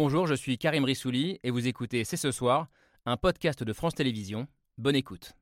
Bonjour, 0.00 0.28
je 0.28 0.34
suis 0.34 0.58
Karim 0.58 0.84
Rissouli 0.84 1.40
et 1.42 1.50
vous 1.50 1.66
écoutez 1.66 2.04
C'est 2.04 2.16
ce 2.16 2.30
soir, 2.30 2.68
un 3.04 3.16
podcast 3.16 3.64
de 3.64 3.72
France 3.72 3.96
Télévisions. 3.96 4.46
Bonne 4.76 4.94
écoute. 4.94 5.32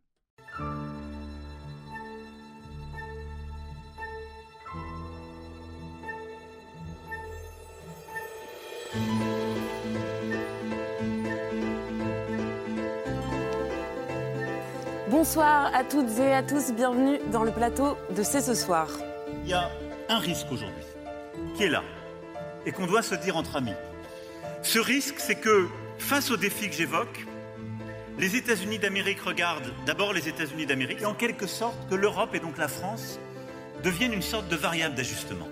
Bonsoir 15.10 15.70
à 15.74 15.84
toutes 15.84 16.08
et 16.18 16.32
à 16.32 16.42
tous, 16.42 16.72
bienvenue 16.72 17.18
dans 17.30 17.44
le 17.44 17.52
plateau 17.52 17.98
de 18.16 18.22
C'est 18.22 18.40
ce 18.40 18.54
soir. 18.54 18.88
Il 19.44 19.50
y 19.50 19.52
a 19.52 19.68
un 20.08 20.18
risque 20.18 20.50
aujourd'hui 20.50 20.82
qui 21.58 21.64
est 21.64 21.68
là 21.68 21.82
et 22.64 22.72
qu'on 22.72 22.86
doit 22.86 23.02
se 23.02 23.16
dire 23.16 23.36
entre 23.36 23.56
amis. 23.56 23.74
Ce 24.66 24.80
risque, 24.80 25.14
c'est 25.18 25.36
que 25.36 25.68
face 25.96 26.32
aux 26.32 26.36
défis 26.36 26.68
que 26.68 26.74
j'évoque, 26.74 27.24
les 28.18 28.34
États-Unis 28.34 28.80
d'Amérique 28.80 29.20
regardent 29.20 29.72
d'abord 29.86 30.12
les 30.12 30.28
États-Unis 30.28 30.66
d'Amérique 30.66 31.02
et 31.02 31.06
en 31.06 31.14
quelque 31.14 31.46
sorte 31.46 31.88
que 31.88 31.94
l'Europe 31.94 32.34
et 32.34 32.40
donc 32.40 32.58
la 32.58 32.66
France 32.66 33.20
deviennent 33.84 34.12
une 34.12 34.22
sorte 34.22 34.48
de 34.48 34.56
variable 34.56 34.96
d'ajustement. 34.96 35.46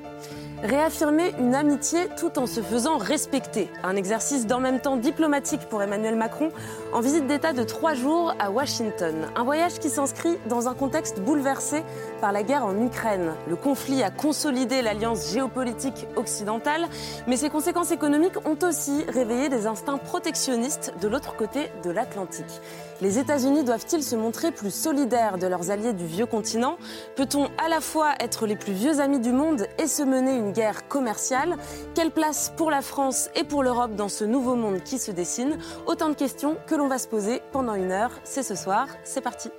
Réaffirmer 0.65 1.35
une 1.39 1.55
amitié 1.55 2.09
tout 2.17 2.39
en 2.39 2.47
se 2.47 2.63
faisant 2.63 2.97
respecter. 2.97 3.71
Un 3.83 3.97
exercice 3.97 4.47
d'en 4.47 4.61
même 4.61 4.81
temps 4.81 4.97
diplomatique 4.97 5.61
pour 5.69 5.83
Emmanuel 5.83 6.17
Macron 6.17 6.49
en 6.95 7.01
visite 7.01 7.27
d'État 7.27 7.53
de 7.53 7.65
trois 7.65 7.93
jours 7.93 8.35
à 8.39 8.51
Washington. 8.51 9.29
Un 9.37 9.45
voyage 9.45 9.79
qui 9.79 9.91
s'inscrit 9.91 10.39
dans 10.49 10.67
un 10.67 10.73
contexte 10.73 11.21
bouleversé 11.21 11.83
par 12.23 12.33
la 12.33 12.43
guerre 12.43 12.65
en 12.65 12.81
Ukraine. 12.81 13.35
Le 13.47 13.57
conflit 13.57 14.03
a 14.03 14.11
consolidé 14.11 14.81
l'alliance 14.81 15.35
géopolitique 15.35 16.07
occidentale, 16.17 16.87
mais 17.27 17.37
ses 17.37 17.51
conséquences 17.51 17.91
économiques 17.91 18.39
ont 18.47 18.57
aussi 18.67 19.05
réveillé 19.07 19.51
des 19.51 19.67
instincts 19.67 19.99
protectionnistes 19.99 20.95
de 20.99 21.09
l'autre 21.09 21.37
côté 21.37 21.69
de 21.85 21.91
l'Atlantique. 21.91 22.63
Les 23.01 23.19
États-Unis 23.19 23.65
doivent-ils 23.65 24.03
se 24.03 24.15
montrer 24.15 24.53
plus 24.53 24.73
solidaires 24.73 25.37
de 25.37 25.47
leurs 25.47 25.71
alliés 25.71 25.93
du 25.93 26.07
vieux 26.07 26.27
continent? 26.27 26.77
Peut-on 27.17 27.47
à 27.65 27.69
la 27.69 27.81
fois 27.81 28.13
être 28.21 28.47
les 28.47 28.57
plus 28.57 28.73
vieux 28.73 29.01
amis 29.01 29.21
du 29.21 29.33
monde 29.33 29.67
et 29.79 29.87
se 29.87 30.03
mener 30.03 30.37
une 30.37 30.53
guerre 30.53 30.87
commerciale? 30.89 31.57
Quelle 31.95 32.13
place 32.13 32.53
pour 32.57 32.71
la 32.71 32.83
France 32.83 33.29
et 33.35 33.45
pour 33.45 33.63
l'Europe 33.63 33.97
dans 33.97 34.09
ce 34.09 34.25
nouveau 34.25 34.55
monde 34.55 34.83
qui 34.83 34.99
se 34.99 35.11
dessine? 35.11 35.59
Autant 35.87 36.09
de 36.09 36.15
questions 36.15 36.57
que 36.67 36.75
l'on 36.75 36.89
va 36.89 36.99
se 36.99 37.09
poser 37.09 37.43
pendant 37.53 37.75
une 37.75 37.91
heure. 37.91 38.13
C'est 38.23 38.45
ce 38.45 38.55
soir, 38.55 38.87
c'est 39.03 39.21
parti. 39.21 39.51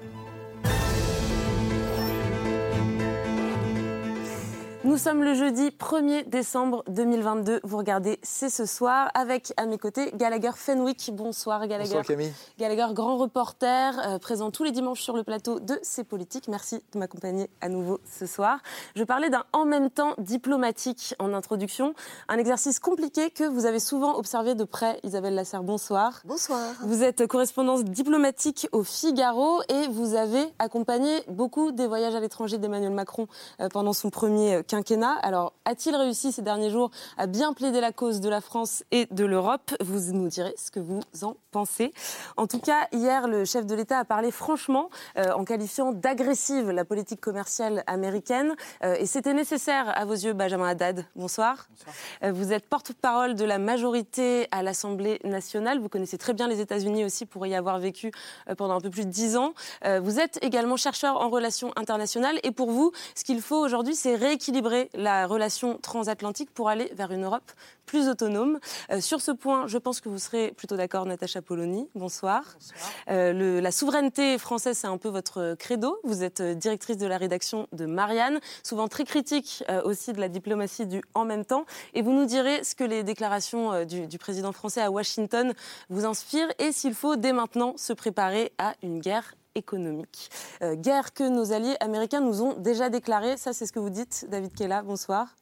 Nous 4.86 5.00
sommes 5.00 5.24
le 5.24 5.34
jeudi 5.34 5.70
1er 5.70 6.30
décembre 6.30 6.84
2022. 6.90 7.62
Vous 7.64 7.78
regardez 7.78 8.20
C'est 8.22 8.52
ce 8.52 8.68
soir 8.68 9.10
avec 9.16 9.52
à 9.58 9.66
mes 9.66 9.80
côtés 9.80 10.12
Gallagher 10.14 10.52
Fenwick. 10.56 11.10
Bonsoir 11.12 11.62
Gallagher. 11.62 11.90
Bonsoir 11.90 12.06
Camille. 12.06 12.32
Gallagher, 12.60 12.94
grand 12.94 13.18
reporter, 13.18 14.00
euh, 14.06 14.20
présent 14.20 14.52
tous 14.52 14.64
les 14.64 14.70
dimanches 14.70 15.02
sur 15.02 15.18
le 15.18 15.24
plateau 15.24 15.60
de 15.60 15.80
C'est 15.82 16.04
Politique. 16.04 16.48
Merci 16.50 16.84
de 16.94 17.00
m'accompagner 17.00 17.50
à 17.62 17.70
nouveau 17.70 18.00
ce 18.06 18.28
soir. 18.28 18.60
Je 18.96 19.04
parlais 19.04 19.32
d'un 19.32 19.44
en 19.54 19.66
même 19.66 19.90
temps 19.90 20.14
diplomatique 20.20 21.16
en 21.18 21.34
introduction. 21.34 21.96
Un 22.30 22.38
exercice 22.38 22.78
compliqué 22.80 23.32
que 23.32 23.44
vous 23.44 23.66
avez 23.66 23.80
souvent 23.80 24.20
observé 24.20 24.54
de 24.54 24.66
près. 24.66 25.00
Isabelle 25.02 25.34
Lasserre, 25.34 25.64
bonsoir. 25.64 26.22
Bonsoir. 26.26 26.76
Vous 26.84 27.02
êtes 27.02 27.26
correspondance 27.26 27.86
diplomatique 27.86 28.68
au 28.72 28.84
Figaro 28.84 29.64
et 29.68 29.88
vous 29.88 30.14
avez 30.14 30.46
accompagné 30.60 31.24
beaucoup 31.28 31.72
des 31.72 31.88
voyages 31.88 32.14
à 32.14 32.20
l'étranger 32.20 32.60
d'Emmanuel 32.60 32.94
Macron 32.94 33.26
euh, 33.62 33.68
pendant 33.68 33.92
son 33.92 34.12
premier 34.12 34.62
quinquennat 34.76 35.14
alors, 35.22 35.54
a-t-il 35.64 35.96
réussi 35.96 36.34
ces 36.34 36.42
derniers 36.42 36.70
jours 36.70 36.92
à 37.18 37.28
bien 37.28 37.54
plaider 37.54 37.80
la 37.80 37.94
cause 37.94 38.20
de 38.20 38.28
la 38.28 38.42
France 38.42 38.84
et 38.92 39.08
de 39.10 39.24
l'Europe? 39.24 39.72
Vous 39.80 40.12
nous 40.12 40.28
direz 40.28 40.54
ce 40.58 40.70
que 40.70 40.82
vous 40.82 41.02
en 41.22 41.36
pensez. 41.52 41.94
En 42.36 42.46
tout 42.46 42.60
cas, 42.60 42.88
hier, 42.92 43.30
le 43.30 43.46
chef 43.46 43.66
de 43.66 43.74
l'État 43.74 44.00
a 44.00 44.04
parlé 44.04 44.32
franchement 44.32 44.90
euh, 45.18 45.32
en 45.32 45.46
qualifiant 45.46 45.94
d'agressive 45.94 46.72
la 46.72 46.84
politique 46.84 47.22
commerciale 47.22 47.84
américaine. 47.88 48.56
Euh, 48.84 48.96
et 49.00 49.06
c'était 49.06 49.34
nécessaire 49.34 49.98
à 49.98 50.04
vos 50.04 50.14
yeux, 50.14 50.34
Benjamin 50.34 50.68
Haddad. 50.68 51.06
Bonsoir. 51.16 51.68
Bonsoir. 51.70 51.96
Euh, 52.24 52.32
vous 52.34 52.52
êtes 52.52 52.68
porte-parole 52.68 53.36
de 53.36 53.46
la 53.46 53.58
majorité 53.58 54.50
à 54.52 54.62
l'Assemblée 54.62 55.20
nationale. 55.24 55.80
Vous 55.80 55.90
connaissez 55.90 56.18
très 56.18 56.34
bien 56.34 56.50
les 56.50 56.60
États-Unis 56.60 57.06
aussi 57.06 57.26
pour 57.26 57.48
y 57.48 57.56
avoir 57.56 57.80
vécu 57.80 58.12
pendant 58.58 58.76
un 58.76 58.82
peu 58.82 58.90
plus 58.90 59.06
de 59.06 59.12
dix 59.12 59.38
ans. 59.38 59.54
vous 60.02 60.20
êtes 60.20 60.40
également 60.44 60.76
chercheur 60.76 61.22
en 61.22 61.30
relations 61.30 61.72
internationales. 61.78 62.40
Et 62.44 62.52
pour 62.52 62.72
vous, 62.72 62.92
ce 63.16 63.24
qu'il 63.24 63.42
faut 63.42 63.58
aujourd'hui, 63.58 63.96
c'est 63.96 64.16
rééquilibrer 64.16 64.65
la 64.94 65.28
relation 65.28 65.78
transatlantique 65.78 66.52
pour 66.52 66.70
aller 66.70 66.92
vers 66.96 67.12
une 67.12 67.24
Europe 67.24 67.52
plus 67.86 68.10
autonome. 68.10 68.60
Euh, 68.92 69.00
sur 69.00 69.22
ce 69.22 69.32
point, 69.32 69.68
je 69.68 69.78
pense 69.78 70.02
que 70.02 70.10
vous 70.10 70.18
serez 70.18 70.52
plutôt 70.52 70.76
d'accord, 70.76 71.06
Natacha 71.06 71.42
Polony. 71.42 71.88
Bonsoir. 71.96 72.44
Bonsoir. 72.56 72.92
Euh, 73.10 73.62
la 73.62 73.72
souveraineté 73.72 74.38
française, 74.38 74.78
c'est 74.78 74.88
un 74.88 74.98
peu 74.98 75.10
votre 75.10 75.56
credo. 75.58 75.98
Vous 76.04 76.24
êtes 76.24 76.42
euh, 76.42 76.54
directrice 76.54 76.98
de 76.98 77.08
la 77.08 77.18
rédaction 77.18 77.68
de 77.72 77.86
Marianne, 77.86 78.40
souvent 78.64 78.88
très 78.88 79.04
critique 79.04 79.64
aussi 79.84 80.14
de 80.14 80.20
la 80.20 80.30
diplomatie 80.30 80.86
du 80.86 81.02
en 81.14 81.26
même 81.26 81.46
temps. 81.46 81.66
Et 81.94 82.02
vous 82.02 82.12
nous 82.12 82.26
direz 82.26 82.64
ce 82.64 82.76
que 82.76 82.84
les 82.84 83.04
déclarations 83.04 83.86
du, 83.86 84.08
du 84.08 84.18
président 84.18 84.52
français 84.52 84.82
à 84.82 84.92
Washington 84.92 85.54
vous 85.90 86.06
inspirent 86.06 86.52
et 86.60 86.72
s'il 86.72 86.94
faut 86.94 87.16
dès 87.16 87.34
maintenant 87.34 87.74
se 87.78 87.94
préparer 87.94 88.52
à 88.58 88.74
une 88.82 89.00
guerre 89.00 89.36
économique. 89.56 90.30
Euh, 90.62 90.76
guerre 90.76 91.14
que 91.14 91.28
nos 91.28 91.52
alliés 91.52 91.76
américains 91.80 92.22
nous 92.22 92.42
ont 92.42 92.54
déjà 92.54 92.90
déclarée. 92.90 93.38
Ça, 93.38 93.54
c'est 93.54 93.66
ce 93.66 93.72
que 93.72 93.80
vous 93.80 93.90
dites, 93.90 94.26
David 94.30 94.54
Kella. 94.54 94.84
Bonsoir. 94.84 95.36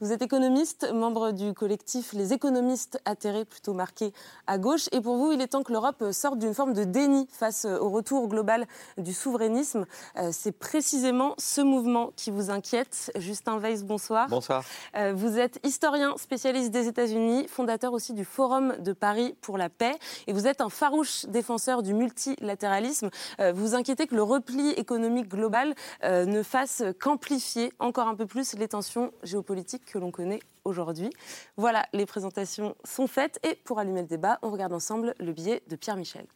Vous 0.00 0.12
êtes 0.12 0.22
économiste, 0.22 0.92
membre 0.92 1.30
du 1.30 1.54
collectif 1.54 2.12
Les 2.12 2.32
économistes 2.32 3.00
atterrés, 3.04 3.44
plutôt 3.44 3.74
marqués 3.74 4.12
à 4.48 4.58
gauche. 4.58 4.88
Et 4.90 5.00
pour 5.00 5.16
vous, 5.16 5.30
il 5.30 5.40
est 5.40 5.46
temps 5.46 5.62
que 5.62 5.72
l'Europe 5.72 6.02
sorte 6.10 6.40
d'une 6.40 6.52
forme 6.52 6.72
de 6.72 6.82
déni 6.82 7.28
face 7.30 7.64
au 7.64 7.88
retour 7.88 8.26
global 8.26 8.66
du 8.98 9.12
souverainisme. 9.12 9.86
Euh, 10.16 10.30
c'est 10.32 10.50
précisément 10.50 11.34
ce 11.38 11.60
mouvement 11.60 12.10
qui 12.16 12.32
vous 12.32 12.50
inquiète. 12.50 13.12
Justin 13.16 13.58
Weiss, 13.58 13.84
bonsoir. 13.84 14.28
Bonsoir. 14.28 14.64
Euh, 14.96 15.12
vous 15.14 15.38
êtes 15.38 15.64
historien 15.64 16.16
spécialiste 16.16 16.72
des 16.72 16.88
États-Unis, 16.88 17.46
fondateur 17.46 17.92
aussi 17.92 18.14
du 18.14 18.24
Forum 18.24 18.74
de 18.80 18.92
Paris 18.92 19.36
pour 19.42 19.58
la 19.58 19.68
paix. 19.68 19.96
Et 20.26 20.32
vous 20.32 20.48
êtes 20.48 20.60
un 20.60 20.70
farouche 20.70 21.24
défenseur 21.26 21.84
du 21.84 21.94
multilatéralisme. 21.94 23.10
Euh, 23.38 23.52
vous 23.52 23.76
inquiétez 23.76 24.08
que 24.08 24.16
le 24.16 24.24
repli 24.24 24.70
économique 24.70 25.28
global 25.28 25.74
ne 26.02 26.42
fasse 26.42 26.82
qu'amplifier 27.00 27.72
encore 27.78 28.08
un 28.08 28.14
peu 28.14 28.26
plus 28.26 28.54
les 28.54 28.68
tensions 28.68 29.12
géopolitiques 29.22 29.35
géopolitique 29.36 29.84
que 29.84 29.98
l'on 29.98 30.10
connaît 30.10 30.40
aujourd'hui. 30.64 31.10
Voilà, 31.58 31.84
les 31.92 32.06
présentations 32.06 32.74
sont 32.84 33.06
faites 33.06 33.38
et 33.46 33.54
pour 33.64 33.78
allumer 33.78 34.00
le 34.00 34.06
débat, 34.06 34.38
on 34.40 34.50
regarde 34.50 34.72
ensemble 34.72 35.14
le 35.20 35.32
billet 35.32 35.62
de 35.68 35.76
Pierre 35.76 35.96
Michel. 35.96 36.26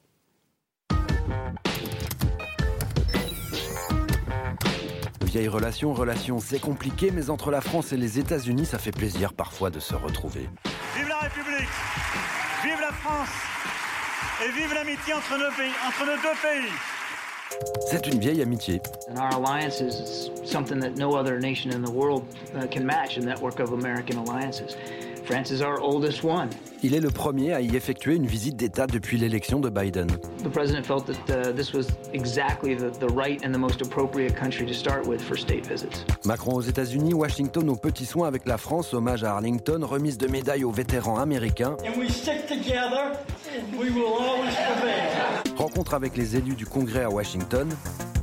Vieille 5.22 5.48
relation, 5.48 5.94
relation, 5.94 6.40
c'est 6.40 6.58
compliqué, 6.58 7.12
mais 7.12 7.30
entre 7.30 7.52
la 7.52 7.60
France 7.60 7.92
et 7.92 7.96
les 7.96 8.18
États-Unis, 8.18 8.66
ça 8.66 8.78
fait 8.78 8.90
plaisir 8.90 9.32
parfois 9.32 9.70
de 9.70 9.78
se 9.78 9.94
retrouver. 9.94 10.50
Vive 10.96 11.08
la 11.08 11.18
République 11.18 11.68
Vive 12.64 12.80
la 12.80 12.92
France 12.92 13.28
Et 14.44 14.50
vive 14.50 14.74
l'amitié 14.74 15.14
entre, 15.14 15.32
entre 15.32 16.04
nos 16.04 16.16
deux 16.16 16.36
pays 16.42 16.99
c'est 17.86 18.06
une 18.06 18.18
vieille 18.18 18.42
amitié. 18.42 18.80
And 19.08 19.18
our 19.18 19.34
alliance 19.34 19.80
is 19.80 20.30
something 20.44 20.80
that 20.80 20.96
no 20.96 21.14
other 21.14 21.38
nation 21.38 21.72
in 21.72 21.82
the 21.82 21.90
world 21.90 22.24
uh, 22.54 22.66
can 22.66 22.84
match, 22.84 23.16
a 23.16 23.20
network 23.20 23.60
of 23.60 23.72
American 23.72 24.18
alliances. 24.18 24.76
France 25.24 25.52
is 25.52 25.62
our 25.62 25.80
oldest 25.80 26.24
one. 26.24 26.48
Il 26.82 26.94
est 26.94 27.00
le 27.00 27.10
premier 27.10 27.52
à 27.52 27.60
y 27.60 27.76
effectuer 27.76 28.16
une 28.16 28.26
visite 28.26 28.56
d'État 28.56 28.86
depuis 28.86 29.18
l'élection 29.18 29.60
de 29.60 29.68
Biden. 29.68 30.08
The 30.42 30.48
president 30.48 30.84
felt 30.84 31.06
that 31.06 31.30
uh, 31.30 31.52
this 31.54 31.72
was 31.72 31.86
exactly 32.14 32.74
the, 32.74 32.90
the 32.98 33.12
right 33.12 33.44
and 33.44 33.52
the 33.52 33.58
most 33.58 33.82
appropriate 33.82 34.34
country 34.34 34.66
to 34.66 34.72
start 34.72 35.06
with 35.06 35.20
for 35.20 35.36
state 35.36 35.66
visits. 35.66 36.04
Macron 36.24 36.54
aux 36.54 36.62
États-Unis, 36.62 37.14
Washington 37.14 37.68
aux 37.68 37.76
petits 37.76 38.06
soins 38.06 38.26
avec 38.26 38.46
la 38.46 38.56
France, 38.56 38.94
hommage 38.94 39.22
à 39.22 39.34
Arlington, 39.34 39.80
remise 39.82 40.18
de 40.18 40.26
médailles 40.26 40.64
aux 40.64 40.72
vétérans 40.72 41.18
américains. 41.18 41.76
And 41.86 41.98
we 41.98 42.10
stick 42.10 42.46
together, 42.46 43.12
we 43.78 43.90
will 43.90 44.14
always 44.18 44.54
prevail. 44.54 45.39
Rencontre 45.70 45.94
avec 45.94 46.16
les 46.16 46.34
élus 46.34 46.56
du 46.56 46.66
Congrès 46.66 47.04
à 47.04 47.10
Washington. 47.10 47.68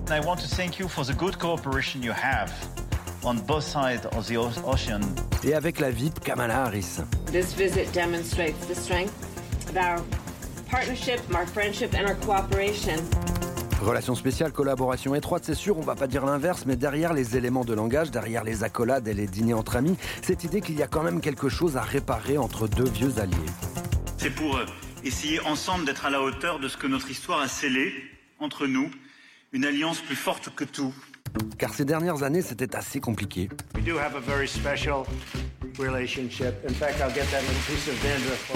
I 0.09 0.19
want 0.19 0.35
to 0.35 0.47
thank 0.53 0.79
you 0.79 0.89
for 0.89 1.05
the 1.05 1.15
good 1.15 1.37
cooperation 1.37 2.01
you 2.01 2.11
have 2.11 2.51
on 3.23 3.35
both 3.35 3.63
sides 3.63 4.05
of 4.17 4.27
the 4.27 4.35
ocean. 4.35 4.99
Et 5.45 5.53
avec 5.53 5.79
la 5.79 5.89
VIP 5.89 6.19
Kamala 6.19 6.65
Harris. 6.65 6.99
This 7.31 7.53
visit 7.53 7.89
demonstrates 7.93 8.67
the 8.67 8.75
strength 8.75 9.13
of 9.69 9.77
our 9.77 10.03
partnership, 10.69 11.21
our 11.33 11.47
friendship 11.47 11.93
and 11.93 12.05
our 12.09 12.15
cooperation. 12.15 12.97
Relation 13.81 14.15
spéciale, 14.15 14.51
collaboration 14.51 15.15
étroite, 15.15 15.43
c'est 15.45 15.55
sûr, 15.55 15.77
on 15.77 15.83
va 15.83 15.95
pas 15.95 16.07
dire 16.07 16.25
l'inverse, 16.25 16.65
mais 16.65 16.75
derrière 16.75 17.13
les 17.13 17.37
éléments 17.37 17.63
de 17.63 17.73
langage, 17.73 18.11
derrière 18.11 18.43
les 18.43 18.65
accolades 18.65 19.07
et 19.07 19.13
les 19.13 19.27
dîners 19.27 19.53
entre 19.53 19.77
amis, 19.77 19.95
cette 20.21 20.43
idée 20.43 20.59
qu'il 20.59 20.77
y 20.77 20.83
a 20.83 20.87
quand 20.87 21.03
même 21.03 21.21
quelque 21.21 21.47
chose 21.47 21.77
à 21.77 21.81
réparer 21.81 22.37
entre 22.37 22.67
deux 22.67 22.89
vieux 22.89 23.13
alliés. 23.19 23.37
C'est 24.17 24.31
pour 24.31 24.57
euh, 24.57 24.65
essayer 25.07 25.39
ensemble 25.41 25.85
d'être 25.85 26.05
à 26.05 26.09
la 26.09 26.21
hauteur 26.21 26.59
de 26.59 26.67
ce 26.67 26.77
que 26.77 26.87
notre 26.87 27.09
histoire 27.09 27.39
a 27.39 27.47
scellé 27.47 27.93
entre 28.39 28.67
nous, 28.67 28.91
une 29.53 29.65
alliance 29.65 30.01
plus 30.01 30.15
forte 30.15 30.53
que 30.53 30.65
tout, 30.65 30.93
car 31.57 31.73
ces 31.73 31.85
dernières 31.85 32.23
années, 32.23 32.41
c'était 32.41 32.75
assez 32.75 32.99
compliqué. 32.99 33.49
We 33.75 33.83
do 33.83 33.97
have 33.97 34.15
a 34.15 34.19
very 34.19 34.47
special 34.47 35.05
relationship. 35.79 36.55
In 36.67 36.73
fact, 36.73 36.99
I'll 37.01 37.13
get 37.13 37.25
that 37.31 37.41
little 37.41 37.63
piece 37.67 37.87
of 37.87 38.01
dandruff. 38.03 38.51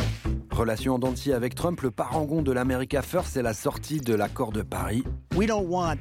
Relation 0.52 0.96
en 0.96 1.00
dentier 1.00 1.34
avec 1.34 1.56
Trump, 1.56 1.82
le 1.82 1.92
parangon 1.92 2.42
de 2.42 2.52
l'America 2.52 3.02
First, 3.02 3.30
c'est 3.34 3.42
la 3.42 3.54
sortie 3.54 4.02
de 4.02 4.14
l'accord 4.14 4.52
de 4.52 4.62
Paris. 4.62 5.04
We 5.36 5.48
don't 5.48 5.68
want 5.68 5.98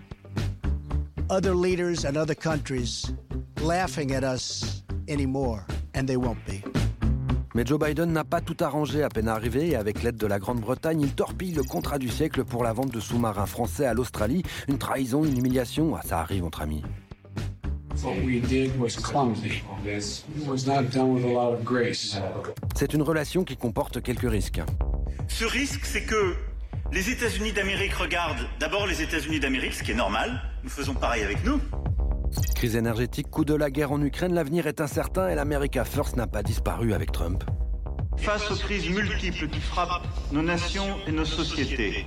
other 1.30 1.54
leaders 1.54 2.04
and 2.04 2.16
other 2.16 2.34
countries 2.34 3.12
laughing 3.62 4.12
at 4.12 4.24
us 4.24 4.82
anymore, 5.08 5.64
and 5.94 6.06
they 6.06 6.16
won't 6.16 6.44
be. 6.46 6.69
Mais 7.54 7.66
Joe 7.66 7.80
Biden 7.80 8.12
n'a 8.12 8.22
pas 8.22 8.40
tout 8.40 8.56
arrangé 8.60 9.02
à 9.02 9.08
peine 9.08 9.26
arrivé 9.26 9.70
et 9.70 9.76
avec 9.76 10.04
l'aide 10.04 10.16
de 10.16 10.26
la 10.26 10.38
Grande-Bretagne, 10.38 11.00
il 11.00 11.12
torpille 11.12 11.52
le 11.52 11.64
contrat 11.64 11.98
du 11.98 12.08
siècle 12.08 12.44
pour 12.44 12.62
la 12.62 12.72
vente 12.72 12.92
de 12.92 13.00
sous-marins 13.00 13.46
français 13.46 13.86
à 13.86 13.94
l'Australie. 13.94 14.44
Une 14.68 14.78
trahison, 14.78 15.24
une 15.24 15.36
humiliation, 15.36 15.96
ah, 15.96 16.02
ça 16.04 16.20
arrive 16.20 16.44
entre 16.44 16.60
amis. 16.60 16.84
C'est 22.76 22.94
une 22.94 23.02
relation 23.02 23.44
qui 23.44 23.56
comporte 23.56 24.00
quelques 24.00 24.30
risques. 24.30 24.62
Ce 25.26 25.44
risque, 25.44 25.84
c'est 25.84 26.04
que 26.04 26.36
les 26.92 27.10
États-Unis 27.10 27.52
d'Amérique 27.52 27.94
regardent 27.94 28.46
d'abord 28.60 28.86
les 28.86 29.02
États-Unis 29.02 29.40
d'Amérique, 29.40 29.74
ce 29.74 29.82
qui 29.82 29.90
est 29.90 29.96
normal. 29.96 30.40
Nous 30.62 30.70
faisons 30.70 30.94
pareil 30.94 31.24
avec 31.24 31.44
nous. 31.44 31.60
Crise 32.54 32.76
énergétique, 32.76 33.30
coup 33.30 33.44
de 33.44 33.54
la 33.54 33.70
guerre 33.70 33.92
en 33.92 34.02
Ukraine, 34.02 34.34
l'avenir 34.34 34.66
est 34.66 34.80
incertain 34.80 35.28
et 35.28 35.34
l'America 35.34 35.84
First 35.84 36.16
n'a 36.16 36.26
pas 36.26 36.42
disparu 36.42 36.92
avec 36.92 37.12
Trump. 37.12 37.42
Face 38.18 38.50
aux 38.50 38.56
crises 38.56 38.90
multiples 38.90 39.48
qui 39.48 39.60
frappent 39.60 40.06
nos 40.30 40.42
nations 40.42 40.96
et 41.06 41.12
nos 41.12 41.24
sociétés, 41.24 42.06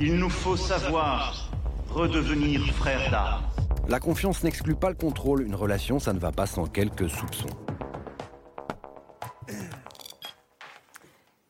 il 0.00 0.16
nous 0.16 0.30
faut 0.30 0.56
savoir 0.56 1.50
redevenir 1.88 2.66
frères 2.74 3.10
d'armes. 3.10 3.44
La 3.88 4.00
confiance 4.00 4.42
n'exclut 4.42 4.74
pas 4.74 4.88
le 4.88 4.96
contrôle. 4.96 5.42
Une 5.42 5.54
relation, 5.54 5.98
ça 5.98 6.12
ne 6.12 6.18
va 6.18 6.32
pas 6.32 6.46
sans 6.46 6.66
quelques 6.66 7.08
soupçons. 7.08 7.48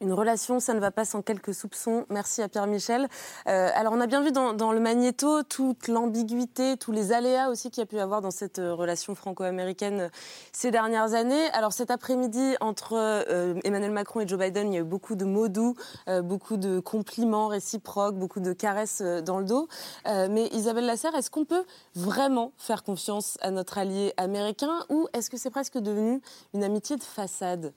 Une 0.02 0.12
relation, 0.12 0.60
ça 0.60 0.74
ne 0.74 0.78
va 0.78 0.90
pas 0.90 1.06
sans 1.06 1.22
quelques 1.22 1.54
soupçons. 1.54 2.04
Merci 2.10 2.42
à 2.42 2.50
Pierre 2.50 2.66
Michel. 2.66 3.08
Euh, 3.48 3.70
alors, 3.74 3.94
on 3.94 4.00
a 4.02 4.06
bien 4.06 4.22
vu 4.22 4.30
dans, 4.30 4.52
le 4.72 4.78
magnéto 4.78 5.42
toute 5.42 5.88
l'ambiguïté, 5.88 6.76
tous 6.76 6.92
les 6.92 7.12
aléas 7.12 7.48
aussi 7.48 7.70
qu'il 7.70 7.80
y 7.80 7.82
a 7.82 7.86
pu 7.86 7.98
avoir 7.98 8.20
dans 8.20 8.30
cette 8.30 8.58
euh, 8.58 8.74
relation 8.74 9.14
franco-américaine 9.14 10.00
euh, 10.00 10.08
ces 10.52 10.70
dernières 10.70 11.14
années. 11.14 11.48
Alors, 11.54 11.72
cet 11.72 11.90
après-midi, 11.90 12.56
entre 12.60 13.24
Emmanuel 13.64 13.90
Macron 13.90 14.20
et 14.20 14.28
Joe 14.28 14.38
Biden, 14.38 14.70
il 14.70 14.74
y 14.74 14.76
a 14.76 14.82
eu 14.82 14.84
beaucoup 14.84 15.14
de 15.14 15.24
mots 15.24 15.48
doux, 15.48 15.74
beaucoup 16.22 16.58
de 16.58 16.78
compliments 16.78 17.48
réciproques, 17.48 18.16
beaucoup 18.16 18.40
de 18.40 18.52
caresses 18.52 19.00
dans 19.00 19.38
le 19.38 19.44
dos. 19.44 19.68
Mais 20.04 20.48
Isabelle 20.52 20.86
Lasserre, 20.86 21.14
est-ce 21.14 21.30
qu'on 21.30 21.44
peut 21.44 21.64
vraiment 21.94 22.52
faire 22.58 22.82
confiance 22.82 23.38
à 23.40 23.50
notre 23.50 23.78
allié 23.78 24.12
américain 24.16 24.84
ou 24.88 25.08
est-ce 25.12 25.30
que 25.30 25.36
c'est 25.36 25.50
presque 25.50 25.78
devenu 25.78 26.20
une 26.54 26.64
amitié 26.64 26.96
de 26.96 27.02
façade? 27.02 27.72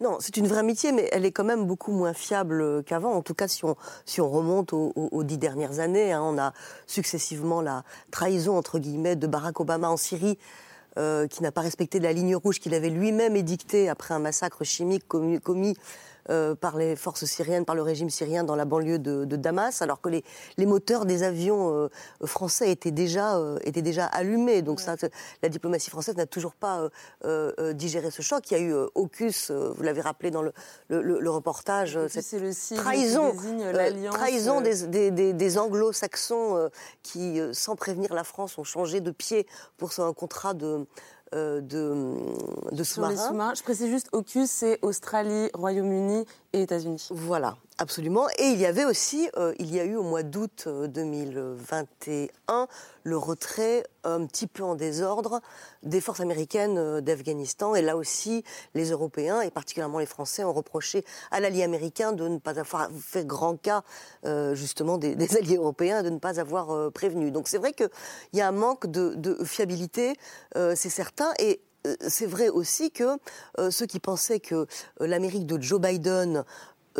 Non, 0.00 0.18
c'est 0.20 0.36
une 0.36 0.46
vraie 0.46 0.60
amitié, 0.60 0.92
mais 0.92 1.08
elle 1.10 1.24
est 1.24 1.32
quand 1.32 1.42
même 1.42 1.66
beaucoup 1.66 1.90
moins 1.90 2.12
fiable 2.12 2.84
qu'avant. 2.84 3.14
En 3.14 3.22
tout 3.22 3.34
cas, 3.34 3.48
si 3.48 3.64
on, 3.64 4.30
remonte 4.30 4.72
aux, 4.72 5.24
dix 5.24 5.38
dernières 5.38 5.80
années, 5.80 6.12
hein, 6.12 6.22
on 6.22 6.38
a 6.38 6.52
successivement 6.86 7.60
la 7.60 7.82
trahison, 8.12 8.56
entre 8.56 8.78
guillemets, 8.78 9.16
de 9.16 9.26
Barack 9.26 9.58
Obama 9.58 9.88
en 9.88 9.96
Syrie, 9.96 10.38
euh, 10.98 11.26
qui 11.26 11.42
n'a 11.42 11.50
pas 11.50 11.62
respecté 11.62 11.98
la 11.98 12.12
ligne 12.12 12.36
rouge 12.36 12.60
qu'il 12.60 12.74
avait 12.74 12.90
lui-même 12.90 13.34
édictée 13.34 13.88
après 13.88 14.14
un 14.14 14.20
massacre 14.20 14.62
chimique 14.62 15.08
commis, 15.08 15.76
euh, 16.30 16.54
par 16.54 16.76
les 16.76 16.96
forces 16.96 17.24
syriennes, 17.24 17.64
par 17.64 17.74
le 17.74 17.82
régime 17.82 18.10
syrien 18.10 18.44
dans 18.44 18.56
la 18.56 18.64
banlieue 18.64 18.98
de, 18.98 19.24
de 19.24 19.36
Damas, 19.36 19.82
alors 19.82 20.00
que 20.00 20.08
les, 20.08 20.24
les 20.56 20.66
moteurs 20.66 21.06
des 21.06 21.22
avions 21.22 21.72
euh, 21.74 21.88
français 22.24 22.70
étaient 22.70 22.90
déjà, 22.90 23.36
euh, 23.38 23.58
étaient 23.64 23.82
déjà 23.82 24.06
allumés. 24.06 24.62
Donc 24.62 24.80
ça, 24.80 24.94
la 25.42 25.48
diplomatie 25.48 25.90
française 25.90 26.16
n'a 26.16 26.26
toujours 26.26 26.54
pas 26.54 26.88
digéré 27.74 28.10
ce 28.10 28.22
choc. 28.22 28.50
Il 28.50 28.54
y 28.54 28.56
a 28.56 28.60
eu 28.60 28.74
AUKUS, 28.94 29.50
vous 29.50 29.82
l'avez 29.82 30.00
rappelé 30.00 30.30
dans 30.30 30.42
le, 30.42 30.52
le- 30.88 31.02
le- 31.02 31.20
le 31.20 31.30
reportage, 31.30 31.98
cette 32.08 32.40
le 32.40 32.52
signe 32.52 32.78
trahison, 32.78 33.32
qui 34.60 34.60
des, 34.60 34.86
des- 34.86 35.10
des- 35.10 35.32
des 35.32 35.58
anglo-saxons 35.58 36.68
qui, 37.02 37.40
sans 37.52 37.76
prévenir 37.76 38.14
la 38.14 38.24
France, 38.24 38.58
ont 38.58 38.64
changé 38.64 39.00
de 39.00 39.10
pied 39.10 39.46
pour 39.76 39.90
un 39.98 40.12
contrat 40.12 40.54
de, 40.54 40.86
de, 41.32 42.72
de 42.72 42.84
sous-marins. 42.84 43.16
sous-marins. 43.16 43.54
Je 43.54 43.62
précise 43.62 43.88
juste, 43.88 44.08
AUKUS, 44.12 44.46
c'est 44.46 44.78
Australie, 44.82 45.50
Royaume-Uni 45.54 46.24
et 46.52 46.62
États-Unis. 46.62 47.08
Voilà, 47.10 47.56
absolument. 47.78 48.28
Et 48.38 48.48
il 48.48 48.58
y 48.58 48.66
avait 48.66 48.84
aussi, 48.84 49.28
euh, 49.36 49.54
il 49.58 49.74
y 49.74 49.80
a 49.80 49.84
eu 49.84 49.96
au 49.96 50.02
mois 50.02 50.22
d'août 50.22 50.64
euh, 50.66 50.86
2021, 50.88 52.68
le 53.04 53.16
retrait 53.16 53.84
un 54.04 54.26
petit 54.26 54.46
peu 54.46 54.62
en 54.62 54.74
désordre 54.74 55.40
des 55.82 56.00
forces 56.00 56.20
américaines 56.20 56.78
euh, 56.78 57.00
d'Afghanistan. 57.00 57.74
Et 57.74 57.82
là 57.82 57.96
aussi, 57.96 58.44
les 58.74 58.90
Européens, 58.90 59.40
et 59.40 59.50
particulièrement 59.50 59.98
les 59.98 60.06
Français, 60.06 60.44
ont 60.44 60.52
reproché 60.52 61.04
à 61.30 61.40
l'allié 61.40 61.62
américain 61.62 62.12
de 62.12 62.28
ne 62.28 62.38
pas 62.38 62.58
avoir 62.58 62.90
fait 63.00 63.26
grand 63.26 63.56
cas, 63.56 63.82
euh, 64.26 64.54
justement, 64.54 64.98
des, 64.98 65.36
alliés 65.36 65.56
européens, 65.56 66.02
de 66.02 66.10
ne 66.10 66.18
pas 66.18 66.40
avoir 66.40 66.70
euh, 66.70 66.90
prévenu. 66.90 67.30
Donc 67.30 67.48
c'est 67.48 67.58
vrai 67.58 67.72
qu'il 67.72 67.90
y 68.34 68.40
a 68.40 68.48
un 68.48 68.52
manque 68.52 68.86
de, 68.86 69.38
fiabilité, 69.44 70.14
euh, 70.56 70.74
c'est 70.76 70.90
certain. 70.90 71.32
Et 71.38 71.60
euh, 71.86 71.94
c'est 72.08 72.26
vrai 72.26 72.48
aussi 72.48 72.90
que 72.90 73.18
euh, 73.58 73.70
ceux 73.70 73.86
qui 73.86 74.00
pensaient 74.00 74.40
que 74.40 74.54
euh, 74.54 74.66
l'Amérique 75.06 75.46
de 75.46 75.60
Joe 75.60 75.80
Biden 75.80 76.38
euh, 76.38 76.42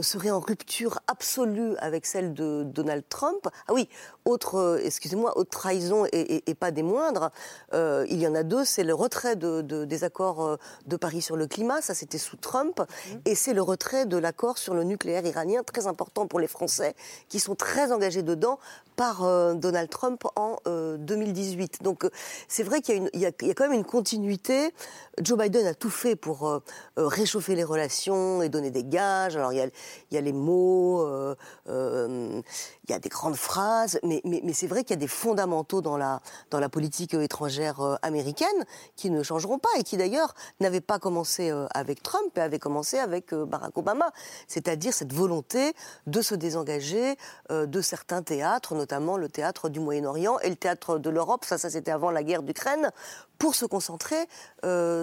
serait 0.03 0.31
en 0.31 0.41
rupture 0.41 0.99
absolue 1.06 1.77
avec 1.79 2.06
celle 2.06 2.35
de 2.35 2.62
Donald 2.65 3.05
Trump. 3.09 3.49
Ah 3.67 3.73
oui, 3.75 3.89
autre, 4.25 4.56
euh, 4.56 4.81
excusez-moi, 4.83 5.37
autre 5.39 5.50
trahison 5.50 6.05
et, 6.06 6.09
et- 6.12 6.50
et 6.50 6.55
pas 6.55 6.71
des 6.71 6.83
moindres. 6.83 7.31
euh, 7.75 8.06
il 8.09 8.21
y 8.21 8.27
en 8.27 8.35
a 8.35 8.43
deux, 8.43 8.65
c'est 8.65 8.85
le 8.85 8.95
retrait 8.95 9.37
de- 9.37 9.62
de- 9.62 9.85
des 9.85 10.05
accords 10.05 10.45
euh, 10.45 10.56
de 10.87 10.97
Paris 10.97 11.23
sur 11.23 11.37
le 11.37 11.47
climat, 11.47 11.81
ça 11.83 11.95
c'était 11.95 12.19
sous 12.19 12.37
Trump, 12.37 12.81
et 13.25 13.35
c'est 13.35 13.55
le 13.55 13.62
retrait 13.62 14.06
de 14.06 14.17
l'accord 14.17 14.59
sur 14.59 14.75
le 14.75 14.85
nucléaire 14.85 15.25
iranien, 15.27 15.62
très 15.62 15.87
important 15.87 16.27
pour 16.27 16.41
les 16.41 16.47
Français, 16.49 16.95
qui 17.29 17.41
sont 17.41 17.55
très 17.55 17.93
engagés 17.93 18.23
dedans 18.23 18.59
par 18.97 19.25
euh, 19.25 19.55
Donald 19.55 19.89
Trump 19.91 20.25
en 20.37 20.56
euh, 20.67 20.97
2018. 20.97 21.83
Donc 21.83 22.09
c'est 22.49 22.62
vrai 22.62 22.81
qu'il 22.81 22.95
y, 22.95 22.99
a 22.99 23.00
une- 23.03 23.11
il 23.15 23.21
y 23.21 23.27
a- 23.27 23.33
il 23.43 23.49
y 23.49 23.50
a 23.50 23.55
quand 23.55 23.65
même 23.65 23.73
une 23.79 23.85
continuité. 23.85 24.73
Joe 25.21 25.39
Biden 25.39 25.67
a 25.67 25.75
tout 25.75 25.91
fait 25.91 26.17
pour 26.17 26.61
réchauffer 26.97 27.55
les 27.55 27.65
relations 27.65 28.43
et 28.43 28.49
donner 28.49 28.71
des 28.71 28.85
gages. 28.85 29.37
Alors 29.37 29.53
il 29.53 29.59
y 29.59 29.62
a, 29.62 29.67
il 30.11 30.14
y 30.14 30.19
a 30.19 30.20
les 30.20 30.32
mots, 30.32 31.02
euh, 31.02 31.35
euh, 31.69 32.40
il 32.88 32.93
y 32.93 32.94
a 32.94 32.99
des 32.99 33.08
grandes 33.08 33.37
phrases, 33.37 33.99
mais, 34.02 34.20
mais, 34.25 34.40
mais 34.43 34.52
c'est 34.52 34.67
vrai 34.67 34.82
qu'il 34.82 34.94
y 34.94 34.99
a 34.99 35.00
des 35.00 35.08
fondamentaux 35.08 35.81
dans 35.82 35.96
la, 35.96 36.20
dans 36.50 36.58
la 36.58 36.69
politique 36.69 37.14
euh, 37.14 37.23
étrangère 37.23 37.81
euh, 37.81 37.96
américaine 38.02 38.64
qui 38.96 39.11
ne 39.11 39.23
changeront 39.23 39.58
pas 39.58 39.69
et 39.79 39.82
qui 39.82 39.96
d'ailleurs 39.96 40.35
n'avaient 40.61 40.81
pas 40.81 40.99
commencé 40.99 41.50
euh, 41.50 41.67
avec 41.75 42.02
Trump 42.02 42.37
et 42.37 42.40
avaient 42.40 42.58
commencé 42.58 42.99
avec 42.99 43.35
Barack 43.35 43.76
Obama. 43.76 44.11
C'est-à-dire 44.47 44.95
cette 44.95 45.12
volonté 45.12 45.75
de 46.07 46.23
se 46.23 46.35
désengager 46.35 47.16
de 47.50 47.80
certains 47.80 48.23
théâtres, 48.23 48.75
notamment 48.75 49.16
le 49.16 49.28
théâtre 49.28 49.68
du 49.68 49.80
Moyen-Orient 49.80 50.38
et 50.40 50.49
le 50.49 50.57
théâtre 50.57 50.99
de 50.99 51.11
l'Europe, 51.11 51.45
ça, 51.45 51.59
ça 51.59 51.71
c'était 51.71 51.90
avant 51.90 52.11
la 52.11 52.23
guerre 52.23 52.42
d'Ukraine, 52.42 52.90
pour 53.38 53.54
se 53.54 53.64
concentrer 53.66 54.28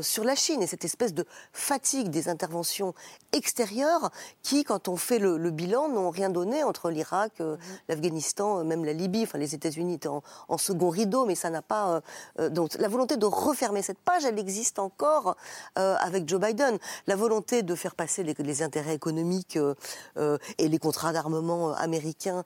sur 0.02 0.24
la 0.24 0.36
Chine 0.36 0.62
et 0.62 0.68
cette 0.68 0.84
espèce 0.84 1.14
de 1.14 1.26
fatigue 1.54 2.10
des 2.10 2.28
interventions 2.28 2.94
extérieures 3.32 4.12
qui, 4.44 4.64
quand 4.64 4.88
on 4.88 4.98
fait 4.98 5.20
le, 5.20 5.38
le 5.38 5.52
bilan, 5.52 5.90
n'ont 5.90 6.10
rien 6.10 6.30
donné 6.30 6.64
entre 6.64 6.90
l'Irak, 6.90 7.34
euh, 7.42 7.58
l'Afghanistan, 7.88 8.60
euh, 8.60 8.64
même 8.64 8.86
la 8.86 8.94
Libye. 8.94 9.24
Enfin, 9.24 9.38
les 9.38 9.56
États-Unis 9.56 9.96
étaient 9.96 10.08
en, 10.08 10.58
second 10.58 10.90
rideau, 10.90 11.26
mais 11.26 11.36
ça 11.36 11.50
n'a 11.50 11.62
pas. 11.62 11.96
euh, 11.96 12.02
euh, 12.40 12.50
donc, 12.50 12.76
la 12.80 12.88
volonté 12.88 13.18
de 13.18 13.26
refermer 13.26 13.82
cette 13.82 14.00
page, 14.00 14.26
elle 14.26 14.40
existe 14.40 14.80
encore 14.80 15.36
avec 15.76 16.28
Joe 16.28 16.40
Biden. 16.40 16.78
La 17.08 17.16
volonté 17.16 17.64
de 17.64 17.76
faire 17.76 17.96
passer 17.96 18.24
les, 18.24 18.62
intérêts 18.62 18.96
économiques 18.96 19.58
euh, 19.58 20.38
et 20.58 20.68
les 20.68 20.78
contrats 20.78 21.14
d'armement 21.14 21.74
américains 21.74 22.44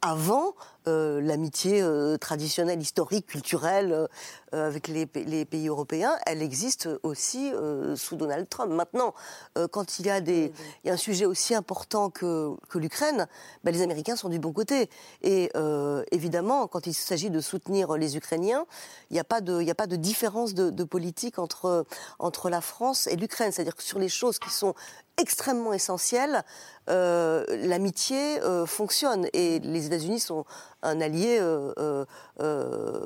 avant 0.00 0.54
euh, 0.88 1.20
l'amitié 1.20 1.82
euh, 1.82 2.16
traditionnelle, 2.16 2.80
historique, 2.80 3.26
culturelle 3.26 3.92
euh, 3.92 4.06
euh, 4.54 4.66
avec 4.66 4.88
les, 4.88 5.06
pa- 5.06 5.20
les 5.20 5.44
pays 5.44 5.68
européens, 5.68 6.16
elle 6.26 6.42
existe 6.42 6.88
aussi 7.02 7.52
euh, 7.52 7.94
sous 7.96 8.16
Donald 8.16 8.48
Trump. 8.48 8.72
Maintenant, 8.72 9.14
euh, 9.58 9.68
quand 9.68 9.98
il 9.98 10.06
y 10.06 10.10
a 10.10 10.20
des, 10.20 10.52
il 10.82 10.88
y 10.88 10.90
a 10.90 10.94
un 10.94 10.96
sujet 10.96 11.26
aussi 11.26 11.54
important 11.54 12.08
que, 12.10 12.56
que 12.68 12.78
l'Ukraine, 12.78 13.28
ben, 13.62 13.72
les 13.72 13.82
Américains 13.82 14.16
sont 14.16 14.30
du 14.30 14.38
bon 14.38 14.52
côté. 14.52 14.88
Et 15.22 15.50
euh, 15.54 16.02
évidemment, 16.10 16.66
quand 16.66 16.86
il 16.86 16.94
s'agit 16.94 17.30
de 17.30 17.40
soutenir 17.40 17.96
les 17.98 18.16
Ukrainiens, 18.16 18.64
il 19.10 19.14
n'y 19.14 19.20
a 19.20 19.24
pas 19.24 19.40
de, 19.42 19.60
il 19.60 19.64
n'y 19.64 19.70
a 19.70 19.74
pas 19.74 19.86
de 19.86 19.96
différence 19.96 20.54
de, 20.54 20.70
de 20.70 20.84
politique 20.84 21.38
entre 21.38 21.84
entre 22.18 22.48
la 22.48 22.62
France 22.62 23.06
et 23.06 23.16
l'Ukraine. 23.16 23.52
C'est-à-dire 23.52 23.76
que 23.76 23.82
sur 23.82 23.98
les 23.98 24.08
choses 24.08 24.38
qui 24.38 24.50
sont 24.50 24.74
extrêmement 25.20 25.72
essentielles, 25.72 26.44
euh, 26.88 27.44
l'amitié 27.48 28.40
euh, 28.42 28.66
fonctionne 28.66 29.26
et 29.32 29.58
les 29.60 29.86
États-Unis 29.86 30.20
sont 30.20 30.44
un 30.82 31.00
allié 31.00 31.38
euh, 31.40 32.04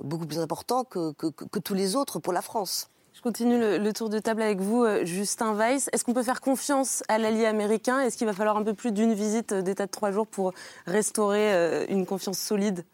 beaucoup 0.02 0.26
plus 0.26 0.38
important 0.38 0.84
que, 0.84 1.12
que- 1.12 1.58
tous 1.58 1.74
les 1.74 1.96
autres 1.96 2.18
pour 2.18 2.32
la 2.32 2.42
France. 2.42 2.88
Je 3.12 3.20
continue 3.20 3.58
le, 3.58 3.92
tour 3.92 4.10
de 4.10 4.18
table 4.18 4.42
avec 4.42 4.60
vous, 4.60 4.84
Justin 5.04 5.54
Weiss. 5.54 5.88
Est-ce 5.92 6.04
qu'on 6.04 6.12
peut 6.14 6.22
faire 6.24 6.40
confiance 6.40 7.02
à 7.08 7.16
l'allié 7.18 7.46
américain? 7.46 8.00
Est-ce 8.00 8.16
qu'il 8.16 8.26
va 8.26 8.32
falloir 8.32 8.56
un 8.56 8.64
peu 8.64 8.74
plus 8.74 8.92
d'une 8.92 9.14
visite 9.14 9.54
d'État 9.54 9.86
de 9.86 9.90
trois 9.90 10.10
jours 10.10 10.26
pour 10.26 10.52
restaurer 10.86 11.86
une 11.88 12.06
confiance 12.06 12.38
solide? 12.38 12.84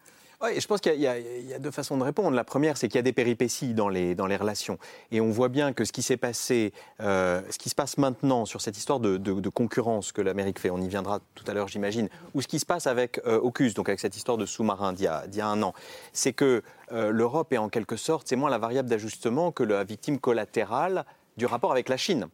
Oui, 0.43 0.59
je 0.59 0.65
pense 0.65 0.81
qu'il 0.81 0.99
y, 0.99 1.05
a 1.05 1.59
deux 1.59 1.69
façons 1.69 1.97
de 1.97 2.03
répondre. 2.03 2.35
La 2.35 2.43
première, 2.43 2.75
c'est 2.75 2.87
qu'il 2.87 2.95
y 2.95 2.99
a 2.99 3.03
des 3.03 3.13
péripéties 3.13 3.75
dans 3.75 3.89
les, 3.89 4.15
dans 4.15 4.25
les 4.25 4.35
relations. 4.35 4.79
Et 5.11 5.21
on 5.21 5.29
voit 5.29 5.49
bien 5.49 5.71
que 5.71 5.85
ce 5.85 5.91
qui 5.91 6.01
s'est 6.01 6.17
passé, 6.17 6.73
euh, 6.99 7.43
ce 7.51 7.59
qui 7.59 7.69
se 7.69 7.75
passe 7.75 7.99
maintenant 7.99 8.45
sur 8.45 8.59
cette 8.59 8.75
histoire 8.75 8.99
de, 8.99 9.49
concurrence 9.49 10.11
que 10.11 10.21
l'Amérique 10.21 10.57
fait, 10.57 10.71
on 10.71 10.81
y 10.81 10.87
viendra 10.87 11.19
tout 11.35 11.43
à 11.45 11.53
l'heure, 11.53 11.67
j'imagine, 11.67 12.09
ou 12.33 12.41
ce 12.41 12.47
qui 12.47 12.57
se 12.57 12.65
passe 12.65 12.87
avec 12.87 13.21
euh, 13.27 13.39
donc 13.75 13.89
avec 13.89 13.99
cette 13.99 14.17
histoire 14.17 14.37
de 14.37 14.47
sous-marin 14.47 14.93
d'il 14.93 15.03
y, 15.03 15.37
y, 15.37 15.41
a 15.41 15.47
un 15.47 15.61
an, 15.61 15.73
c'est 16.13 16.33
que 16.33 16.63
euh, 16.91 17.11
l'Europe 17.11 17.53
est 17.53 17.57
en 17.57 17.69
quelque 17.69 17.95
sorte, 17.95 18.27
c'est 18.27 18.35
moins 18.35 18.49
la 18.49 18.57
variable 18.57 18.89
d'ajustement 18.89 19.51
que 19.51 19.61
la 19.61 19.83
victime 19.83 20.19
collatérale 20.19 21.05
du 21.37 21.45
rapport 21.45 21.71
avec 21.71 21.87
la 21.87 21.97
Chine 21.97 22.27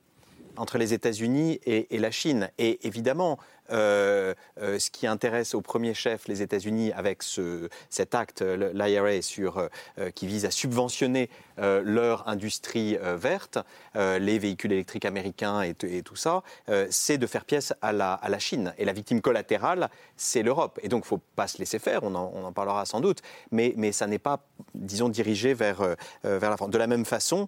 entre 0.55 0.77
les 0.77 0.93
États-Unis 0.93 1.59
et, 1.65 1.93
et, 1.95 1.99
la 1.99 2.09
Chine. 2.09 2.49
Et 2.57 2.87
évidemment, 2.87 3.37
euh, 3.71 4.33
euh, 4.61 4.79
ce 4.79 4.89
qui 4.89 5.07
intéresse 5.07 5.53
au 5.53 5.61
premier 5.61 5.93
chef 5.93 6.27
les 6.27 6.41
États-Unis 6.41 6.91
avec 6.93 7.23
ce, 7.23 7.69
cet 7.89 8.15
acte, 8.15 8.41
l'IRA, 8.41 9.09
euh, 9.09 10.11
qui 10.13 10.27
vise 10.27 10.45
à 10.45 10.51
subventionner 10.51 11.29
leur 11.59 12.27
industrie 12.27 12.99
verte, 13.15 13.57
les 13.95 14.37
véhicules 14.37 14.71
électriques 14.71 15.05
américains 15.05 15.63
et, 15.63 15.73
tout 16.03 16.15
ça, 16.15 16.43
c'est 16.91 17.17
de 17.17 17.25
faire 17.25 17.45
pièce 17.45 17.73
à 17.81 17.91
la, 17.91 18.37
Chine. 18.37 18.75
Et 18.77 18.85
la 18.85 18.93
victime 18.93 19.21
collatérale, 19.21 19.89
c'est 20.17 20.43
l'Europe. 20.43 20.79
Et 20.83 20.87
donc, 20.87 20.99
il 20.99 21.05
ne 21.05 21.07
faut 21.07 21.21
pas 21.35 21.47
se 21.47 21.57
laisser 21.57 21.79
faire, 21.79 22.03
on 22.03 22.13
en, 22.13 22.51
parlera 22.51 22.85
sans 22.85 23.01
doute, 23.01 23.23
mais, 23.49 23.73
mais 23.75 23.91
ça 23.91 24.05
n'est 24.05 24.19
pas, 24.19 24.39
disons, 24.75 25.09
dirigé 25.09 25.55
vers, 25.55 25.81
vers 26.23 26.51
la 26.51 26.57
France. 26.57 26.69
De 26.69 26.77
la 26.77 26.85
même 26.85 27.05
façon, 27.05 27.47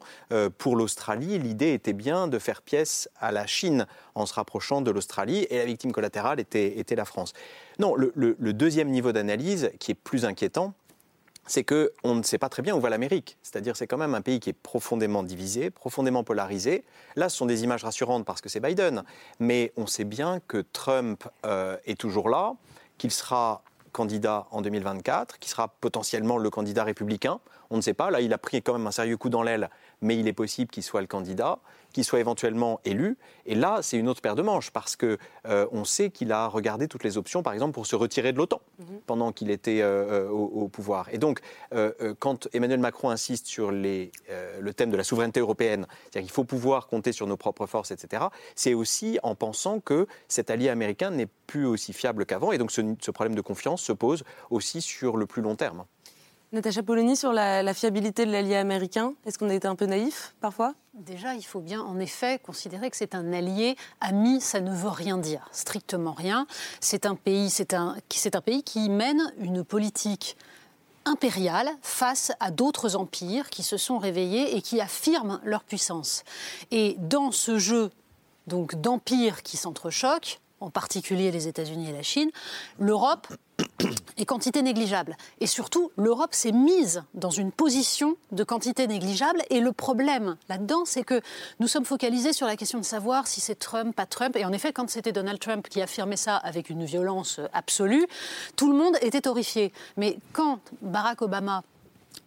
pour 0.58 0.76
l'Australie, 0.76 1.38
l'idée 1.38 1.74
était 1.74 1.94
bien 1.94 2.28
de 2.28 2.40
faire 2.40 2.64
pièce 2.64 3.10
à 3.20 3.32
la 3.32 3.46
Chine 3.46 3.86
en 4.16 4.26
se 4.26 4.34
rapprochant 4.34 4.82
de 4.82 4.90
l'Australie, 4.90 5.46
et 5.52 5.60
la 5.60 5.66
victime 5.66 5.92
collatérale 5.92 6.09
était, 6.40 6.96
la 6.96 7.06
France. 7.06 7.34
Non, 7.80 7.96
le, 7.96 8.54
deuxième 8.54 8.90
niveau 8.90 9.12
d'analyse, 9.12 9.72
qui 9.80 9.92
est 9.92 9.96
plus 9.96 10.26
inquiétant, 10.26 10.74
c'est 11.48 11.64
qu'on 11.64 12.16
ne 12.16 12.22
sait 12.22 12.38
pas 12.38 12.50
très 12.50 12.62
bien 12.62 12.76
où 12.76 12.80
va 12.80 12.90
l'Amérique. 12.90 13.38
C'est-à-dire 13.42 13.76
c'est 13.76 13.88
quand 13.88 13.98
même 13.98 14.14
un 14.14 14.22
pays 14.22 14.40
qui 14.40 14.52
est 14.52 14.54
profondément 14.54 15.24
divisé, 15.24 15.72
profondément 15.72 16.24
polarisé. 16.24 16.84
Là, 17.16 17.28
ce 17.28 17.38
sont 17.38 17.48
des 17.48 17.64
images 17.64 17.84
rassurantes 17.84 18.24
parce 18.24 18.42
que 18.42 18.50
c'est 18.50 18.60
Biden, 18.60 19.04
mais 19.40 19.74
on 19.76 19.88
sait 19.88 20.04
bien 20.04 20.42
que 20.48 20.64
Trump 20.74 21.24
euh, 21.46 21.78
est 21.86 22.00
toujours 22.00 22.30
là, 22.30 22.54
qu'il 23.00 23.12
sera 23.12 23.64
candidat 23.92 24.48
en 24.52 24.62
2024, 24.62 25.40
qu'il 25.40 25.50
sera 25.50 25.68
potentiellement 25.68 26.38
le 26.38 26.50
candidat 26.50 26.84
républicain. 26.84 27.40
On 27.72 27.78
ne 27.78 27.82
sait 27.82 27.94
pas. 27.94 28.12
Là, 28.12 28.22
il 28.22 28.34
a 28.34 28.38
pris 28.38 28.62
quand 28.62 28.74
même 28.74 28.88
un 28.88 28.92
sérieux 28.92 29.18
coup 29.18 29.30
dans 29.30 29.44
l'aile, 29.44 29.70
mais 30.02 30.18
il 30.18 30.28
est 30.28 30.34
possible 30.34 30.70
qu'il 30.70 30.84
soit 30.84 31.02
le 31.02 31.08
candidat 31.08 31.60
qu'il 31.94 32.04
soit 32.04 32.20
éventuellement 32.20 32.80
élu. 32.86 33.18
Et 33.46 33.56
là, 33.56 33.80
c'est 33.82 33.98
une 33.98 34.08
autre 34.08 34.22
paire 34.22 34.36
de 34.36 34.42
manches 34.42 34.72
parce 34.72 34.96
que 34.96 35.18
euh, 35.48 35.66
on 35.72 35.86
sait 35.86 36.10
qu'il 36.10 36.32
a 36.32 36.48
regardé 36.48 36.88
toutes 36.88 37.04
les 37.04 37.18
options, 37.18 37.42
par 37.42 37.54
exemple, 37.54 37.74
pour 37.74 37.88
se 37.88 37.96
retirer 37.96 38.32
de 38.32 38.38
l'OTAN 38.38 38.62
mhm. 38.80 39.00
pendant 39.06 39.32
qu'il 39.32 39.50
était 39.50 39.82
euh, 39.82 40.28
euh, 40.28 40.30
au, 40.30 40.68
pouvoir. 40.68 41.10
Et 41.12 41.18
donc, 41.18 41.40
quand 42.20 42.48
Emmanuel 42.54 42.80
Macron 42.80 43.10
insiste 43.10 43.48
sur 43.48 43.72
les, 43.72 44.12
le 44.60 44.74
thème 44.74 44.92
de 44.92 44.98
la 44.98 45.04
souveraineté 45.04 45.40
européenne, 45.40 45.88
c'est-à-dire 46.04 46.28
qu'il 46.28 46.34
faut 46.34 46.44
pouvoir 46.44 46.88
compter 46.88 47.12
sur 47.12 47.28
nos 47.28 47.38
propres 47.38 47.66
forces, 47.66 47.92
etc., 47.92 48.26
c'est 48.56 48.74
aussi 48.74 49.20
en 49.24 49.36
pensant 49.36 49.80
que 49.80 50.08
cet 50.28 50.50
allié 50.50 50.70
américain 50.70 51.12
n'est 51.12 51.28
plus 51.48 51.66
aussi 51.66 51.94
fiable 51.94 52.26
qu'avant. 52.26 52.52
Et 52.52 52.58
donc, 52.58 52.72
ce, 52.72 52.82
ce 53.02 53.12
problème 53.12 53.36
de 53.36 53.42
confiance 53.42 53.82
se 53.82 53.94
pose 53.94 54.24
aussi 54.50 54.82
sur 54.82 55.18
le 55.18 55.26
plus 55.26 55.42
long 55.42 55.56
terme. 55.56 55.86
Natacha 56.52 56.82
Polony, 56.82 57.16
sur 57.16 57.32
la, 57.32 57.74
fiabilité 57.76 58.26
de 58.26 58.32
l'allié 58.32 58.56
américain, 58.56 59.14
est-ce 59.24 59.38
qu'on 59.38 59.52
a 59.52 59.54
été 59.54 59.68
un 59.68 59.76
peu 59.76 59.86
naïf 59.86 60.34
parfois? 60.42 60.74
Déjà, 60.96 61.36
il 61.36 61.44
faut 61.44 61.60
bien 61.60 61.80
en 61.80 62.00
effet 62.00 62.40
considérer 62.40 62.90
que 62.90 62.98
c'est 62.98 63.14
un 63.14 63.32
allié. 63.34 63.76
Ami, 64.02 64.42
ça 64.42 64.60
ne 64.60 64.74
veut 64.74 64.90
rien 64.90 65.20
dire, 65.20 65.48
strictement 65.52 66.14
rien. 66.14 66.48
C'est 66.82 67.06
un 67.06 67.14
pays, 67.14 67.52
qui 68.66 68.90
mène 68.90 69.32
une 69.38 69.64
politique 69.64 70.38
impériale 71.06 71.70
face 71.84 72.32
à 72.40 72.50
d'autres 72.50 72.96
empires 72.96 73.52
qui 73.52 73.62
se 73.62 73.78
sont 73.78 74.00
réveillés 74.00 74.58
et 74.58 74.64
qui 74.64 74.82
affirment 74.82 75.40
leur 75.44 75.64
puissance. 75.64 76.24
Et 76.72 76.96
dans 76.98 77.32
ce 77.32 77.60
jeu 77.60 77.92
d'empires 78.48 79.44
qui 79.44 79.56
s'entrechoquent, 79.56 80.40
en 80.62 80.72
particulier 80.72 81.30
les 81.30 81.48
États-Unis 81.48 81.90
et 81.90 81.94
la 81.94 82.04
Chine, 82.04 82.32
l'Europe 82.80 83.28
est 84.18 84.26
quantité 84.26 84.62
négligeable. 84.62 85.18
Et 85.40 85.48
surtout, 85.48 85.92
l'Europe 85.98 86.34
s'est 86.34 86.52
mise 86.52 87.04
dans 87.14 87.30
une 87.30 87.52
position 87.52 88.16
de 88.32 88.44
quantité 88.44 88.88
négligeable. 88.88 89.42
Et 89.50 89.60
le 89.60 89.72
problème 89.72 90.38
là-dedans, 90.50 90.84
c'est 90.86 91.04
que 91.04 91.22
nous 91.60 91.68
sommes 91.68 91.86
focalisés 91.86 92.34
sur 92.34 92.48
la 92.48 92.56
question 92.56 92.80
de 92.80 92.86
savoir 92.86 93.28
si 93.28 93.42
c'est 93.42 93.56
Trump, 93.56 93.96
pas 93.96 94.06
Trump. 94.06 94.36
Et 94.36 94.46
en 94.46 94.52
effet, 94.52 94.74
quand 94.74 94.90
c'était 94.90 95.12
Donald 95.12 95.40
Trump 95.40 95.68
qui 95.70 95.82
affirmait 95.82 96.18
ça 96.18 96.36
avec 96.38 96.70
une 96.70 96.86
violence 96.86 97.40
absolue, 97.54 98.08
tout 98.56 98.72
le 98.72 98.78
monde 98.78 98.98
était 99.02 99.28
horrifié. 99.28 99.72
Mais 99.98 100.18
quand 100.34 100.60
Barack 100.82 101.22
Obama 101.22 101.64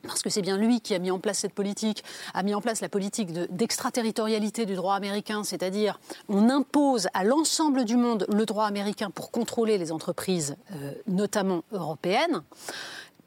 parce 0.02 0.22
que 0.22 0.30
c'est 0.30 0.42
bien 0.42 0.56
lui 0.56 0.80
qui 0.80 0.94
a 0.94 0.98
mis 0.98 1.10
en 1.10 1.18
place 1.18 1.38
cette 1.38 1.54
politique, 1.54 2.04
a 2.34 2.42
mis 2.42 2.54
en 2.54 2.60
place 2.60 2.80
la 2.80 2.88
politique 2.88 3.32
d'extraterritorialité 3.32 4.66
du 4.66 4.74
droit 4.74 4.94
américain, 4.94 5.44
c'est-à-dire 5.44 6.00
on 6.28 6.48
impose 6.48 7.08
à 7.14 7.24
l'ensemble 7.24 7.84
du 7.84 7.96
monde 7.96 8.26
le 8.32 8.46
droit 8.46 8.66
américain 8.66 9.10
pour 9.10 9.30
contrôler 9.30 9.78
les 9.78 9.92
entreprises, 9.92 10.56
euh, 10.74 10.92
notamment 11.06 11.64
européennes 11.72 12.42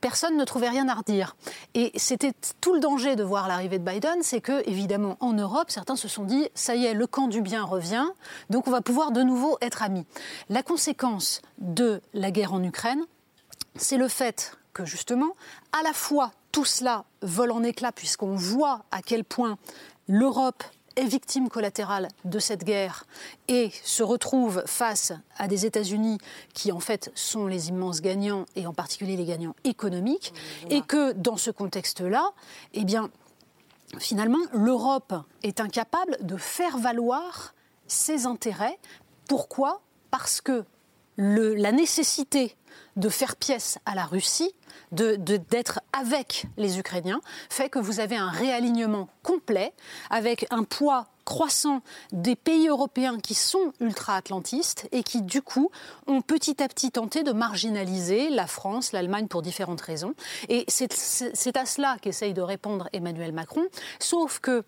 personne 0.06 0.38
ne 0.38 0.44
trouvait 0.44 0.70
rien 0.70 0.88
à 0.88 0.94
redire. 0.94 1.36
Et 1.74 1.92
c'était 1.96 2.34
tout 2.62 2.76
le 2.76 2.80
danger 2.80 3.16
de 3.16 3.24
voir 3.24 3.48
l'arrivée 3.48 3.80
de 3.80 3.84
Biden, 3.84 4.22
c'est 4.22 4.40
que, 4.40 4.62
évidemment, 4.70 5.18
en 5.20 5.34
Europe, 5.34 5.72
certains 5.72 5.96
se 5.96 6.08
sont 6.08 6.26
dit, 6.26 6.48
ça 6.54 6.76
y 6.76 6.86
est, 6.86 6.94
le 6.94 7.08
camp 7.08 7.28
du 7.28 7.42
bien 7.42 7.64
revient, 7.64 8.06
donc 8.52 8.68
on 8.68 8.72
va 8.72 8.82
pouvoir 8.82 9.12
de 9.12 9.24
nouveau 9.24 9.58
être 9.62 9.82
amis. 9.82 10.06
La 10.48 10.62
conséquence 10.62 11.42
de 11.58 12.02
la 12.14 12.30
guerre 12.30 12.54
en 12.54 12.62
Ukraine, 12.62 13.04
c'est 13.78 13.98
le 13.98 14.08
fait 14.08 14.56
que, 14.74 14.86
justement, 14.86 15.32
à 15.72 15.82
la 15.82 15.94
fois 15.94 16.34
tout 16.56 16.64
cela 16.64 17.04
vole 17.22 17.52
en 17.52 17.64
éclats 17.64 17.92
puisqu'on 17.92 18.34
voit 18.34 18.86
à 18.90 19.02
quel 19.02 19.26
point 19.26 19.58
l'Europe 20.08 20.64
est 20.96 21.04
victime 21.04 21.50
collatérale 21.50 22.08
de 22.24 22.40
cette 22.40 22.64
guerre 22.64 23.06
et 23.50 23.72
se 23.84 24.04
retrouve 24.04 24.64
face 24.66 25.12
à 25.36 25.50
des 25.50 25.66
États-Unis 25.66 26.18
qui 26.54 26.72
en 26.72 26.80
fait 26.80 27.12
sont 27.14 27.48
les 27.48 27.68
immenses 27.68 28.00
gagnants 28.00 28.46
et 28.56 28.68
en 28.68 28.74
particulier 28.74 29.18
les 29.18 29.26
gagnants 29.26 29.54
économiques 29.66 30.34
et 30.70 30.82
que 30.82 31.12
dans 31.12 31.36
ce 31.36 31.52
contexte-là, 31.52 32.32
eh 32.74 32.86
bien 32.86 33.10
finalement 34.00 34.40
l'Europe 34.54 35.14
est 35.44 35.60
incapable 35.60 36.18
de 36.22 36.38
faire 36.38 36.78
valoir 36.78 37.54
ses 37.88 38.28
intérêts. 38.28 38.80
Pourquoi? 39.28 39.82
Parce 40.10 40.40
que 40.40 40.64
la 41.18 41.74
nécessité 41.74 42.56
de 42.96 43.10
faire 43.10 43.36
pièce 43.36 43.78
à 43.86 43.96
la 43.96 44.06
Russie 44.06 44.54
d'être 44.92 45.80
avec 45.94 46.46
les 46.58 46.80
Ukrainiens 46.80 47.22
fait 47.50 47.70
que 47.70 47.80
vous 47.80 48.00
avez 48.00 48.16
un 48.16 48.30
réalignement 48.30 49.10
complet 49.24 49.74
avec 50.10 50.46
un 50.52 50.64
poids 50.64 51.08
croissant 51.26 51.82
des 52.12 52.36
pays 52.36 52.68
européens 52.68 53.20
qui 53.20 53.34
sont 53.34 53.74
ultra-atlantistes 53.80 54.88
et 54.92 55.04
qui, 55.04 55.24
du 55.24 55.42
coup, 55.42 55.72
ont 56.08 56.22
petit 56.22 56.62
à 56.62 56.68
petit 56.68 56.92
tenté 56.92 57.24
de 57.24 57.32
marginaliser 57.32 58.30
la 58.30 58.46
France, 58.46 58.92
l'Allemagne 58.92 59.28
pour 59.28 59.42
différentes 59.42 59.82
raisons. 59.82 60.14
Et 60.50 60.66
c'est 60.68 61.58
à 61.58 61.66
cela 61.66 61.98
qu'essaye 62.00 62.34
de 62.34 62.42
répondre 62.42 62.88
Emmanuel 62.94 63.34
Macron, 63.34 63.66
sauf 64.00 64.40
que 64.40 64.64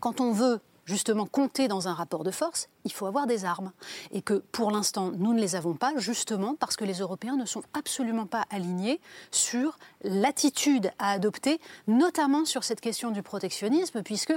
quand 0.00 0.20
on 0.20 0.32
veut 0.32 0.60
justement 0.84 1.26
compter 1.26 1.68
dans 1.68 1.88
un 1.88 1.94
rapport 1.94 2.24
de 2.24 2.30
force, 2.30 2.68
il 2.84 2.92
faut 2.92 3.06
avoir 3.06 3.26
des 3.26 3.44
armes. 3.44 3.72
Et 4.12 4.22
que 4.22 4.34
pour 4.52 4.70
l'instant, 4.70 5.10
nous 5.16 5.32
ne 5.32 5.40
les 5.40 5.56
avons 5.56 5.74
pas, 5.74 5.92
justement 5.96 6.54
parce 6.54 6.76
que 6.76 6.84
les 6.84 6.98
Européens 6.98 7.36
ne 7.36 7.46
sont 7.46 7.62
absolument 7.72 8.26
pas 8.26 8.44
alignés 8.50 9.00
sur 9.30 9.78
l'attitude 10.02 10.90
à 10.98 11.12
adopter, 11.12 11.60
notamment 11.86 12.44
sur 12.44 12.64
cette 12.64 12.80
question 12.80 13.10
du 13.10 13.22
protectionnisme, 13.22 14.02
puisque, 14.02 14.34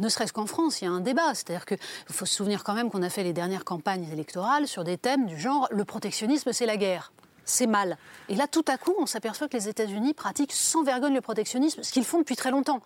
ne 0.00 0.08
serait-ce 0.08 0.32
qu'en 0.32 0.46
France, 0.46 0.80
il 0.80 0.86
y 0.86 0.88
a 0.88 0.90
un 0.90 1.00
débat. 1.00 1.34
C'est-à-dire 1.34 1.66
qu'il 1.66 1.78
faut 2.10 2.26
se 2.26 2.34
souvenir 2.34 2.64
quand 2.64 2.74
même 2.74 2.90
qu'on 2.90 3.02
a 3.02 3.10
fait 3.10 3.24
les 3.24 3.32
dernières 3.32 3.64
campagnes 3.64 4.08
électorales 4.12 4.66
sur 4.66 4.84
des 4.84 4.98
thèmes 4.98 5.26
du 5.26 5.38
genre 5.38 5.68
le 5.70 5.84
protectionnisme, 5.84 6.52
c'est 6.52 6.66
la 6.66 6.76
guerre 6.76 7.12
c'est 7.44 7.66
mal. 7.66 7.98
Et 8.28 8.34
là, 8.34 8.46
tout 8.48 8.64
à 8.68 8.78
coup, 8.78 8.94
on 8.98 9.06
s'aperçoit 9.06 9.48
que 9.48 9.56
les 9.56 9.68
États-Unis 9.68 10.14
pratiquent 10.14 10.52
sans 10.52 10.82
vergogne 10.82 11.14
le 11.14 11.20
protectionnisme, 11.20 11.82
ce 11.82 11.92
qu'ils 11.92 12.04
font 12.04 12.18
depuis 12.18 12.36
très 12.36 12.50
longtemps. 12.50 12.80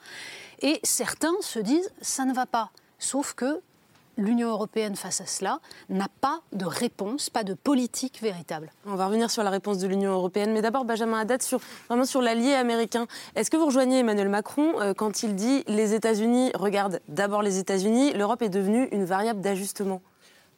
Et 0.60 0.80
certains 0.82 1.34
se 1.40 1.58
disent, 1.58 1.90
ça 2.00 2.24
ne 2.24 2.34
va 2.34 2.46
pas. 2.46 2.70
Sauf 2.98 3.34
que 3.34 3.60
l'Union 4.18 4.50
européenne 4.50 4.96
face 4.96 5.20
à 5.20 5.26
cela 5.26 5.60
n'a 5.88 6.08
pas 6.20 6.40
de 6.52 6.66
réponse, 6.66 7.30
pas 7.30 7.44
de 7.44 7.54
politique 7.54 8.20
véritable. 8.20 8.70
On 8.84 8.96
va 8.96 9.06
revenir 9.06 9.30
sur 9.30 9.42
la 9.42 9.50
réponse 9.50 9.78
de 9.78 9.86
l'Union 9.86 10.12
européenne, 10.12 10.52
mais 10.52 10.60
d'abord 10.60 10.84
Benjamin 10.84 11.20
Haddad 11.20 11.40
sur 11.40 11.60
vraiment 11.88 12.04
sur 12.04 12.20
l'allié 12.20 12.54
américain. 12.54 13.06
Est-ce 13.36 13.50
que 13.50 13.56
vous 13.56 13.66
rejoignez 13.66 14.00
Emmanuel 14.00 14.28
Macron 14.28 14.80
euh, 14.80 14.92
quand 14.92 15.22
il 15.22 15.36
dit 15.36 15.62
les 15.68 15.94
États-Unis 15.94 16.50
regardent 16.54 17.00
d'abord 17.08 17.42
les 17.42 17.58
États-Unis, 17.58 18.12
l'Europe 18.12 18.42
est 18.42 18.48
devenue 18.48 18.88
une 18.90 19.04
variable 19.04 19.40
d'ajustement 19.40 20.02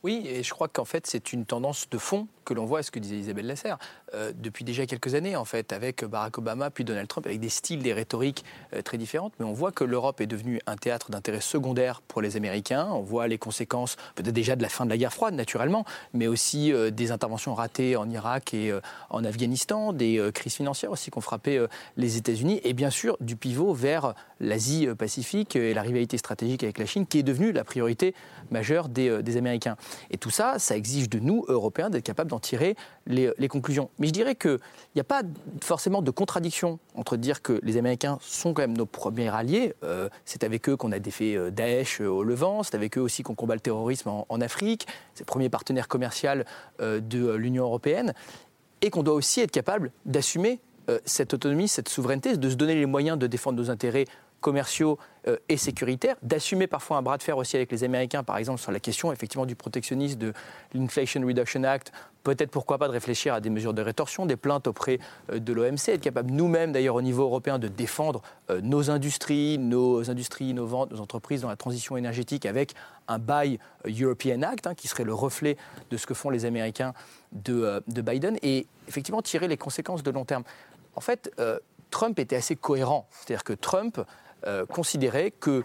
Oui, 0.03 0.23
et 0.27 0.43
je 0.43 0.55
crois 0.55 0.69
qu'en 0.69 0.87
fait 0.87 1.07
c'est 1.07 1.33
une 1.33 1.45
tendance 1.45 1.89
de 1.91 1.99
fond 1.99 2.27
que 2.51 2.55
l'on 2.55 2.67
voit, 2.67 2.83
ce 2.83 2.91
que 2.91 2.99
disait 2.99 3.17
Isabelle 3.17 3.47
Lasserre, 3.47 3.79
euh, 4.13 4.33
depuis 4.37 4.65
déjà 4.65 4.85
quelques 4.85 5.15
années, 5.15 5.37
en 5.37 5.45
fait, 5.45 5.73
avec 5.73 6.05
Barack 6.05 6.37
Obama 6.39 6.69
puis 6.71 6.83
Donald 6.83 7.07
Trump, 7.07 7.25
avec 7.27 7.39
des 7.39 7.49
styles, 7.49 7.81
des 7.81 7.93
rhétoriques 7.93 8.45
euh, 8.75 8.83
très 8.83 8.99
différentes. 8.99 9.33
Mais 9.39 9.45
on 9.47 9.53
voit 9.53 9.71
que 9.71 9.85
l'Europe 9.85 10.21
est 10.21 10.27
devenue 10.27 10.61
un 10.67 10.75
théâtre 10.75 11.13
d'intérêt 11.13 11.41
secondaire 11.41 12.03
pour 12.03 12.21
les 12.21 12.37
Américains. 12.37 12.89
On 12.91 13.03
voit 13.03 13.29
les 13.29 13.39
conséquences, 13.39 13.95
peut-être 14.17 14.35
déjà 14.35 14.57
de 14.57 14.63
la 14.63 14.69
fin 14.69 14.85
de 14.85 14.91
la 14.91 14.97
guerre 14.97 15.13
froide, 15.13 15.35
naturellement, 15.35 15.85
mais 16.13 16.27
aussi 16.27 16.73
euh, 16.73 16.91
des 16.91 17.13
interventions 17.13 17.55
ratées 17.55 17.95
en 17.95 18.11
Irak 18.11 18.53
et 18.53 18.73
en 19.11 19.25
Afghanistan, 19.25 19.93
des 19.93 20.31
crises 20.35 20.55
financières 20.55 20.91
aussi 20.91 21.13
qui 21.13 21.19
ont 21.19 21.21
frappé 21.21 21.65
les 21.97 22.17
États-Unis, 22.17 22.61
et 22.65 22.73
bien 22.73 22.91
sûr 22.91 23.17
du 23.21 23.37
pivot 23.37 23.73
vers 23.75 24.15
l'Asie-Pacifique 24.41 25.55
et 25.55 25.73
la 25.73 25.83
rivalité 25.83 26.19
stratégique 26.19 26.65
avec 26.65 26.79
la 26.79 26.87
Chine, 26.87 27.07
qui 27.07 27.21
est 27.21 27.23
devenue 27.23 27.53
la 27.53 27.63
priorité 27.63 28.15
majeure 28.51 28.89
des, 28.89 29.23
des 29.23 29.37
Américains. 29.37 29.77
Et 30.11 30.19
tout 30.19 30.31
ça, 30.31 30.59
ça 30.59 30.77
exige 30.77 31.09
de 31.09 31.21
nous, 31.21 31.45
Européens, 31.49 31.91
d'être 31.91 32.05
capables 32.05 32.31
d'en 32.31 32.40
tirer 32.41 32.77
les, 33.07 33.49
conclusions. 33.49 33.91
Mais 33.99 34.07
je 34.07 34.13
dirais 34.13 34.35
qu'il 34.35 34.59
n'y 34.95 35.01
a 35.01 35.05
pas 35.05 35.23
forcément 35.63 36.03
de 36.03 36.11
contradiction 36.11 36.79
entre 36.95 37.17
dire 37.17 37.43
que 37.43 37.61
les 37.63 37.77
Américains 37.77 38.19
sont 38.21 38.55
quand 38.55 38.63
même 38.63 38.77
nos 38.77 38.87
premiers 38.87 39.29
alliés. 39.29 39.75
Euh, 39.85 40.09
c'est 40.25 40.45
avec 40.45 40.69
eux 40.69 40.77
qu'on 40.77 40.93
a 40.93 40.99
défait 40.99 41.37
euh, 41.37 41.51
Daesh 41.51 42.01
euh, 42.01 42.07
au 42.07 42.23
Levant, 42.23 42.63
c'est 42.63 42.75
avec 42.75 42.99
eux 42.99 43.01
aussi 43.01 43.23
qu'on 43.23 43.35
combat 43.35 43.55
le 43.55 43.61
terrorisme 43.61 44.09
en, 44.09 44.41
Afrique, 44.41 44.87
c'est 45.15 45.23
le 45.23 45.27
premier 45.27 45.51
partenaire 45.51 45.87
commercial 45.87 46.47
de 46.81 47.33
l'Union 47.33 47.65
européenne, 47.65 48.15
et 48.81 48.89
qu'on 48.89 49.03
doit 49.03 49.13
aussi 49.13 49.41
être 49.41 49.51
capable 49.51 49.93
d'assumer 50.07 50.61
cette 51.05 51.35
autonomie, 51.35 51.69
cette 51.69 51.91
souveraineté, 51.91 52.37
de 52.37 52.51
se 52.51 52.55
donner 52.55 52.75
les 52.75 52.87
moyens 52.87 53.19
de 53.19 53.27
défendre 53.27 53.59
nos 53.59 53.71
intérêts 53.71 54.07
commerciaux 54.41 54.99
euh, 55.29 55.37
et 55.49 55.57
sécuritaires, 55.57 56.17
d'assumer 56.23 56.67
parfois 56.67 56.97
un 56.97 57.03
bras 57.03 57.19
de 57.19 57.23
fer 57.23 57.37
aussi 57.37 57.57
avec 57.57 57.71
les 57.71 57.85
Américains, 57.85 58.23
par 58.23 58.39
exemple 58.39 58.61
sur 58.61 58.73
la 58.73 58.81
question 58.81 59.13
effectivement 59.13 59.47
du 59.47 59.55
protectionnisme, 59.55 60.19
de 60.19 60.33
l'Inflation 60.75 61.21
Reduction 61.25 61.63
Act, 61.65 61.93
peut-être 62.23 62.51
pourquoi 62.51 62.79
pas 62.79 62.89
de 62.89 62.93
réfléchir 62.93 63.35
à 63.35 63.41
des 63.41 63.51
mesures 63.51 63.75
de 63.75 63.83
rétorsion, 63.83 64.27
des 64.27 64.37
plaintes 64.37 64.67
auprès 64.67 64.99
euh, 65.31 65.39
de 65.39 65.53
l'OMC, 65.53 65.89
être 65.89 66.01
capable 66.01 66.31
nous-mêmes 66.31 66.73
d'ailleurs 66.73 66.95
au 66.95 67.03
niveau 67.03 67.23
européen 67.23 67.59
de 67.59 67.69
défendre 67.69 68.23
euh, 68.51 68.61
nos 68.63 68.91
industries, 68.91 69.59
nos 69.59 70.11
industries 70.11 70.47
innovantes, 70.47 70.91
nos 70.91 71.01
entreprises 71.01 71.43
dans 71.43 71.49
la 71.49 71.57
transition 71.57 71.97
énergétique 71.97 72.47
avec 72.47 72.75
un 73.09 73.19
Buy 73.19 73.59
European 73.87 74.43
Act 74.43 74.67
hein, 74.67 74.75
qui 74.75 74.89
serait 74.89 75.05
le 75.05 75.15
reflet 75.15 75.57
de 75.91 75.97
ce 75.97 76.07
que 76.07 76.15
font 76.15 76.31
les 76.31 76.45
Américains 76.45 76.95
de, 77.33 77.83
de 77.87 78.03
Biden 78.03 78.39
et 78.43 78.67
effectivement 78.89 79.23
tirer 79.23 79.49
les 79.49 79.57
conséquences 79.57 80.03
de 80.03 80.11
long 80.11 80.25
terme. 80.25 80.45
En 80.97 81.01
fait, 81.01 81.31
Trump 81.91 82.19
était 82.19 82.37
assez 82.37 82.57
cohérent. 82.57 83.07
C'est-à-dire 83.11 83.45
que 83.45 83.53
Trump 83.53 84.01
euh, 84.47 84.65
considérait 84.65 85.33
que 85.33 85.65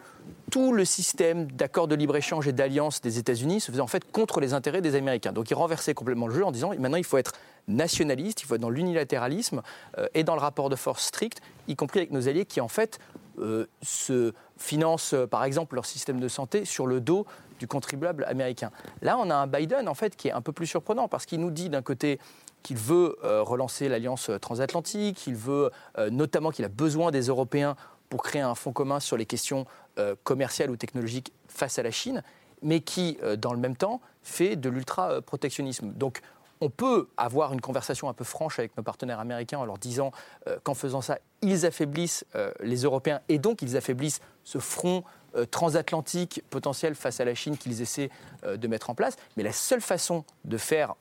tout 0.52 0.74
le 0.74 0.84
système 0.84 1.50
d'accords 1.50 1.88
de 1.88 1.96
libre-échange 1.96 2.46
et 2.46 2.52
d'alliance 2.52 3.00
des 3.00 3.20
États-Unis 3.20 3.62
se 3.62 3.72
faisait 3.72 3.82
en 3.82 3.88
fait 3.88 4.12
contre 4.12 4.42
les 4.42 4.54
intérêts 4.54 4.82
des 4.82 4.96
Américains. 4.96 5.32
Donc 5.32 5.50
il 5.50 5.54
renversait 5.54 5.94
complètement 5.94 6.28
le 6.28 6.36
jeu 6.36 6.44
en 6.44 6.52
disant 6.52 6.72
maintenant 6.78 6.98
il 6.98 7.06
faut 7.06 7.18
être 7.18 7.32
nationaliste, 7.70 8.42
il 8.42 8.46
faut 8.46 8.56
être 8.56 8.62
dans 8.62 8.70
l'unilatéralisme 8.70 9.62
euh, 9.98 10.08
et 10.14 10.26
dans 10.26 10.36
le 10.36 10.42
rapport 10.42 10.70
de 10.70 10.76
force 10.76 11.06
strict, 11.06 11.40
y 11.70 11.78
compris 11.78 12.00
avec 12.00 12.12
nos 12.12 12.28
alliés 12.28 12.44
qui 12.44 12.60
en 12.60 12.68
fait 12.68 13.00
euh, 13.40 13.66
se 13.82 14.34
financent 14.58 15.16
par 15.32 15.46
exemple 15.46 15.76
leur 15.76 15.86
système 15.86 16.20
de 16.20 16.28
santé 16.28 16.66
sur 16.66 16.86
le 16.86 17.00
dos 17.00 17.26
du 17.60 17.68
contribuable 17.68 18.26
américain. 18.26 18.72
Là 19.02 19.18
on 19.18 19.30
a 19.30 19.36
un 19.36 19.48
Biden 19.48 19.88
en 19.88 19.96
fait 19.96 20.18
qui 20.18 20.28
est 20.28 20.34
un 20.34 20.42
peu 20.42 20.52
plus 20.52 20.68
surprenant 20.68 21.08
parce 21.08 21.26
qu'il 21.26 21.40
nous 21.40 21.52
dit 21.52 21.70
d'un 21.70 21.82
côté 21.82 22.20
qu'il 22.62 22.78
veut 22.78 23.16
relancer 23.22 23.88
l'alliance 23.90 24.32
transatlantique, 24.42 25.18
qu'il 25.18 25.36
veut 25.36 25.70
notamment 26.10 26.50
qu'il 26.50 26.66
a 26.66 26.70
besoin 26.70 27.12
des 27.12 27.28
Européens 27.28 27.76
pour 28.10 28.24
créer 28.24 28.42
un 28.42 28.56
fonds 28.56 28.74
commun 28.74 29.00
sur 29.00 29.18
les 29.18 29.26
questions 29.26 29.66
euh, 29.98 30.16
commerciales 30.24 30.70
ou 30.70 30.78
technologiques 30.78 31.34
face 31.48 31.80
à 31.80 31.84
la 31.84 31.92
Chine, 31.92 32.24
mais 32.62 32.82
qui, 32.82 33.18
euh, 33.24 33.36
dans 33.36 33.54
le 33.54 33.60
même 33.60 33.76
temps, 33.76 34.02
fait 34.24 34.56
de 34.56 34.70
l'ultra-protectionnisme. 34.70 35.92
Donc, 35.94 36.22
on 36.62 36.70
peut 36.70 37.10
avoir 37.18 37.54
une 37.54 37.62
conversation 37.62 38.08
un 38.08 38.14
peu 38.14 38.24
franche 38.24 38.60
avec 38.60 38.76
nos 38.78 38.84
partenaires 38.84 39.20
américains 39.20 39.60
en 39.60 39.66
leur 39.66 39.78
disant 39.78 40.12
euh, 40.48 40.58
qu'en 40.64 40.74
faisant 40.74 41.02
ça, 41.02 41.20
ils 41.42 41.66
affaiblissent 41.66 42.26
les 42.62 42.84
Européens 42.84 43.22
et 43.30 43.38
donc 43.38 43.62
ils 43.62 43.78
affaiblissent 43.78 44.20
ce 44.44 44.58
front 44.58 45.04
transatlantique 45.52 46.44
potentiel 46.50 46.96
face 46.96 47.20
à 47.20 47.26
la 47.26 47.36
Chine 47.36 47.58
qu'ils 47.58 47.82
essaient 47.82 48.10
de 48.46 48.68
mettre 48.68 48.90
en 48.90 48.96
place. 48.96 49.18
Mais 49.38 49.44
la 49.44 49.52
seule 49.52 49.82
façon 49.82 50.24
de 50.46 50.58
faire 50.58 50.96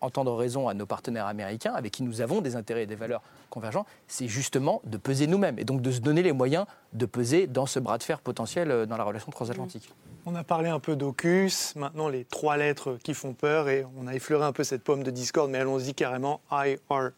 entendre 0.00 0.34
raison 0.34 0.68
à 0.68 0.74
nos 0.74 0.86
partenaires 0.86 1.26
américains, 1.26 1.72
avec 1.74 1.92
qui 1.92 2.02
nous 2.02 2.20
avons 2.20 2.40
des 2.40 2.56
intérêts 2.56 2.84
et 2.84 2.86
des 2.86 2.94
valeurs 2.94 3.22
convergents, 3.48 3.86
c'est 4.06 4.28
justement 4.28 4.80
de 4.84 4.96
peser 4.96 5.26
nous-mêmes 5.26 5.58
et 5.58 5.64
donc 5.64 5.82
de 5.82 5.90
se 5.90 6.00
donner 6.00 6.22
les 6.22 6.32
moyens 6.32 6.66
de 6.92 7.06
peser 7.06 7.46
dans 7.46 7.66
ce 7.66 7.78
bras 7.78 7.98
de 7.98 8.02
fer 8.02 8.20
potentiel 8.20 8.70
euh, 8.70 8.86
dans 8.86 8.96
la 8.96 9.04
relation 9.04 9.30
transatlantique. 9.30 9.92
On 10.26 10.34
a 10.34 10.44
parlé 10.44 10.68
un 10.68 10.80
peu 10.80 10.96
d'AUKUS, 10.96 11.76
maintenant 11.76 12.08
les 12.10 12.26
trois 12.26 12.58
lettres 12.58 12.98
qui 13.02 13.14
font 13.14 13.32
peur 13.32 13.70
et 13.70 13.86
on 13.96 14.06
a 14.06 14.14
effleuré 14.14 14.44
un 14.44 14.52
peu 14.52 14.64
cette 14.64 14.84
pomme 14.84 15.02
de 15.02 15.10
discorde, 15.10 15.50
mais 15.50 15.56
allons-y 15.56 15.94
carrément 15.94 16.42
IRA, 16.50 17.12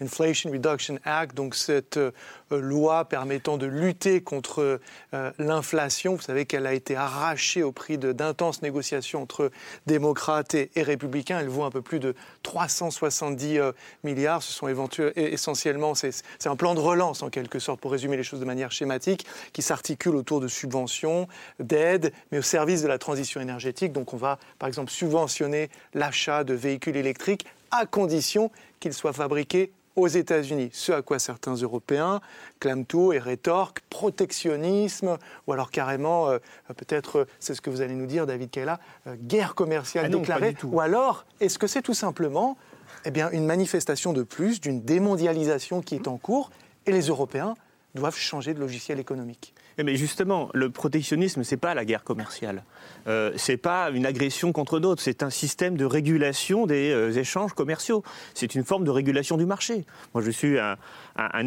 Inflation 0.00 0.50
Reduction 0.50 0.98
Act, 1.04 1.36
donc 1.36 1.54
cette 1.54 1.98
euh, 1.98 2.10
loi 2.50 3.04
permettant 3.04 3.58
de 3.58 3.66
lutter 3.66 4.22
contre 4.22 4.80
euh, 5.12 5.30
l'inflation. 5.38 6.14
Vous 6.14 6.22
savez 6.22 6.46
qu'elle 6.46 6.66
a 6.66 6.72
été 6.72 6.96
arrachée 6.96 7.62
au 7.62 7.70
prix 7.70 7.98
d'intenses 7.98 8.62
négociations 8.62 9.20
entre 9.20 9.50
démocrates 9.86 10.54
et, 10.54 10.70
républicains. 10.74 11.38
Elle 11.38 11.48
vaut 11.48 11.64
un 11.64 11.70
peu 11.70 11.82
plus 11.82 12.00
de 12.00 12.14
370 12.44 13.60
milliards. 14.04 14.42
Ce 14.42 14.52
sont 14.52 14.68
essentiellement, 15.16 15.94
c'est 15.94 16.12
un 16.46 16.56
plan 16.56 16.74
de 16.74 16.80
relance 16.80 17.22
en 17.22 17.28
quelque 17.28 17.58
sorte, 17.58 17.80
pour 17.80 17.92
résumer 17.92 18.16
les 18.16 18.22
choses 18.22 18.40
de 18.40 18.44
manière 18.46 18.72
schématique, 18.72 19.26
qui 19.52 19.60
s'articule 19.60 20.16
autour 20.16 20.40
de 20.40 20.48
subventions, 20.48 21.28
d'aides 21.60 22.12
mais 22.32 22.38
au 22.38 22.42
service 22.42 22.82
de 22.82 22.88
la 22.88 22.98
transition 22.98 23.40
énergétique. 23.40 23.92
Donc 23.92 24.14
on 24.14 24.16
va, 24.16 24.38
par 24.58 24.66
exemple, 24.66 24.90
subventionner 24.90 25.70
l'achat 25.94 26.42
de 26.42 26.54
véhicules 26.54 26.96
électriques 26.96 27.46
à 27.70 27.86
condition 27.86 28.50
qu'ils 28.80 28.94
soient 28.94 29.12
fabriqués 29.12 29.72
aux 29.96 30.08
États-Unis. 30.08 30.70
Ce 30.72 30.92
à 30.92 31.02
quoi 31.02 31.18
certains 31.18 31.54
Européens 31.54 32.20
clament 32.60 32.84
tout 32.84 33.12
et 33.12 33.18
rétorquent 33.18 33.82
protectionnisme, 33.90 35.18
ou 35.46 35.52
alors 35.52 35.70
carrément, 35.70 36.30
euh, 36.30 36.38
peut-être, 36.76 37.20
euh, 37.20 37.24
c'est 37.40 37.54
ce 37.54 37.60
que 37.60 37.70
vous 37.70 37.82
allez 37.82 37.94
nous 37.94 38.06
dire, 38.06 38.26
David 38.26 38.50
Kayla, 38.50 38.80
euh, 39.06 39.16
guerre 39.18 39.54
commerciale 39.54 40.06
ah 40.06 40.08
déclarée. 40.08 40.56
Ou 40.64 40.80
alors, 40.80 41.26
est-ce 41.40 41.58
que 41.58 41.66
c'est 41.66 41.82
tout 41.82 41.94
simplement 41.94 42.56
eh 43.04 43.10
bien, 43.10 43.30
une 43.30 43.46
manifestation 43.46 44.12
de 44.12 44.22
plus 44.22 44.60
d'une 44.60 44.82
démondialisation 44.82 45.82
qui 45.82 45.96
est 45.96 46.08
en 46.08 46.18
cours 46.18 46.50
et 46.86 46.92
les 46.92 47.08
Européens 47.08 47.54
doivent 47.94 48.16
changer 48.16 48.54
de 48.54 48.60
logiciel 48.60 48.98
économique 48.98 49.54
mais 49.82 49.96
justement, 49.96 50.50
le 50.54 50.70
protectionnisme, 50.70 51.44
c'est 51.44 51.56
pas 51.56 51.74
la 51.74 51.84
guerre 51.84 52.04
commerciale. 52.04 52.64
Euh, 53.06 53.32
c'est 53.36 53.56
pas 53.56 53.90
une 53.90 54.06
agression 54.06 54.52
contre 54.52 54.80
d'autres. 54.80 55.02
C'est 55.02 55.22
un 55.22 55.30
système 55.30 55.76
de 55.76 55.84
régulation 55.84 56.66
des 56.66 56.90
euh, 56.90 57.12
échanges 57.12 57.54
commerciaux. 57.54 58.02
C'est 58.34 58.54
une 58.54 58.64
forme 58.64 58.84
de 58.84 58.90
régulation 58.90 59.36
du 59.36 59.46
marché. 59.46 59.84
Moi, 60.14 60.22
je 60.22 60.30
suis 60.30 60.58
un, 60.58 60.76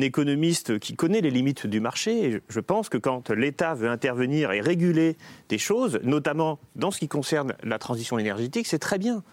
économiste 0.02 0.80
qui 0.80 0.96
connaît 0.96 1.22
les 1.22 1.32
limites 1.32 1.68
du 1.68 1.80
marché. 1.80 2.26
Et 2.26 2.42
je 2.50 2.60
pense 2.60 2.90
que 2.90 2.98
quand 2.98 3.30
l'État 3.30 3.74
veut 3.74 3.90
intervenir 3.90 4.52
et 4.52 4.62
réguler 4.62 5.18
des 5.50 5.58
choses, 5.58 6.00
notamment 6.04 6.60
dans 6.76 6.92
ce 6.92 7.00
qui 7.00 7.08
concerne 7.08 7.54
la 7.64 7.80
transition 7.80 8.18
énergétique, 8.18 8.68
c'est 8.68 8.80
très 8.80 8.98
bien. 8.98 9.24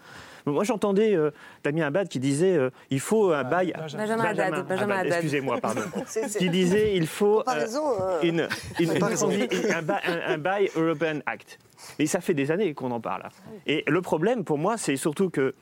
Moi, 0.45 0.63
j'entendais 0.63 1.15
euh, 1.15 1.31
Damien 1.63 1.87
Abad 1.87 2.07
qui 2.07 2.19
disait 2.19 2.55
euh, 2.57 2.69
il 2.89 2.99
faut 2.99 3.31
un 3.31 3.43
bail. 3.43 3.73
Benjamin, 3.77 4.05
Benjamin, 4.17 4.63
Benjamin 4.63 4.95
Haddad. 4.95 5.13
Excusez-moi, 5.13 5.57
pardon. 5.61 5.81
qui 6.37 6.49
disait 6.49 6.95
il 6.95 7.07
faut 7.07 7.43
euh, 7.47 8.21
une, 8.21 8.47
une, 8.79 8.91
un, 8.91 10.37
bail 10.37 10.69
European 10.75 11.19
Act. 11.25 11.59
Et 11.99 12.07
ça 12.07 12.21
fait 12.21 12.33
des 12.33 12.51
années 12.51 12.73
qu'on 12.73 12.91
en 12.91 12.99
parle. 12.99 13.23
Et 13.67 13.83
le 13.87 14.01
problème 14.01 14.43
pour 14.43 14.57
moi, 14.57 14.77
c'est 14.77 14.95
surtout 14.95 15.29
que 15.29 15.53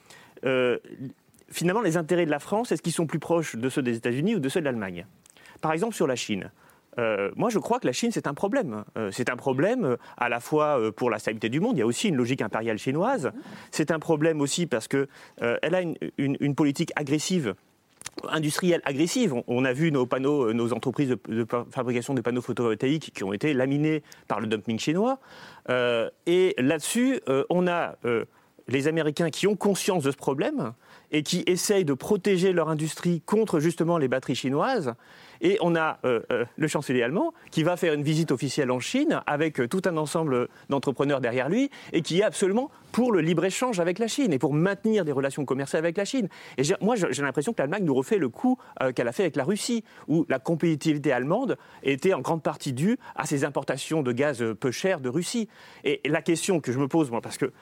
finalement, 1.49 1.81
les 1.81 1.97
intérêts 1.97 2.25
de 2.25 2.31
la 2.31 2.39
France, 2.39 2.71
est-ce 2.71 2.81
qu'ils 2.81 2.93
sont 2.93 3.05
plus 3.05 3.19
proches 3.19 3.55
de 3.55 3.69
ceux 3.69 3.81
des 3.81 3.95
États-Unis 3.97 4.35
ou 4.35 4.39
de 4.39 4.49
ceux 4.49 4.61
de 4.61 4.65
l'Allemagne? 4.65 5.05
Par 5.61 5.73
exemple, 5.73 5.95
sur 5.95 6.07
la 6.07 6.15
Chine. 6.15 6.51
Euh, 6.99 7.31
moi, 7.35 7.49
je 7.49 7.59
crois 7.59 7.79
que 7.79 7.87
la 7.87 7.93
Chine, 7.93 8.11
c'est 8.11 8.27
un 8.27 8.33
problème. 8.33 8.83
Euh, 8.97 9.09
c'est 9.11 9.29
un 9.29 9.35
problème 9.35 9.85
euh, 9.85 9.97
à 10.17 10.29
la 10.29 10.39
fois 10.39 10.91
pour 10.93 11.09
la 11.09 11.19
stabilité 11.19 11.49
du 11.49 11.59
monde. 11.59 11.77
Il 11.77 11.79
y 11.79 11.83
a 11.83 11.85
aussi 11.85 12.09
une 12.09 12.15
logique 12.15 12.41
impériale 12.41 12.77
chinoise. 12.77 13.31
C'est 13.71 13.91
un 13.91 13.99
problème 13.99 14.41
aussi 14.41 14.67
parce 14.67 14.87
qu'elle 14.87 15.07
a 15.39 15.81
une, 16.17 16.55
politique 16.55 16.91
agressive 16.95 17.55
industrielle 18.29 18.81
agressive. 18.83 19.33
On, 19.47 19.63
a 19.63 19.73
vu 19.73 19.91
nos 19.91 20.05
panneaux, 20.05 20.53
nos 20.53 20.73
entreprises 20.73 21.15
de, 21.27 21.47
fabrication 21.71 22.13
de 22.13 22.21
panneaux 22.21 22.41
photovoltaïques 22.41 23.13
qui 23.13 23.23
ont 23.23 23.31
été 23.31 23.53
laminés 23.53 24.03
par 24.27 24.41
le 24.41 24.47
dumping 24.47 24.79
chinois. 24.79 25.19
et 25.69 26.55
là-dessus, 26.57 27.21
on 27.49 27.67
a 27.67 27.95
les 28.67 28.87
Américains 28.87 29.29
qui 29.29 29.47
ont 29.47 29.55
conscience 29.55 30.03
de 30.03 30.11
ce 30.11 30.17
problème 30.17 30.73
et 31.11 31.23
qui 31.23 31.43
essayent 31.45 31.85
de 31.85 31.93
protéger 31.93 32.53
leur 32.53 32.69
industrie 32.69 33.21
contre 33.21 33.59
justement 33.59 33.97
les 33.97 34.07
batteries 34.07 34.35
chinoises. 34.35 34.93
Et 35.41 35.57
on 35.61 35.75
a 35.75 35.99
euh, 36.05 36.21
euh, 36.31 36.45
le 36.55 36.67
chancelier 36.67 37.01
allemand 37.01 37.33
qui 37.49 37.63
va 37.63 37.75
faire 37.75 37.93
une 37.93 38.03
visite 38.03 38.31
officielle 38.31 38.71
en 38.71 38.79
Chine 38.79 39.21
avec 39.25 39.59
euh, 39.59 39.67
tout 39.67 39.81
un 39.85 39.97
ensemble 39.97 40.47
d'entrepreneurs 40.69 41.19
derrière 41.19 41.49
lui 41.49 41.69
et 41.93 42.01
qui 42.01 42.19
est 42.19 42.23
absolument 42.23 42.69
pour 42.91 43.11
le 43.11 43.21
libre-échange 43.21 43.79
avec 43.79 43.97
la 43.99 44.07
Chine 44.07 44.33
et 44.33 44.39
pour 44.39 44.53
maintenir 44.53 45.03
des 45.03 45.11
relations 45.11 45.43
commerciales 45.45 45.83
avec 45.83 45.97
la 45.97 46.05
Chine. 46.05 46.29
Et 46.57 46.63
moi, 46.81 46.95
j'ai 46.95 47.21
l'impression 47.21 47.53
que 47.53 47.61
l'Allemagne 47.61 47.83
nous 47.83 47.95
refait 47.95 48.17
le 48.17 48.29
coup 48.29 48.57
qu'elle 48.95 49.07
a 49.07 49.13
fait 49.13 49.23
avec 49.23 49.37
la 49.37 49.45
Russie, 49.45 49.85
où 50.09 50.25
la 50.27 50.39
compétitivité 50.39 51.13
allemande 51.13 51.57
était 51.83 52.13
en 52.13 52.19
grande 52.19 52.43
partie 52.43 52.73
due 52.73 52.99
à 53.15 53.25
ses 53.25 53.45
importations 53.45 54.03
de 54.03 54.11
gaz 54.11 54.43
peu 54.59 54.71
cher 54.71 54.99
de 54.99 55.07
Russie. 55.07 55.47
Et 55.85 56.01
la 56.05 56.21
question 56.21 56.59
que 56.59 56.73
je 56.73 56.79
me 56.79 56.89
pose, 56.89 57.11
moi, 57.11 57.21
parce 57.21 57.37
que 57.37 57.53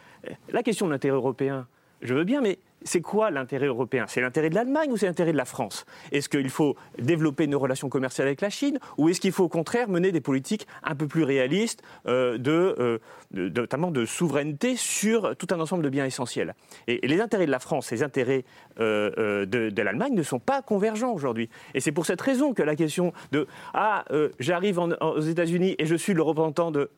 la 0.51 0.63
question 0.63 0.87
de 0.87 0.91
l'intérêt 0.91 1.15
européen, 1.15 1.67
je 2.01 2.13
veux 2.13 2.23
bien, 2.23 2.41
mais 2.41 2.59
c'est 2.83 3.01
quoi 3.01 3.29
l'intérêt 3.31 3.67
européen? 3.67 4.05
C'est 4.07 4.21
l'intérêt 4.21 4.49
de 4.49 4.55
l'Allemagne 4.55 4.91
ou 4.91 4.97
c'est 4.97 5.05
l'intérêt 5.05 5.31
de 5.31 5.37
la 5.37 5.45
France? 5.45 5.85
Est-ce 6.11 6.29
qu'il 6.29 6.49
faut 6.49 6.75
développer 6.97 7.47
nos 7.47 7.59
relations 7.59 7.89
commerciales 7.89 8.27
avec 8.27 8.41
la 8.41 8.49
Chine 8.49 8.79
ou 8.97 9.09
est-ce 9.09 9.19
qu'il 9.19 9.31
faut 9.31 9.45
au 9.45 9.49
contraire 9.49 9.89
mener 9.89 10.11
des 10.11 10.21
politiques 10.21 10.67
un 10.83 10.95
peu 10.95 11.07
plus 11.07 11.23
réalistes, 11.23 11.81
euh, 12.07 12.37
euh, 12.47 12.99
notamment 13.31 13.91
de 13.91 14.05
souveraineté 14.05 14.75
sur 14.75 15.35
tout 15.35 15.47
un 15.51 15.59
ensemble 15.59 15.83
de 15.83 15.89
biens 15.89 16.05
essentiels? 16.05 16.55
Et, 16.87 17.05
les 17.05 17.21
intérêts 17.21 17.45
de 17.45 17.51
la 17.51 17.59
France 17.59 17.91
les 17.91 18.03
intérêts 18.03 18.45
euh, 18.79 19.45
de, 19.45 19.81
l'Allemagne 19.81 20.13
ne 20.13 20.23
sont 20.23 20.39
pas 20.39 20.61
convergents 20.61 21.11
aujourd'hui. 21.11 21.49
Et 21.73 21.79
c'est 21.79 21.91
pour 21.91 22.05
cette 22.05 22.21
raison 22.21 22.53
que 22.53 22.63
la 22.63 22.75
question 22.75 23.13
de 23.31 23.47
Ah, 23.73 24.05
j'arrive 24.39 24.79
aux 24.79 25.21
États-Unis 25.21 25.75
et 25.79 25.85
je 25.85 25.95
suis 25.95 26.13
le 26.13 26.21
représentant 26.21 26.71
de, 26.71 26.89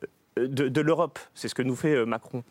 l'Europe, 0.82 1.20
c'est 1.34 1.48
ce 1.48 1.56
que 1.56 1.62
nous 1.62 1.76
fait 1.76 2.06
Macron, 2.06 2.44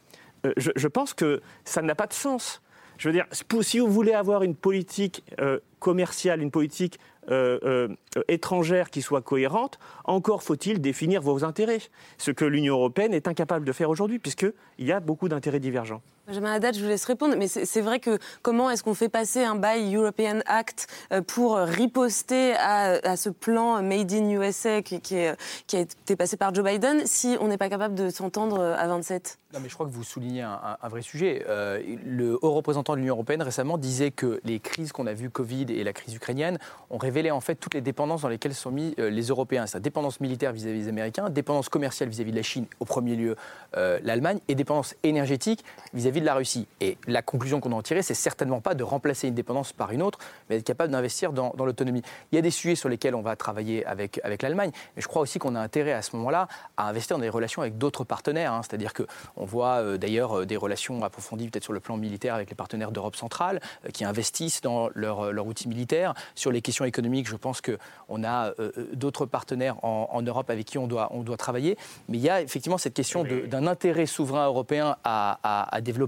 je, 0.56 0.70
je 0.74 0.88
pense 0.88 1.14
que 1.14 1.40
ça 1.64 1.82
n'a 1.82 1.94
pas 1.94 2.06
de 2.06 2.12
sens. 2.12 2.60
Je 3.00 3.08
veux 3.08 3.14
dire, 3.14 3.24
si 3.62 3.78
vous 3.78 3.90
voulez 3.90 4.12
avoir 4.12 4.42
une 4.42 4.54
politique 4.54 5.24
euh, 5.40 5.58
commerciale, 5.78 6.42
une 6.42 6.50
politique 6.50 7.00
euh, 7.30 7.58
euh, 7.64 8.22
étrangère 8.28 8.90
qui 8.90 9.00
soit 9.00 9.22
cohérente, 9.22 9.78
encore 10.04 10.42
faut-il 10.42 10.82
définir 10.82 11.22
vos 11.22 11.42
intérêts. 11.42 11.80
Ce 12.18 12.30
que 12.30 12.44
l'Union 12.44 12.74
européenne 12.74 13.14
est 13.14 13.26
incapable 13.26 13.64
de 13.64 13.72
faire 13.72 13.88
aujourd'hui, 13.88 14.18
puisqu'il 14.18 14.52
y 14.86 14.92
a 14.92 15.00
beaucoup 15.00 15.30
d'intérêts 15.30 15.60
divergents. 15.60 16.02
Benjamin 16.30 16.52
Haddad, 16.52 16.76
je 16.76 16.80
vous 16.80 16.88
laisse 16.88 17.06
répondre, 17.06 17.34
mais 17.36 17.48
c'est 17.48 17.80
vrai 17.80 17.98
que 17.98 18.16
comment 18.42 18.70
est-ce 18.70 18.84
qu'on 18.84 18.94
fait 18.94 19.08
passer 19.08 19.42
un 19.42 19.56
Buy 19.56 19.96
European 19.96 20.38
Act 20.46 20.86
euh, 21.12 21.22
pour 21.22 21.56
riposter 21.56 22.54
à, 22.54 23.16
ce 23.16 23.30
plan 23.30 23.82
Made 23.82 24.12
in 24.12 24.30
USA 24.30 24.80
qui, 24.80 25.00
qui, 25.00 25.16
a 25.16 25.34
été 25.72 26.14
passé 26.14 26.36
par 26.36 26.54
Joe 26.54 26.64
Biden 26.64 27.02
si 27.04 27.36
on 27.40 27.48
n'est 27.48 27.58
pas 27.58 27.68
capable 27.68 27.96
de 27.96 28.10
s'entendre 28.10 28.60
à 28.62 28.86
27 28.86 29.40
non, 29.52 29.58
mais 29.60 29.68
je 29.68 29.74
crois 29.74 29.84
que 29.84 29.90
vous 29.90 30.04
soulignez 30.04 30.42
un, 30.42 30.88
vrai 30.88 31.02
sujet. 31.02 31.44
Euh, 31.48 31.82
le 32.06 32.38
haut 32.40 32.52
représentant 32.52 32.92
de 32.92 32.98
l'Union 32.98 33.14
européenne 33.14 33.42
récemment 33.42 33.78
disait 33.78 34.12
que 34.12 34.40
les 34.44 34.60
crises 34.60 34.92
qu'on 34.92 35.08
a 35.08 35.12
vues, 35.12 35.28
Covid 35.28 35.66
et 35.70 35.82
la 35.82 35.92
crise 35.92 36.14
ukrainienne, 36.14 36.58
ont 36.88 36.98
révélé 36.98 37.32
en 37.32 37.40
fait 37.40 37.56
toutes 37.56 37.74
les 37.74 37.80
dépendances 37.80 38.22
dans 38.22 38.28
lesquelles 38.28 38.54
sont 38.54 38.70
mis 38.70 38.94
euh, 39.00 39.10
les 39.10 39.24
Européens. 39.24 39.66
C'est-à-dire 39.66 39.90
dépendance 39.90 40.20
militaire 40.20 40.52
vis-à-vis 40.52 40.84
des 40.84 40.88
Américains, 40.88 41.30
dépendance 41.30 41.68
commerciale 41.68 42.08
vis-à-vis 42.08 42.30
de 42.30 42.36
la 42.36 42.44
Chine, 42.44 42.66
au 42.78 42.84
premier 42.84 43.16
lieu 43.16 43.34
l'Allemagne, 43.74 44.38
et 44.46 44.54
dépendance 44.54 44.94
énergétique 45.02 45.64
vis-à-vis 45.94 46.19
de 46.20 46.26
la 46.26 46.34
Russie. 46.34 46.66
Et 46.80 46.96
la 47.06 47.22
conclusion 47.22 47.60
qu'on 47.60 47.72
en 47.72 47.82
tirer, 47.82 48.02
c'est 48.02 48.14
certainement 48.14 48.60
pas 48.60 48.74
de 48.74 48.84
remplacer 48.84 49.28
une 49.28 49.34
dépendance 49.34 49.72
par 49.72 49.92
une 49.92 50.02
autre, 50.02 50.18
mais 50.48 50.56
être 50.56 50.64
capable 50.64 50.92
d'investir 50.92 51.32
dans, 51.32 51.52
l'autonomie. 51.58 52.02
Il 52.32 52.36
y 52.36 52.38
a 52.38 52.42
des 52.42 52.50
sujets 52.50 52.74
sur 52.74 52.88
lesquels 52.88 53.14
on 53.14 53.22
va 53.22 53.36
travailler 53.36 53.84
avec, 53.86 54.20
avec 54.24 54.42
l'Allemagne, 54.42 54.70
mais 54.96 55.02
je 55.02 55.08
crois 55.08 55.22
aussi 55.22 55.38
qu'on 55.38 55.54
a 55.54 55.60
intérêt 55.60 55.92
à 55.92 56.02
ce 56.02 56.16
moment-là 56.16 56.48
à 56.76 56.88
investir 56.88 57.16
dans 57.16 57.22
des 57.22 57.28
relations 57.28 57.62
avec 57.62 57.78
d'autres 57.78 58.04
partenaires. 58.04 58.52
Hein. 58.52 58.60
C'est-à-dire 58.62 58.92
qu'on 58.94 59.44
voit 59.44 59.76
euh, 59.76 59.98
d'ailleurs 59.98 60.40
euh, 60.40 60.46
des 60.46 60.56
relations 60.56 61.02
approfondies 61.02 61.48
peut-être 61.48 61.64
sur 61.64 61.72
le 61.72 61.80
plan 61.80 61.96
militaire 61.96 62.34
avec 62.34 62.50
les 62.50 62.56
partenaires 62.56 62.90
d'Europe 62.90 63.16
centrale 63.16 63.60
euh, 63.84 63.90
qui 63.90 64.04
investissent 64.04 64.60
dans 64.60 64.88
leur, 64.94 65.32
leur, 65.32 65.46
outil 65.46 65.68
militaire. 65.68 66.14
Sur 66.34 66.52
les 66.52 66.62
questions 66.62 66.84
économiques, 66.84 67.28
je 67.28 67.36
pense 67.36 67.60
qu'on 67.60 68.24
a 68.24 68.52
d'autres 68.92 69.26
partenaires 69.26 69.82
en, 69.84 70.22
Europe 70.22 70.50
avec 70.50 70.66
qui 70.66 70.78
on 70.78 70.86
doit, 70.86 71.08
on 71.12 71.22
doit 71.22 71.36
travailler. 71.36 71.76
Mais 72.08 72.18
il 72.18 72.22
y 72.22 72.28
a 72.28 72.40
effectivement 72.42 72.78
cette 72.78 72.94
question 72.94 73.24
d'un 73.24 73.66
intérêt 73.66 74.06
souverain 74.06 74.46
européen 74.46 74.96
à, 75.02 75.38
à 75.74 75.80
développer 75.80 75.99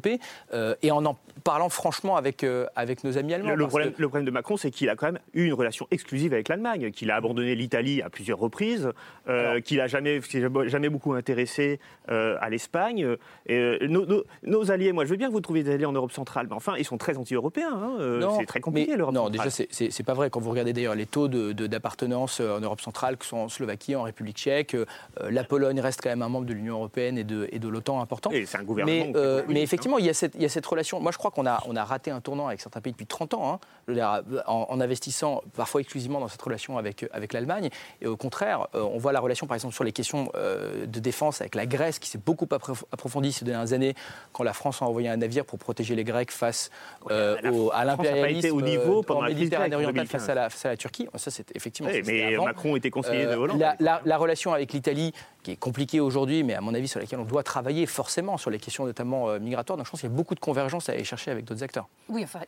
euh, 0.53 0.75
et 0.83 0.91
en 0.91 1.05
en 1.05 1.17
parlant 1.45 1.69
franchement 1.69 2.17
avec, 2.17 2.45
euh, 2.45 2.67
avec 2.77 3.03
nos 3.05 3.19
amis 3.19 3.35
allemands. 3.35 3.55
Le, 3.55 3.67
problème, 3.67 3.93
le 3.97 4.09
problème, 4.09 4.25
de 4.25 4.31
Macron, 4.31 4.57
c'est 4.57 4.71
qu'il 4.71 4.89
a 4.89 4.97
quand 4.97 5.07
même 5.07 5.19
eu 5.35 5.47
une 5.47 5.55
relation 5.55 5.89
exclusive 5.91 6.33
avec 6.33 6.49
l'Allemagne, 6.49 6.91
qu'il 6.93 7.11
a 7.11 7.17
abandonné 7.17 7.55
l'Italie 7.55 8.01
à 8.03 8.11
plusieurs 8.11 8.39
reprises, 8.39 8.91
euh, 9.29 9.61
qu'il 9.61 9.79
n'a 9.79 9.89
jamais, 9.89 10.21
jamais 10.67 10.89
beaucoup 10.89 11.15
intéressé 11.15 11.81
à 12.09 12.49
l'Espagne. 12.51 13.17
Nos, 13.49 14.25
nos, 14.45 14.71
alliés, 14.71 14.93
moi 14.93 15.05
je 15.05 15.11
veux 15.11 15.17
bien 15.17 15.29
que 15.29 15.33
vous 15.33 15.41
trouviez 15.41 15.65
des 15.65 15.73
alliés 15.73 15.87
en 15.87 15.93
Europe 15.93 16.13
centrale, 16.13 16.47
mais 16.49 16.55
enfin, 16.55 16.75
ils 16.79 16.85
sont 16.85 16.99
très 16.99 17.17
anti-européens. 17.17 17.73
Hein, 17.73 18.21
c'est 18.39 18.47
très 18.47 18.61
compliqué 18.61 18.97
l'Europe 18.97 19.15
centrale. 19.15 19.33
Non, 19.33 19.45
déjà, 19.45 19.51
c'est 19.71 20.03
pas 20.05 20.15
vrai. 20.15 20.31
Quand 20.31 20.41
vous 20.41 20.51
regardez 20.51 20.73
d'ailleurs 20.73 20.95
les 20.95 21.07
taux 21.07 21.29
d'appartenance 21.29 22.41
de, 22.41 22.49
en 22.49 22.61
Europe 22.61 22.81
centrale, 22.81 23.17
que 23.17 23.25
sont 23.25 23.39
en 23.39 23.49
Slovaquie, 23.49 23.97
en 23.97 24.03
République 24.03 24.37
tchèque, 24.37 24.77
la 25.21 25.45
Pologne 25.45 25.81
reste 25.81 26.01
quand 26.03 26.11
même 26.11 26.23
un 26.23 26.29
membre 26.29 26.47
de 26.47 26.53
l'Union 26.53 26.75
européenne 26.75 27.19
et 27.19 27.25
de, 27.25 27.49
et 27.51 27.59
de 27.59 27.69
l'OTAN 27.69 28.01
important. 28.01 28.31
Et 28.31 28.47
c'est 28.47 28.59
un 28.59 28.63
gouvernement. 28.63 29.13
Mais, 29.15 29.45
mais 29.49 29.63
effectivement, 29.63 29.82
il 29.99 30.05
y, 30.05 30.09
a 30.09 30.15
cette, 30.15 30.35
il 30.35 30.43
y, 30.43 30.45
a 30.45 30.49
cette, 30.49 30.67
relation. 30.67 31.01
Moi, 31.01 31.13
je 31.13 31.19
crois 31.19 31.31
qu'on 31.31 31.47
a, 31.47 31.63
on 31.67 31.77
a 31.77 31.85
raté 31.85 32.11
un 32.11 32.21
tournant 32.21 32.49
avec 32.49 32.61
certains 32.61 32.81
pays 32.81 32.93
depuis 32.93 33.07
30 33.07 33.35
ans, 33.35 33.61
hein, 33.89 34.23
en, 34.47 34.81
investissant 34.81 35.43
parfois 35.55 35.81
exclusivement 35.81 36.21
dans 36.21 36.29
cette 36.29 36.43
relation 36.43 36.79
avec, 36.79 37.07
avec 37.13 37.33
l'Allemagne. 37.33 37.69
Et 38.01 38.07
au 38.07 38.17
contraire, 38.17 38.69
euh, 38.75 38.83
on 38.83 38.99
voit 38.99 39.13
la 39.13 39.21
relation, 39.21 39.47
par 39.47 39.55
exemple, 39.55 39.75
sur 39.75 39.85
les 39.85 39.93
questions 39.93 40.31
euh, 40.35 40.87
de 40.87 41.01
défense 41.01 41.41
avec 41.41 41.55
la 41.55 41.67
Grèce, 41.67 41.99
qui 41.99 42.09
s'est 42.09 42.21
beaucoup 42.25 42.49
approfondie 42.53 43.33
ces 43.33 43.45
dernières 43.45 43.73
années, 43.73 43.95
quand 44.33 44.45
la 44.45 44.53
France 44.53 44.83
a 44.83 44.87
envoyé 44.87 45.09
un 45.09 45.17
navire 45.17 45.45
pour 45.45 45.59
protéger 45.59 45.95
les 45.95 46.05
Grecs 46.05 46.31
face 46.31 46.71
euh, 47.11 47.69
à 47.73 47.85
l'impérialisme 47.85 48.57
au 48.57 48.63
niveau 48.63 49.03
pendant 49.03 49.23
la 49.23 49.29
Méditerranée 49.29 49.75
orientale 49.75 50.07
face 50.07 50.29
à, 50.29 50.35
la, 50.35 50.51
face 50.51 50.65
à 50.67 50.71
la 50.71 50.77
Turquie. 50.77 51.09
Ça, 51.17 51.31
c'est 51.31 51.55
effectivement. 51.55 51.91
mais 52.07 52.37
Macron 52.37 52.77
était 52.77 52.91
conseiller 52.91 53.27
de 53.27 53.35
Hollande. 53.35 53.65
La, 53.81 54.01
la 54.05 54.17
relation 54.17 54.53
avec 54.53 54.73
l'Italie, 54.73 55.13
qui 55.43 55.53
est 55.53 55.57
compliquée 55.57 56.01
aujourd'hui, 56.01 56.43
mais 56.43 56.55
à 56.55 56.61
mon 56.61 56.75
avis 56.75 56.89
sur 56.89 57.01
laquelle 57.01 57.21
on 57.21 57.25
doit 57.25 57.43
travailler 57.43 57.87
forcément 57.87 58.37
sur 58.39 58.51
les 58.51 58.59
questions 58.59 58.85
notamment 58.85 59.39
migratoires. 59.39 59.77
Donc 59.77 59.87
je 59.87 59.91
pense 59.91 60.01
qu'il 60.01 60.11
y 60.11 60.13
a 60.13 60.17
beaucoup 60.17 60.35
de 60.35 60.41
convergence 60.41 60.89
à 60.89 60.93
aller 60.93 61.05
chercher 61.05 61.31
avec 61.31 61.45
d'autres 61.45 61.63
acteurs. 61.63 61.89
Oui, 62.09 62.23
enfin, 62.25 62.41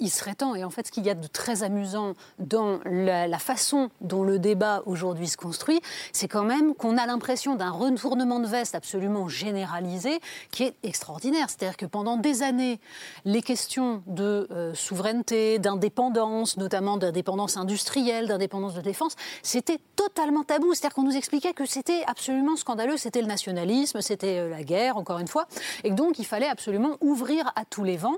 il 0.00 0.10
serait 0.10 0.34
temps. 0.34 0.54
Et 0.54 0.64
en 0.64 0.70
fait, 0.70 0.86
ce 0.86 0.92
qu'il 0.92 1.04
y 1.04 1.10
a 1.10 1.14
de 1.14 1.26
très 1.26 1.62
amusant 1.62 2.14
dans 2.38 2.80
la, 2.84 3.38
façon 3.38 3.90
dont 4.00 4.24
le 4.24 4.38
débat 4.38 4.82
aujourd'hui 4.86 5.28
se 5.28 5.36
construit, 5.36 5.80
c'est 6.12 6.26
quand 6.26 6.42
même 6.42 6.74
qu'on 6.74 6.96
a 6.96 7.06
l'impression 7.06 7.54
d'un 7.54 7.70
retournement 7.70 8.40
de 8.40 8.46
veste 8.46 8.74
absolument 8.74 9.28
généralisé 9.28 10.20
qui 10.50 10.64
est 10.64 10.74
extraordinaire. 10.82 11.48
C'est-à-dire 11.48 11.76
que 11.76 11.86
pendant 11.86 12.16
des 12.16 12.42
années, 12.42 12.80
les 13.24 13.42
questions 13.42 14.02
de 14.06 14.48
euh, 14.50 14.74
souveraineté, 14.74 15.58
d'indépendance, 15.58 16.56
notamment 16.56 16.96
d'indépendance 16.96 17.56
industrielle, 17.56 18.26
d'indépendance 18.26 18.74
de 18.74 18.80
défense, 18.80 19.16
c'était 19.42 19.78
totalement 19.94 20.44
tabou. 20.44 20.74
C'est-à-dire 20.74 20.94
qu'on 20.94 21.04
nous 21.04 21.16
expliquait 21.16 21.52
que 21.52 21.66
c'était 21.66 22.02
absolument 22.16 22.56
scandaleux, 22.56 22.96
c'était 22.96 23.20
le 23.20 23.26
nationalisme, 23.26 24.00
c'était 24.00 24.38
euh, 24.38 24.48
la 24.48 24.62
guerre, 24.62 24.96
encore 24.96 25.18
une 25.18 25.28
fois, 25.28 25.46
et 25.84 25.90
donc 25.90 26.18
il 26.18 26.24
fallait 26.24 26.48
absolument 26.48 26.96
ouvrir 27.02 27.52
à 27.56 27.66
tous 27.66 27.84
les 27.84 27.98
vents. 27.98 28.16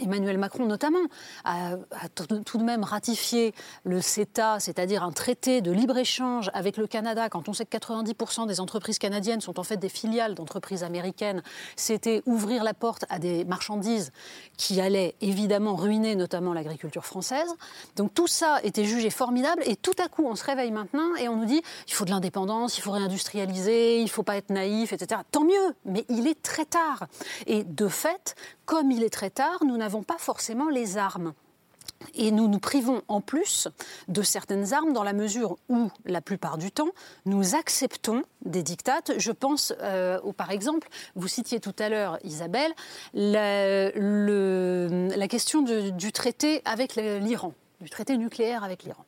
Emmanuel 0.00 0.38
Macron 0.38 0.66
notamment 0.66 1.06
a, 1.44 1.76
tout 2.14 2.58
de 2.58 2.64
même 2.64 2.82
ratifié 2.84 3.54
le 3.84 4.00
CETA, 4.00 4.58
c'est-à-dire 4.58 5.02
un 5.02 5.12
traité 5.12 5.60
de 5.60 5.70
libre-échange 5.70 6.50
avec 6.54 6.76
le 6.76 6.86
Canada, 6.86 7.28
quand 7.28 7.48
on 7.48 7.52
sait 7.52 7.64
que 7.64 7.76
90% 7.76 8.46
des 8.46 8.60
entreprises 8.60 8.98
canadiennes 8.98 9.40
sont 9.40 9.58
en 9.58 9.62
fait 9.62 9.76
des 9.76 9.88
filiales 9.88 10.34
d'entreprises 10.34 10.82
américaines, 10.82 11.42
c'était 11.76 12.22
ouvrir 12.26 12.64
la 12.64 12.74
porte 12.74 13.04
à 13.08 13.18
des 13.18 13.44
marchandises 13.44 14.12
qui 14.56 14.80
allaient 14.80 15.14
évidemment 15.20 15.76
ruiner 15.76 16.16
notamment 16.16 16.52
l'agriculture 16.52 17.04
française. 17.04 17.48
Donc 17.96 18.14
tout 18.14 18.26
ça 18.26 18.60
était 18.62 18.84
jugé 18.84 19.10
formidable 19.10 19.62
et 19.66 19.76
tout 19.76 19.94
à 20.02 20.08
coup 20.08 20.26
on 20.26 20.34
se 20.34 20.44
réveille 20.44 20.72
maintenant 20.72 21.14
et 21.16 21.28
on 21.28 21.36
nous 21.36 21.44
dit 21.44 21.62
il 21.86 21.92
faut 21.92 22.04
de 22.04 22.10
l'indépendance, 22.10 22.78
il 22.78 22.80
faut 22.80 22.92
réindustrialiser, 22.92 23.98
il 23.98 24.04
ne 24.04 24.08
faut 24.08 24.22
pas 24.22 24.36
être 24.36 24.50
naïf, 24.50 24.92
etc. 24.92 25.20
Tant 25.30 25.44
mieux, 25.44 25.74
mais 25.84 26.04
il 26.08 26.26
est 26.26 26.40
très 26.40 26.64
tard. 26.64 27.06
Et 27.46 27.64
de 27.64 27.88
fait, 27.88 28.34
comme 28.64 28.90
il 28.90 29.02
est 29.02 29.10
très 29.10 29.30
tard, 29.30 29.61
nous 29.64 29.76
n'avons 29.76 30.02
pas 30.02 30.18
forcément 30.18 30.68
les 30.68 30.98
armes. 30.98 31.32
Et 32.14 32.30
nous 32.30 32.48
nous 32.48 32.58
privons 32.58 33.02
en 33.08 33.20
plus 33.20 33.68
de 34.08 34.22
certaines 34.22 34.72
armes 34.72 34.92
dans 34.92 35.02
la 35.02 35.12
mesure 35.12 35.56
où, 35.68 35.90
la 36.04 36.20
plupart 36.20 36.58
du 36.58 36.70
temps, 36.70 36.90
nous 37.26 37.54
acceptons 37.54 38.22
des 38.44 38.62
dictates. 38.62 39.12
Je 39.18 39.32
pense, 39.32 39.72
euh, 39.80 40.20
par 40.32 40.50
exemple, 40.50 40.88
vous 41.14 41.28
citiez 41.28 41.60
tout 41.60 41.74
à 41.78 41.88
l'heure, 41.88 42.18
Isabelle, 42.24 42.72
la, 43.14 43.90
la 43.90 45.28
question 45.28 45.62
du 45.62 46.12
traité 46.12 46.62
avec 46.64 46.96
l'Iran, 46.96 47.54
du 47.80 47.90
traité 47.90 48.16
nucléaire 48.16 48.64
avec 48.64 48.82
l'Iran. 48.84 49.04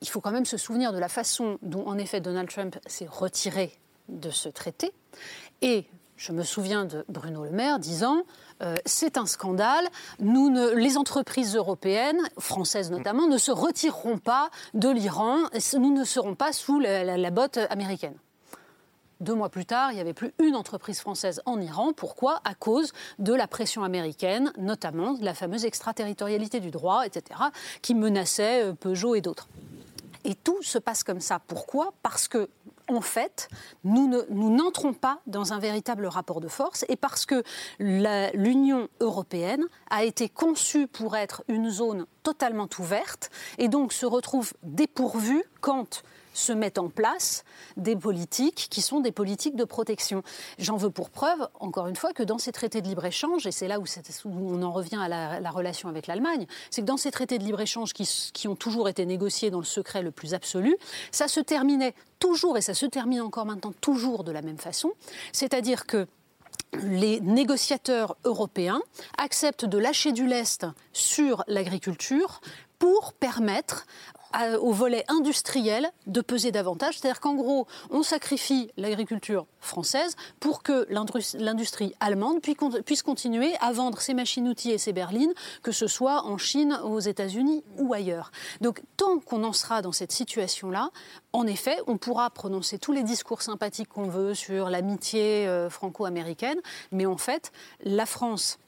Il 0.00 0.08
faut 0.08 0.20
quand 0.20 0.32
même 0.32 0.46
se 0.46 0.56
souvenir 0.56 0.92
de 0.92 0.98
la 0.98 1.08
façon 1.08 1.58
dont, 1.62 1.86
en 1.86 1.96
effet, 1.98 2.20
Donald 2.20 2.48
Trump 2.48 2.76
s'est 2.86 3.08
retiré 3.08 3.72
de 4.08 4.30
ce 4.30 4.48
traité. 4.48 4.92
Et 5.60 5.86
je 6.16 6.32
me 6.32 6.42
souviens 6.42 6.84
de 6.84 7.04
Bruno 7.08 7.44
Le 7.44 7.50
Maire 7.50 7.78
disant 7.78 8.24
euh, 8.62 8.76
c'est 8.84 9.18
un 9.18 9.26
scandale. 9.26 9.86
Nous 10.20 10.52
les 10.74 10.96
entreprises 10.96 11.56
européennes, 11.56 12.20
françaises 12.38 12.90
notamment, 12.90 13.26
ne 13.26 13.38
se 13.38 13.50
retireront 13.50 14.18
pas 14.18 14.50
de 14.74 14.88
l'Iran. 14.88 15.38
Nous 15.74 15.92
ne 15.92 16.04
serons 16.04 16.34
pas 16.34 16.52
sous 16.52 16.80
la, 16.80 17.30
botte 17.30 17.58
américaine. 17.70 18.14
Deux 19.20 19.34
mois 19.34 19.50
plus 19.50 19.64
tard, 19.64 19.92
il 19.92 19.94
n'y 19.94 20.00
avait 20.00 20.14
plus 20.14 20.32
une 20.40 20.56
entreprise 20.56 20.98
française 20.98 21.40
en 21.46 21.60
Iran. 21.60 21.92
Pourquoi? 21.92 22.40
À 22.44 22.54
cause 22.54 22.92
de 23.20 23.32
la 23.32 23.46
pression 23.46 23.84
américaine, 23.84 24.52
notamment 24.58 25.12
de 25.12 25.24
la 25.24 25.32
fameuse 25.32 25.64
extraterritorialité 25.64 26.58
du 26.58 26.72
droit, 26.72 27.06
etc., 27.06 27.40
qui 27.82 27.94
menaçait 27.94 28.64
euh, 28.64 28.72
Peugeot 28.72 29.14
et 29.14 29.20
d'autres. 29.20 29.48
Et 30.24 30.34
tout 30.34 30.62
se 30.62 30.78
passe 30.78 31.04
comme 31.04 31.20
ça. 31.20 31.40
Pourquoi? 31.46 31.94
Parce 32.02 32.26
que 32.26 32.48
en 32.92 33.00
fait, 33.00 33.48
nous 33.84 34.08
n'entrons 34.50 34.92
pas 34.92 35.20
dans 35.26 35.52
un 35.52 35.58
véritable 35.58 36.06
rapport 36.06 36.40
de 36.40 36.48
force 36.48 36.84
et 36.88 36.96
parce 36.96 37.26
que 37.26 37.42
l'Union 37.78 38.88
européenne 39.00 39.64
a 39.90 40.04
été 40.04 40.28
conçue 40.28 40.86
pour 40.86 41.16
être 41.16 41.42
une 41.48 41.70
zone 41.70 42.06
totalement 42.22 42.68
ouverte 42.78 43.30
et 43.58 43.68
donc 43.68 43.92
se 43.92 44.06
retrouve 44.06 44.52
dépourvue 44.62 45.42
quand 45.60 46.02
se 46.32 46.52
mettent 46.52 46.78
en 46.78 46.88
place 46.88 47.44
des 47.76 47.96
politiques 47.96 48.68
qui 48.70 48.82
sont 48.82 49.00
des 49.00 49.12
politiques 49.12 49.56
de 49.56 49.64
protection. 49.64 50.22
J'en 50.58 50.76
veux 50.76 50.90
pour 50.90 51.10
preuve, 51.10 51.48
encore 51.60 51.86
une 51.86 51.96
fois, 51.96 52.12
que 52.12 52.22
dans 52.22 52.38
ces 52.38 52.52
traités 52.52 52.82
de 52.82 52.88
libre-échange, 52.88 53.46
et 53.46 53.52
c'est 53.52 53.68
là 53.68 53.78
où, 53.78 53.84
on 54.24 54.62
en 54.62 54.72
revient 54.72 55.00
à 55.00 55.08
la, 55.08 55.50
relation 55.50 55.88
avec 55.88 56.06
l'Allemagne, 56.06 56.46
c'est 56.70 56.80
que 56.80 56.86
dans 56.86 56.96
ces 56.96 57.10
traités 57.10 57.38
de 57.38 57.44
libre-échange 57.44 57.92
qui, 57.92 58.08
qui 58.32 58.48
ont 58.48 58.56
toujours 58.56 58.88
été 58.88 59.04
négociés 59.04 59.50
dans 59.50 59.58
le 59.58 59.64
secret 59.64 60.02
le 60.02 60.10
plus 60.10 60.34
absolu, 60.34 60.76
ça 61.10 61.28
se 61.28 61.40
terminait 61.40 61.94
toujours, 62.18 62.56
et 62.56 62.62
ça 62.62 62.74
se 62.74 62.86
termine 62.86 63.20
encore 63.20 63.46
maintenant 63.46 63.72
toujours 63.80 64.24
de 64.24 64.32
la 64.32 64.42
même 64.42 64.58
façon, 64.58 64.92
c'est-à-dire 65.32 65.86
que 65.86 66.06
les 66.82 67.20
négociateurs 67.20 68.16
européens 68.24 68.80
acceptent 69.18 69.66
de 69.66 69.78
lâcher 69.78 70.12
du 70.12 70.26
lest 70.26 70.66
sur 70.92 71.44
l'agriculture 71.46 72.40
pour 72.78 73.12
permettre 73.12 73.86
au 74.60 74.72
volet 74.72 75.04
industriel 75.08 75.90
de 76.06 76.20
peser 76.20 76.52
davantage. 76.52 76.98
C'est-à-dire 76.98 77.20
qu'en 77.20 77.34
gros, 77.34 77.66
on 77.90 78.02
sacrifie 78.02 78.70
l'agriculture 78.76 79.46
française 79.60 80.16
pour 80.40 80.62
que 80.62 80.86
l'industrie 81.38 81.94
allemande 82.00 82.40
puisse 82.40 83.02
continuer 83.02 83.54
à 83.60 83.72
vendre 83.72 84.00
ses 84.00 84.14
machines-outils 84.14 84.70
et 84.70 84.78
ses 84.78 84.92
berlines, 84.92 85.32
que 85.62 85.72
ce 85.72 85.86
soit 85.86 86.24
en 86.24 86.38
Chine, 86.38 86.78
aux 86.84 87.00
États-Unis 87.00 87.62
ou 87.78 87.94
ailleurs. 87.94 88.32
Donc 88.60 88.82
tant 88.96 89.18
qu'on 89.18 89.44
en 89.44 89.52
sera 89.52 89.82
dans 89.82 89.92
cette 89.92 90.12
situation-là, 90.12 90.90
en 91.32 91.46
effet, 91.46 91.78
on 91.86 91.96
pourra 91.96 92.28
prononcer 92.30 92.78
tous 92.78 92.92
les 92.92 93.02
discours 93.02 93.42
sympathiques 93.42 93.88
qu'on 93.88 94.08
veut 94.08 94.34
sur 94.34 94.68
l'amitié 94.68 95.46
euh, 95.46 95.70
franco-américaine, 95.70 96.58
mais 96.90 97.06
en 97.06 97.16
fait, 97.16 97.52
la 97.84 98.06
France 98.06 98.58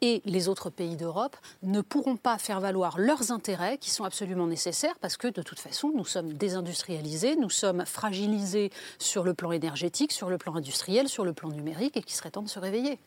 et 0.00 0.22
les 0.24 0.48
autres 0.48 0.70
pays 0.70 0.96
d'Europe 0.96 1.36
ne 1.62 1.80
pourront 1.80 2.16
pas 2.16 2.38
faire 2.38 2.60
valoir 2.60 2.98
leurs 2.98 3.32
intérêts 3.32 3.78
qui 3.78 3.90
sont 3.90 4.04
absolument 4.04 4.46
nécessaires 4.46 4.98
parce 5.00 5.16
que 5.16 5.28
de 5.28 5.42
toute 5.42 5.58
façon, 5.58 5.92
nous 5.94 6.04
sommes 6.04 6.32
désindustrialisés, 6.32 7.36
nous 7.36 7.50
sommes 7.50 7.84
fragilisés 7.84 8.70
sur 8.98 9.24
le 9.24 9.34
plan 9.34 9.52
énergétique, 9.52 10.12
sur 10.12 10.30
le 10.30 10.38
plan 10.38 10.54
industriel, 10.54 11.08
sur 11.08 11.24
le 11.24 11.32
plan 11.32 11.48
numérique 11.50 11.96
et 11.96 12.02
qu'il 12.02 12.16
serait 12.16 12.30
temps 12.30 12.42
de 12.42 12.48
se 12.48 12.58
réveiller. 12.58 12.98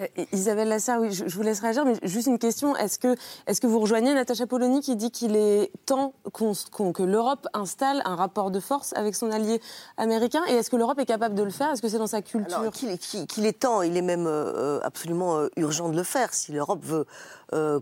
Euh, 0.00 0.24
Isabelle 0.32 0.68
Lasserre, 0.68 0.98
oui, 1.00 1.12
je, 1.12 1.24
vous 1.24 1.42
laisse 1.42 1.60
réagir, 1.60 1.84
mais 1.84 1.94
juste 2.02 2.26
une 2.26 2.38
question. 2.38 2.76
Est-ce 2.76 2.98
que, 2.98 3.16
est 3.46 3.60
que 3.60 3.66
vous 3.66 3.80
rejoignez 3.80 4.14
Natacha 4.14 4.46
Polony 4.46 4.80
qui 4.80 4.96
dit 4.96 5.10
qu'il 5.10 5.36
est 5.36 5.70
temps 5.86 6.14
que 6.32 7.02
l'Europe 7.02 7.46
installe 7.52 8.02
un 8.04 8.14
rapport 8.14 8.50
de 8.50 8.60
force 8.60 8.92
avec 8.94 9.14
son 9.14 9.30
allié 9.30 9.60
américain 9.96 10.42
Et 10.48 10.52
est-ce 10.52 10.70
que 10.70 10.76
l'Europe 10.76 10.98
est 10.98 11.06
capable 11.06 11.34
de 11.34 11.42
le 11.42 11.50
faire? 11.50 11.70
Est-ce 11.70 11.82
que 11.82 11.88
c'est 11.88 11.98
dans 11.98 12.06
sa 12.06 12.22
culture? 12.22 12.70
Qu'il 12.72 13.46
est 13.46 13.58
temps, 13.58 13.82
il 13.82 13.96
est 13.96 14.02
même 14.02 14.26
euh, 14.26 14.80
absolument 14.82 15.38
euh, 15.38 15.48
urgent 15.56 15.88
de 15.88 15.96
le 15.96 16.02
faire. 16.02 16.32
Si 16.32 16.52
l'Europe 16.52 16.84
veut 16.84 17.06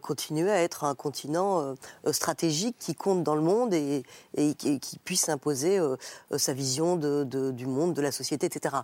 continuer 0.01 0.51
à 0.51 0.63
être 0.63 0.85
un 0.85 0.95
continent 0.95 1.75
stratégique 2.11 2.77
qui 2.79 2.95
compte 2.95 3.23
dans 3.23 3.35
le 3.35 3.43
monde 3.43 3.75
et, 3.75 4.03
qui, 4.55 4.99
puisse 5.05 5.29
imposer 5.29 5.79
sa 6.35 6.55
vision 6.55 6.97
du 6.97 7.67
monde, 7.67 7.93
de 7.93 8.01
la 8.01 8.11
société, 8.11 8.47
etc. 8.47 8.77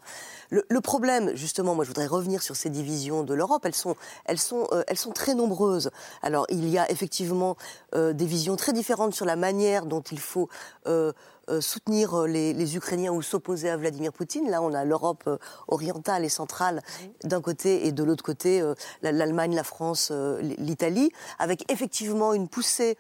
Le, 0.51 0.81
problème, 0.83 1.35
justement, 1.35 1.75
moi 1.75 1.85
je 1.85 1.89
voudrais 1.89 2.07
revenir 2.07 2.43
sur 2.43 2.55
ces 2.55 2.69
divisions 2.69 3.24
de 3.25 3.35
l'Europe, 3.35 3.65
elles 3.65 3.75
sont, 3.75 3.97
elles, 4.25 4.39
sont, 4.39 4.67
très 5.15 5.35
nombreuses. 5.35 5.91
Alors 6.23 6.47
il 6.49 6.69
y 6.69 6.79
a 6.79 6.91
effectivement 6.91 7.57
des 7.95 8.27
visions 8.27 8.57
très 8.57 8.73
différentes 8.73 9.15
sur 9.15 9.27
la 9.27 9.37
manière 9.37 9.87
dont 9.87 10.01
il 10.01 10.19
faut 10.19 10.49
euh, 10.87 11.13
soutenir 11.61 12.15
euh, 12.15 12.27
les, 12.27 12.77
Ukrainiens 12.77 13.13
ou 13.13 13.23
s'opposer 13.23 13.71
à 13.71 13.77
Vladimir 13.77 14.13
Poutine. 14.13 14.51
Là, 14.51 14.63
on 14.63 14.73
a 14.73 14.85
l'Europe 14.85 15.25
euh, 15.27 15.39
orientale 15.69 16.25
et 16.25 16.29
centrale 16.29 16.83
d'un 17.23 17.41
côté 17.41 17.87
et 17.87 17.93
de 17.93 18.03
l'autre 18.03 18.25
côté 18.25 18.63
l'Allemagne, 19.03 19.55
la 19.55 19.65
France, 19.65 20.11
l'Italie, 20.41 21.11
avec 21.39 21.71
effectivement 21.71 22.33
une 22.33 22.49
poussée, 22.49 22.97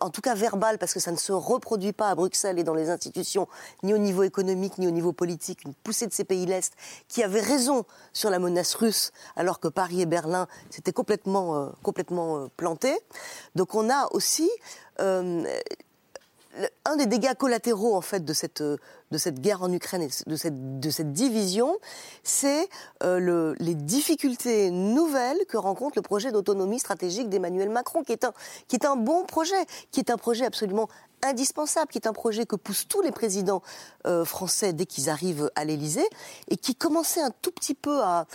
en 0.00 0.10
tout 0.10 0.20
cas 0.20 0.34
verbale, 0.34 0.78
parce 0.78 0.92
que 0.92 1.00
ça 1.00 1.12
ne 1.12 1.16
se 1.16 1.32
reproduit 1.32 1.92
pas 1.92 2.10
à 2.10 2.14
Bruxelles 2.14 2.58
et 2.58 2.64
dans 2.64 2.74
les 2.74 2.90
institutions, 2.90 3.48
ni 3.82 3.94
au 3.94 3.98
niveau 3.98 4.22
économique, 4.22 4.78
ni 4.78 4.86
au 4.86 4.90
niveau 4.90 5.12
politique, 5.12 5.64
une 5.64 5.74
poussée 5.74 6.06
de 6.06 6.12
ces 6.12 6.24
pays 6.24 6.46
l'Est 6.46 6.72
qui 7.08 7.22
avaient 7.22 7.40
raison 7.40 7.84
sur 8.12 8.30
la 8.30 8.38
menace 8.38 8.74
russe, 8.74 9.12
alors 9.36 9.60
que 9.60 9.68
Paris 9.68 10.02
et 10.02 10.06
Berlin 10.06 10.46
s'étaient 10.70 10.92
complètement, 10.92 11.70
complètement 11.82 12.48
plantés. 12.56 12.98
Donc 13.54 13.74
on 13.74 13.90
a 13.90 14.08
aussi 14.12 14.50
un 16.84 16.96
des 16.96 17.06
dégâts 17.06 17.34
collatéraux 17.34 17.94
en 17.94 18.00
fait 18.00 18.24
de 18.24 18.32
cette 18.32 18.62
cette 19.18 19.40
guerre 19.40 19.62
en 19.62 19.72
Ukraine 19.72 20.02
et 20.02 20.08
de 20.26 20.36
cette, 20.36 21.12
division, 21.12 21.76
c'est 22.22 22.68
euh, 23.02 23.54
les 23.58 23.74
difficultés 23.74 24.70
nouvelles 24.70 25.38
que 25.48 25.56
rencontre 25.56 25.96
le 25.96 26.02
projet 26.02 26.32
d'autonomie 26.32 26.78
stratégique 26.78 27.28
d'Emmanuel 27.28 27.70
Macron, 27.70 28.02
qui 28.02 28.12
est 28.12 28.84
un 28.84 28.96
bon 28.96 29.24
projet, 29.24 29.54
qui 29.90 30.00
est 30.00 30.10
un 30.10 30.16
projet 30.16 30.44
absolument 30.44 30.88
indispensable, 31.24 31.90
qui 31.90 31.98
est 31.98 32.06
un 32.06 32.12
projet 32.12 32.46
que 32.46 32.56
poussent 32.56 32.86
tous 32.88 33.02
les 33.02 33.10
présidents 33.10 33.62
euh, 34.06 34.24
français 34.24 34.72
dès 34.72 34.86
qu'ils 34.86 35.10
arrivent 35.10 35.50
à 35.54 35.64
l'Élysée, 35.64 36.08
et 36.48 36.56
qui 36.56 36.74
commençait 36.74 37.20
un 37.20 37.30
tout 37.42 37.52
petit 37.52 37.74
peu 37.74 38.00
à, 38.02 38.26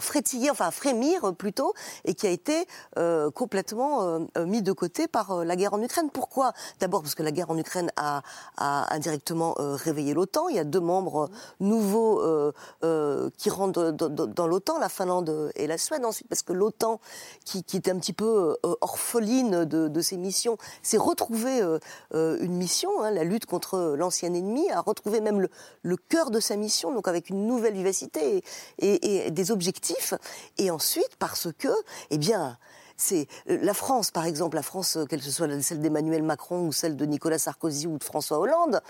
frétiller, 0.00 0.50
enfin 0.50 0.66
à 0.66 0.70
frémir 0.70 1.34
plutôt, 1.34 1.74
et 2.04 2.14
qui 2.14 2.26
a 2.26 2.30
été 2.30 2.66
euh, 2.98 3.30
complètement 3.30 4.02
euh, 4.02 4.46
mis 4.46 4.62
de 4.62 4.72
côté 4.72 5.08
par 5.08 5.44
la 5.44 5.56
guerre 5.56 5.74
en 5.74 5.82
Ukraine. 5.82 6.10
Pourquoi? 6.10 6.52
D'abord 6.80 7.02
parce 7.02 7.14
que 7.14 7.22
la 7.22 7.32
guerre 7.32 7.50
en 7.50 7.58
Ukraine 7.58 7.90
a, 7.96 8.22
indirectement 8.58 9.54
réveiller 9.58 10.14
l'OTAN. 10.14 10.48
Il 10.48 10.56
y 10.56 10.58
a 10.58 10.64
deux 10.64 10.80
membres 10.80 11.30
nouveaux 11.60 12.20
euh, 12.20 12.52
euh, 12.82 13.30
qui 13.38 13.50
rentrent 13.50 13.90
dans, 13.90 14.46
l'OTAN, 14.46 14.78
la 14.78 14.88
Finlande 14.88 15.52
et 15.56 15.66
la 15.66 15.78
Suède. 15.78 16.04
Ensuite, 16.04 16.28
parce 16.28 16.42
que 16.42 16.52
l'OTAN, 16.52 17.00
qui, 17.44 17.58
était 17.58 17.90
un 17.90 17.98
petit 17.98 18.12
peu 18.12 18.56
euh, 18.64 18.74
orpheline 18.80 19.64
de, 19.64 20.00
ses 20.00 20.16
missions, 20.16 20.58
s'est 20.82 20.98
retrouvée 20.98 21.60
une 22.12 22.56
mission, 22.56 23.02
hein, 23.02 23.10
la 23.10 23.24
lutte 23.24 23.46
contre 23.46 23.94
l'ancien 23.96 24.32
ennemi, 24.34 24.70
a 24.70 24.80
retrouvé 24.80 25.20
même 25.20 25.40
le, 25.82 25.96
cœur 25.96 26.30
de 26.30 26.40
sa 26.40 26.56
mission, 26.56 26.92
donc 26.92 27.08
avec 27.08 27.30
une 27.30 27.46
nouvelle 27.46 27.74
vivacité 27.74 28.42
et 28.78 29.30
des 29.30 29.50
objectifs. 29.50 30.14
Et 30.58 30.70
ensuite, 30.70 31.16
parce 31.18 31.48
que, 31.58 31.68
eh 32.10 32.18
bien, 32.18 32.58
c'est 32.96 33.26
euh, 33.50 33.58
la 33.62 33.74
France, 33.74 34.10
par 34.10 34.24
exemple, 34.24 34.56
la 34.56 34.62
France, 34.62 34.96
euh, 34.96 35.04
qu'elle 35.04 35.22
soit 35.22 35.48
celle 35.62 35.80
d'Emmanuel 35.80 36.22
Macron 36.22 36.66
ou 36.66 36.72
celle 36.72 36.96
de 36.96 37.04
Nicolas 37.04 37.38
Sarkozy 37.38 37.86
ou 37.86 37.98
de 37.98 38.04
François 38.04 38.38
Hollande, 38.38 38.80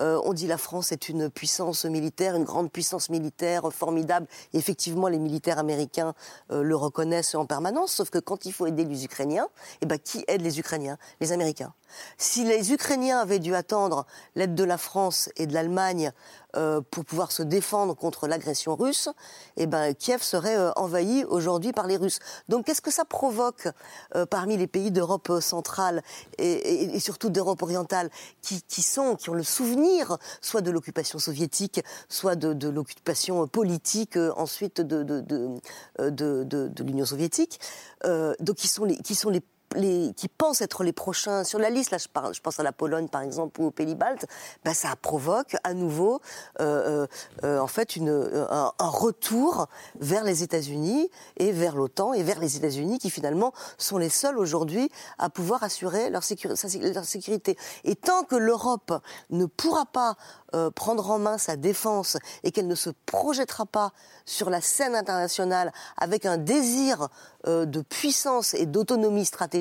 euh, 0.00 0.20
on 0.24 0.32
dit 0.32 0.46
la 0.46 0.58
France 0.58 0.92
est 0.92 1.08
une 1.08 1.30
puissance 1.30 1.84
militaire, 1.84 2.34
une 2.36 2.44
grande 2.44 2.70
puissance 2.70 3.10
militaire 3.10 3.70
formidable. 3.72 4.26
effectivement, 4.54 5.08
les 5.08 5.18
militaires 5.18 5.58
américains 5.58 6.14
le 6.50 6.74
reconnaissent 6.76 7.34
en 7.34 7.46
permanence. 7.46 7.92
Sauf 7.92 8.10
que 8.10 8.18
quand 8.18 8.44
il 8.44 8.52
faut 8.52 8.66
aider 8.66 8.84
les 8.84 9.04
Ukrainiens, 9.04 9.48
eh 9.80 9.86
ben, 9.86 9.98
qui 9.98 10.24
aide 10.28 10.42
les 10.42 10.58
Ukrainiens? 10.58 10.98
Les 11.20 11.32
Américains. 11.32 11.72
Si 12.18 12.44
les 12.44 12.72
Ukrainiens 12.72 13.18
avaient 13.18 13.38
dû 13.38 13.54
attendre 13.54 14.06
l'aide 14.34 14.54
de 14.54 14.64
la 14.64 14.78
France 14.78 15.30
et 15.36 15.46
de 15.46 15.54
l'Allemagne 15.54 16.12
euh, 16.56 16.80
pour 16.90 17.04
pouvoir 17.04 17.32
se 17.32 17.42
défendre 17.42 17.94
contre 17.94 18.26
l'agression 18.26 18.74
russe, 18.74 19.08
eh 19.56 19.66
ben, 19.66 19.94
Kiev 19.94 20.22
serait 20.22 20.56
euh, 20.56 20.72
envahi 20.76 21.24
aujourd'hui 21.24 21.72
par 21.72 21.86
les 21.86 21.96
Russes. 21.96 22.18
Donc 22.48 22.66
qu'est-ce 22.66 22.80
que 22.80 22.90
ça 22.90 23.04
provoque 23.04 23.68
euh, 24.16 24.26
parmi 24.26 24.56
les 24.56 24.66
pays 24.66 24.90
d'Europe 24.90 25.30
centrale 25.40 26.02
et, 26.38 26.98
surtout 26.98 27.30
d'Europe 27.30 27.62
orientale 27.62 28.10
qui, 28.42 28.82
sont, 28.82 29.16
qui 29.16 29.30
ont 29.30 29.34
le 29.34 29.42
souvenir 29.42 30.18
soit 30.40 30.60
de 30.60 30.70
l'occupation 30.70 31.18
soviétique, 31.18 31.82
soit 32.08 32.36
de, 32.36 32.68
l'occupation 32.68 33.46
politique 33.46 34.16
ensuite 34.36 34.80
de, 34.80 35.02
de, 35.02 36.82
l'Union 36.82 37.04
soviétique, 37.04 37.60
donc 38.04 38.56
qui 38.56 38.68
sont 38.68 38.84
les, 38.84 38.96
qui 38.98 39.14
sont 39.14 39.30
les 39.30 39.42
qui 39.74 40.28
pensent 40.28 40.60
être 40.62 40.82
les 40.82 40.92
prochains 40.92 41.44
sur 41.44 41.58
la 41.58 41.70
liste, 41.70 41.92
là 41.92 41.98
je, 41.98 42.06
je 42.32 42.40
pense 42.40 42.58
à 42.58 42.62
la 42.62 42.72
Pologne 42.72 43.08
par 43.08 43.22
exemple 43.22 43.60
ou 43.60 43.66
aux 43.66 43.70
Pays-Baltes, 43.70 44.26
ben, 44.64 44.74
ça 44.74 44.96
provoque 45.00 45.56
à 45.62 45.74
nouveau 45.74 46.20
euh, 46.60 47.04
euh, 47.04 47.06
euh, 47.44 47.60
en 47.60 47.68
fait 47.68 47.94
une, 47.94 48.10
un, 48.50 48.72
retour 48.78 49.68
vers 50.00 50.24
les 50.24 50.42
États-Unis 50.42 51.08
et 51.36 51.52
vers 51.52 51.76
l'OTAN 51.76 52.12
et 52.14 52.22
vers 52.22 52.40
les 52.40 52.56
États-Unis 52.56 52.98
qui 52.98 53.10
finalement 53.10 53.52
sont 53.78 53.98
les 53.98 54.08
seuls 54.08 54.38
aujourd'hui 54.38 54.90
à 55.18 55.30
pouvoir 55.30 55.62
assurer 55.62 56.10
leur, 56.10 56.24
sécurité. 56.24 57.56
Et 57.84 57.94
tant 57.94 58.24
que 58.24 58.36
l'Europe 58.36 58.92
ne 59.30 59.46
pourra 59.46 59.86
pas 59.86 60.16
euh, 60.54 60.70
prendre 60.70 61.08
en 61.10 61.20
main 61.20 61.38
sa 61.38 61.54
défense 61.54 62.16
et 62.42 62.50
qu'elle 62.50 62.66
ne 62.66 62.74
se 62.74 62.90
projettera 63.06 63.66
pas 63.66 63.92
sur 64.24 64.50
la 64.50 64.60
scène 64.60 64.96
internationale 64.96 65.72
avec 65.96 66.26
un 66.26 66.38
désir 66.38 67.08
euh, 67.46 67.66
de 67.66 67.82
puissance 67.82 68.54
et 68.54 68.66
d'autonomie 68.66 69.24
stratégique, 69.24 69.59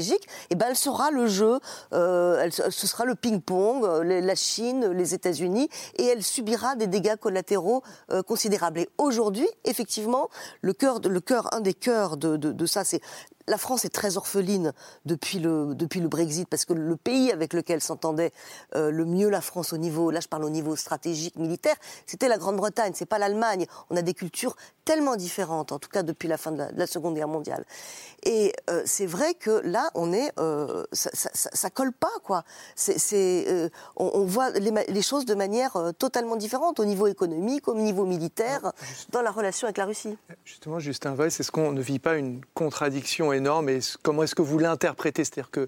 eh 0.49 0.55
ben 0.55 0.67
elle 0.69 0.75
sera 0.75 1.11
le 1.11 1.27
jeu, 1.27 1.59
euh, 1.93 2.49
ce 2.51 2.87
sera 2.87 3.05
le 3.05 3.15
ping-pong, 3.15 4.03
la 4.03 4.35
Chine, 4.35 4.87
les 4.91 5.13
États-Unis, 5.13 5.69
et 5.97 6.05
elle 6.05 6.23
subira 6.23 6.75
des 6.75 6.87
dégâts 6.87 7.15
collatéraux 7.15 7.83
considérables. 8.27 8.79
Et 8.79 8.89
aujourd'hui, 8.97 9.47
effectivement, 9.65 10.29
le 10.61 10.73
cœur, 10.73 10.99
le 10.99 11.19
cœur, 11.19 11.53
un 11.53 11.61
des 11.61 11.73
cœurs 11.73 12.17
de, 12.17 12.37
de 12.37 12.65
ça, 12.65 12.83
c'est 12.83 13.01
la 13.49 13.57
France 13.57 13.83
est 13.83 13.89
très 13.89 14.15
orpheline 14.15 14.73
depuis 15.05 15.39
le, 15.39 15.73
depuis 15.73 15.99
le 15.99 16.07
Brexit, 16.07 16.47
parce 16.47 16.65
que 16.65 16.73
le 16.73 16.95
pays 16.95 17.31
avec 17.31 17.53
lequel 17.53 17.81
s'entendait 17.81 18.31
euh, 18.75 18.91
le 18.91 19.05
mieux 19.05 19.29
la 19.29 19.41
France 19.41 19.73
au 19.73 19.77
niveau, 19.77 20.11
là 20.11 20.19
je 20.19 20.27
parle 20.27 20.43
au 20.43 20.49
niveau 20.49 20.75
stratégique, 20.75 21.35
militaire, 21.35 21.75
c'était 22.05 22.27
la 22.27 22.37
Grande-Bretagne, 22.37 22.93
c'est 22.95 23.07
pas 23.07 23.17
l'Allemagne. 23.17 23.65
On 23.89 23.97
a 23.97 24.01
des 24.01 24.13
cultures 24.13 24.55
tellement 24.85 25.15
différentes, 25.15 25.71
en 25.71 25.79
tout 25.79 25.89
cas 25.89 26.03
depuis 26.03 26.27
la 26.27 26.37
fin 26.37 26.51
de 26.51 26.63
la, 26.75 26.87
Seconde 26.87 27.15
Guerre 27.15 27.27
mondiale. 27.27 27.65
Et 28.23 28.53
euh, 28.69 28.81
c'est 28.85 29.05
vrai 29.05 29.33
que 29.33 29.61
là, 29.63 29.89
on 29.93 30.13
est, 30.13 30.31
euh, 30.39 30.85
ça, 30.91 31.09
ça, 31.13 31.69
colle 31.69 31.93
pas, 31.93 32.07
quoi. 32.23 32.43
C'est, 32.75 33.71
on, 33.95 34.23
voit 34.25 34.49
les, 34.51 35.01
choses 35.01 35.25
de 35.25 35.35
manière 35.35 35.77
totalement 35.97 36.35
différente 36.35 36.79
au 36.79 36.85
niveau 36.85 37.07
économique, 37.07 37.67
au 37.67 37.75
niveau 37.75 38.05
militaire, 38.05 38.73
dans 39.11 39.21
la 39.21 39.31
relation 39.31 39.67
avec 39.67 39.77
la 39.77 39.85
Russie. 39.85 40.17
Justement, 40.43 40.79
Justin 40.79 41.13
Weiss, 41.13 41.39
est-ce 41.39 41.51
qu'on 41.51 41.71
ne 41.71 41.81
vit 41.81 41.99
pas 41.99 42.15
une 42.15 42.41
contradiction 42.53 43.31
énorme 43.31 43.38
et 43.45 43.79
comment 44.01 44.23
est-ce 44.23 44.35
que 44.35 44.41
vous 44.41 44.59
l'interprétez? 44.59 45.23
C'est-à-dire 45.23 45.51
que 45.51 45.67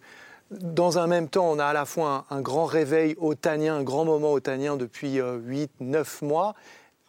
dans 0.51 0.99
un 0.99 1.07
même 1.07 1.29
temps, 1.29 1.49
on 1.49 1.59
a 1.59 1.65
à 1.65 1.73
la 1.73 1.85
fois 1.85 2.25
un, 2.29 2.41
grand 2.41 2.65
réveil 2.65 3.15
otanien, 3.19 3.75
un 3.75 3.83
grand 3.83 4.03
moment 4.03 4.33
otanien 4.33 4.75
depuis 4.75 5.17
8-9 5.17 5.19
euh, 5.21 6.03
mois, 6.23 6.55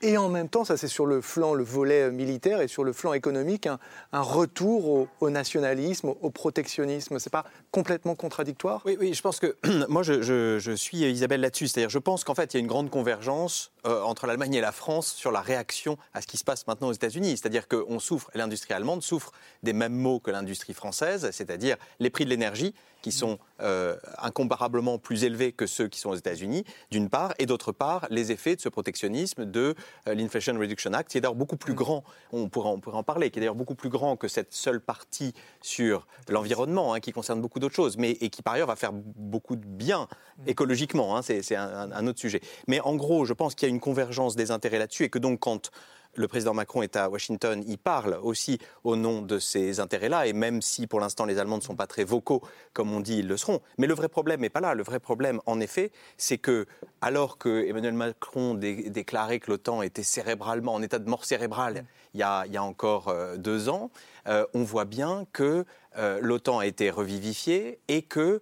et 0.02 0.18
en 0.18 0.28
même 0.28 0.48
temps, 0.48 0.64
ça 0.64 0.76
c'est 0.76 0.88
sur 0.88 1.06
le 1.06 1.20
flanc, 1.20 1.54
le 1.54 1.64
volet 1.64 2.02
euh, 2.02 2.10
militaire, 2.10 2.60
et 2.60 2.68
sur 2.68 2.84
le 2.84 2.92
flanc 2.92 3.12
économique, 3.12 3.68
un, 4.12 4.20
retour 4.20 5.08
au, 5.20 5.30
nationalisme, 5.30 6.12
au 6.20 6.30
protectionnisme. 6.30 7.18
C'est 7.18 7.30
pas 7.30 7.44
complètement 7.70 8.14
contradictoire? 8.14 8.82
Oui, 8.84 8.96
oui, 9.00 9.14
je 9.14 9.22
pense 9.22 9.38
que 9.38 9.56
moi 9.88 10.02
je, 10.02 10.74
suis 10.76 10.98
Isabelle 10.98 11.40
là-dessus. 11.40 11.68
C'est-à-dire, 11.68 11.90
je 11.90 11.98
pense 11.98 12.24
qu'en 12.24 12.34
fait, 12.34 12.52
il 12.52 12.56
y 12.56 12.58
a 12.58 12.60
une 12.60 12.66
grande 12.66 12.90
convergence 12.90 13.72
euh, 13.86 14.02
entre 14.02 14.26
l'Allemagne 14.26 14.54
et 14.54 14.60
la 14.60 14.72
France 14.72 15.12
sur 15.12 15.30
la 15.30 15.40
réaction 15.40 15.96
à 16.14 16.20
ce 16.20 16.26
qui 16.26 16.36
se 16.36 16.44
passe 16.44 16.66
maintenant 16.66 16.88
aux 16.88 16.92
États-Unis. 16.92 17.36
C'est-à-dire 17.36 17.68
qu'on 17.68 17.98
souffre, 17.98 18.30
l'industrie 18.34 18.74
allemande 18.74 19.02
souffre 19.02 19.32
des 19.62 19.72
mêmes 19.72 19.94
maux 19.94 20.18
que 20.18 20.30
l'industrie 20.30 20.74
française, 20.74 21.30
c'est-à-dire 21.32 21.76
les 22.00 22.10
prix 22.10 22.24
de 22.24 22.30
l'énergie 22.30 22.74
qui 23.02 23.12
sont 23.12 23.38
euh, 23.60 23.96
incomparablement 24.18 24.98
plus 24.98 25.24
élevés 25.24 25.52
que 25.52 25.66
ceux 25.66 25.88
qui 25.88 25.98
sont 25.98 26.10
aux 26.10 26.16
États-Unis, 26.16 26.64
d'une 26.90 27.08
part, 27.08 27.34
et 27.38 27.46
d'autre 27.46 27.72
part, 27.72 28.06
les 28.10 28.32
effets 28.32 28.56
de 28.56 28.60
ce 28.60 28.68
protectionnisme 28.68 29.44
de 29.44 29.74
euh, 30.08 30.14
l'Inflation 30.14 30.58
Reduction 30.58 30.92
Act, 30.94 31.10
qui 31.10 31.18
est 31.18 31.20
d'ailleurs 31.20 31.34
beaucoup 31.34 31.56
plus 31.56 31.72
mm. 31.72 31.76
grand, 31.76 32.04
on 32.32 32.48
pourrait, 32.48 32.70
on 32.70 32.80
pourrait 32.80 32.96
en 32.96 33.02
parler, 33.02 33.30
qui 33.30 33.38
est 33.38 33.42
d'ailleurs 33.42 33.54
beaucoup 33.54 33.74
plus 33.74 33.90
grand 33.90 34.16
que 34.16 34.28
cette 34.28 34.54
seule 34.54 34.80
partie 34.80 35.34
sur 35.60 36.06
l'environnement, 36.28 36.94
hein, 36.94 37.00
qui 37.00 37.12
concerne 37.12 37.40
beaucoup 37.40 37.58
d'autres 37.58 37.74
choses, 37.74 37.96
mais 37.98 38.12
et 38.12 38.30
qui 38.30 38.42
par 38.42 38.54
ailleurs 38.54 38.68
va 38.68 38.76
faire 38.76 38.92
beaucoup 38.92 39.56
de 39.56 39.66
bien 39.66 40.08
mm. 40.38 40.48
écologiquement, 40.48 41.16
hein, 41.16 41.22
c'est 41.22 41.56
un, 41.56 41.92
un, 41.92 42.06
autre 42.06 42.20
sujet. 42.20 42.40
Mais 42.68 42.80
en 42.80 42.94
gros, 42.94 43.24
je 43.24 43.32
pense 43.32 43.54
qu'il 43.54 43.68
y 43.68 43.70
a 43.70 43.74
une 43.74 43.80
convergence 43.80 44.36
des 44.36 44.50
intérêts 44.50 44.78
là-dessus, 44.78 45.04
et 45.04 45.10
que 45.10 45.18
donc 45.18 45.40
quand 45.40 45.70
le 46.14 46.28
président 46.28 46.54
Macron 46.54 46.82
est 46.82 46.96
à 46.96 47.08
Washington, 47.08 47.62
il 47.66 47.78
parle 47.78 48.18
aussi 48.22 48.58
au 48.84 48.96
nom 48.96 49.22
de 49.22 49.38
ces 49.38 49.80
intérêts-là, 49.80 50.26
et 50.26 50.32
même 50.32 50.62
si 50.62 50.86
pour 50.86 51.00
l'instant 51.00 51.24
les 51.24 51.38
Allemands 51.38 51.56
ne 51.56 51.62
sont 51.62 51.76
pas 51.76 51.86
très 51.86 52.04
vocaux, 52.04 52.42
comme 52.72 52.92
on 52.92 53.00
dit, 53.00 53.18
ils 53.18 53.28
le 53.28 53.36
seront. 53.36 53.60
Mais 53.78 53.86
le 53.86 53.94
vrai 53.94 54.08
problème 54.08 54.40
n'est 54.40 54.50
pas 54.50 54.60
là. 54.60 54.74
Le 54.74 54.82
vrai 54.82 55.00
problème, 55.00 55.40
en 55.46 55.60
effet, 55.60 55.90
c'est 56.16 56.38
que, 56.38 56.66
alors 57.00 57.38
que 57.38 57.66
Emmanuel 57.66 57.94
Macron 57.94 58.54
déclarait 58.54 59.40
que 59.40 59.50
l'OTAN 59.50 59.82
était 59.82 60.02
cérébralement, 60.02 60.74
en 60.74 60.82
état 60.82 60.98
de 60.98 61.08
mort 61.08 61.24
cérébrale, 61.24 61.84
il 62.14 62.20
y 62.20 62.22
a, 62.22 62.62
encore 62.62 63.08
euh, 63.08 63.36
deux 63.36 63.68
ans, 63.68 63.90
euh, 64.28 64.44
on 64.54 64.62
voit 64.62 64.84
bien 64.84 65.26
que 65.32 65.64
euh, 65.98 66.18
l'OTAN 66.20 66.58
a 66.58 66.66
été 66.66 66.90
revivifiée 66.90 67.78
et 67.88 68.02
que 68.02 68.40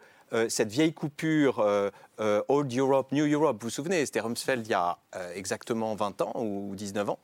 cette 0.48 0.70
vieille 0.70 0.94
coupure 0.94 1.66
euh, 2.20 2.40
euh, 2.40 2.42
Old 2.48 2.76
Europe, 2.76 3.12
New 3.12 3.26
Europe, 3.26 3.58
vous 3.60 3.66
vous 3.66 3.70
souvenez, 3.70 4.04
c'était 4.06 4.20
Rumsfeld 4.20 4.66
il 4.66 4.70
y 4.70 4.74
a 4.74 4.98
exactement 5.34 5.94
20 5.94 6.20
ans 6.20 6.32
ou 6.36 6.74
19 6.76 7.10
ans, 7.10 7.18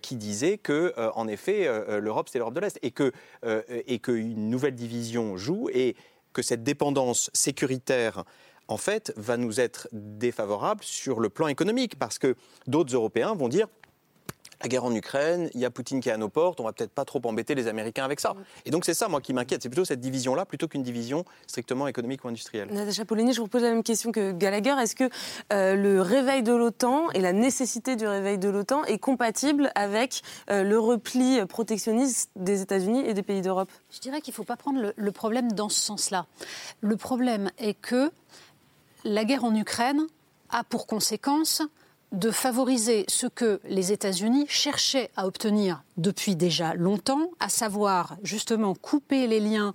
qui 0.00 0.16
disait 0.16 0.58
que, 0.58 0.94
en 1.14 1.26
effet, 1.28 1.68
l'Europe 2.00 2.28
c'était 2.28 2.38
l'Europe 2.38 2.54
de 2.54 2.60
l'Est 2.60 2.78
et 2.82 2.92
et 3.68 3.98
qu'une 3.98 4.50
nouvelle 4.50 4.74
division 4.74 5.36
joue 5.36 5.68
et 5.72 5.96
que 6.32 6.42
cette 6.42 6.62
dépendance 6.62 7.30
sécuritaire 7.32 8.24
en 8.68 8.76
fait, 8.76 9.12
va 9.16 9.36
nous 9.36 9.60
être 9.60 9.88
défavorable 9.92 10.82
sur 10.82 11.20
le 11.20 11.28
plan 11.28 11.48
économique, 11.48 11.98
parce 11.98 12.18
que 12.18 12.36
d'autres 12.66 12.94
Européens 12.94 13.34
vont 13.34 13.48
dire 13.48 13.66
la 14.62 14.68
guerre 14.68 14.84
en 14.84 14.94
Ukraine, 14.94 15.50
il 15.54 15.60
y 15.60 15.64
a 15.64 15.70
Poutine 15.70 16.00
qui 16.00 16.08
est 16.08 16.12
à 16.12 16.16
nos 16.16 16.28
portes, 16.28 16.60
on 16.60 16.64
va 16.64 16.72
peut-être 16.72 16.92
pas 16.92 17.04
trop 17.04 17.20
embêter 17.24 17.54
les 17.54 17.66
Américains 17.66 18.04
avec 18.04 18.20
ça. 18.20 18.34
Et 18.64 18.70
donc 18.70 18.84
c'est 18.84 18.94
ça, 18.94 19.08
moi, 19.08 19.20
qui 19.20 19.32
m'inquiète, 19.32 19.62
c'est 19.62 19.68
plutôt 19.68 19.84
cette 19.84 20.00
division-là, 20.00 20.46
plutôt 20.46 20.68
qu'une 20.68 20.82
division 20.82 21.24
strictement 21.46 21.88
économique 21.88 22.24
ou 22.24 22.28
industrielle. 22.28 22.68
Natacha 22.70 23.04
Polony, 23.04 23.32
je 23.32 23.40
vous 23.40 23.48
pose 23.48 23.62
la 23.62 23.70
même 23.70 23.82
question 23.82 24.12
que 24.12 24.32
Gallagher. 24.32 24.74
Est-ce 24.80 24.94
que 24.94 25.10
euh, 25.52 25.74
le 25.74 26.00
réveil 26.00 26.42
de 26.42 26.52
l'OTAN 26.52 27.10
et 27.10 27.20
la 27.20 27.32
nécessité 27.32 27.96
du 27.96 28.06
réveil 28.06 28.38
de 28.38 28.48
l'OTAN 28.48 28.84
est 28.84 28.98
compatible 28.98 29.72
avec 29.74 30.22
euh, 30.50 30.62
le 30.62 30.78
repli 30.78 31.44
protectionniste 31.46 32.30
des 32.36 32.62
États-Unis 32.62 33.04
et 33.06 33.14
des 33.14 33.22
pays 33.22 33.42
d'Europe? 33.42 33.70
Je 33.90 33.98
dirais 33.98 34.20
qu'il 34.20 34.32
ne 34.32 34.36
faut 34.36 34.44
pas 34.44 34.56
prendre 34.56 34.92
le 34.94 35.12
problème 35.12 35.52
dans 35.52 35.68
ce 35.68 35.80
sens-là. 35.80 36.26
Le 36.80 36.96
problème 36.96 37.50
est 37.58 37.74
que 37.74 38.12
la 39.04 39.24
guerre 39.24 39.44
en 39.44 39.54
Ukraine 39.54 40.06
a 40.50 40.62
pour 40.64 40.86
conséquence 40.86 41.62
de 42.12 42.30
favoriser 42.30 43.04
ce 43.08 43.26
que 43.26 43.60
les 43.64 43.92
États-Unis 43.92 44.46
cherchaient 44.48 45.10
à 45.16 45.26
obtenir 45.26 45.82
depuis 45.96 46.36
déjà 46.36 46.74
longtemps, 46.74 47.30
à 47.40 47.48
savoir 47.48 48.16
justement 48.22 48.74
couper 48.74 49.26
les 49.26 49.40
liens 49.40 49.72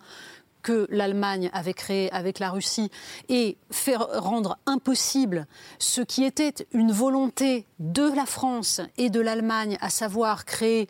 que 0.61 0.87
l'Allemagne 0.89 1.49
avait 1.53 1.73
créés 1.73 2.11
avec 2.11 2.39
la 2.39 2.49
Russie 2.49 2.91
et 3.29 3.57
faire 3.71 4.07
rendre 4.21 4.57
impossible 4.65 5.47
ce 5.79 6.01
qui 6.01 6.23
était 6.23 6.67
une 6.73 6.91
volonté 6.91 7.65
de 7.79 8.03
la 8.03 8.25
France 8.25 8.81
et 8.97 9.09
de 9.09 9.21
l'Allemagne, 9.21 9.77
à 9.81 9.89
savoir 9.89 10.45
créer, 10.45 10.89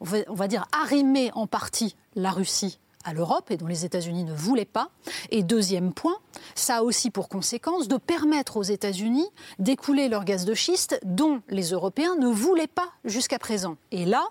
on 0.00 0.34
va 0.34 0.48
dire, 0.48 0.66
arrimer 0.72 1.30
en 1.34 1.46
partie 1.46 1.96
la 2.16 2.30
Russie 2.30 2.78
à 3.04 3.12
l'Europe 3.12 3.50
et 3.50 3.56
dont 3.56 3.66
les 3.66 3.84
États-Unis 3.84 4.24
ne 4.24 4.32
voulaient 4.32 4.64
pas. 4.64 4.90
Et 5.30 5.42
deuxième 5.42 5.92
point, 5.92 6.16
ça 6.54 6.76
a 6.76 6.82
aussi 6.82 7.10
pour 7.10 7.28
conséquence 7.28 7.88
de 7.88 7.96
permettre 7.96 8.56
aux 8.56 8.62
États-Unis 8.62 9.26
d'écouler 9.58 10.08
leur 10.08 10.24
gaz 10.24 10.44
de 10.44 10.54
schiste 10.54 10.98
dont 11.04 11.40
les 11.48 11.70
Européens 11.70 12.16
ne 12.16 12.28
voulaient 12.28 12.66
pas 12.66 12.88
jusqu'à 13.04 13.38
présent. 13.38 13.76
Et 13.90 14.04
là, 14.04 14.24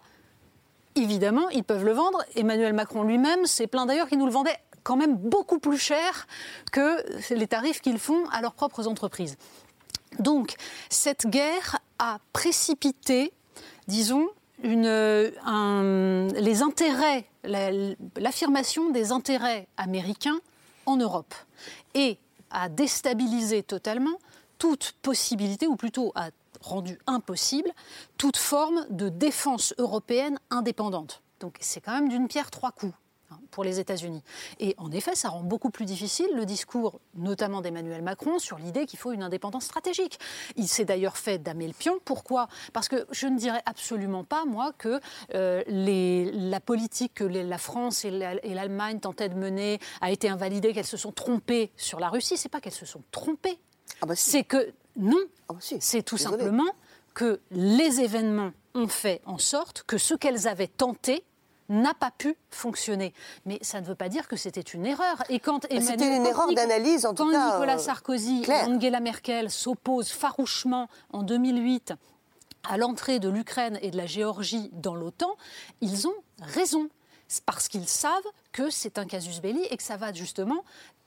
évidemment, 0.96 1.50
ils 1.50 1.64
peuvent 1.64 1.86
le 1.86 1.94
vendre. 1.94 2.24
Emmanuel 2.36 2.74
Macron 2.74 3.04
lui-même 3.04 3.46
s'est 3.46 3.68
plaint 3.68 3.88
d'ailleurs 3.88 4.08
qu'il 4.08 4.20
nous 4.20 4.26
le 4.26 4.32
vendait 4.32 4.58
quand 4.84 4.98
même 4.98 5.16
beaucoup 5.16 5.60
plus 5.60 5.78
cher 5.78 6.28
que 6.72 7.04
les 7.34 7.48
tarifs 7.48 7.82
qu'ils 7.82 8.00
font 8.00 8.26
à 8.32 8.42
leurs 8.42 8.54
propres 8.54 8.88
entreprises. 8.88 9.38
Donc, 10.20 10.56
cette 10.90 11.26
guerre 11.26 11.80
a 12.00 12.20
précipité, 12.34 13.34
disons, 13.88 14.28
une, 14.64 14.88
les 16.34 16.62
intérêts, 16.62 17.26
l'affirmation 17.44 18.90
des 18.90 19.12
intérêts 19.12 19.68
américains 19.78 20.40
en 20.86 20.98
Europe 20.98 21.34
et 21.94 22.18
a 22.52 22.70
déstabilisé 22.70 23.64
totalement 23.64 24.18
toute 24.58 24.94
possibilité, 25.02 25.68
ou 25.68 25.76
plutôt 25.76 26.12
a 26.16 26.30
rendu 26.62 26.98
impossible, 27.08 27.70
toute 28.18 28.38
forme 28.38 28.86
de 28.90 29.10
défense 29.10 29.74
européenne 29.78 30.40
indépendante. 30.50 31.22
Donc 31.40 31.58
c'est 31.60 31.82
quand 31.82 31.94
même 31.94 32.10
d'une 32.10 32.28
pierre 32.28 32.50
trois 32.52 32.72
coups 32.72 32.94
pour 33.52 33.64
les 33.64 33.80
États-Unis. 33.80 34.24
Et 34.60 34.76
en 34.78 34.92
effet, 34.92 35.16
ça 35.16 35.30
rend 35.30 35.42
beaucoup 35.42 35.70
plus 35.70 35.86
difficile 35.86 36.28
le 36.36 36.46
discours, 36.46 37.00
notamment 37.16 37.62
d'Emmanuel 37.62 38.02
Macron, 38.02 38.40
sur 38.40 38.58
l'idée 38.58 38.86
qu'il 38.86 39.00
faut 39.00 39.12
une 39.12 39.24
indépendance 39.24 39.66
stratégique. 39.66 40.20
Il 40.56 40.68
s'est 40.68 40.86
d'ailleurs 40.86 41.18
fait 41.18 41.38
damer 41.38 41.68
le 41.68 41.74
pion. 41.74 42.00
Pourquoi? 42.06 42.48
Parce 42.74 42.88
que 42.88 43.06
je 43.12 43.28
ne 43.28 43.38
dirais 43.38 43.62
absolument 43.66 44.24
pas, 44.24 44.46
moi, 44.46 44.72
que 44.78 45.00
euh, 45.34 45.64
les, 45.68 46.32
la 46.32 46.60
politique 46.60 47.14
que 47.16 47.24
la 47.24 47.58
France 47.58 48.06
et 48.06 48.12
l'Allemagne 48.12 49.00
tentaient 49.00 49.30
de 49.30 49.36
mener 49.36 49.80
a 50.02 50.12
été 50.12 50.30
invalidée, 50.30 50.74
qu'elles 50.74 50.86
se 50.86 50.98
sont 50.98 51.12
trompées 51.12 51.72
sur 51.78 52.00
la 52.00 52.10
Russie. 52.10 52.38
C'est 52.38 52.50
pas 52.50 52.62
qu'elles 52.62 52.74
se 52.74 52.86
sont 52.86 53.04
trompées. 53.12 53.60
Ah 54.02 54.06
bah 54.06 54.16
C'est 54.16 54.44
que 54.44 54.74
non. 54.96 55.20
Ah 55.50 55.54
bah 55.54 55.60
C'est 55.62 56.04
tout 56.04 56.18
simplement 56.18 56.72
que 57.14 57.40
les 57.52 58.02
événements 58.02 58.52
ont 58.76 58.88
fait 58.88 59.22
en 59.26 59.38
sorte 59.38 59.84
que 59.84 59.98
ce 59.98 60.14
qu'elles 60.16 60.48
avaient 60.48 60.68
tenté 60.68 61.24
n'a 61.70 61.94
pas 61.94 62.12
pu 62.12 62.36
fonctionner. 62.52 63.14
Mais 63.46 63.60
ça 63.62 63.82
ne 63.82 63.86
veut 63.86 63.96
pas 63.96 64.10
dire 64.10 64.28
que 64.28 64.36
c'était 64.36 64.62
une 64.62 64.86
erreur. 64.86 65.24
Et 65.30 65.40
quand 65.40 65.68
bah, 65.70 65.82
c'était 65.82 66.16
une 66.16 66.26
erreur 66.26 66.54
d'analyse 66.54 67.06
en 67.06 67.14
tout 67.14 67.30
cas. 67.30 67.54
Nicolas 67.54 67.76
euh, 67.76 67.80
Sarkozy 67.80 68.44
et 68.48 68.52
Angela 68.52 69.00
Merkel 69.00 69.50
s'opposent 69.50 70.12
farouchement 70.12 70.90
en 71.12 71.24
2008 71.24 71.94
à 72.70 72.78
l'entrée 72.78 73.20
de 73.20 73.30
l'Ukraine 73.30 73.78
et 73.82 73.92
de 73.92 73.98
la 73.98 74.06
Géorgie 74.06 74.70
dans 74.74 74.96
l'OTAN, 74.96 75.36
ils 75.82 76.08
ont 76.08 76.16
raison 76.42 76.90
parce 77.46 77.68
qu'ils 77.68 77.88
savent 77.88 78.12
que 78.54 78.70
c'est 78.70 78.98
un 78.98 79.06
casus 79.06 79.42
belli 79.42 79.66
et 79.70 79.78
que 79.78 79.84
ça 79.84 79.98
va 79.98 80.14
justement 80.14 80.64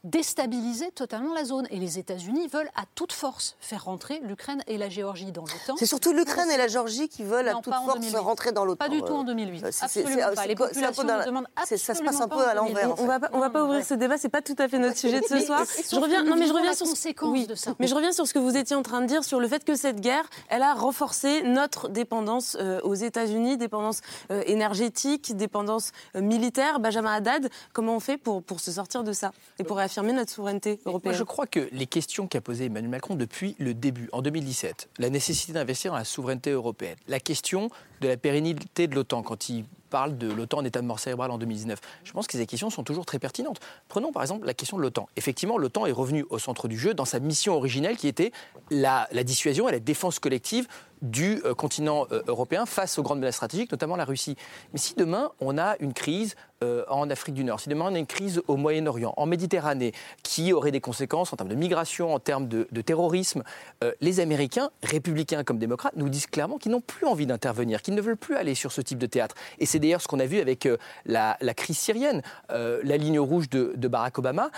déstabiliser 0.06 0.92
totalement 0.92 1.34
la 1.34 1.44
zone. 1.44 1.66
Et 1.70 1.78
les 1.78 1.98
États-Unis 1.98 2.48
veulent 2.48 2.70
à 2.76 2.84
toute 2.94 3.12
force 3.12 3.56
faire 3.60 3.84
rentrer 3.84 4.20
l'Ukraine 4.22 4.62
et 4.66 4.78
la 4.78 4.88
Géorgie 4.88 5.32
dans 5.32 5.42
l'OTAN. 5.42 5.76
C'est 5.76 5.86
surtout 5.86 6.12
l'Ukraine 6.12 6.50
et 6.50 6.56
la 6.56 6.68
Géorgie 6.68 7.08
qui 7.08 7.24
veulent 7.24 7.48
à 7.48 7.54
toute 7.54 7.74
force 7.74 8.14
rentrer 8.14 8.52
dans 8.52 8.64
l'OTAN. 8.64 8.84
Pas 8.84 8.88
du 8.88 9.02
tout 9.02 9.12
en 9.12 9.24
2008. 9.24 9.64
Euh, 9.64 9.70
absolument 9.82 10.34
pas. 10.34 10.46
Les 10.46 10.54
populations 10.54 11.02
nous 11.02 11.24
demandent 11.26 11.46
absolument 11.56 11.84
Ça 11.84 11.94
se 11.94 12.02
passe 12.02 12.20
un 12.20 12.28
peu 12.28 12.46
à 12.46 12.54
l'envers. 12.54 12.98
On 13.00 13.06
va 13.06 13.20
pas, 13.20 13.30
on 13.32 13.40
va 13.40 13.50
pas 13.50 13.64
ouvrir 13.64 13.84
ce 13.84 13.94
débat. 13.94 14.16
C'est 14.16 14.28
pas 14.28 14.42
tout 14.42 14.54
à 14.58 14.68
fait 14.68 14.78
notre 14.78 14.96
sujet 14.96 15.20
de 15.20 15.26
ce 15.26 15.40
soir. 15.40 15.64
Je 15.90 15.96
reviens. 15.96 16.22
Non, 16.22 16.36
mais 16.36 16.46
je 16.46 16.52
reviens 16.52 16.72
sur 16.72 16.86
oui, 17.22 17.46
de 17.46 17.54
ça. 17.54 17.74
Mais 17.78 17.86
je 17.86 17.94
reviens 17.94 18.12
sur 18.12 18.26
ce 18.26 18.34
que 18.34 18.38
vous 18.38 18.56
étiez 18.56 18.76
en 18.76 18.82
train 18.82 19.00
de 19.00 19.06
dire 19.06 19.24
sur 19.24 19.40
le 19.40 19.48
fait 19.48 19.64
que 19.64 19.74
cette 19.74 20.00
guerre, 20.00 20.24
elle 20.48 20.62
a 20.62 20.74
renforcé 20.74 21.42
notre 21.42 21.88
dépendance 21.88 22.56
euh, 22.60 22.80
aux 22.82 22.94
États-Unis, 22.94 23.56
dépendance 23.56 24.00
euh, 24.30 24.42
énergétique, 24.46 25.36
dépendance 25.36 25.90
militaire. 26.14 26.78
Benjamin 26.80 27.14
Haddad, 27.14 27.35
comment 27.72 27.96
on 27.96 28.00
fait 28.00 28.18
pour 28.18 28.42
pour 28.42 28.60
se 28.60 28.72
sortir 28.72 29.04
de 29.04 29.12
ça 29.12 29.32
et 29.58 29.64
pour 29.64 29.76
réaffirmer 29.76 30.12
notre 30.12 30.30
souveraineté 30.30 30.80
européenne 30.84 31.14
Je 31.14 31.22
crois 31.22 31.46
que 31.46 31.68
les 31.72 31.86
questions 31.86 32.26
qu'a 32.26 32.40
posées 32.40 32.66
Emmanuel 32.66 32.90
Macron 32.90 33.14
depuis 33.14 33.56
le 33.58 33.74
début, 33.74 34.08
en 34.12 34.22
2017, 34.22 34.88
la 34.98 35.10
nécessité 35.10 35.52
d'investir 35.52 35.92
dans 35.92 35.98
la 35.98 36.04
souveraineté 36.04 36.50
européenne, 36.50 36.96
la 37.08 37.20
question 37.20 37.70
de 38.00 38.08
la 38.08 38.16
pérennité 38.16 38.86
de 38.86 38.94
l'OTAN 38.94 39.22
quand 39.22 39.48
il 39.48 39.64
parle 39.86 40.18
de 40.18 40.30
l'OTAN 40.30 40.58
en 40.58 40.64
état 40.64 40.80
de 40.80 40.86
mort 40.86 40.98
cérébrale 40.98 41.30
en 41.30 41.38
2019. 41.38 41.80
Je 42.04 42.12
pense 42.12 42.26
que 42.26 42.36
ces 42.36 42.46
questions 42.46 42.70
sont 42.70 42.82
toujours 42.82 43.06
très 43.06 43.18
pertinentes. 43.18 43.60
Prenons 43.88 44.12
par 44.12 44.22
exemple 44.22 44.46
la 44.46 44.54
question 44.54 44.76
de 44.76 44.82
l'OTAN. 44.82 45.08
Effectivement, 45.16 45.58
l'OTAN 45.58 45.86
est 45.86 45.92
revenu 45.92 46.26
au 46.28 46.38
centre 46.38 46.68
du 46.68 46.78
jeu 46.78 46.92
dans 46.92 47.04
sa 47.04 47.20
mission 47.20 47.54
originelle 47.54 47.96
qui 47.96 48.08
était 48.08 48.32
la, 48.70 49.08
la 49.12 49.24
dissuasion 49.24 49.68
et 49.68 49.72
la 49.72 49.78
défense 49.78 50.18
collective 50.18 50.66
du 51.02 51.40
euh, 51.44 51.54
continent 51.54 52.06
euh, 52.10 52.22
européen 52.26 52.66
face 52.66 52.98
aux 52.98 53.02
grandes 53.02 53.20
menaces 53.20 53.36
stratégiques, 53.36 53.70
notamment 53.70 53.96
la 53.96 54.04
Russie. 54.04 54.36
Mais 54.72 54.78
si 54.78 54.94
demain 54.94 55.30
on 55.40 55.58
a 55.58 55.76
une 55.80 55.92
crise 55.92 56.34
euh, 56.62 56.84
en 56.88 57.10
Afrique 57.10 57.34
du 57.34 57.44
Nord, 57.44 57.60
si 57.60 57.68
demain 57.68 57.86
on 57.90 57.94
a 57.94 57.98
une 57.98 58.06
crise 58.06 58.42
au 58.48 58.56
Moyen-Orient, 58.56 59.14
en 59.16 59.26
Méditerranée, 59.26 59.92
qui 60.22 60.52
aurait 60.52 60.70
des 60.70 60.80
conséquences 60.80 61.32
en 61.32 61.36
termes 61.36 61.48
de 61.48 61.54
migration, 61.54 62.14
en 62.14 62.18
termes 62.18 62.48
de, 62.48 62.66
terrorisme, 62.80 63.42
les 64.00 64.20
Américains, 64.20 64.70
républicains 64.82 65.42
comme 65.42 65.58
démocrates, 65.58 65.96
nous 65.96 66.08
disent 66.08 66.26
clairement 66.26 66.58
qu'ils 66.58 66.72
n'ont 66.72 66.80
plus 66.80 67.06
envie 67.06 67.26
d'intervenir, 67.26 67.82
qu'ils 67.82 67.94
ne 67.94 68.00
veulent 68.00 68.16
plus 68.16 68.36
aller 68.36 68.54
sur 68.54 68.70
ce 68.70 68.80
type 68.80 68.98
de 68.98 69.06
théâtre. 69.06 69.34
Et 69.58 69.66
c'est 69.66 69.78
d'ailleurs 69.78 70.00
ce 70.00 70.08
qu'on 70.08 70.20
a 70.20 70.26
vu 70.26 70.38
avec 70.38 70.68
la, 71.04 71.36
crise 71.56 71.78
syrienne, 71.78 72.22
la 72.48 72.96
ligne 72.96 73.18
rouge 73.18 73.48
de, 73.50 73.72
de 73.76 73.88
Barack 73.88 74.18
Obama, 74.18 74.50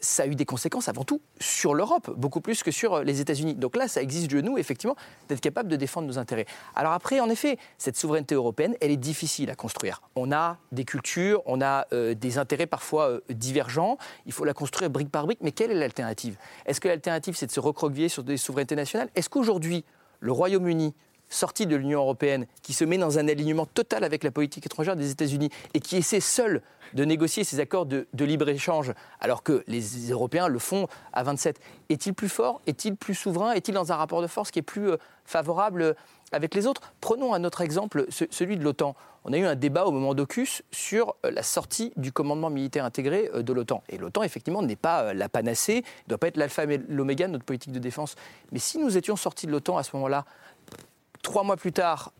ça 0.00 0.24
a 0.24 0.26
eu 0.26 0.34
des 0.34 0.44
conséquences 0.44 0.88
avant 0.88 1.04
tout 1.04 1.20
sur 1.40 1.74
l'Europe, 1.74 2.10
beaucoup 2.16 2.40
plus 2.40 2.62
que 2.62 2.70
sur 2.70 3.02
les 3.04 3.20
États-Unis. 3.20 3.54
Donc 3.54 3.76
là, 3.76 3.88
ça 3.88 4.02
exige 4.02 4.28
de 4.28 4.40
nous, 4.40 4.58
effectivement, 4.58 4.96
d'être 5.28 5.40
capable 5.40 5.68
de 5.68 5.76
défendre 5.76 6.06
nos 6.06 6.18
intérêts. 6.18 6.46
Alors 6.74 6.92
après, 6.92 7.20
en 7.20 7.30
effet, 7.30 7.58
cette 7.78 7.96
souveraineté 7.96 8.34
européenne, 8.34 8.74
elle 8.80 8.90
est 8.90 8.96
difficile 8.96 9.50
à 9.50 9.54
construire. 9.54 10.02
On 10.16 10.32
a 10.32 10.58
des 10.72 10.84
cultures, 10.84 11.37
on 11.46 11.60
a 11.60 11.86
euh, 11.92 12.14
des 12.14 12.38
intérêts 12.38 12.66
parfois 12.66 13.08
euh, 13.08 13.20
divergents. 13.30 13.98
Il 14.26 14.32
faut 14.32 14.44
la 14.44 14.54
construire 14.54 14.90
brique 14.90 15.10
par 15.10 15.26
brique. 15.26 15.40
Mais 15.42 15.52
quelle 15.52 15.70
est 15.70 15.74
l'alternative? 15.74 16.36
Est-ce 16.66 16.80
que 16.80 16.88
l'alternative, 16.88 17.36
c'est 17.36 17.46
de 17.46 17.52
se 17.52 17.60
recroqueviller 17.60 18.08
sur 18.08 18.24
des 18.24 18.36
souverainetés 18.36 18.76
nationales? 18.76 19.08
Est-ce 19.14 19.28
qu'aujourd'hui, 19.28 19.84
le 20.20 20.32
Royaume-Uni, 20.32 20.94
sorti 21.28 21.66
de 21.66 21.76
l'Union 21.76 22.00
européenne, 22.00 22.46
qui 22.62 22.72
se 22.72 22.84
met 22.84 22.98
dans 22.98 23.18
un 23.18 23.28
alignement 23.28 23.66
total 23.66 24.04
avec 24.04 24.24
la 24.24 24.30
politique 24.30 24.66
étrangère 24.66 24.96
des 24.96 25.10
États-Unis 25.10 25.50
et 25.74 25.80
qui 25.80 25.96
essaie 25.96 26.20
seul 26.20 26.62
de 26.94 27.04
négocier 27.04 27.44
ces 27.44 27.60
accords 27.60 27.86
de, 27.86 28.06
libre-échange 28.18 28.92
alors 29.20 29.42
que 29.42 29.64
les 29.66 30.10
Européens 30.10 30.48
le 30.48 30.58
font 30.58 30.86
à 31.12 31.22
27, 31.22 31.60
est-il 31.88 32.14
plus 32.14 32.28
fort? 32.28 32.60
Est-il 32.66 32.96
plus 32.96 33.14
souverain? 33.14 33.52
Est-il 33.52 33.74
dans 33.74 33.92
un 33.92 33.96
rapport 33.96 34.22
de 34.22 34.26
force 34.26 34.50
qui 34.50 34.58
est 34.58 34.62
plus 34.62 34.90
euh, 34.90 34.96
favorable 35.24 35.94
avec 36.32 36.54
les 36.54 36.66
autres? 36.66 36.82
Prenons 37.00 37.34
un 37.34 37.44
autre 37.44 37.60
exemple, 37.60 38.06
celui 38.08 38.56
de 38.56 38.64
l'OTAN. 38.64 38.94
On 39.24 39.32
a 39.32 39.38
eu 39.38 39.44
un 39.44 39.56
débat 39.56 39.84
au 39.84 39.90
moment 39.90 40.14
d'Ocus 40.14 40.62
sur 40.70 41.16
euh, 41.24 41.30
la 41.30 41.42
sortie 41.42 41.92
du 41.96 42.12
commandement 42.12 42.50
militaire 42.50 42.84
intégré 42.84 43.30
euh, 43.34 43.42
de 43.42 43.52
l'OTAN. 43.52 43.82
Et 43.88 43.98
l'OTAN, 43.98 44.22
effectivement, 44.22 44.62
n'est 44.62 44.76
pas 44.76 45.14
la 45.14 45.28
panacée, 45.28 45.84
ne 46.06 46.10
doit 46.10 46.18
pas 46.18 46.28
être 46.28 46.36
l'alpha 46.36 46.64
et 46.64 46.78
l'oméga 46.88 47.26
de 47.26 47.32
notre 47.32 47.44
politique 47.44 47.72
de 47.72 47.78
défense. 47.78 48.14
Mais 48.52 48.58
si 48.58 48.78
nous 48.78 48.96
étions 48.96 49.16
sortis 49.16 49.46
de 49.46 49.52
l'OTAN 49.52 49.76
à 49.76 49.82
ce 49.82 49.94
moment-là, 49.96 50.24
Trois 51.22 51.42
mois 51.42 51.56
plus 51.56 51.72
tard, 51.72 52.12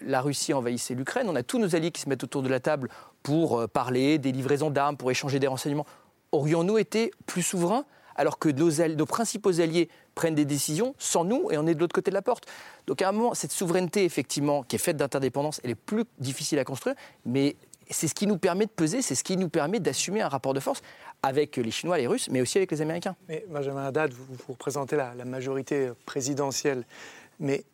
la 0.00 0.20
Russie 0.20 0.54
envahissait 0.54 0.94
l'Ukraine. 0.94 1.28
On 1.28 1.36
a 1.36 1.42
tous 1.42 1.58
nos 1.58 1.76
alliés 1.76 1.90
qui 1.90 2.00
se 2.00 2.08
mettent 2.08 2.24
autour 2.24 2.42
de 2.42 2.48
la 2.48 2.58
table 2.58 2.88
pour 3.26 3.58
euh, 3.58 3.66
parler 3.66 4.18
des 4.18 4.30
livraisons 4.30 4.70
d'armes, 4.70 4.96
pour 4.96 5.10
échanger 5.10 5.40
des 5.40 5.48
renseignements. 5.48 5.84
Aurions-nous 6.30 6.78
été 6.78 7.10
plus 7.26 7.42
souverains 7.42 7.84
alors 8.14 8.38
que 8.38 8.48
nos, 8.48 9.04
principaux 9.04 9.60
alliés 9.60 9.88
prennent 10.14 10.36
des 10.36 10.44
décisions 10.44 10.94
sans 10.96 11.24
nous 11.24 11.50
et 11.50 11.58
on 11.58 11.66
est 11.66 11.74
de 11.74 11.80
l'autre 11.80 11.92
côté 11.92 12.12
de 12.12 12.14
la 12.14 12.22
porte? 12.22 12.46
Donc 12.86 13.02
à 13.02 13.08
un 13.08 13.12
moment, 13.12 13.34
cette 13.34 13.50
souveraineté, 13.50 14.04
effectivement, 14.04 14.62
qui 14.62 14.76
est 14.76 14.78
faite 14.78 14.96
d'interdépendance, 14.96 15.60
elle 15.64 15.70
est 15.70 15.74
plus 15.74 16.04
difficile 16.20 16.60
à 16.60 16.64
construire, 16.64 16.94
mais 17.24 17.56
c'est 17.90 18.06
ce 18.06 18.14
qui 18.14 18.28
nous 18.28 18.38
permet 18.38 18.66
de 18.66 18.70
peser, 18.70 19.02
c'est 19.02 19.16
ce 19.16 19.24
qui 19.24 19.36
nous 19.36 19.48
permet 19.48 19.80
d'assumer 19.80 20.22
un 20.22 20.28
rapport 20.28 20.54
de 20.54 20.60
force 20.60 20.80
avec 21.24 21.56
les 21.56 21.72
Chinois, 21.72 21.98
les 21.98 22.06
Russes, 22.06 22.28
mais 22.30 22.40
aussi 22.40 22.58
avec 22.58 22.70
les 22.70 22.80
Américains. 22.80 23.16
Mais 23.28 23.44
Benjamin 23.48 23.86
Haddad, 23.86 24.12
vous, 24.12 24.52
représentez 24.52 24.94
la, 24.94 25.14
la 25.14 25.24
majorité 25.24 25.90
présidentielle, 26.06 26.84
mais 27.40 27.64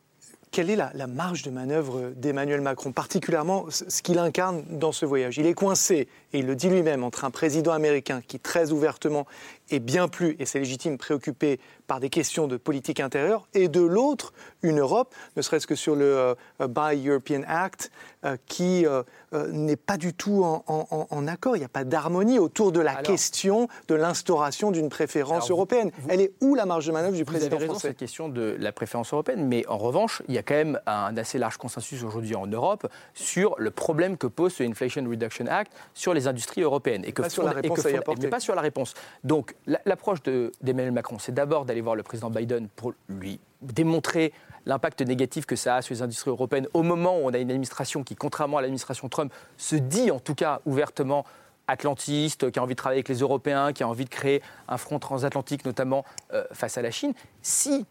quelle 0.52 0.70
est 0.70 0.76
la, 0.76 1.06
marge 1.06 1.42
de 1.42 1.50
manœuvre 1.50 2.12
d'Emmanuel 2.14 2.60
Macron, 2.60 2.92
particulièrement 2.92 3.66
ce 3.70 4.02
qu'il 4.02 4.18
incarne 4.18 4.62
dans 4.68 4.92
ce 4.92 5.06
voyage? 5.06 5.38
Il 5.38 5.46
est 5.46 5.54
coincé, 5.54 6.06
et 6.32 6.38
il 6.40 6.46
le 6.46 6.56
dit 6.56 6.68
lui-même, 6.68 7.04
entre 7.04 7.24
un 7.24 7.30
président 7.30 7.72
américain 7.72 8.20
qui 8.26 8.38
très 8.38 8.72
ouvertement 8.72 9.26
est 9.70 9.80
bien 9.80 10.08
plus, 10.08 10.36
et 10.38 10.46
c'est 10.46 10.58
légitime, 10.58 10.98
préoccupé 10.98 11.58
par 11.86 12.00
des 12.00 12.10
questions 12.10 12.46
de 12.46 12.56
politique 12.56 13.00
intérieure, 13.00 13.46
et 13.54 13.68
de 13.68 13.80
l'autre, 13.80 14.32
une 14.62 14.80
Europe, 14.80 15.14
ne 15.36 15.42
serait-ce 15.42 15.66
que 15.66 15.74
sur 15.74 15.94
le 15.96 16.34
euh, 16.60 16.68
Buy 16.68 17.08
European 17.08 17.42
Act, 17.46 17.90
euh, 18.24 18.36
qui 18.46 18.86
euh, 18.86 19.02
n'est 19.50 19.76
pas 19.76 19.96
du 19.96 20.14
tout 20.14 20.44
en, 20.44 21.26
accord. 21.26 21.56
Il 21.56 21.60
n'y 21.60 21.64
a 21.64 21.68
pas 21.68 21.84
d'harmonie 21.84 22.38
autour 22.38 22.72
de 22.72 22.80
la 22.80 22.96
question 22.96 23.68
de 23.88 23.94
l'instauration 23.94 24.70
d'une 24.70 24.88
préférence 24.88 25.50
européenne. 25.50 25.90
Elle 26.08 26.20
est 26.20 26.32
où 26.40 26.54
la 26.54 26.66
marge 26.66 26.86
de 26.86 26.92
manœuvre 26.92 27.16
du 27.16 27.24
président 27.24 27.48
vous 27.48 27.54
avez 27.54 27.62
raison, 27.62 27.74
français 27.74 27.88
cette 27.88 27.96
question 27.96 28.28
de 28.28 28.56
la 28.58 28.72
préférence 28.72 29.12
européenne, 29.12 29.46
mais 29.46 29.66
en 29.66 29.78
revanche, 29.78 30.22
il 30.28 30.34
y 30.34 30.38
a 30.38 30.42
quand 30.42 30.54
même 30.54 30.80
un 30.86 31.16
assez 31.16 31.38
large 31.38 31.56
consensus 31.56 32.02
aujourd'hui 32.02 32.34
en 32.34 32.46
Europe 32.46 32.86
sur 33.14 33.54
le 33.58 33.70
problème 33.70 34.16
que 34.16 34.26
pose 34.26 34.52
ce 34.52 34.62
Inflation 34.62 35.04
Reduction 35.08 35.46
Act 35.46 35.72
sur 35.94 36.14
les 36.14 36.21
industries 36.28 36.62
européennes. 36.62 37.04
Et 37.04 37.12
que 37.12 37.22
pas 37.22 37.30
sur 37.30 37.42
la 37.42 37.52
réponse 37.52 37.84
Mais 38.20 38.28
pas 38.28 38.40
sur 38.40 38.54
la 38.54 38.62
réponse. 38.62 38.94
Donc 39.24 39.54
l'approche 39.66 40.22
d'Emmanuel 40.22 40.92
Macron, 40.92 41.18
c'est 41.18 41.32
d'abord 41.32 41.64
d'aller 41.64 41.80
voir 41.80 41.96
le 41.96 42.02
président 42.02 42.30
Biden 42.30 42.68
pour 42.74 42.94
lui 43.08 43.40
démontrer 43.60 44.32
l'impact 44.66 45.02
négatif 45.02 45.46
que 45.46 45.56
ça 45.56 45.76
a 45.76 45.82
sur 45.82 45.94
les 45.94 46.02
industries 46.02 46.30
européennes 46.30 46.68
au 46.74 46.82
moment 46.82 47.18
où 47.18 47.22
on 47.22 47.34
a 47.34 47.38
une 47.38 47.50
administration 47.50 48.04
qui, 48.04 48.14
contrairement 48.14 48.58
à 48.58 48.60
l'administration 48.60 49.08
Trump, 49.08 49.32
se 49.56 49.76
dit 49.76 50.10
en 50.10 50.20
tout 50.20 50.34
cas 50.34 50.60
ouvertement 50.66 51.24
atlantiste, 51.68 52.50
qui 52.50 52.58
a 52.58 52.62
envie 52.62 52.74
de 52.74 52.78
travailler 52.78 52.98
avec 52.98 53.08
les 53.08 53.18
Européens, 53.18 53.72
qui 53.72 53.82
a 53.82 53.88
envie 53.88 54.04
de 54.04 54.10
créer 54.10 54.42
un 54.68 54.76
front 54.76 54.98
transatlantique, 54.98 55.64
notamment 55.64 56.04
euh, 56.32 56.44
face 56.52 56.76
à 56.76 56.82
la 56.82 56.90
Chine. 56.90 57.14
Si 57.40 57.86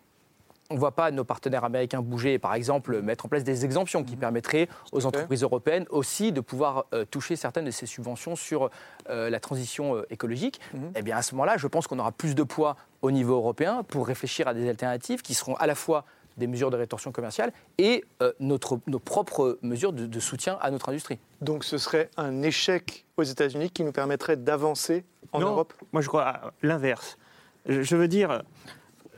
on 0.71 0.75
ne 0.75 0.79
voit 0.79 0.93
pas 0.93 1.11
nos 1.11 1.23
partenaires 1.23 1.65
américains 1.65 2.01
bouger, 2.01 2.39
par 2.39 2.53
exemple, 2.55 3.01
mettre 3.01 3.25
en 3.25 3.29
place 3.29 3.43
des 3.43 3.65
exemptions 3.65 4.03
qui 4.03 4.13
mhm. 4.13 4.19
permettraient 4.19 4.69
aux 4.91 5.05
entreprises 5.05 5.43
européennes 5.43 5.85
aussi 5.89 6.31
de 6.31 6.41
pouvoir 6.41 6.85
euh, 6.93 7.05
toucher 7.05 7.35
certaines 7.35 7.65
de 7.65 7.71
ces 7.71 7.85
subventions 7.85 8.35
sur 8.35 8.69
euh, 9.09 9.29
la 9.29 9.39
transition 9.39 9.97
euh, 9.97 10.05
écologique. 10.09 10.59
Mhm. 10.73 10.93
Eh 10.95 11.01
bien, 11.01 11.17
à 11.17 11.21
ce 11.21 11.35
moment-là, 11.35 11.57
je 11.57 11.67
pense 11.67 11.87
qu'on 11.87 11.99
aura 11.99 12.13
plus 12.13 12.35
de 12.35 12.43
poids 12.43 12.77
au 13.01 13.11
niveau 13.11 13.35
européen 13.35 13.83
pour 13.83 14.07
réfléchir 14.07 14.47
à 14.47 14.53
des 14.53 14.67
alternatives 14.69 15.21
qui 15.21 15.33
seront 15.33 15.55
à 15.55 15.67
la 15.67 15.75
fois 15.75 16.05
des 16.37 16.47
mesures 16.47 16.71
de 16.71 16.77
rétorsion 16.77 17.11
commerciale 17.11 17.51
et 17.77 18.05
notre, 18.39 18.79
nos 18.87 18.99
propres 18.99 19.59
mesures 19.61 19.91
de, 19.91 20.19
soutien 20.19 20.57
à 20.61 20.71
notre 20.71 20.87
industrie. 20.87 21.19
Donc 21.41 21.65
ce 21.65 21.77
serait 21.77 22.09
un 22.15 22.41
échec 22.41 23.05
aux 23.17 23.23
États-Unis 23.23 23.69
qui 23.69 23.83
nous 23.83 23.91
permettrait 23.91 24.37
d'avancer 24.37 25.03
en 25.33 25.41
Europe? 25.41 25.73
Moi 25.91 26.01
je 26.01 26.07
crois 26.07 26.53
l'inverse. 26.63 27.17
Je, 27.65 27.95
veux 27.97 28.07
dire, 28.07 28.43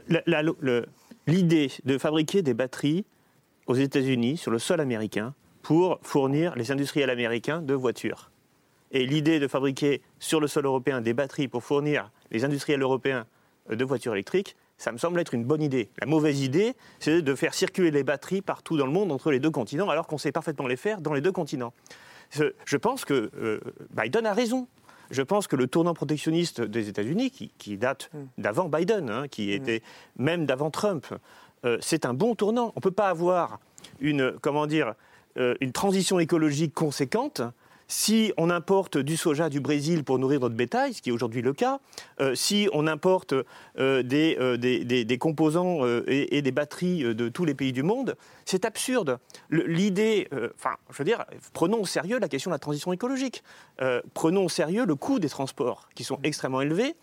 la, 0.08 0.42
le, 0.42 0.86
l'idée 1.28 1.72
de 1.86 1.98
fabriquer 1.98 2.42
des 2.42 2.54
batteries 2.54 3.06
aux 3.68 3.76
États-Unis, 3.76 4.38
sur 4.38 4.52
le 4.52 4.60
sol 4.60 4.82
américain, 4.82 5.34
pour 5.62 6.00
fournir 6.02 6.56
les 6.56 6.72
industriels 6.72 7.10
américains 7.10 7.62
de 7.62 7.74
voitures. 7.74 8.32
Et 8.92 9.06
l'idée 9.06 9.40
de 9.40 9.48
fabriquer 9.48 10.02
sur 10.20 10.40
le 10.40 10.48
sol 10.48 10.66
européen 10.66 11.02
des 11.02 11.14
batteries 11.14 11.48
pour 11.48 11.64
fournir 11.64 12.12
les 12.32 12.44
industriels 12.44 12.82
européens 12.82 13.26
de 13.70 13.86
voitures 13.86 14.14
électriques, 14.14 14.56
ça 14.78 14.92
me 14.92 14.98
semble 14.98 15.20
être 15.20 15.34
une 15.34 15.46
bonne 15.46 15.62
idée. 15.62 15.90
La 16.00 16.08
mauvaise 16.08 16.42
idée, 16.42 16.74
c'est 17.00 17.22
de 17.22 17.36
faire 17.36 17.54
circuler 17.54 17.92
les 17.92 18.04
batteries 18.04 18.42
partout 18.42 18.78
dans 18.78 18.86
le 18.86 18.92
monde 18.92 19.12
entre 19.12 19.32
les 19.32 19.40
deux 19.40 19.52
continents, 19.52 19.90
alors 19.90 20.08
qu'on 20.08 20.18
sait 20.18 20.34
parfaitement 20.34 20.68
les 20.68 20.76
faire 20.76 21.00
dans 21.00 21.14
les 21.14 21.22
deux 21.22 21.32
continents. 21.32 21.74
Je 22.32 22.78
pense 22.78 23.06
que 23.06 23.32
euh, 23.38 23.60
Biden 23.92 24.26
a 24.26 24.34
raison 24.34 24.68
je 25.14 25.22
pense 25.22 25.48
que 25.48 25.56
le 25.56 25.68
tournant 25.68 25.94
protectionniste 25.94 26.62
des 26.62 26.90
États-Unis, 26.90 27.32
qui, 27.32 27.78
date 27.78 28.10
mm. 28.14 28.42
d'avant 28.42 28.70
Biden, 28.70 29.10
hein, 29.10 29.28
qui 29.28 29.48
mm. 29.48 29.52
était 29.52 29.82
même 30.18 30.46
d'avant 30.46 30.72
Trump, 30.72 31.06
euh, 31.66 31.78
c'est 31.82 32.06
un 32.06 32.14
bon 32.14 32.36
tournant. 32.36 32.74
On 32.76 32.80
ne 32.80 32.82
peut 32.82 32.92
pas 32.92 33.10
avoir 33.10 33.60
une, 34.00 34.34
comment 34.42 34.68
dire, 34.68 34.96
euh, 35.38 35.56
une 35.62 35.72
transition 35.72 36.20
écologique 36.20 36.74
conséquente 36.74 37.42
si 37.94 38.34
on 38.38 38.50
importe 38.50 38.98
du 38.98 39.16
soja 39.18 39.50
du 39.50 39.60
Brésil 39.60 40.04
pour 40.04 40.18
nourrir 40.18 40.40
notre 40.40 40.56
bétail, 40.56 40.96
ce 40.96 41.02
qui 41.04 41.10
est 41.10 41.14
aujourd'hui 41.14 41.44
le 41.44 41.54
cas, 41.54 41.80
euh, 42.22 42.34
si 42.34 42.68
on 42.74 42.88
importe 42.88 43.36
euh, 43.78 44.02
des, 44.02 45.06
des, 45.06 45.18
composants 45.20 45.86
et, 46.08 46.42
des 46.42 46.52
batteries 46.52 47.04
de 47.04 47.30
tous 47.30 47.46
les 47.46 47.54
pays 47.54 47.72
du 47.72 47.84
monde, 47.84 48.16
c'est 48.46 48.66
absurde. 48.66 49.20
L'idée, 49.52 50.28
enfin, 50.56 50.76
je 50.90 50.98
veux 50.98 51.06
dire, 51.06 51.24
prenons 51.54 51.82
au 51.82 51.86
sérieux 51.86 52.18
la 52.18 52.28
question 52.28 52.50
de 52.50 52.56
la 52.56 52.60
transition 52.60 52.92
écologique. 52.94 53.44
prenons 54.14 54.46
au 54.46 54.50
sérieux 54.50 54.86
le 54.86 54.96
coût 54.96 55.20
des 55.20 55.30
transports 55.30 55.88
qui 55.94 56.04
sont 56.04 56.20
extrêmement 56.24 56.62
élevés 56.62 56.96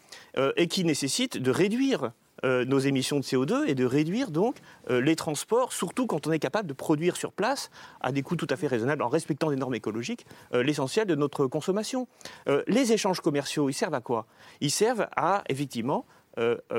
et 0.57 0.67
qui 0.67 0.85
nécessitent 0.85 1.39
de 1.39 1.51
réduire 1.51 2.11
euh, 2.45 2.65
nos 2.65 2.79
émissions 2.79 3.19
de 3.19 3.25
CO2 3.25 3.67
et 3.67 3.75
de 3.75 3.85
réduire 3.85 4.31
donc 4.31 4.57
euh, 4.89 5.01
les 5.01 5.17
transports, 5.17 5.73
surtout 5.73 6.07
quand 6.07 6.27
on 6.27 6.33
est 6.33 6.39
capable 6.39 6.69
de 6.69 6.73
produire 6.73 7.17
sur 7.17 7.33
place 7.33 7.71
à 8.01 8.13
des 8.13 8.23
coûts 8.23 8.37
tout 8.37 8.47
à 8.51 8.57
fait 8.57 8.67
raisonnables 8.67 9.03
en 9.03 9.09
respectant 9.09 9.51
des 9.51 9.57
normes 9.57 9.75
écologiques, 9.75 10.27
euh, 10.55 10.63
l'essentiel 10.63 11.07
de 11.07 11.15
notre 11.15 11.47
consommation. 11.47 12.09
les 12.67 12.93
échanges 12.93 13.21
commerciaux, 13.21 13.69
ils 13.69 13.75
servent 13.75 13.95
à 13.95 14.01
quoi? 14.01 14.27
Ils 14.61 14.71
servent 14.71 15.09
à 15.17 15.43
effectivement 15.49 16.07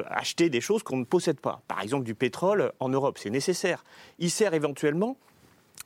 acheter 0.10 0.50
des 0.50 0.62
choses 0.62 0.82
qu'on 0.82 0.98
ne 0.98 1.04
possède 1.04 1.40
pas. 1.40 1.62
Par 1.68 1.82
exemple, 1.82 2.04
du 2.04 2.16
pétrole 2.16 2.72
en 2.80 2.90
Europe, 2.90 3.18
c'est 3.20 3.30
nécessaire. 3.30 3.84
Il 4.18 4.32
sert 4.32 4.54
éventuellement 4.54 5.18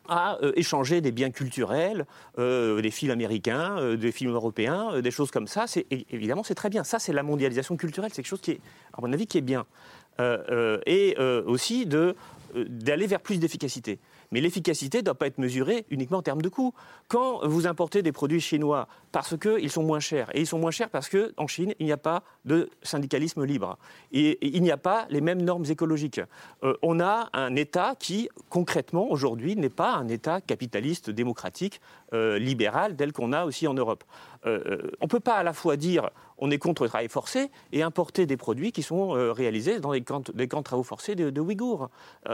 à 0.07 0.37
euh, 0.41 0.51
échanger 0.55 1.01
des 1.01 1.11
biens 1.11 1.31
culturels, 1.31 2.05
euh, 2.37 2.81
des 2.81 2.91
films 2.91 3.11
américains, 3.11 3.77
euh, 3.77 3.97
des 3.97 4.11
films 4.11 4.33
européens, 4.33 5.01
des 5.01 5.11
choses 5.11 5.31
comme 5.31 5.47
ça. 5.47 5.67
C'est, 5.67 5.85
évidemment, 5.89 6.43
c'est 6.43 6.55
très 6.55 6.69
bien. 6.69 6.83
Ça, 6.83 6.99
c'est 6.99 7.13
la 7.13 7.23
mondialisation 7.23 7.77
culturelle. 7.77 8.11
C'est 8.11 8.21
quelque 8.21 8.29
chose 8.29 8.41
qui 8.41 8.51
est, 8.51 8.59
à 8.93 9.01
mon 9.01 9.11
avis, 9.11 9.27
qui 9.27 9.37
est 9.37 9.41
bien. 9.41 9.65
et 10.85 11.17
aussi 11.45 11.85
d'aller 11.85 13.07
vers 13.07 13.19
plus 13.19 13.37
d'efficacité. 13.37 13.99
Mais 14.31 14.41
l'efficacité 14.41 14.99
ne 14.99 15.03
doit 15.03 15.15
pas 15.15 15.27
être 15.27 15.37
mesurée 15.37 15.85
uniquement 15.89 16.19
en 16.19 16.21
termes 16.21 16.41
de 16.41 16.49
coûts. 16.49 16.73
Quand 17.07 17.45
vous 17.47 17.67
importez 17.67 18.01
des 18.01 18.11
produits 18.11 18.41
chinois 18.41 18.87
parce 19.11 19.37
qu'ils 19.37 19.69
sont 19.69 19.83
moins 19.83 19.99
chers, 19.99 20.35
et 20.35 20.41
ils 20.41 20.47
sont 20.47 20.59
moins 20.59 20.71
chers 20.71 20.89
parce 20.89 21.09
qu'en 21.09 21.47
Chine, 21.47 21.73
il 21.79 21.85
n'y 21.85 21.91
a 21.91 21.97
pas 21.97 22.23
de 22.43 22.69
syndicalisme 22.83 23.43
libre, 23.45 23.77
et 24.11 24.37
il 24.45 24.61
n'y 24.61 24.71
a 24.71 24.77
pas 24.77 25.05
les 25.09 25.21
mêmes 25.21 25.41
normes 25.41 25.65
écologiques. 25.69 26.21
Euh, 26.63 26.75
on 26.81 26.99
a 26.99 27.29
un 27.33 27.55
État 27.55 27.95
qui, 27.97 28.29
concrètement, 28.49 29.09
aujourd'hui, 29.09 29.55
n'est 29.55 29.69
pas 29.69 29.93
un 29.93 30.07
État 30.07 30.41
capitaliste, 30.41 31.09
démocratique, 31.09 31.81
euh, 32.13 32.37
libéral, 32.37 32.95
tel 32.95 33.11
qu'on 33.11 33.33
a 33.33 33.45
aussi 33.45 33.67
en 33.67 33.73
Europe. 33.73 34.03
Euh, 34.45 34.91
on 35.01 35.05
ne 35.05 35.09
peut 35.09 35.19
pas 35.19 35.35
à 35.35 35.43
la 35.43 35.53
fois 35.53 35.75
dire 35.75 36.09
on 36.37 36.51
est 36.51 36.57
contre 36.57 36.83
le 36.83 36.89
travail 36.89 37.07
forcé 37.07 37.49
et 37.71 37.81
importer 37.81 38.25
des 38.25 38.37
produits 38.37 38.71
qui 38.71 38.83
sont 38.83 39.09
réalisés 39.33 39.79
dans 39.79 39.93
des 39.93 40.01
camps, 40.01 40.21
de 40.21 40.61
travaux 40.61 40.83
forcés 40.83 41.15
de, 41.15 41.39
Ouïghours. 41.39 41.89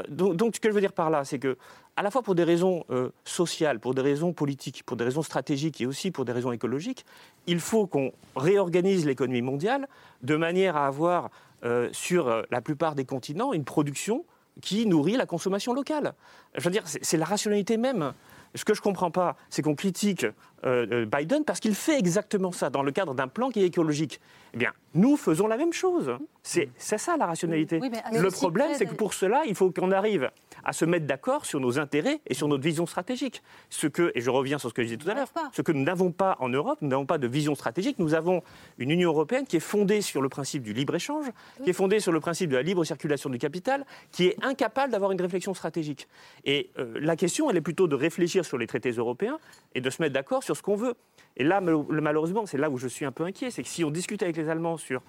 Donc, 0.10 0.56
ce 0.56 0.60
que 0.60 0.70
je 0.70 0.74
veux 0.74 0.82
dire 0.82 0.92
par 0.92 1.12
là, 1.12 1.24
c'est 1.24 1.38
que 1.38 1.56
à 1.96 2.04
la 2.04 2.12
fois 2.12 2.22
pour 2.22 2.36
des 2.36 2.44
raisons 2.44 2.84
euh, 2.90 3.10
sociales, 3.26 3.80
pour 3.80 3.94
des 3.94 4.02
raisons 4.02 4.34
politiques, 4.34 4.84
pour 4.84 4.98
des 4.98 5.04
raisons 5.04 5.22
stratégiques 5.22 5.82
et 5.82 5.86
aussi 5.86 6.12
pour 6.12 6.26
des 6.26 6.32
raisons 6.32 6.52
écologiques, 6.52 7.06
il 7.48 7.60
faut 7.60 7.86
qu'on 7.86 8.12
réorganise 8.36 9.06
l'économie 9.06 9.42
mondiale 9.42 9.88
de 10.24 10.36
manière 10.36 10.78
à 10.78 10.88
avoir 10.88 11.30
euh, 11.64 11.90
sur 11.92 12.28
euh, 12.28 12.44
la 12.50 12.62
plupart 12.62 12.96
des 12.96 13.06
continents 13.06 13.54
une 13.54 13.66
production 13.66 14.26
qui 14.62 14.86
nourrit 14.86 15.18
la 15.18 15.26
consommation 15.26 15.74
locale. 15.74 16.14
Je 16.56 16.64
veux 16.64 16.72
dire, 16.72 16.84
c'est 16.86 17.18
la 17.18 17.26
rationalité 17.26 17.78
même. 17.78 18.14
Ce 18.56 18.66
que 18.66 18.74
je 18.74 18.80
ne 18.80 18.84
comprends 18.84 19.12
pas, 19.12 19.38
c'est 19.50 19.62
qu'on 19.62 19.76
critique 19.76 20.26
Biden 20.64 21.44
parce 21.46 21.60
qu'il 21.60 21.76
fait 21.76 21.98
exactement 21.98 22.52
ça 22.52 22.70
dans 22.70 22.84
le 22.84 22.92
cadre 22.92 23.14
d'un 23.14 23.28
plan 23.28 23.50
qui 23.50 23.62
est 23.62 23.66
écologique. 23.66 24.20
Eh 24.54 24.58
bien, 24.58 24.74
nous 24.94 25.16
faisons 25.16 25.48
la 25.48 25.58
même 25.58 25.72
chose. 25.72 26.12
C'est 26.44 26.70
ça 26.78 27.18
la 27.18 27.26
rationalité. 27.26 27.80
le 27.80 28.32
problème, 28.32 28.72
c'est 28.76 28.86
que 28.86 28.96
pour 28.96 29.14
cela, 29.14 29.44
il 29.46 29.56
faut 29.56 29.72
qu'on 29.72 29.92
arrive 29.92 30.30
à 30.64 30.74
se 30.74 30.86
mettre 30.86 31.06
d'accord 31.06 31.46
sur 31.46 31.60
nos 31.60 31.80
intérêts 31.80 32.20
et 32.28 32.34
sur 32.34 32.48
notre 32.48 32.64
vision 32.64 32.86
stratégique. 32.86 33.42
Ce 33.70 33.88
que, 33.88 34.12
et 34.16 34.22
je 34.22 34.30
reviens 34.30 34.58
sur 34.58 34.70
ce 34.70 34.74
que 34.74 34.82
je 34.82 34.88
disais 34.88 34.98
tout 34.98 35.10
à 35.10 35.14
l'heure, 35.14 35.32
ce 35.54 35.62
que 35.62 35.72
nous 35.72 35.84
n'avons 35.84 36.12
pas 36.12 36.36
en 36.40 36.50
Europe, 36.50 36.80
nous 36.82 36.90
n'avons 36.90 37.06
pas 37.06 37.18
de 37.18 37.28
vision 37.28 37.56
stratégique. 37.56 38.00
Nous 38.00 38.14
avons 38.14 38.44
une 38.78 38.92
Union 38.92 39.10
européenne 39.10 39.46
qui 39.46 39.58
est 39.58 39.62
fondée 39.62 40.02
sur 40.02 40.22
le 40.22 40.30
principe 40.30 40.64
du 40.64 40.74
libre-échange, 40.74 41.28
qui 41.64 41.70
est 41.70 41.74
fondée 41.74 42.00
sur 42.00 42.12
le 42.12 42.20
principe 42.20 42.50
de 42.50 42.58
la 42.58 42.64
libre 42.64 42.84
circulation 42.84 43.30
du 43.30 43.38
capital, 43.38 43.86
qui 44.12 44.28
est 44.28 44.38
incapable 44.44 44.92
d'avoir 44.92 45.12
une 45.12 45.22
réflexion 45.22 45.54
stratégique. 45.54 46.08
Et 46.46 46.70
euh, 46.78 46.94
la 47.00 47.16
question, 47.16 47.50
elle 47.50 47.58
est 47.58 47.62
plutôt 47.62 47.88
de 47.88 47.96
réfléchir 47.96 48.46
sur 48.46 48.58
les 48.58 48.68
traités 48.68 48.92
européens 48.92 49.40
et 49.76 49.82
de 49.82 49.90
se 49.90 50.02
mettre 50.02 50.14
d'accord 50.14 50.44
sur 50.44 50.51
ce 50.56 50.62
qu'on 50.62 50.76
veut. 50.76 50.96
Et 51.38 51.44
là, 51.44 51.62
malheureusement, 51.62 52.46
c'est 52.46 52.58
là 52.58 52.70
où 52.70 52.78
je 52.78 52.88
suis 52.88 53.06
un 53.06 53.12
peu 53.12 53.24
inquiet, 53.24 53.52
c'est 53.52 53.64
que 53.64 53.70
si 53.70 53.84
on 53.84 53.92
discute 53.92 54.22
avec 54.24 54.36
les 54.38 54.50
Allemands 54.50 54.78
sur 54.78 55.02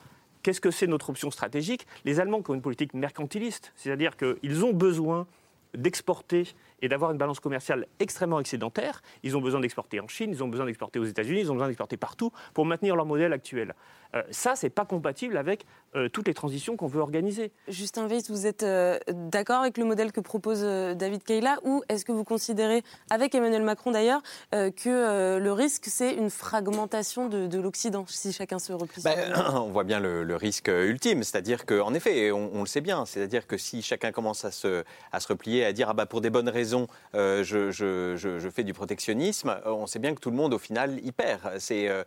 qu'est-ce 0.43 0.61
que 0.61 0.71
c'est 0.71 0.87
notre 0.87 1.11
option 1.11 1.31
stratégique, 1.31 1.87
les 2.05 2.21
Allemands 2.21 2.43
qui 2.43 2.51
ont 2.51 2.55
une 2.55 2.63
politique 2.63 2.95
mercantiliste, 2.95 3.73
c'est-à-dire 3.77 4.17
qu'ils 4.17 4.65
ont 4.65 4.73
besoin 4.73 5.27
d'exporter 5.75 6.49
et 6.83 6.89
d'avoir 6.89 7.13
une 7.13 7.19
balance 7.19 7.41
commerciale 7.41 7.87
extrêmement 7.99 8.41
excédentaire. 8.41 9.01
Ils 9.23 9.37
ont 9.37 9.41
besoin 9.41 9.61
d'exporter 9.61 10.01
en 10.01 10.09
Chine, 10.09 10.31
ils 10.31 10.45
ont 10.45 10.49
besoin 10.49 10.67
d'exporter 10.67 10.99
aux 10.99 11.05
États-Unis, 11.05 11.41
ils 11.41 11.51
ont 11.51 11.55
besoin 11.55 11.69
d'exporter 11.69 11.97
partout 11.97 12.31
pour 12.53 12.67
maintenir 12.67 12.95
leur 12.95 13.07
modèle 13.07 13.33
actuel. 13.33 13.75
Euh, 14.15 14.23
ça, 14.31 14.55
c'est 14.57 14.71
pas 14.71 14.85
compatible 14.85 15.37
avec 15.37 15.65
euh, 15.95 16.09
toutes 16.09 16.27
les 16.27 16.35
transitions 16.35 16.77
qu'on 16.77 16.87
veut 16.87 17.01
organiser. 17.01 17.53
Justin 17.69 18.07
Weiss, 18.07 18.31
vous 18.31 18.47
êtes 18.47 18.63
euh, 18.63 18.99
d'accord 19.09 19.61
avec 19.61 19.79
le 19.79 19.85
modèle 19.85 20.13
que 20.13 20.21
propose 20.21 20.63
David 20.63 21.23
Kayla 21.25 21.59
ou 21.65 21.83
est-ce 21.89 22.05
que 22.05 22.13
vous 22.13 22.25
considérez, 22.25 22.83
avec 23.11 23.35
Emmanuel 23.35 23.63
Macron 23.63 23.91
d'ailleurs, 23.91 24.23
que 24.53 25.39
le 25.39 25.53
risque, 25.53 25.85
c'est 25.87 26.15
une 26.15 26.31
fragmentation 26.31 27.29
de, 27.29 27.59
l'Occident, 27.59 28.05
si 28.09 28.33
chacun 28.33 28.59
se 28.59 28.73
replie 28.73 29.03
ben, 29.03 29.33
On 29.55 29.71
voit 29.71 29.85
bien 29.85 30.01
le, 30.01 30.37
risque 30.37 30.69
ultime, 30.69 31.23
c'est-à-dire 31.23 31.67
qu'en 31.67 31.95
effet, 31.95 32.33
on, 32.33 32.61
le 32.61 32.67
sait 32.67 32.81
bien, 32.81 33.07
c'est-à-dire 33.07 33.47
que 33.47 33.57
si 33.57 33.83
chacun 33.83 34.13
commence 34.13 34.45
à 34.45 34.51
se, 34.51 34.83
à 35.13 35.21
se 35.21 35.29
replier, 35.29 35.65
à 35.65 35.73
dire 35.73 35.89
ah 35.91 35.95
bah, 35.95 36.07
pour 36.07 36.21
des 36.21 36.31
bonnes 36.31 36.49
raisons, 36.49 36.87
je, 37.15 37.71
je, 37.71 38.51
fais 38.51 38.65
du 38.65 38.73
protectionnisme, 38.73 39.57
on 39.65 39.87
sait 39.87 39.99
bien 39.99 40.15
que 40.15 40.21
tout 40.21 40.31
le 40.31 40.37
monde, 40.37 40.55
au 40.55 40.59
final, 40.59 40.99
y 41.05 41.13
perd. 41.13 41.43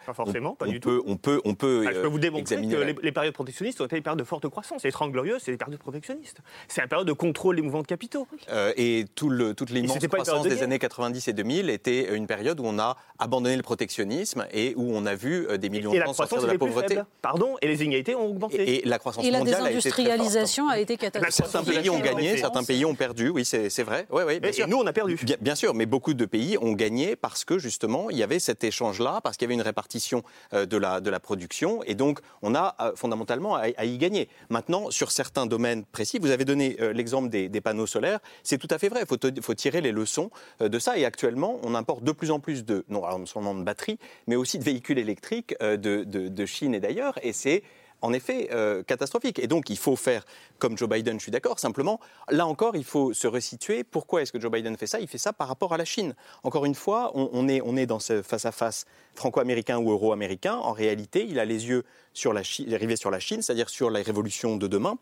Pas 0.05 0.13
forcément, 0.13 0.55
pas 0.55 0.67
du 0.67 0.79
tout. 0.79 1.03
On 1.05 1.17
peut, 1.17 1.41
on 1.45 1.55
peut 1.55 1.94
je 1.95 2.01
peux 2.01 2.07
vous 2.07 2.19
démontrer 2.19 2.55
que 2.55 3.01
les, 3.01 3.11
périodes 3.11 3.33
protectionnistes 3.33 3.81
ont 3.81 3.85
été 3.85 3.95
des 3.95 4.01
périodes 4.01 4.19
de 4.19 4.23
forte 4.25 4.47
croissance. 4.49 4.83
Les 4.83 4.91
30 4.91 5.11
glorieuses, 5.11 5.41
c'est 5.43 5.51
des 5.51 5.57
périodes 5.57 5.79
protectionnistes. 5.79 6.39
C'est 6.67 6.81
une 6.81 6.87
période 6.87 7.07
de 7.07 7.13
contrôle 7.13 7.55
des 7.55 7.61
mouvements 7.61 7.81
de 7.81 7.87
capitaux. 7.87 8.27
Euh, 8.49 8.73
et 8.77 9.05
tout 9.15 9.29
le, 9.29 9.53
toute 9.53 9.69
l'immense 9.69 9.97
croissance 10.07 10.47
des 10.47 10.63
années 10.63 10.79
90 10.79 11.27
et 11.27 11.33
2000 11.33 11.69
était 11.69 12.15
une 12.15 12.27
période 12.27 12.59
où 12.59 12.63
on 12.65 12.79
a 12.79 12.97
abandonné 13.19 13.55
le 13.55 13.63
protectionnisme 13.63 14.45
et 14.51 14.73
où 14.75 14.95
on 14.95 15.05
a 15.05 15.15
vu 15.15 15.47
euh, 15.47 15.57
des 15.57 15.69
millions 15.69 15.91
de 15.91 15.99
gens 15.99 16.13
sortir 16.13 16.41
de 16.41 16.47
la 16.47 16.57
pauvreté. 16.57 16.99
Pardon, 17.21 17.55
et 17.61 17.67
les 17.67 17.83
inégalités 17.83 18.15
ont 18.15 18.27
augmenté. 18.27 18.79
Et, 18.79 18.85
la 18.85 18.99
croissance 18.99 19.23
mondiale 19.23 19.65
a 19.65 19.71
été 19.71 19.89
très 19.89 20.03
forte. 20.03 20.07
la 20.07 20.17
désindustrialisation 20.17 20.69
a 20.69 20.79
été 20.79 20.97
catastrophique. 20.97 21.35
Certains 21.35 21.63
pays 21.63 21.89
ont 21.89 21.99
gagné, 21.99 22.37
certains 22.37 22.63
pays 22.63 22.85
ont 22.85 22.95
perdu, 22.95 23.29
oui, 23.29 23.45
c'est 23.45 23.83
vrai. 23.83 24.05
Ouais, 24.09 24.37
et 24.37 24.65
nous, 24.67 24.77
on 24.77 24.87
a 24.87 24.93
perdu. 24.93 25.17
Bien, 25.23 25.37
bien, 25.39 25.55
sûr, 25.55 25.73
mais 25.73 25.85
beaucoup 25.85 26.13
de 26.13 26.25
pays 26.25 26.57
ont 26.61 26.73
gagné 26.73 27.15
parce 27.15 27.45
que 27.45 27.57
justement, 27.57 28.09
il 28.09 28.17
y 28.17 28.23
avait 28.23 28.39
cet 28.39 28.63
échange-là, 28.63 29.21
parce 29.23 29.37
qu'il 29.37 29.45
y 29.45 29.47
avait 29.47 29.55
une 29.55 29.61
répartition 29.61 30.23
euh, 30.53 30.65
de 30.65 30.77
la, 30.77 31.01
de 31.01 31.09
la 31.09 31.19
production. 31.19 31.81
Et 31.87 31.95
donc, 31.95 32.19
on 32.41 32.55
a 32.55 32.75
fondamentalement 32.95 33.55
à, 33.55 33.85
y 33.85 33.97
gagner. 33.97 34.29
Maintenant, 34.49 34.91
sur 34.91 35.11
certains 35.11 35.45
domaines 35.45 35.85
précis, 35.85 36.19
vous 36.19 36.31
avez 36.31 36.45
donné 36.45 36.77
euh, 36.79 36.93
l'exemple 36.93 37.29
des, 37.29 37.61
panneaux 37.61 37.87
solaires, 37.87 38.19
c'est 38.43 38.57
tout 38.57 38.67
à 38.69 38.77
fait 38.77 38.89
vrai, 38.89 39.01
il 39.01 39.41
faut, 39.41 39.53
tirer 39.53 39.81
les 39.81 39.91
leçons 39.91 40.29
euh, 40.61 40.69
de 40.69 40.79
ça. 40.79 40.97
Et 40.97 41.05
actuellement, 41.05 41.59
on 41.63 41.73
importe 41.75 42.03
de 42.03 42.11
plus 42.11 42.31
en 42.31 42.39
plus 42.39 42.65
de, 42.65 42.85
non, 42.89 43.25
seulement 43.25 43.55
de 43.55 43.63
batteries, 43.63 43.97
mais 44.27 44.35
aussi 44.35 44.59
de 44.59 44.63
véhicules 44.63 44.99
électriques 44.99 45.55
euh, 45.61 45.77
de 45.77 46.45
Chine 46.45 46.75
et 46.75 46.79
d'ailleurs. 46.79 47.17
Et 47.23 47.33
c'est 47.33 47.63
en 48.05 48.13
effet 48.13 48.49
euh, 48.51 48.83
catastrophique. 48.83 49.39
Et 49.39 49.47
donc, 49.47 49.69
il 49.69 49.77
faut 49.77 49.95
faire 49.95 50.23
comme 50.59 50.77
Joe 50.77 50.87
Biden, 50.87 51.17
je 51.19 51.23
suis 51.23 51.31
d'accord. 51.31 51.59
Simplement, 51.59 51.99
là 52.29 52.45
encore, 52.45 52.75
il 52.75 52.83
faut 52.83 53.13
se 53.13 53.27
resituer. 53.27 53.83
Pourquoi 53.83 54.21
est-ce 54.21 54.31
que 54.31 54.39
Joe 54.39 54.51
Biden 54.51 54.77
fait 54.77 54.87
ça? 54.87 54.99
Il 54.99 55.07
fait 55.07 55.17
ça 55.17 55.33
par 55.33 55.47
rapport 55.47 55.73
à 55.73 55.77
la 55.77 55.85
Chine. 55.85 56.15
Encore 56.43 56.65
une 56.65 56.75
fois, 56.75 57.11
on, 57.15 57.47
est, 57.47 57.61
on 57.61 57.75
est 57.75 57.85
dans 57.85 57.99
ce 57.99 58.21
face-à-face 58.21 58.85
franco-américain 59.15 59.79
ou 59.79 59.91
euro-américain. 59.91 60.55
En 60.55 60.71
réalité, 60.71 61.25
il 61.27 61.39
a 61.39 61.45
les 61.45 61.67
yeux 61.67 61.83
sur 62.13 62.31
la 62.31 62.43
Chine, 62.43 62.73
rivés 62.75 62.95
sur 62.95 63.11
la 63.11 63.19
Chine, 63.19 63.41
c'est-à-dire 63.41 63.69
sur 63.69 63.89
la 63.89 64.01
révolution 64.01 64.57
de 64.57 64.67
demain 64.67 64.97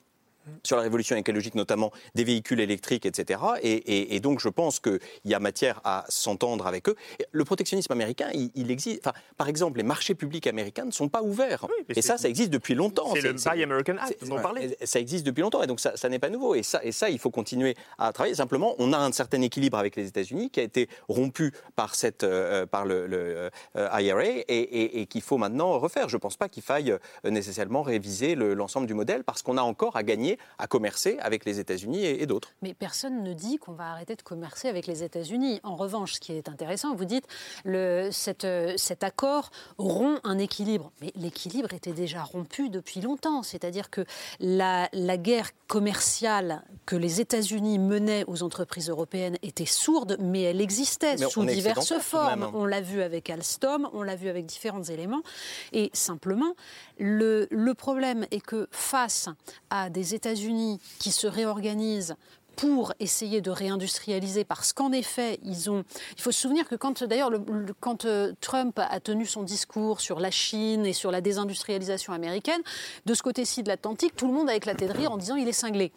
sur 0.63 0.77
la 0.77 0.83
révolution 0.83 1.15
écologique, 1.15 1.55
notamment 1.55 1.91
des 2.15 2.23
véhicules 2.23 2.59
électriques, 2.59 3.05
etc. 3.05 3.39
Et, 3.61 4.19
donc, 4.19 4.39
je 4.39 4.49
pense 4.49 4.79
qu'il 4.79 4.99
y 5.25 5.33
a 5.33 5.39
matière 5.39 5.81
à 5.83 6.05
s'entendre 6.09 6.67
avec 6.67 6.89
eux. 6.89 6.95
Le 7.31 7.43
protectionnisme 7.43 7.91
américain, 7.91 8.29
il, 8.33 8.71
existe. 8.71 9.01
Enfin, 9.05 9.15
par 9.37 9.47
exemple, 9.47 9.77
les 9.77 9.83
marchés 9.83 10.15
publics 10.15 10.47
américains 10.47 10.85
ne 10.85 10.91
sont 10.91 11.09
pas 11.09 11.21
ouverts. 11.21 11.67
et 11.89 12.01
ça, 12.01 12.17
ça 12.17 12.29
existe 12.29 12.49
depuis 12.49 12.75
longtemps. 12.75 13.13
C'est 13.13 13.21
le 13.21 13.33
Buy 13.33 13.63
American 13.63 13.97
Act, 13.97 14.17
vous 14.21 14.31
en 14.31 14.41
parlez. 14.41 14.77
Ça 14.83 14.99
existe 14.99 15.25
depuis 15.25 15.41
longtemps, 15.41 15.63
et 15.63 15.67
donc 15.67 15.79
ça, 15.79 16.09
n'est 16.09 16.19
pas 16.19 16.29
nouveau. 16.29 16.55
Et 16.55 16.63
ça, 16.63 16.83
et 16.83 16.91
ça, 16.91 17.09
il 17.09 17.19
faut 17.19 17.31
continuer 17.31 17.75
à 17.97 18.11
travailler. 18.13 18.35
Simplement, 18.35 18.75
on 18.79 18.93
a 18.93 18.97
un 18.97 19.11
certain 19.11 19.41
équilibre 19.41 19.77
avec 19.77 19.95
les 19.95 20.07
États-Unis 20.07 20.49
qui 20.49 20.59
a 20.59 20.63
été 20.63 20.89
rompu 21.07 21.51
par, 21.75 21.95
cette, 21.95 22.23
euh, 22.23 22.65
par 22.65 22.85
le, 22.85 23.07
euh, 23.11 23.49
IRA 23.75 24.23
et, 24.47 25.07
qu'il 25.09 25.21
faut 25.21 25.37
maintenant 25.37 25.79
refaire. 25.79 26.09
Je 26.09 26.15
ne 26.15 26.19
pense 26.19 26.37
pas 26.37 26.49
qu'il 26.49 26.63
faille 26.63 26.95
nécessairement 27.23 27.81
réviser 27.81 28.35
l'ensemble 28.35 28.87
du 28.87 28.93
modèle 28.93 29.23
parce 29.23 29.41
qu'on 29.41 29.57
a 29.57 29.61
encore 29.61 29.95
à 29.95 30.03
gagner 30.03 30.32
à 30.57 30.67
commercer 30.67 31.17
avec 31.19 31.45
les 31.45 31.59
États-Unis 31.59 32.05
et, 32.05 32.25
d'autres. 32.25 32.53
Mais 32.61 32.73
personne 32.73 33.23
ne 33.23 33.34
dit 33.34 33.57
qu'on 33.57 33.73
va 33.73 33.91
arrêter 33.91 34.15
de 34.15 34.21
commercer 34.21 34.67
avec 34.67 34.88
les 34.88 35.03
États-Unis. 35.03 35.59
En 35.63 35.75
revanche, 35.75 36.13
ce 36.13 36.19
qui 36.19 36.34
est 36.34 36.49
intéressant, 36.49 36.95
vous 36.95 37.05
dites 37.05 37.27
le, 37.65 38.09
cette, 38.11 38.47
cet 38.77 39.03
accord 39.03 39.51
rompt 39.77 40.19
un 40.23 40.38
équilibre. 40.38 40.91
Mais 41.01 41.11
l'équilibre 41.15 41.73
était 41.73 41.91
déjà 41.93 42.23
rompu 42.23 42.69
depuis 42.69 43.01
longtemps. 43.01 43.43
C'est-à-dire 43.43 43.89
que 43.89 44.05
la, 44.39 44.89
la 44.93 45.17
guerre 45.17 45.51
commerciale 45.67 46.63
que 46.86 46.95
les 46.95 47.21
États-Unis 47.21 47.79
menaient 47.79 48.25
aux 48.27 48.43
entreprises 48.43 48.89
européennes 48.89 49.38
était 49.41 49.65
sourde, 49.65 50.17
mais 50.19 50.43
elle 50.43 50.61
existait 50.61 51.17
sous 51.17 51.45
diverses 51.45 51.97
formes. 51.99 52.49
On 52.53 52.65
l'a 52.65 52.81
vu 52.81 53.01
avec 53.01 53.29
Alstom, 53.29 53.89
on 53.93 54.03
l'a 54.03 54.15
vu 54.15 54.29
avec 54.29 54.45
différents 54.45 54.84
éléments. 54.84 55.23
Et 55.71 55.89
simplement, 55.93 56.55
le, 57.03 57.73
problème 57.73 58.25
est 58.31 58.39
que 58.39 58.67
face 58.71 59.27
à 59.69 59.89
des 59.89 60.15
États-Unis 60.15 60.79
qui 60.99 61.11
se 61.11 61.27
réorganisent 61.27 62.15
pour 62.55 62.93
essayer 62.99 63.41
de 63.41 63.49
réindustrialiser, 63.49 64.45
parce 64.45 64.73
qu'en 64.73 64.91
effet, 64.91 65.39
ils 65.43 65.71
ont. 65.71 65.83
Il 66.15 66.21
faut 66.21 66.31
se 66.31 66.39
souvenir 66.39 66.67
que 66.67 66.75
quand, 66.75 67.03
d'ailleurs, 67.03 67.31
quand 67.79 68.05
euh, 68.05 68.31
Trump 68.41 68.77
a 68.77 68.99
tenu 68.99 69.25
son 69.25 69.41
discours 69.41 69.99
sur 70.01 70.19
la 70.19 70.29
Chine 70.29 70.85
et 70.85 70.93
sur 70.93 71.09
la 71.09 71.19
désindustrialisation 71.19 72.13
américaine, 72.13 72.61
de 73.07 73.13
ce 73.15 73.23
côté-ci 73.23 73.63
de 73.63 73.69
l'Atlantique, 73.69 74.15
tout 74.15 74.27
le 74.27 74.33
monde 74.33 74.49
a 74.49 74.55
éclaté 74.55 74.87
de 74.87 74.93
rire 74.93 75.11
en 75.11 75.17
disant 75.17 75.35
il 75.35 75.47
est 75.47 75.51
cinglé. 75.51 75.91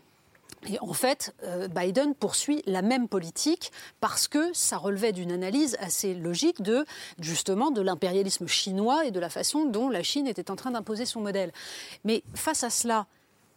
Et 0.67 0.79
en 0.81 0.93
fait, 0.93 1.35
euh, 1.45 1.69
Biden 1.69 2.15
poursuit 2.15 2.63
la 2.67 2.83
même 2.83 3.09
politique 3.09 3.71
parce 4.01 4.29
que 4.29 4.53
ça 4.53 4.77
relevait 4.77 5.13
d'une 5.13 5.33
analyse 5.33 5.77
assez 5.81 6.15
logique 6.15 6.63
de 6.63 6.85
justement 7.21 7.71
de 7.71 7.81
l'impérialisme 7.81 8.47
chinois 8.47 9.07
et 9.07 9.11
de 9.11 9.21
la 9.21 9.31
façon 9.31 9.65
dont 9.65 9.89
la 9.89 10.03
Chine 10.03 10.27
était 10.27 10.51
en 10.51 10.57
train 10.57 10.71
d'imposer 10.71 11.05
son 11.05 11.21
modèle. 11.21 11.53
Mais 12.05 12.23
face 12.35 12.65
à 12.65 12.71
cela, 12.71 13.07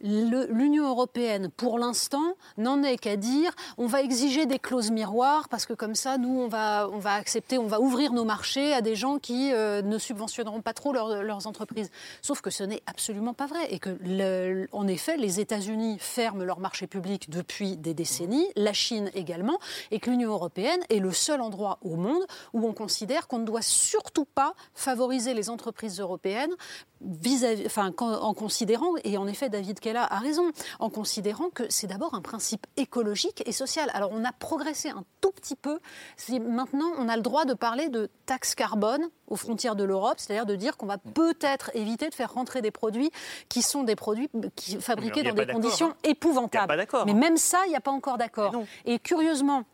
l'Union 0.02 0.88
européenne, 0.88 1.50
pour 1.56 1.78
l'instant, 1.78 2.34
n'en 2.56 2.82
est 2.82 2.96
qu'à 2.96 3.16
dire 3.16 3.52
on 3.78 3.86
va 3.86 4.02
exiger 4.02 4.46
des 4.46 4.58
clauses 4.58 4.90
miroirs 4.90 5.48
parce 5.48 5.66
que 5.66 5.72
comme 5.72 5.94
ça, 5.94 6.18
nous, 6.18 6.40
on 6.40 6.48
va, 6.48 6.88
on 6.92 6.98
va 6.98 7.14
accepter, 7.14 7.58
on 7.58 7.66
va 7.66 7.80
ouvrir 7.80 8.12
nos 8.12 8.24
marchés 8.24 8.72
à 8.72 8.80
des 8.80 8.94
gens 8.94 9.18
qui 9.18 9.52
euh, 9.52 9.82
ne 9.82 9.98
subventionneront 9.98 10.62
pas 10.62 10.72
trop 10.72 10.92
leurs 10.92 11.46
entreprises. 11.46 11.90
Sauf 12.22 12.40
que 12.40 12.50
ce 12.50 12.64
n'est 12.64 12.82
absolument 12.86 13.34
pas 13.34 13.46
vrai 13.46 13.72
et 13.72 13.78
que, 13.78 14.66
en 14.72 14.86
effet, 14.86 15.16
les 15.16 15.40
États-Unis 15.40 15.98
ferment 15.98 16.44
leurs 16.44 16.60
marchés 16.60 16.86
publics 16.86 17.30
depuis 17.30 17.76
des 17.76 17.94
décennies, 17.94 18.46
la 18.56 18.72
Chine 18.72 19.10
également, 19.14 19.58
et 19.90 20.00
que 20.00 20.10
l'Union 20.10 20.30
européenne 20.30 20.80
est 20.88 20.98
le 20.98 21.12
seul 21.12 21.40
endroit 21.40 21.78
au 21.82 21.96
monde 21.96 22.24
où 22.52 22.66
on 22.66 22.72
considère 22.72 23.28
qu'on 23.28 23.38
ne 23.38 23.44
doit 23.44 23.62
surtout 23.62 24.24
pas 24.24 24.54
favoriser 24.74 25.34
les 25.34 25.50
entreprises 25.50 26.00
européennes 26.00 26.54
vis 27.00 27.46
enfin, 27.66 27.92
en 27.98 28.34
considérant, 28.34 28.92
et 29.04 29.16
en 29.16 29.26
effet 29.26 29.48
David 29.48 29.80
Kella 29.80 30.04
a 30.04 30.18
raison, 30.18 30.50
en 30.78 30.90
considérant 30.90 31.50
que 31.50 31.64
c'est 31.68 31.86
d'abord 31.86 32.14
un 32.14 32.20
principe 32.20 32.66
écologique 32.76 33.42
et 33.46 33.52
social. 33.52 33.90
Alors 33.94 34.10
on 34.12 34.24
a 34.24 34.32
progressé 34.32 34.90
un 34.90 35.04
tout 35.20 35.32
petit 35.32 35.56
peu. 35.56 35.80
Maintenant, 36.30 36.90
on 36.98 37.08
a 37.08 37.16
le 37.16 37.22
droit 37.22 37.44
de 37.44 37.54
parler 37.54 37.88
de 37.88 38.10
taxe 38.26 38.54
carbone 38.54 39.08
aux 39.28 39.36
frontières 39.36 39.76
de 39.76 39.84
l'Europe, 39.84 40.14
c'est-à-dire 40.18 40.46
de 40.46 40.56
dire 40.56 40.76
qu'on 40.76 40.86
va 40.86 40.98
peut-être 40.98 41.70
éviter 41.74 42.08
de 42.08 42.14
faire 42.14 42.32
rentrer 42.32 42.62
des 42.62 42.70
produits 42.70 43.10
qui 43.48 43.62
sont 43.62 43.84
des 43.84 43.96
produits 43.96 44.28
qui, 44.56 44.80
fabriqués 44.80 45.22
dans 45.22 45.34
des 45.34 45.46
conditions 45.46 45.90
hein. 45.90 45.96
épouvantables. 46.04 46.86
Mais 47.06 47.14
même 47.14 47.36
ça, 47.36 47.60
il 47.66 47.70
n'y 47.70 47.76
a 47.76 47.80
pas 47.80 47.90
encore 47.90 48.18
d'accord. 48.18 48.52
Et 48.84 48.98
curieusement, 48.98 49.64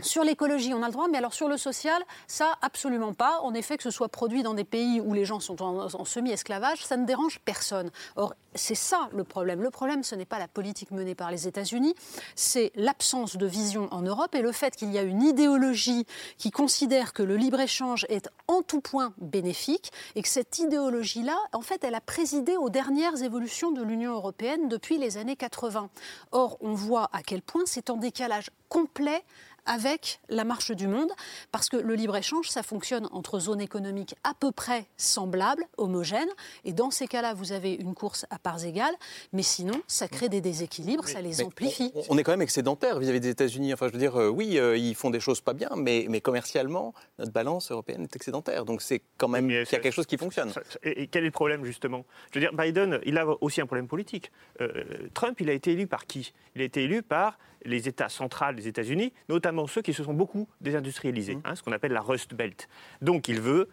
sur 0.00 0.24
l'écologie, 0.24 0.74
on 0.74 0.82
a 0.82 0.86
le 0.86 0.92
droit, 0.92 1.06
mais 1.08 1.18
alors 1.18 1.34
sur 1.34 1.48
le 1.48 1.56
social, 1.56 2.02
ça, 2.26 2.58
absolument 2.62 3.14
pas. 3.14 3.38
En 3.42 3.54
effet, 3.54 3.76
que 3.76 3.82
ce 3.84 3.90
soit 3.90 4.08
produit 4.08 4.42
dans 4.42 4.54
des 4.54 4.64
pays 4.64 5.00
où 5.00 5.14
les 5.14 5.24
gens 5.24 5.38
sont 5.38 5.62
en, 5.62 6.04
semi-esclavage, 6.04 6.84
ça 6.84 6.96
ne 6.96 7.06
dérange 7.06 7.38
personne. 7.44 7.90
Or, 8.16 8.34
c'est 8.56 8.74
ça 8.74 9.08
le 9.12 9.22
problème. 9.22 9.62
Le 9.62 9.70
problème, 9.70 10.02
ce 10.02 10.16
n'est 10.16 10.24
pas 10.24 10.40
la 10.40 10.48
politique 10.48 10.90
menée 10.90 11.14
par 11.14 11.30
les 11.30 11.46
États-Unis, 11.46 11.94
c'est 12.34 12.72
l'absence 12.74 13.36
de 13.36 13.46
vision 13.46 13.88
en 13.92 14.02
Europe 14.02 14.34
et 14.34 14.42
le 14.42 14.50
fait 14.50 14.74
qu'il 14.74 14.92
y 14.92 14.98
a 14.98 15.02
une 15.02 15.22
idéologie 15.22 16.06
qui 16.38 16.50
considère 16.50 17.12
que 17.12 17.22
le 17.22 17.36
libre-échange 17.36 18.04
est 18.08 18.28
en 18.48 18.62
tout 18.62 18.80
point 18.80 19.12
bénéfique 19.18 19.92
et 20.16 20.22
que 20.22 20.28
cette 20.28 20.58
idéologie-là, 20.58 21.36
en 21.52 21.62
fait, 21.62 21.84
elle 21.84 21.94
a 21.94 22.00
présidé 22.00 22.56
aux 22.56 22.70
dernières 22.70 23.22
évolutions 23.22 23.70
de 23.70 23.82
l'Union 23.82 24.12
européenne 24.12 24.68
depuis 24.68 24.98
les 24.98 25.18
années 25.18 25.36
80. 25.36 25.88
Or, 26.32 26.58
on 26.60 26.74
voit 26.74 27.10
à 27.12 27.22
quel 27.22 27.42
point 27.42 27.62
c'est 27.64 27.90
en 27.90 27.96
décalage 27.96 28.50
complet 28.68 29.24
avec 29.66 30.20
la 30.28 30.44
marche 30.44 30.70
du 30.70 30.86
monde, 30.86 31.10
parce 31.52 31.68
que 31.68 31.76
le 31.76 31.94
libre-échange, 31.94 32.48
ça 32.48 32.62
fonctionne 32.62 33.08
entre 33.12 33.38
zones 33.38 33.60
économiques 33.60 34.14
à 34.24 34.34
peu 34.34 34.52
près 34.52 34.86
semblables, 34.96 35.64
homogènes, 35.76 36.28
et 36.64 36.72
dans 36.72 36.90
ces 36.90 37.06
cas-là, 37.06 37.34
vous 37.34 37.52
avez 37.52 37.74
une 37.74 37.94
course 37.94 38.26
à 38.30 38.38
parts 38.38 38.64
égales, 38.64 38.94
mais 39.32 39.42
sinon, 39.42 39.80
ça 39.86 40.08
crée 40.08 40.28
des 40.28 40.40
déséquilibres, 40.40 41.08
ça 41.08 41.20
les 41.20 41.42
amplifie. 41.42 41.92
On, 42.08 42.18
est 42.18 42.22
quand 42.22 42.32
même 42.32 42.42
excédentaire 42.42 42.98
vis-à-vis 42.98 43.20
des 43.20 43.30
États-Unis. 43.30 43.72
Enfin, 43.72 43.88
je 43.88 43.92
veux 43.92 43.98
dire, 43.98 44.18
euh, 44.18 44.28
oui, 44.28 44.58
euh, 44.58 44.76
ils 44.76 44.94
font 44.94 45.10
des 45.10 45.20
choses 45.20 45.40
pas 45.40 45.52
bien, 45.52 45.70
mais, 45.76 46.06
mais 46.08 46.20
commercialement, 46.20 46.94
notre 47.18 47.32
balance 47.32 47.70
européenne 47.70 48.02
est 48.02 48.16
excédentaire. 48.16 48.64
Donc 48.64 48.82
c'est 48.82 49.02
quand 49.16 49.28
même 49.28 49.48
qu'il 49.48 49.56
y 49.56 49.76
a 49.76 49.80
quelque 49.80 49.90
chose 49.90 50.06
qui 50.06 50.16
fonctionne. 50.16 50.52
Et, 50.82 51.06
quel 51.06 51.22
est 51.22 51.26
le 51.26 51.32
problème, 51.32 51.64
justement? 51.64 52.04
Je 52.32 52.38
veux 52.38 52.46
dire, 52.46 52.54
Biden, 52.54 53.00
il 53.04 53.18
a 53.18 53.26
aussi 53.40 53.60
un 53.60 53.66
problème 53.66 53.88
politique. 53.88 54.30
Euh, 54.60 54.84
Trump, 55.14 55.40
il 55.40 55.50
a 55.50 55.52
été 55.52 55.72
élu 55.72 55.86
par 55.86 56.06
qui? 56.06 56.32
Il 56.54 56.62
a 56.62 56.64
été 56.64 56.84
élu 56.84 57.02
par 57.02 57.38
les 57.64 57.88
États 57.88 58.08
centrales 58.08 58.56
des 58.56 58.68
États-Unis, 58.68 59.12
notamment 59.28 59.66
ceux 59.66 59.82
qui 59.82 59.92
se 59.92 60.04
sont 60.04 60.14
beaucoup 60.14 60.48
désindustrialisés, 60.60 61.36
mmh. 61.36 61.42
hein, 61.44 61.54
ce 61.54 61.62
qu'on 61.62 61.72
appelle 61.72 61.92
la 61.92 62.00
Rust 62.00 62.34
Belt. 62.34 62.68
Donc 63.02 63.28
il 63.28 63.40
veut 63.40 63.68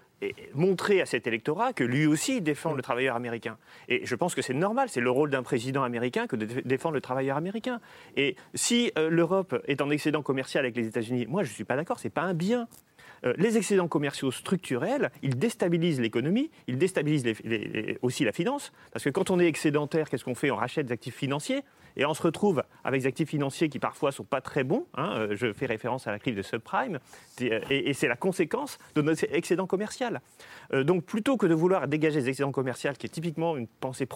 montrer 0.54 1.02
à 1.02 1.06
cet 1.06 1.28
électorat 1.28 1.74
que 1.74 1.84
lui 1.84 2.06
aussi 2.06 2.42
défend 2.42 2.74
le 2.74 2.82
travailleur 2.82 3.16
américain. 3.16 3.58
Et 3.88 4.06
je 4.06 4.16
pense 4.16 4.36
que 4.36 4.42
c'est 4.42 4.54
normal, 4.54 4.90
c'est 4.90 5.02
le 5.02 5.10
rôle 5.10 5.30
d'un 5.30 5.44
président 5.44 5.84
américain 5.84 6.28
que 6.28 6.36
de 6.36 6.62
défendre 6.62 6.96
le 6.96 7.02
travailleur 7.02 7.38
américain. 7.38 7.80
Et 8.18 8.36
si 8.54 8.92
euh, 8.98 9.10
l'Europe 9.10 9.62
est 9.68 9.82
en 9.82 9.90
excédent 9.90 10.22
commercial 10.22 10.64
avec 10.64 10.76
les 10.76 10.88
États-Unis, 10.88 11.26
moi 11.28 11.44
je 11.44 11.50
ne 11.50 11.54
suis 11.56 11.64
pas 11.64 11.76
d'accord, 11.76 12.00
c'est 12.00 12.10
pas 12.10 12.22
un 12.22 12.34
bien. 12.34 12.68
Euh, 13.24 13.34
les 13.38 13.58
excédents 13.58 13.88
commerciaux 13.88 14.32
structurels, 14.32 15.12
ils 15.22 15.38
déstabilisent 15.38 16.02
l'économie, 16.02 16.50
ils 16.68 16.78
déstabilisent 16.78 17.26
aussi 18.02 18.24
la 18.24 18.32
finance, 18.32 18.72
parce 18.92 19.04
que 19.04 19.10
quand 19.10 19.30
on 19.30 19.40
est 19.40 19.48
excédentaire, 19.48 20.10
qu'est-ce 20.10 20.24
qu'on 20.24 20.36
fait? 20.36 20.52
On 20.52 20.56
rachète 20.56 20.88
des 20.88 20.94
actifs 20.94 21.16
financiers, 21.16 21.64
et 21.96 22.06
on 22.06 22.14
se 22.14 22.22
retrouve 22.22 22.64
avec 22.84 23.02
des 23.02 23.08
actifs 23.08 23.30
financiers 23.30 23.70
qui 23.70 23.80
parfois 23.80 24.12
sont 24.12 24.24
pas 24.24 24.42
très 24.42 24.64
bons. 24.64 24.86
Hein, 24.96 25.14
euh, 25.18 25.36
je 25.36 25.54
fais 25.54 25.66
référence 25.66 26.08
à 26.08 26.12
la 26.12 26.20
crise 26.20 26.36
de 26.36 26.42
subprime. 26.42 27.00
Euh, 27.42 27.60
et, 27.70 27.94
c'est 27.94 28.08
la 28.08 28.16
conséquence 28.16 28.78
de 28.96 29.02
notre 29.02 29.26
excédent 29.32 29.68
commercial. 29.68 30.22
Euh, 30.74 30.84
donc 30.84 31.04
plutôt 31.04 31.38
que 31.38 31.46
de 31.46 31.54
vouloir 31.54 31.88
dégager 31.88 32.22
des 32.22 32.30
excédents 32.30 32.52
commerciaux, 32.52 32.92
qui 32.98 33.06
est 33.06 33.10
typiquement 33.10 33.58
une 33.58 33.68
pensée, 33.68 34.08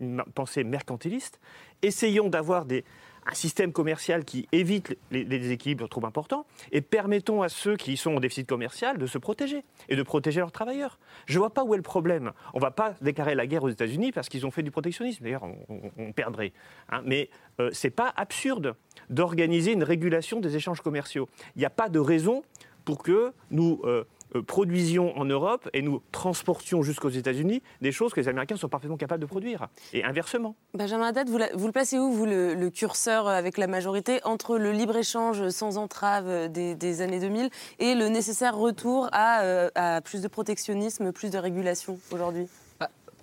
une 0.00 0.22
pensée 0.34 0.64
mercantiliste, 0.64 1.40
essayons 1.82 2.28
d'avoir 2.28 2.64
des, 2.64 2.84
un 3.26 3.34
système 3.34 3.72
commercial 3.72 4.24
qui 4.24 4.48
évite 4.52 4.96
les, 5.10 5.24
déséquilibres 5.24 5.88
trop 5.88 6.04
importants 6.06 6.46
et 6.72 6.80
permettons 6.80 7.42
à 7.42 7.48
ceux 7.48 7.76
qui 7.76 7.96
sont 7.96 8.16
en 8.16 8.20
déficit 8.20 8.48
commercial 8.48 8.98
de 8.98 9.06
se 9.06 9.18
protéger 9.18 9.64
et 9.88 9.96
de 9.96 10.02
protéger 10.02 10.40
leurs 10.40 10.52
travailleurs. 10.52 10.98
Je 11.26 11.34
ne 11.34 11.40
vois 11.40 11.50
pas 11.50 11.64
où 11.64 11.74
est 11.74 11.76
le 11.76 11.82
problème. 11.82 12.32
On 12.54 12.58
ne 12.58 12.62
va 12.62 12.70
pas 12.70 12.94
déclarer 13.00 13.34
la 13.34 13.46
guerre 13.46 13.64
aux 13.64 13.68
États-Unis 13.68 14.12
parce 14.12 14.28
qu'ils 14.28 14.46
ont 14.46 14.50
fait 14.50 14.62
du 14.62 14.70
protectionnisme. 14.70 15.24
D'ailleurs, 15.24 15.44
on, 15.98 16.12
perdrait. 16.12 16.52
Hein. 16.90 17.02
Mais 17.04 17.30
euh, 17.60 17.70
ce 17.72 17.86
n'est 17.86 17.90
pas 17.90 18.12
absurde 18.16 18.74
d'organiser 19.10 19.72
une 19.72 19.84
régulation 19.84 20.40
des 20.40 20.56
échanges 20.56 20.80
commerciaux. 20.80 21.28
Il 21.56 21.58
n'y 21.60 21.66
a 21.66 21.70
pas 21.70 21.88
de 21.88 21.98
raison 21.98 22.42
pour 22.84 23.02
que 23.02 23.32
nous 23.50 23.80
euh, 23.84 24.04
produisions 24.46 25.16
en 25.18 25.24
Europe 25.24 25.68
et 25.72 25.82
nous 25.82 26.02
transportions 26.12 26.82
jusqu'aux 26.82 27.08
États-Unis 27.08 27.62
des 27.80 27.92
choses 27.92 28.12
que 28.12 28.20
les 28.20 28.28
Américains 28.28 28.56
sont 28.56 28.68
parfaitement 28.68 28.96
capables 28.96 29.20
de 29.20 29.26
produire. 29.26 29.68
Et 29.92 30.04
inversement. 30.04 30.56
Benjamin 30.74 31.08
Haddad, 31.08 31.28
vous, 31.28 31.38
vous 31.54 31.66
le 31.66 31.72
placez 31.72 31.98
où, 31.98 32.12
vous, 32.12 32.26
le, 32.26 32.70
curseur 32.70 33.28
avec 33.28 33.58
la 33.58 33.66
majorité, 33.66 34.20
entre 34.24 34.58
le 34.58 34.72
libre-échange 34.72 35.48
sans 35.50 35.78
entrave 35.78 36.48
des, 36.50 37.00
années 37.00 37.20
2000 37.20 37.50
et 37.78 37.94
le 37.94 38.08
nécessaire 38.08 38.56
retour 38.56 39.08
à, 39.12 39.42
euh, 39.42 39.70
à 39.74 40.00
plus 40.00 40.22
de 40.22 40.28
protectionnisme, 40.28 41.12
plus 41.12 41.30
de 41.30 41.38
régulation 41.38 41.98
aujourd'hui? 42.10 42.48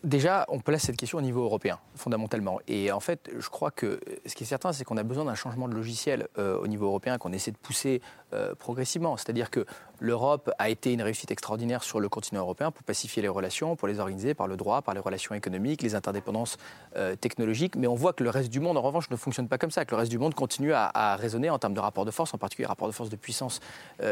Déjà, 0.04 0.46
on 0.50 0.60
place 0.60 0.82
cette 0.82 0.98
question 0.98 1.20
au 1.20 1.22
niveau 1.22 1.44
européen, 1.44 1.80
fondamentalement. 1.96 2.60
Et 2.68 2.92
en 2.92 3.00
fait, 3.00 3.32
je 3.40 3.48
crois 3.48 3.72
que 3.72 4.02
ce 4.26 4.36
qui 4.36 4.44
est 4.44 4.48
certain, 4.48 4.74
c'est 4.74 4.84
qu'on 4.84 4.98
a 4.98 5.04
besoin 5.04 5.24
d'un 5.24 5.36
changement 5.36 5.70
de 5.70 5.74
logiciel 5.74 6.28
euh, 6.38 6.60
au 6.60 6.68
niveau 6.68 6.88
européen 6.88 7.18
qu'on 7.18 7.32
essaie 7.32 7.52
de 7.52 7.58
pousser 7.58 8.02
euh, 8.34 8.56
progressivement. 8.56 9.18
C'est-à-dire 9.18 9.50
que 9.50 9.66
l'Europe 10.00 10.52
a 10.60 10.70
été 10.70 10.92
une 10.92 11.02
réussite 11.02 11.32
extraordinaire 11.32 11.84
sur 11.84 12.00
le 12.00 12.10
continent 12.10 12.42
européen 12.42 12.72
pour 12.72 12.84
pacifier 12.84 13.22
les 13.22 13.28
relations, 13.28 13.76
pour 13.76 13.88
les 13.88 14.00
organiser 14.00 14.34
par 14.34 14.48
le 14.48 14.58
droit, 14.58 14.82
par 14.82 14.94
les 14.94 15.00
relations 15.00 15.34
économiques, 15.36 15.82
les 15.82 15.96
interdépendances 15.96 16.58
euh, 16.98 17.16
technologiques. 17.16 17.76
Mais 17.76 17.88
on 17.88 17.96
voit 17.96 18.14
que 18.14 18.24
le 18.24 18.30
reste 18.30 18.50
du 18.50 18.60
monde, 18.60 18.78
en 18.78 18.82
revanche, 18.82 19.10
ne 19.10 19.16
fonctionne 19.16 19.48
pas 19.48 19.58
comme 19.58 19.72
ça, 19.72 19.86
que 19.86 19.92
le 19.92 19.98
reste 19.98 20.12
du 20.12 20.20
monde 20.20 20.34
continue 20.34 20.74
à, 20.74 21.16
raisonner 21.16 21.50
en 21.50 21.60
termes 21.60 21.74
de 21.74 21.80
rapport 21.80 22.06
de 22.06 22.12
force, 22.12 22.34
en 22.34 22.38
particulier 22.38 22.66
rapport 22.66 22.88
de 22.88 22.94
force 22.94 23.10
de 23.10 23.16
puissance 23.16 23.60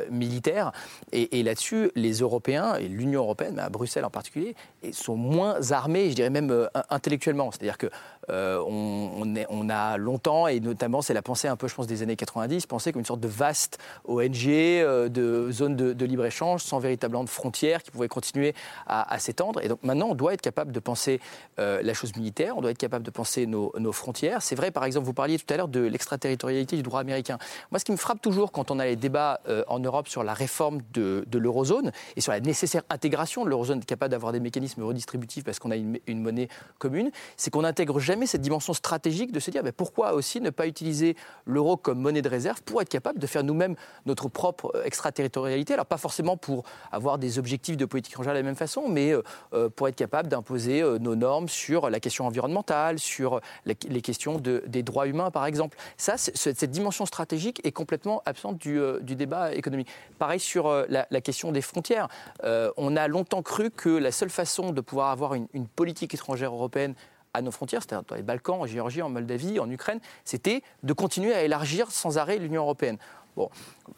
militaire. 0.10 0.72
Et, 1.12 1.40
et 1.40 1.44
là-dessus, 1.44 1.92
les 1.96 2.20
Européens, 2.20 2.76
et 2.76 2.88
l'Union 2.88 3.22
européenne, 3.22 3.56
mais 3.56 3.62
à 3.62 3.70
Bruxelles 3.70 4.06
en 4.06 4.10
particulier, 4.10 4.56
sont 4.92 5.16
moins 5.16 5.72
armés, 5.72 6.10
je 6.10 6.16
dirais 6.16 6.30
même 6.30 6.52
euh, 6.52 6.68
intellectuellement. 6.90 7.52
C'est-à-dire 7.52 7.78
que 7.78 7.88
on, 8.30 9.36
on, 9.50 9.70
a 9.70 9.98
longtemps, 9.98 10.48
et 10.48 10.60
notamment 10.60 11.02
c'est 11.02 11.14
la 11.14 11.22
pensée 11.22 11.48
un 11.48 11.56
peu, 11.56 11.68
je 11.68 11.76
pense, 11.76 11.88
des 11.88 12.02
années 12.04 12.16
90, 12.16 12.66
pensé 12.66 12.92
comme 12.92 13.00
une 13.00 13.06
sorte 13.06 13.20
de 13.20 13.28
vaste 13.28 13.78
ONG, 14.06 14.46
de 14.46 15.52
zone 15.52 15.76
de, 15.76 16.06
libre-échange, 16.06 16.64
sans 16.64 16.80
véritablement 16.80 17.24
de 17.24 17.30
frontières, 17.30 17.84
qui 17.84 17.92
pouvait 17.92 18.08
continuer 18.08 18.54
à, 18.88 19.18
s'étendre. 19.20 19.62
Et 19.64 19.68
donc 19.68 19.84
maintenant, 19.84 20.08
on 20.10 20.16
doit 20.16 20.34
être 20.34 20.42
capable 20.42 20.72
de 20.72 20.80
penser 20.80 21.20
la 21.58 21.94
chose 21.94 22.16
militaire, 22.16 22.58
on 22.58 22.62
doit 22.62 22.72
être 22.72 22.78
capable 22.78 23.06
de 23.06 23.12
penser 23.12 23.46
nos, 23.46 23.92
frontières. 23.92 24.42
C'est 24.42 24.56
vrai, 24.56 24.72
par 24.72 24.86
exemple, 24.86 25.06
vous 25.06 25.14
parliez 25.14 25.38
tout 25.38 25.54
à 25.54 25.58
l'heure 25.58 25.68
de 25.68 25.82
l'extraterritorialité 25.82 26.76
du 26.76 26.84
droit 26.84 27.02
américain. 27.02 27.38
Moi, 27.72 27.80
ce 27.80 27.86
qui 27.86 27.92
me 27.92 27.98
frappe 27.98 28.22
toujours 28.22 28.52
quand 28.52 28.72
on 28.72 28.80
a 28.80 28.86
les 28.86 28.96
débats 28.96 29.42
en 29.68 29.80
Europe 29.80 30.08
sur 30.08 30.24
la 30.24 30.34
réforme 30.34 30.82
de, 30.94 31.26
l'eurozone 31.34 31.92
et 32.16 32.22
sur 32.22 32.32
la 32.32 32.40
nécessaire 32.40 32.84
intégration 32.90 33.44
de 33.44 33.50
l'eurozone, 33.50 33.84
capable 33.84 34.12
d'avoir 34.12 34.32
des 34.32 34.40
mécanismes 34.40 34.84
redistributifs 34.84 35.44
parce 35.44 35.60
qu'on 35.60 35.72
a 35.72 35.76
une, 35.76 36.00
monnaie 36.08 36.50
commune, 36.78 37.12
c'est 37.38 37.50
qu'on 37.50 37.62
n'intègre 37.62 38.00
jamais 38.00 38.11
cette 38.26 38.42
dimension 38.42 38.74
stratégique 38.74 39.32
de 39.32 39.40
se 39.40 39.52
dire 39.52 39.64
mais 39.64 39.72
pourquoi 39.72 40.14
aussi 40.14 40.42
ne 40.42 40.50
pas 40.50 40.68
utiliser 40.68 41.16
l'euro 41.46 41.78
comme 41.78 42.00
monnaie 42.00 42.22
de 42.22 42.30
réserve 42.30 42.62
pour 42.64 42.82
être 42.82 42.90
capable 42.90 43.20
de 43.20 43.28
faire 43.28 43.44
nous-mêmes 43.44 43.76
notre 44.06 44.28
propre 44.28 44.72
euh, 44.76 44.84
extraterritorialité? 44.84 45.74
Alors 45.74 45.86
pas 45.86 45.98
forcément 45.98 46.38
pour 46.38 46.64
avoir 46.92 47.18
des 47.18 47.40
objectifs 47.40 47.78
de 47.78 47.86
politique 47.86 48.14
étrangère 48.14 48.34
de 48.34 48.40
la 48.40 48.44
même 48.44 48.56
façon, 48.56 48.88
mais 48.88 49.14
euh, 49.14 49.22
euh, 49.54 49.70
pour 49.70 49.88
être 49.88 49.96
capable 49.96 50.30
d'imposer 50.30 50.84
nos 51.00 51.16
normes 51.16 51.48
sur 51.48 51.90
la 51.90 52.00
question 52.00 52.26
environnementale, 52.28 53.00
sur 53.00 53.42
les 53.66 54.02
questions 54.02 54.38
de, 54.38 54.64
des 54.68 54.84
droits 54.84 55.08
humains 55.08 55.32
par 55.32 55.46
exemple. 55.46 55.78
Ça, 55.98 56.18
cette 56.18 56.66
dimension 56.66 57.06
stratégique 57.06 57.62
est 57.64 57.72
complètement 57.72 58.22
absente 58.26 58.58
du, 58.58 58.80
du 59.02 59.16
débat 59.16 59.54
économique. 59.54 59.88
Pareil 60.20 60.40
sur 60.40 60.86
la, 60.88 61.06
question 61.22 61.52
des 61.52 61.62
frontières. 61.62 62.08
on 62.44 62.96
a 62.96 63.08
longtemps 63.08 63.42
cru 63.42 63.70
que 63.70 63.90
la 63.90 64.12
seule 64.12 64.30
façon 64.30 64.72
de 64.72 64.82
pouvoir 64.82 65.10
avoir 65.10 65.34
une, 65.34 65.48
politique 65.76 66.14
étrangère 66.14 66.54
européenne 66.54 66.96
à 67.34 67.42
nos 67.42 67.52
frontières, 67.52 67.82
c'est-à-dire 67.82 68.06
dans 68.08 68.16
les 68.16 68.24
Balkans, 68.24 68.62
en 68.62 68.66
Géorgie, 68.66 69.02
en 69.02 69.10
Moldavie, 69.10 69.60
en 69.60 69.70
Ukraine, 69.70 70.00
c'était 70.26 70.64
de 70.84 70.94
continuer 70.94 71.34
à 71.34 71.44
élargir 71.44 71.92
sans 71.92 72.18
arrêt 72.18 72.38
l'Union 72.38 72.64
européenne. 72.64 72.98
Bon, 73.38 73.50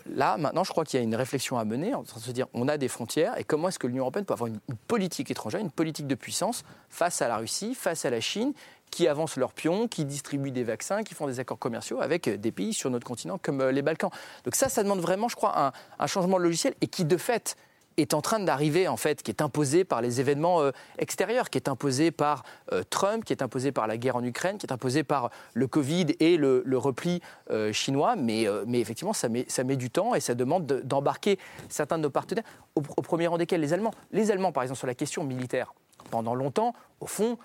là, 0.06 0.38
maintenant, 0.38 0.64
je 0.64 0.72
crois 0.72 0.86
qu'il 0.86 1.00
y 1.00 1.02
a 1.02 1.04
une 1.04 1.16
réflexion 1.16 1.58
à 1.58 1.66
mener, 1.66 1.96
en 1.96 2.04
train 2.04 2.20
de 2.20 2.24
se 2.26 2.32
dire, 2.32 2.46
on 2.54 2.68
a 2.68 2.78
des 2.78 2.88
frontières, 2.88 3.38
et 3.40 3.44
comment 3.44 3.70
est-ce 3.70 3.80
que 3.80 3.88
l'Union 3.88 4.04
européenne 4.04 4.26
peut 4.26 4.34
avoir 4.34 4.48
une, 4.48 4.60
politique 4.88 5.32
étrangère, 5.32 5.60
une 5.60 5.72
politique 5.72 6.06
de 6.06 6.16
puissance 6.16 6.64
face 6.90 7.22
à 7.22 7.28
la 7.28 7.38
Russie, 7.38 7.74
face 7.74 8.06
à 8.06 8.12
la 8.12 8.22
Chine, 8.22 8.54
qui 8.92 9.08
avancent 9.08 9.38
leurs 9.38 9.54
pions, 9.54 9.88
qui 9.88 10.06
distribuent 10.06 10.52
des 10.52 10.64
vaccins, 10.64 11.02
qui 11.02 11.16
font 11.16 11.26
des 11.26 11.40
accords 11.40 11.58
commerciaux 11.58 12.00
avec 12.00 12.30
des 12.30 12.52
pays 12.52 12.76
sur 12.76 12.92
notre 12.92 13.08
continent 13.08 13.40
comme 13.42 13.62
euh, 13.62 13.72
les 13.72 13.82
Balkans. 13.82 14.12
Donc 14.44 14.54
ça, 14.54 14.70
ça 14.70 14.84
demande 14.84 15.00
vraiment, 15.00 15.28
je 15.30 15.36
crois, 15.36 15.60
un, 15.60 15.72
un 15.98 16.08
changement 16.08 16.38
de 16.38 16.44
logiciel, 16.44 16.76
et 16.82 16.88
qui, 16.88 17.04
de 17.04 17.18
fait, 17.18 17.56
est 17.98 18.14
en 18.14 18.22
train 18.22 18.40
d'arriver, 18.40 18.88
en 18.88 18.98
fait, 18.98 19.22
qui 19.24 19.32
est 19.32 19.42
imposé 19.42 19.84
par 19.84 20.02
les 20.02 20.20
événements 20.20 20.62
euh, 20.62 20.72
extérieurs, 20.98 21.50
qui 21.50 21.58
est 21.58 21.70
imposé 21.70 22.12
par 22.12 22.44
euh, 22.72 22.84
Trump, 22.90 23.24
qui 23.24 23.34
est 23.34 23.42
imposé 23.42 23.72
par 23.72 23.88
la 23.88 23.98
guerre 23.98 24.16
en 24.16 24.24
Ukraine, 24.24 24.58
qui 24.58 24.66
est 24.66 24.74
imposé 24.74 25.04
par 25.04 25.30
le 25.54 25.68
Covid 25.68 26.08
et 26.20 26.38
le, 26.38 26.64
repli 26.74 27.22
euh, 27.52 27.72
chinois. 27.72 28.16
Mais, 28.16 28.46
mais 28.66 28.80
effectivement, 28.80 29.14
ça 29.14 29.30
met, 29.30 29.46
ça 29.48 29.64
met 29.64 29.76
du 29.76 29.90
temps 29.90 30.16
et 30.16 30.20
ça 30.20 30.36
demande 30.36 30.66
d'embarquer 30.66 31.38
certains 31.70 31.98
de 31.98 32.04
nos 32.04 32.10
partenaires, 32.10 32.44
au, 32.76 32.82
premier 32.82 33.28
rang 33.28 33.38
desquels 33.38 33.62
les 33.62 33.74
Allemands. 33.74 33.94
Les 34.12 34.32
Allemands, 34.32 34.52
par 34.52 34.64
exemple, 34.64 34.80
sur 34.80 34.88
la 34.88 34.96
question 34.96 35.24
militaire, 35.24 35.74
pendant 36.10 36.36
longtemps, 36.36 36.74
au 37.00 37.08
fond, 37.08 37.38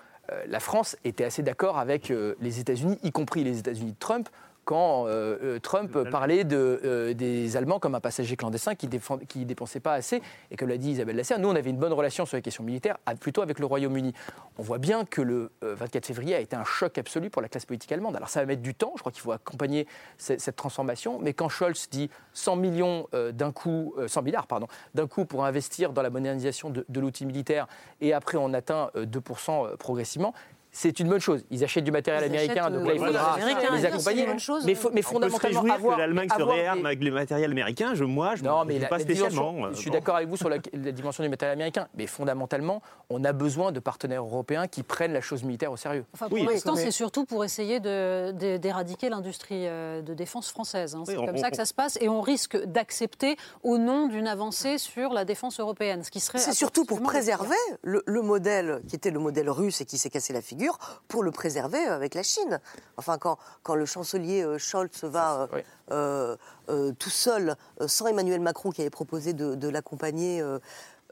la 0.47 0.59
France 0.59 0.95
était 1.03 1.23
assez 1.23 1.41
d'accord 1.41 1.79
avec 1.79 2.13
les 2.39 2.59
États-Unis, 2.59 2.99
y 3.01 3.11
compris 3.11 3.43
les 3.43 3.57
États-Unis 3.57 3.93
de 3.93 3.97
Trump, 3.97 4.29
quand 4.69 5.07
euh, 5.07 5.35
euh, 5.41 5.59
Trump 5.59 5.97
parlait 6.11 6.43
de, 6.43 6.79
euh, 6.85 7.15
des 7.15 7.57
Allemands 7.57 7.79
comme 7.79 7.95
un 7.95 7.99
passager 7.99 8.35
clandestin 8.35 8.75
qui 8.75 8.87
ne 8.87 9.43
dépensait 9.43 9.79
pas 9.79 9.93
assez, 9.93 10.21
et 10.51 10.57
comme 10.57 10.69
l'a 10.69 10.77
dit 10.77 10.91
Isabelle 10.91 11.15
Lasserre, 11.15 11.39
nous 11.39 11.49
on 11.49 11.55
avait 11.55 11.71
une 11.71 11.79
bonne 11.79 11.91
relation 11.91 12.27
sur 12.27 12.37
les 12.37 12.43
questions 12.43 12.63
militaires, 12.63 12.99
plutôt 13.19 13.41
avec 13.41 13.57
le 13.57 13.65
Royaume-Uni. 13.65 14.13
On 14.59 14.61
voit 14.61 14.77
bien 14.77 15.05
que 15.05 15.23
le 15.23 15.51
24 15.63 16.05
février 16.05 16.35
a 16.35 16.39
été 16.39 16.55
un 16.55 16.65
choc 16.65 16.99
absolu 16.99 17.31
pour 17.31 17.41
la 17.41 17.49
classe 17.49 17.65
politique 17.65 17.91
allemande. 17.91 18.15
Alors 18.15 18.29
ça 18.29 18.41
va 18.41 18.45
mettre 18.45 18.61
du 18.61 18.75
temps, 18.75 18.93
je 18.95 18.99
crois 18.99 19.11
qu'il 19.11 19.23
faut 19.23 19.31
accompagner 19.31 19.87
cette, 20.19 20.55
transformation, 20.55 21.17
mais 21.19 21.33
quand 21.33 21.49
Scholz 21.49 21.89
dit 21.89 22.11
100 22.33 22.55
millions 22.57 23.07
d'un 23.33 23.51
coup, 23.51 23.95
100 24.05 24.21
milliards 24.21 24.45
pardon, 24.45 24.67
d'un 24.93 25.07
coup 25.07 25.25
pour 25.25 25.45
investir 25.45 25.93
dans 25.93 26.03
la 26.03 26.11
modernisation 26.11 26.69
de, 26.69 26.85
de 26.87 26.99
l'outil 26.99 27.25
militaire, 27.25 27.65
et 28.01 28.13
après 28.13 28.37
on 28.37 28.53
atteint 28.53 28.91
2% 28.95 29.77
progressivement, 29.77 30.35
c'est 30.71 30.99
une 30.99 31.09
bonne 31.09 31.19
chose. 31.19 31.43
Ils 31.49 31.63
achètent 31.63 31.83
du 31.83 31.91
matériel 31.91 32.23
américain, 32.23 32.69
donc 32.69 32.85
là, 32.85 32.93
il 32.93 32.99
faudra 32.99 33.37
les 33.75 33.85
accompagner. 33.85 34.27
Mais, 34.65 34.75
mais 34.93 35.01
fondamentalement, 35.01 35.61
on 35.63 35.69
avoir, 35.69 35.95
que 35.95 36.01
l'Allemagne 36.01 36.29
se 36.29 36.41
réarme 36.41 36.85
avec 36.85 37.03
le 37.03 37.11
matériel 37.11 37.51
américain. 37.51 37.95
Je, 37.95 38.03
moi, 38.03 38.35
je 38.35 38.43
non, 38.43 38.65
mais 38.65 38.79
pas 38.79 38.99
spécialement. 38.99 39.71
je 39.71 39.77
suis 39.77 39.89
d'accord 39.89 40.15
avec 40.15 40.29
vous 40.29 40.37
sur 40.37 40.49
la, 40.49 40.59
dimension 40.59 41.23
du 41.23 41.29
matériel 41.29 41.53
américain, 41.53 41.87
mais 41.95 42.07
fondamentalement, 42.07 42.81
on 43.09 43.23
a 43.23 43.33
besoin 43.33 43.71
de 43.71 43.79
partenaires 43.79 44.21
européens 44.21 44.67
qui 44.67 44.83
prennent 44.83 45.13
la 45.13 45.21
chose 45.21 45.43
militaire 45.43 45.71
au 45.71 45.77
sérieux. 45.77 46.05
Enfin, 46.13 46.29
pour 46.29 46.37
l'instant, 46.37 46.75
c'est 46.75 46.91
surtout 46.91 47.25
pour 47.25 47.43
essayer 47.43 47.79
d'éradiquer 47.79 49.09
l'industrie 49.09 49.67
euh, 49.67 50.01
de 50.01 50.13
défense 50.13 50.49
française. 50.49 50.95
Hein. 50.95 51.03
C'est 51.05 51.15
comme 51.15 51.37
ça 51.37 51.49
que 51.49 51.57
ça 51.57 51.65
se 51.65 51.73
passe, 51.73 51.97
et 52.01 52.09
on 52.09 52.21
risque 52.21 52.57
d'accepter 52.65 53.37
au 53.63 53.77
nom 53.77 54.07
d'une 54.07 54.27
avancée 54.27 54.77
sur 54.77 55.13
la 55.13 55.25
défense 55.25 55.59
européenne, 55.59 56.03
ce 56.03 56.11
qui 56.11 56.19
serait. 56.19 56.37
C'est 56.37 56.53
surtout 56.53 56.85
pour 56.85 57.01
préserver 57.01 57.55
le 57.83 58.21
modèle 58.21 58.81
qui 58.87 58.95
était 58.95 59.11
le 59.11 59.19
modèle 59.19 59.49
russe 59.49 59.81
et 59.81 59.85
qui 59.85 59.97
s'est 59.97 60.09
cassé 60.09 60.33
la 60.33 60.41
figure 60.41 60.58
pour 61.07 61.23
le 61.23 61.31
préserver 61.31 61.85
avec 61.85 62.15
la 62.15 62.23
Chine. 62.23 62.59
Enfin, 62.97 63.17
quand, 63.17 63.37
quand 63.63 63.75
le 63.75 63.85
chancelier 63.85 64.43
euh, 64.43 64.57
Scholz 64.57 65.03
va 65.03 65.47
euh, 65.91 66.35
euh, 66.69 66.91
tout 66.97 67.09
seul, 67.09 67.55
sans 67.87 68.07
Emmanuel 68.07 68.41
Macron 68.41 68.71
qui 68.71 68.81
avait 68.81 68.89
proposé 68.89 69.33
de, 69.33 69.55
de 69.55 69.69
l'accompagner 69.69 70.43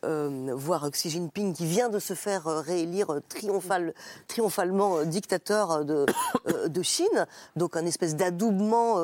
euh, 0.06 0.52
voir 0.54 0.90
Xi 0.92 1.10
Jinping 1.10 1.54
qui 1.54 1.66
vient 1.66 1.90
de 1.90 1.98
se 1.98 2.14
faire 2.14 2.46
euh, 2.46 2.62
réélire 2.62 3.12
euh, 3.12 3.22
triomphal, 3.30 3.96
triomphalement 4.28 5.04
dictateur 5.04 5.86
de, 5.86 6.06
de, 6.68 6.82
Chine, 6.84 7.26
donc 7.56 7.76
un 7.76 7.86
espèce 7.86 8.16
d'adoubement 8.16 8.96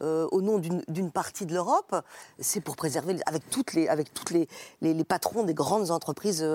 au 0.00 0.42
nom 0.42 0.58
d'une 0.58 1.10
partie 1.10 1.46
de 1.46 1.54
l'Europe, 1.54 1.96
c'est 2.38 2.60
pour 2.60 2.76
préserver, 2.76 3.16
avec 3.26 3.48
toutes 3.48 3.72
les, 3.72 3.88
avec 3.88 4.12
toutes 4.12 4.30
les, 4.30 4.46
les, 4.82 5.04
patrons 5.04 5.42
des 5.42 5.54
grandes 5.54 5.90
entreprises 5.90 6.46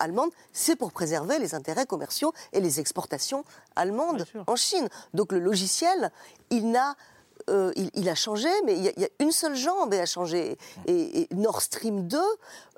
allemandes, 0.00 0.30
c'est 0.52 0.76
pour 0.76 0.92
préserver 0.92 1.38
les 1.38 1.54
intérêts 1.54 1.86
commerciaux 1.86 2.32
et 2.52 2.60
les 2.60 2.80
exportations 2.80 3.44
allemandes 3.76 4.24
en 4.46 4.56
Chine. 4.56 4.88
Donc 5.12 5.32
le 5.32 5.38
logiciel, 5.38 6.10
il 6.50 6.70
n'a 6.70 6.96
euh, 7.50 7.72
il, 7.94 8.08
a 8.08 8.14
changé, 8.14 8.48
mais 8.64 8.76
il 8.76 8.84
y, 8.84 9.04
a, 9.04 9.08
une 9.20 9.32
seule 9.32 9.54
jambe 9.54 9.92
à 9.94 10.06
changer. 10.06 10.56
Et, 10.86 11.28
Nord 11.34 11.62
Stream 11.62 12.06
2, 12.06 12.18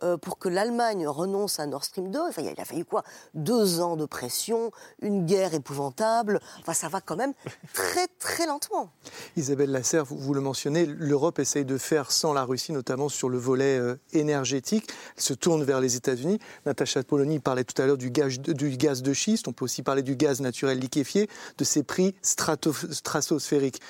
euh, 0.02 0.16
pour 0.16 0.38
que 0.38 0.48
l'Allemagne 0.48 1.06
renonce 1.06 1.60
à 1.60 1.66
Nord 1.66 1.84
Stream 1.84 2.10
2, 2.10 2.20
enfin, 2.28 2.42
il 2.42 2.60
a 2.60 2.64
fallu 2.64 2.84
quoi? 2.84 3.02
Deux 3.34 3.80
ans 3.80 3.96
de 3.96 4.04
pression, 4.04 4.72
une 5.00 5.24
guerre 5.24 5.54
épouvantable. 5.54 6.40
Enfin, 6.60 6.74
ça 6.74 6.88
va 6.88 7.00
quand 7.00 7.16
même 7.16 7.32
très, 7.72 8.06
très 8.18 8.46
lentement. 8.46 8.90
Isabelle 9.36 9.70
Lasserre, 9.70 10.04
vous, 10.04 10.34
le 10.34 10.40
mentionnez, 10.40 10.86
l'Europe 10.86 11.38
essaye 11.38 11.64
de 11.64 11.78
faire 11.78 12.12
sans 12.12 12.32
la 12.32 12.44
Russie, 12.44 12.72
notamment 12.72 13.08
sur 13.08 13.28
le 13.28 13.38
volet 13.38 13.78
euh, 13.78 13.98
énergétique. 14.12 14.88
Elle 15.16 15.22
se 15.22 15.34
tourne 15.34 15.62
vers 15.64 15.80
les 15.80 15.96
États-Unis. 15.96 16.38
Natacha 16.66 17.02
Polony 17.02 17.38
parlait 17.38 17.64
tout 17.64 17.80
à 17.80 17.86
l'heure 17.86 17.98
du 17.98 18.10
gaz, 18.10 18.38
de 18.38 19.12
schiste. 19.12 19.48
On 19.48 19.52
peut 19.52 19.64
aussi 19.64 19.82
parler 19.82 20.02
du 20.02 20.16
gaz 20.16 20.40
naturel 20.40 20.78
liquéfié, 20.78 21.28
de 21.58 21.64
ses 21.64 21.82
prix 21.82 22.14
stratosphériques. 22.22 23.80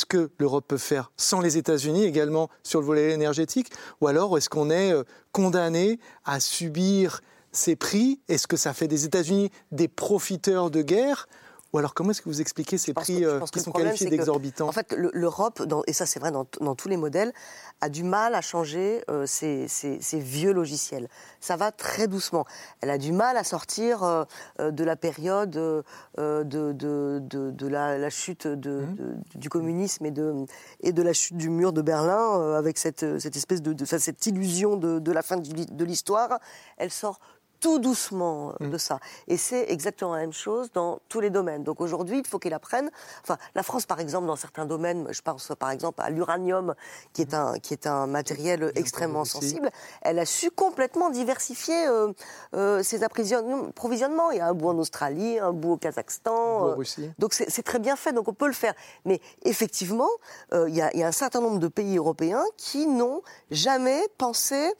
Est-ce 0.00 0.06
que 0.06 0.30
l'Europe 0.38 0.64
peut 0.66 0.78
faire 0.78 1.12
sans 1.18 1.42
les 1.42 1.58
États-Unis 1.58 2.04
également 2.04 2.48
sur 2.62 2.80
le 2.80 2.86
volet 2.86 3.10
énergétique 3.10 3.70
Ou 4.00 4.06
alors 4.06 4.38
est-ce 4.38 4.48
qu'on 4.48 4.70
est 4.70 4.94
euh, 4.94 5.04
condamné 5.30 6.00
à 6.24 6.40
subir 6.40 7.20
ces 7.52 7.76
prix? 7.76 8.18
Est-ce 8.26 8.46
que 8.46 8.56
ça 8.56 8.72
fait 8.72 8.88
des 8.88 9.04
États-Unis 9.04 9.50
des 9.72 9.88
profiteurs 9.88 10.70
de 10.70 10.80
guerre? 10.80 11.28
Ou 11.72 11.78
alors, 11.78 11.94
comment 11.94 12.10
est-ce 12.10 12.20
que 12.20 12.28
vous 12.28 12.40
expliquez 12.40 12.78
ces 12.78 12.92
prix 12.92 13.24
euh, 13.24 13.38
qui 13.52 13.60
sont 13.60 13.70
qualifiés 13.70 14.10
d'exorbitants 14.10 14.68
En 14.68 14.72
fait, 14.72 14.92
l'Europe, 14.92 15.62
et 15.86 15.92
ça 15.92 16.04
c'est 16.04 16.18
vrai 16.18 16.32
dans, 16.32 16.44
tous 16.74 16.88
les 16.88 16.96
modèles, 16.96 17.32
a 17.80 17.88
du 17.88 18.02
mal 18.02 18.34
à 18.34 18.40
changer 18.40 19.04
euh, 19.08 19.24
ses, 19.26 19.68
vieux 20.12 20.52
logiciels. 20.52 21.08
Ça 21.40 21.56
va 21.56 21.70
très 21.70 22.08
doucement. 22.08 22.44
Elle 22.80 22.90
a 22.90 22.98
du 22.98 23.12
mal 23.12 23.36
à 23.36 23.44
sortir 23.44 24.02
euh, 24.02 24.24
de 24.58 24.82
la 24.82 24.96
période 24.96 25.50
de, 25.50 25.84
de, 26.16 27.66
la, 27.68 28.10
chute 28.10 28.46
mmh. 28.46 28.96
du 29.36 29.48
communisme 29.48 30.06
et 30.06 30.10
de, 30.10 30.44
et 30.80 30.92
de 30.92 31.02
la 31.02 31.12
chute 31.12 31.36
du 31.36 31.50
mur 31.50 31.72
de 31.72 31.82
Berlin, 31.82 32.54
avec 32.56 32.78
cette, 32.78 33.20
cette 33.20 33.36
espèce 33.36 33.62
de, 33.62 33.84
cette 33.84 34.26
illusion 34.26 34.76
de, 34.76 35.12
la 35.12 35.22
fin 35.22 35.36
de 35.36 35.84
l'histoire. 35.84 36.40
Elle 36.78 36.90
sort 36.90 37.20
tout 37.60 37.78
doucement 37.78 38.54
euh, 38.60 38.66
mm. 38.66 38.70
de 38.70 38.78
ça. 38.78 38.98
Et 39.28 39.36
c'est 39.36 39.70
exactement 39.70 40.14
la 40.14 40.20
même 40.20 40.32
chose 40.32 40.72
dans 40.72 40.98
tous 41.08 41.20
les 41.20 41.30
domaines. 41.30 41.62
Donc 41.62 41.80
aujourd'hui, 41.80 42.18
il 42.18 42.26
faut 42.26 42.38
qu'elle 42.38 42.54
apprenne. 42.54 42.90
Enfin, 43.22 43.36
la 43.54 43.62
France, 43.62 43.86
par 43.86 44.00
exemple, 44.00 44.26
dans 44.26 44.36
certains 44.36 44.66
domaines, 44.66 45.06
je 45.10 45.20
pense 45.20 45.52
par 45.58 45.70
exemple 45.70 46.00
à 46.02 46.10
l'uranium, 46.10 46.74
qui 47.12 47.22
est 47.22 47.34
un 47.34 47.58
qui 47.58 47.74
est 47.74 47.86
un 47.86 48.06
matériel 48.06 48.72
extrêmement 48.74 49.24
sensible. 49.24 49.70
Elle 50.02 50.18
a 50.18 50.26
su 50.26 50.50
complètement 50.50 51.10
diversifier 51.10 51.86
euh, 51.86 52.12
euh, 52.54 52.82
ses 52.82 53.04
approvisionnements. 53.04 54.30
Il 54.30 54.38
y 54.38 54.40
a 54.40 54.46
un 54.46 54.54
bout 54.54 54.68
en 54.68 54.78
Australie, 54.78 55.38
un 55.38 55.52
bout 55.52 55.72
au 55.72 55.76
Kazakhstan. 55.76 56.76
donc 57.18 57.34
c'est 57.34 57.62
très 57.62 57.78
bien 57.78 57.96
fait. 57.96 58.12
Donc 58.12 58.28
on 58.28 58.34
peut 58.34 58.46
le 58.46 58.52
faire. 58.52 58.74
Mais 59.04 59.20
effectivement, 59.42 60.08
il 60.52 60.74
y, 60.74 60.80
a, 60.80 60.90
il 60.94 61.00
y 61.00 61.02
a 61.02 61.08
un 61.08 61.12
certain 61.12 61.40
nombre 61.40 61.58
de 61.58 61.68
pays 61.68 61.98
européens 61.98 62.44
qui 62.56 62.86
n'ont 62.86 63.22
jamais 63.50 64.00
pensé 64.18 64.72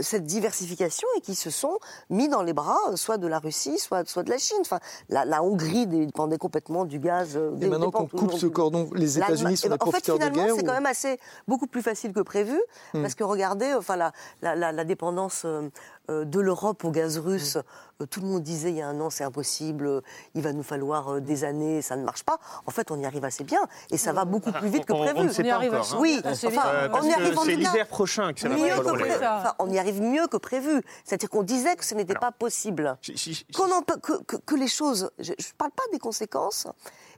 cette 0.00 0.24
diversification 0.24 1.08
et 1.16 1.20
qui 1.20 1.34
se 1.34 1.50
sont 1.50 1.61
mis 2.10 2.28
dans 2.28 2.42
les 2.42 2.52
bras 2.52 2.78
soit 2.96 3.18
de 3.18 3.26
la 3.26 3.38
Russie, 3.38 3.78
soit, 3.78 4.08
soit 4.08 4.22
de 4.22 4.30
la 4.30 4.38
Chine. 4.38 4.58
Enfin, 4.60 4.80
la, 5.08 5.24
la 5.24 5.42
Hongrie 5.42 5.86
dépendait 5.86 6.38
complètement 6.38 6.84
du 6.84 6.98
gaz. 6.98 7.38
Et 7.60 7.66
maintenant 7.66 7.90
qu'on 7.90 8.06
coupe 8.06 8.32
ce 8.34 8.46
cordon, 8.46 8.88
les 8.94 9.18
États-Unis 9.18 9.56
sont 9.56 9.68
des 9.68 9.78
profiteurs 9.78 10.18
de 10.18 10.28
guerre 10.28 10.54
c'est 10.56 10.64
quand 10.64 10.72
même 10.72 10.86
assez 10.86 11.18
beaucoup 11.48 11.66
plus 11.66 11.82
facile 11.82 12.12
que 12.12 12.20
prévu, 12.20 12.60
hmm. 12.94 13.02
parce 13.02 13.14
que 13.14 13.24
regardez, 13.24 13.74
enfin 13.74 13.96
la, 13.96 14.12
la, 14.42 14.72
la 14.72 14.84
dépendance 14.84 15.42
euh, 15.44 15.68
de 16.08 16.40
l'Europe 16.40 16.84
au 16.84 16.90
gaz 16.90 17.18
russe. 17.18 17.58
Euh, 18.02 18.06
tout 18.06 18.20
le 18.20 18.26
monde 18.26 18.42
disait 18.42 18.70
il 18.70 18.76
y 18.76 18.82
a 18.82 18.88
un 18.88 19.00
an 19.00 19.10
c'est 19.10 19.24
impossible, 19.24 19.86
euh, 19.86 20.00
il 20.34 20.42
va 20.42 20.52
nous 20.52 20.62
falloir 20.62 21.20
des 21.20 21.44
années, 21.44 21.82
ça 21.82 21.96
ne 21.96 22.04
marche 22.04 22.22
pas. 22.22 22.38
En 22.66 22.70
fait, 22.70 22.90
on 22.90 22.98
y 22.98 23.06
arrive 23.06 23.24
assez 23.24 23.44
bien 23.44 23.60
et 23.90 23.96
ça 23.96 24.12
va 24.12 24.24
beaucoup 24.24 24.52
plus 24.52 24.68
vite 24.68 24.84
que 24.84 24.92
prévu. 24.92 25.12
On, 25.16 25.40
on, 25.40 25.44
y 25.44 25.50
arrive 25.50 25.74
encore, 25.74 25.94
hein. 25.94 25.98
Oui, 26.00 26.20
enfin, 26.24 26.90
on 26.92 27.02
y 27.02 27.12
arrive 27.12 27.38
C'est 27.44 27.56
l'hiver 27.56 27.86
prochain 27.88 28.32
que 28.32 28.40
ça 28.40 28.48
va 28.48 28.56
mieux 28.56 28.68
que 28.68 29.62
On 29.62 29.70
y 29.70 29.78
arrive 29.78 30.02
mieux 30.02 30.26
que 30.26 30.36
prévu. 30.36 30.82
C'est-à-dire 31.04 31.30
qu'on 31.30 31.42
disait 31.42 31.76
que 31.76 31.84
ce 31.84 31.94
n'était 31.94 32.14
pas 32.14 32.32
possible. 32.32 32.96
que, 33.02 34.54
les 34.54 34.68
choses. 34.68 35.10
Je 35.18 35.32
ne 35.32 35.56
parle 35.58 35.72
pas 35.72 35.84
des 35.92 35.98
conséquences 35.98 36.66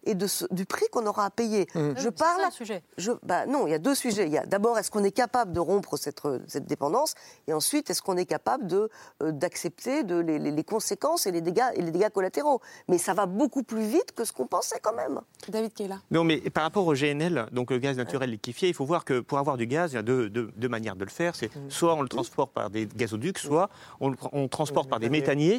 et 0.05 0.15
de 0.15 0.27
du 0.51 0.65
prix 0.67 0.87
qu'on 0.91 1.07
aura 1.07 1.27
à 1.27 1.31
payer. 1.31 1.67
Mmh. 1.75 1.93
Je 1.97 2.09
parle. 2.09 2.43
un 2.43 2.51
sujet. 2.51 2.83
Je, 2.99 3.13
bah, 3.23 3.47
non, 3.47 3.67
il 3.67 3.71
y 3.71 3.75
a 3.75 3.79
deux 3.79 3.95
sujets. 3.95 4.27
Il 4.27 4.33
y 4.33 4.39
a 4.39 4.47
d'abord, 4.47 4.79
est-ce 4.79 4.91
qu'on 4.91 5.05
est 5.05 5.13
capable 5.13 5.53
de 5.53 5.61
rompre 5.61 5.97
cette, 5.97 6.23
cette 6.47 6.67
dépendance? 6.67 7.15
Et 7.47 7.53
ensuite, 7.53 7.91
est-ce 7.91 8.03
qu'on 8.03 8.17
est 8.17 8.27
capable 8.27 8.67
de, 8.67 8.91
euh, 9.23 9.33
d'accepter 9.33 10.05
de, 10.05 10.17
les, 10.17 10.39
les, 10.39 10.65
conséquences 10.65 11.27
et 11.27 11.33
les, 11.33 11.41
dégâts, 11.41 11.65
et 11.75 11.83
les 11.83 11.91
dégâts 11.91 12.11
collatéraux? 12.11 12.61
Mais 12.89 12.99
ça 12.99 13.15
va 13.15 13.27
beaucoup 13.27 13.63
plus 13.63 13.85
vite 13.85 14.13
que 14.15 14.25
ce 14.25 14.33
qu'on 14.33 14.47
pensait 14.47 14.81
quand 14.83 14.95
même. 14.95 15.21
David 15.49 15.75
Kayla. 15.75 16.01
Non, 16.11 16.25
mais 16.25 16.39
par 16.39 16.65
rapport 16.65 16.87
au 16.87 16.95
GNL, 16.95 17.47
donc 17.53 17.71
le 17.71 17.79
gaz 17.79 17.97
naturel 17.97 18.31
liquéfié, 18.31 18.69
il 18.69 18.75
faut 18.75 18.85
voir 18.85 19.05
que 19.05 19.21
pour 19.21 19.39
avoir 19.39 19.57
du 19.57 19.67
gaz, 19.67 19.93
il 19.93 19.97
y 19.97 19.99
a 19.99 20.03
deux, 20.03 20.29
deux, 20.31 20.69
manières 20.69 20.97
de 20.97 21.05
le 21.05 21.11
faire. 21.11 21.35
C'est 21.37 21.55
mmh. 21.55 21.71
soit 21.71 21.95
on 21.95 22.03
le 22.03 22.09
transporte 22.09 22.53
par 22.53 22.71
des 22.71 22.87
gazoducs, 22.87 23.39
soit 23.39 23.71
on 24.01 24.09
le 24.09 24.17
on 24.33 24.49
transporte 24.49 24.89
par 24.89 25.01
des 25.01 25.09
méthaniers. 25.09 25.59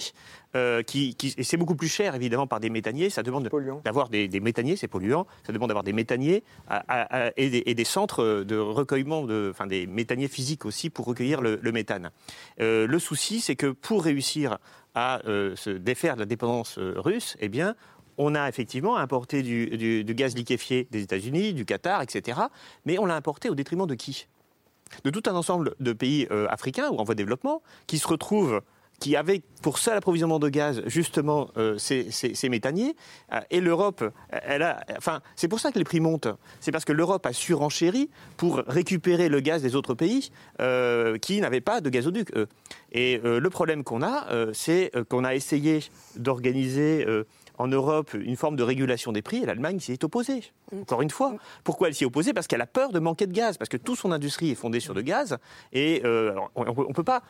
Euh, 0.56 0.84
qui, 0.84 1.16
qui, 1.16 1.34
et 1.38 1.44
c'est 1.44 1.58
beaucoup 1.58 1.76
plus 1.76 1.90
cher, 1.90 2.16
évidemment, 2.16 2.48
par 2.48 2.62
des 2.62 2.70
méthaniers. 2.70 3.10
Ça 3.10 3.24
demande 3.24 3.50
d'avoir 3.84 4.08
des, 4.08 4.30
des, 4.30 4.35
méthaniers, 4.40 4.76
c'est 4.76 4.88
polluant. 4.88 5.28
Ça 5.46 5.54
demande 5.54 5.70
d'avoir 5.70 5.84
des 5.84 5.94
méthaniers 5.94 6.44
et, 7.38 7.50
des, 7.50 7.74
des, 7.74 7.84
centres 7.84 8.44
de 8.44 8.58
recueillement, 8.58 9.24
de, 9.24 9.50
enfin 9.52 9.68
des 9.68 9.88
méthaniers 9.88 10.28
physiques 10.28 10.66
aussi 10.66 10.90
pour 10.90 11.06
recueillir 11.06 11.42
le, 11.42 11.72
méthane. 11.72 12.12
Euh, 12.60 12.88
le 12.88 13.00
souci, 13.00 13.42
c'est 13.42 13.56
que 13.56 13.68
pour 13.68 14.04
réussir 14.04 14.58
à 14.94 15.26
euh, 15.28 15.56
se 15.56 15.70
défaire 15.70 16.16
de 16.16 16.22
la 16.22 16.26
dépendance 16.26 16.78
russe, 16.78 17.36
eh 17.40 17.50
bien, 17.50 17.76
on 18.18 18.34
a 18.34 18.48
effectivement 18.48 18.96
importé 18.98 19.42
du 19.44 20.14
gaz 20.14 20.36
liquéfié 20.36 20.88
des 20.92 21.04
États-Unis, 21.04 21.54
du 21.54 21.66
Qatar, 21.66 22.02
etc. 22.02 22.40
Mais 22.86 22.98
on 22.98 23.06
l'a 23.06 23.16
importé 23.16 23.50
au 23.50 23.56
détriment 23.56 23.88
de 23.88 23.96
qui? 23.96 24.28
De 25.04 25.10
tout 25.10 25.24
un 25.26 25.34
ensemble 25.34 25.76
de 25.80 25.92
pays 25.92 26.28
africains 26.50 26.90
ou 26.90 26.98
en 26.98 27.04
voie 27.04 27.16
de 27.16 27.18
développement 27.18 27.62
qui 27.88 27.98
se 28.00 28.08
retrouvent 28.08 28.62
qui 29.00 29.16
avait 29.16 29.42
pour 29.62 29.80
seul 29.80 29.98
approvisionnement 29.98 30.40
de 30.40 30.50
gaz 30.50 30.84
justement 30.86 31.50
euh, 31.58 31.78
ces, 31.78 32.50
méthaniers. 32.50 32.96
Euh, 33.34 33.40
et 33.50 33.62
l'Europe, 33.62 34.04
elle 34.30 34.62
a, 34.62 34.86
enfin, 34.98 35.22
c'est 35.36 35.48
pour 35.48 35.60
ça 35.60 35.72
que 35.72 35.80
les 35.80 35.84
prix 35.84 36.00
montent. 36.00 36.28
C'est 36.60 36.72
parce 36.72 36.86
que 36.86 36.94
l'Europe 36.94 37.26
a 37.26 37.34
surenchéri 37.34 38.10
pour 38.38 38.58
récupérer 38.68 39.28
le 39.28 39.40
gaz 39.40 39.62
des 39.62 39.76
autres 39.76 39.96
pays 39.96 40.30
euh, 40.62 41.18
qui 41.18 41.42
n'avaient 41.42 41.62
pas 41.62 41.82
de 41.82 41.90
gazoduc. 41.90 42.32
Et 42.92 43.20
le 43.24 43.50
problème 43.50 43.84
qu'on 43.84 44.02
a, 44.04 44.28
c'est 44.54 44.92
qu'on 45.10 45.26
a 45.26 45.36
essayé 45.36 45.84
d'organiser 46.16 47.06
en 47.58 47.68
Europe 47.68 48.14
une 48.14 48.38
forme 48.38 48.56
de 48.56 48.64
régulation 48.64 49.12
des 49.12 49.22
prix 49.22 49.38
et 49.38 49.46
l'Allemagne 49.46 49.80
s'y 49.80 49.92
est 49.92 50.04
opposée. 50.04 50.44
Encore 50.74 51.02
une 51.02 51.10
fois. 51.10 51.36
Pourquoi 51.64 51.90
elle 51.90 51.96
s'y 51.96 52.04
est 52.04 52.08
opposée? 52.08 52.34
Parce 52.34 52.48
qu'elle 52.48 52.62
a 52.62 52.68
peur 52.68 52.92
de 52.92 53.00
manquer 53.00 53.28
de 53.28 53.34
gaz, 53.34 53.58
parce 53.58 53.70
que 53.70 53.78
toute 53.78 53.98
son 53.98 54.12
industrie 54.14 54.52
est 54.52 54.56
fondée 54.56 54.80
sur 54.80 54.94
le 54.94 55.02
gaz 55.02 55.38
et 55.74 56.02
on 56.06 56.88
ne 56.88 56.94
peut 56.94 57.04
pas 57.04 57.24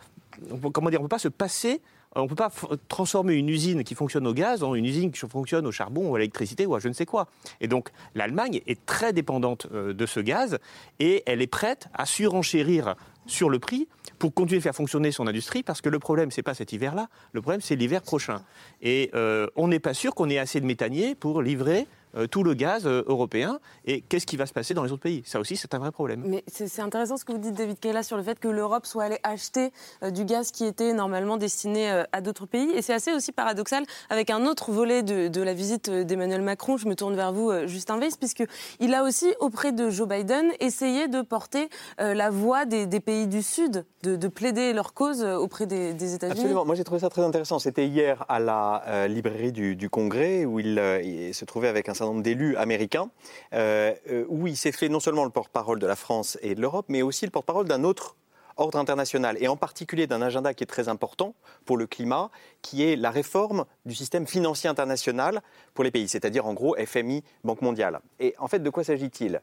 on 0.51 0.71
comment 0.71 0.89
dire, 0.89 0.99
on 0.99 1.03
peut 1.03 1.09
pas 1.09 1.19
se 1.19 1.27
passer 1.27 1.81
on 2.15 2.23
ne 2.23 2.27
peut 2.27 2.35
pas 2.35 2.51
transformer 2.87 3.33
une 3.35 3.49
usine 3.49 3.83
qui 3.83 3.93
fonctionne 3.93 4.25
au 4.25 4.33
gaz 4.33 4.63
en 4.63 4.73
une 4.73 4.85
usine 4.85 5.11
qui 5.11 5.19
fonctionne 5.19 5.67
au 5.67 5.71
charbon 5.71 6.09
ou 6.09 6.15
à 6.15 6.19
l'électricité 6.19 6.65
ou 6.65 6.75
à 6.75 6.79
je 6.79 6.87
ne 6.87 6.93
sais 6.93 7.05
quoi. 7.05 7.27
Et 7.61 7.67
donc 7.67 7.89
l'Allemagne 8.15 8.61
est 8.67 8.85
très 8.85 9.13
dépendante 9.13 9.67
euh, 9.73 9.93
de 9.93 10.05
ce 10.05 10.19
gaz 10.19 10.57
et 10.99 11.23
elle 11.25 11.41
est 11.41 11.47
prête 11.47 11.87
à 11.93 12.05
surenchérir 12.05 12.95
sur 13.25 13.49
le 13.49 13.59
prix 13.59 13.87
pour 14.19 14.33
continuer 14.33 14.59
à 14.59 14.61
faire 14.61 14.75
fonctionner 14.75 15.11
son 15.11 15.27
industrie 15.27 15.63
parce 15.63 15.81
que 15.81 15.89
le 15.89 15.99
problème 15.99 16.31
c'est 16.31 16.43
pas 16.43 16.53
cet 16.53 16.71
hiver-là, 16.71 17.09
le 17.33 17.41
problème 17.41 17.61
c'est 17.61 17.75
l'hiver 17.75 18.01
prochain. 18.01 18.41
Et 18.81 19.11
euh, 19.13 19.47
on 19.55 19.67
n'est 19.67 19.79
pas 19.79 19.93
sûr 19.93 20.15
qu'on 20.15 20.29
ait 20.29 20.37
assez 20.37 20.61
de 20.61 20.65
méthaniers 20.65 21.15
pour 21.15 21.41
livrer 21.41 21.79
euh, 21.81 21.85
tout 22.29 22.43
le 22.43 22.53
gaz 22.53 22.85
euh, 22.85 23.03
européen. 23.07 23.59
Et 23.85 24.01
qu'est-ce 24.01 24.25
qui 24.25 24.37
va 24.37 24.45
se 24.45 24.53
passer 24.53 24.73
dans 24.73 24.83
les 24.83 24.91
autres 24.91 25.01
pays? 25.01 25.23
Ça 25.25 25.39
aussi, 25.39 25.57
c'est 25.57 25.73
un 25.73 25.79
vrai 25.79 25.91
problème. 25.91 26.23
Mais 26.25 26.43
c'est 26.47 26.81
intéressant 26.81 27.17
ce 27.17 27.25
que 27.25 27.31
vous 27.31 27.37
dites, 27.37 27.55
David 27.55 27.79
Kayla, 27.79 28.03
sur 28.03 28.17
le 28.17 28.23
fait 28.23 28.39
que 28.39 28.47
l'Europe 28.47 28.85
soit 28.85 29.03
allée 29.03 29.19
acheter 29.23 29.71
euh, 30.03 30.11
du 30.11 30.25
gaz 30.25 30.51
qui 30.51 30.65
était 30.65 30.93
normalement 30.93 31.37
destiné 31.37 32.03
à 32.11 32.21
d'autres 32.21 32.45
pays. 32.45 32.69
Et 32.71 32.81
c'est 32.81 32.93
assez 32.93 33.13
aussi 33.13 33.31
paradoxal 33.31 33.85
avec 34.09 34.29
un 34.29 34.45
autre 34.45 34.71
volet 34.71 35.03
de, 35.03 35.41
la 35.41 35.53
visite 35.53 35.89
d'Emmanuel 35.89 36.41
Macron. 36.41 36.77
Je 36.77 36.87
me 36.87 36.95
tourne 36.95 37.15
vers 37.15 37.31
vous, 37.31 37.51
Justin 37.67 37.99
Weiss, 37.99 38.17
puisqu'il 38.17 38.93
a 38.93 39.03
aussi, 39.03 39.27
auprès 39.39 39.71
de 39.71 39.89
Joe 39.89 40.07
Biden, 40.07 40.51
essayé 40.59 41.07
de 41.07 41.21
porter 41.21 41.69
la 41.97 42.29
voix 42.29 42.65
des, 42.65 42.87
pays 42.99 43.27
du 43.27 43.43
Sud, 43.43 43.85
de, 44.03 44.27
plaider 44.27 44.73
leur 44.73 44.93
cause 44.93 45.23
auprès 45.23 45.65
des, 45.67 46.13
États-Unis. 46.13 46.39
Absolument. 46.39 46.65
Moi, 46.65 46.75
j'ai 46.75 46.83
trouvé 46.83 47.01
ça 47.01 47.09
très 47.09 47.23
intéressant. 47.23 47.59
C'était 47.59 47.87
hier 47.87 48.25
à 48.27 48.39
la 48.39 49.07
librairie 49.07 49.51
du, 49.51 49.75
du 49.75 49.89
Congrès 49.89 50.45
où 50.45 50.59
il, 50.59 50.79
il, 51.03 51.33
se 51.33 51.45
trouvait 51.45 51.67
avec 51.67 51.89
un 51.89 51.93
certain 51.93 52.04
d'élus 52.13 52.55
américains, 52.57 53.09
euh, 53.53 53.93
euh, 54.09 54.25
où 54.27 54.47
il 54.47 54.57
s'est 54.57 54.71
fait 54.71 54.89
non 54.89 54.99
seulement 54.99 55.23
le 55.23 55.31
porte-parole 55.31 55.79
de 55.79 55.87
la 55.87 55.95
France 55.95 56.37
et 56.41 56.55
de 56.55 56.61
l'Europe, 56.61 56.85
mais 56.89 57.01
aussi 57.01 57.25
le 57.25 57.31
porte-parole 57.31 57.67
d'un 57.67 57.83
autre 57.83 58.15
ordre 58.57 58.79
international, 58.79 59.37
et 59.41 59.49
en 59.49 59.57
particulier 59.57 60.07
d'un 60.07 60.21
agenda 60.21 60.53
qui 60.53 60.63
est 60.63 60.67
très 60.67 60.87
important 60.87 61.35
pour 61.65 61.75
le 61.75 61.87
climat, 61.87 62.29
qui 62.61 62.83
est 62.83 62.95
la 62.95 63.11
réforme 63.11 63.65
du 63.85 63.93
système 63.93 64.27
financier 64.27 64.69
international 64.69 65.41
pour 65.73 65.83
les 65.83 65.91
pays, 65.91 66.07
c'est-à-dire 66.07 66.45
en 66.45 66.53
gros 66.53 66.75
FMI, 66.77 67.23
Banque 67.43 67.61
mondiale. 67.61 67.99
Et 68.19 68.33
en 68.37 68.47
fait, 68.47 68.59
de 68.59 68.69
quoi 68.69 68.85
s'agit-il? 68.85 69.41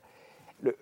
Le 0.63 0.75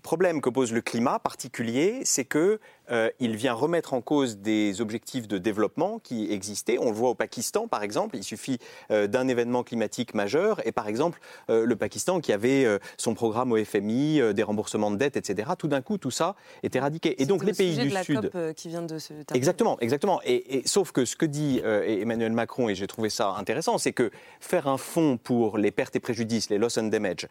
problème 0.00 0.40
que 0.40 0.48
pose 0.48 0.72
le 0.72 0.80
climat 0.80 1.18
particulier, 1.18 2.00
c'est 2.04 2.24
que 2.24 2.60
euh, 2.90 3.10
il 3.20 3.36
vient 3.36 3.52
remettre 3.52 3.94
en 3.94 4.00
cause 4.00 4.38
des 4.38 4.80
objectifs 4.80 5.28
de 5.28 5.38
développement 5.38 5.98
qui 5.98 6.32
existaient. 6.32 6.78
On 6.80 6.90
le 6.90 6.96
voit 6.96 7.10
au 7.10 7.14
Pakistan, 7.14 7.68
par 7.68 7.82
exemple. 7.82 8.16
Il 8.16 8.24
suffit 8.24 8.58
euh, 8.90 9.06
d'un 9.06 9.28
événement 9.28 9.62
climatique 9.62 10.14
majeur. 10.14 10.66
Et 10.66 10.72
par 10.72 10.88
exemple, 10.88 11.20
euh, 11.50 11.64
le 11.64 11.76
Pakistan 11.76 12.20
qui 12.20 12.32
avait 12.32 12.66
son 12.96 13.14
programme 13.14 13.52
au 13.52 13.64
FMI, 13.64 14.34
des 14.34 14.42
remboursements 14.42 14.90
de 14.90 14.96
dettes, 14.96 15.16
etc. 15.16 15.50
Tout 15.58 15.68
d'un 15.68 15.82
coup, 15.82 15.98
tout 15.98 16.10
ça 16.10 16.34
est 16.62 16.74
éradiqué. 16.74 17.20
Et 17.20 17.26
donc 17.26 17.44
les 17.44 17.52
pays 17.52 17.76
du 17.76 17.90
Sud, 17.90 18.30
qui 18.56 18.68
vient 18.68 18.82
de 18.82 18.98
se 18.98 19.12
exactement, 19.34 19.78
exactement. 19.80 20.20
Et, 20.24 20.62
sauf 20.64 20.92
que 20.92 21.04
ce 21.04 21.16
que 21.16 21.26
dit 21.26 21.60
Emmanuel 21.64 22.32
Macron, 22.32 22.68
et 22.68 22.74
j'ai 22.74 22.86
trouvé 22.86 23.10
ça 23.10 23.34
intéressant, 23.38 23.78
c'est 23.78 23.92
que 23.92 24.10
faire 24.40 24.68
un 24.68 24.76
fonds 24.76 25.16
pour 25.16 25.58
les 25.58 25.70
pertes 25.70 25.96
et 25.96 26.00
préjudices, 26.00 26.50
les 26.50 26.58
loss 26.58 26.78
and 26.78 26.84
damage, 26.84 27.26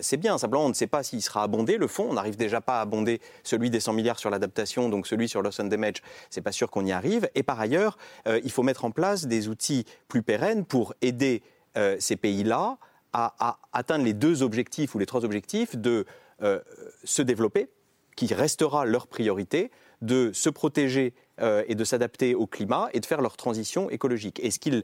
c'est 0.00 0.16
bien. 0.16 0.38
Simplement, 0.38 0.66
on 0.66 0.70
ne 0.70 0.74
sait 0.74 0.86
pas 0.86 1.02
s'il 1.02 1.22
sera 1.22 1.42
abondé 1.42 1.78
le 1.78 1.86
fonds. 1.86 2.08
On 2.10 2.14
n'arrive 2.14 2.36
déjà 2.36 2.60
pas 2.60 2.78
à 2.78 2.82
abonder 2.82 3.20
celui 3.42 3.70
des 3.70 3.80
100 3.80 3.92
milliards 3.92 4.18
sur 4.18 4.30
l'adaptation 4.30 4.88
donc 4.96 5.06
celui 5.06 5.28
sur 5.28 5.42
loss 5.42 5.60
and 5.60 5.66
damage, 5.66 6.02
c'est 6.30 6.40
pas 6.40 6.52
sûr 6.52 6.70
qu'on 6.70 6.84
y 6.86 6.92
arrive. 6.92 7.28
Et 7.34 7.42
par 7.42 7.60
ailleurs, 7.60 7.98
euh, 8.26 8.40
il 8.44 8.50
faut 8.50 8.62
mettre 8.62 8.84
en 8.84 8.90
place 8.90 9.26
des 9.26 9.48
outils 9.48 9.84
plus 10.08 10.22
pérennes 10.22 10.64
pour 10.64 10.94
aider 11.02 11.42
euh, 11.76 11.96
ces 12.00 12.16
pays-là 12.16 12.78
à, 13.12 13.58
atteindre 13.72 14.04
les 14.04 14.12
deux 14.12 14.42
objectifs 14.42 14.94
ou 14.94 14.98
les 14.98 15.06
trois 15.06 15.24
objectifs 15.24 15.74
de 15.74 16.04
euh, 16.42 16.60
se 17.04 17.22
développer, 17.22 17.68
qui 18.14 18.32
restera 18.34 18.84
leur 18.84 19.06
priorité, 19.06 19.70
de 20.02 20.32
se 20.34 20.50
protéger 20.50 21.14
et 21.38 21.74
de 21.74 21.84
s'adapter 21.84 22.34
au 22.34 22.46
climat 22.46 22.88
et 22.92 23.00
de 23.00 23.06
faire 23.06 23.20
leur 23.20 23.36
transition 23.36 23.90
écologique. 23.90 24.40
Et 24.42 24.50
ce 24.50 24.58
qu'il 24.58 24.82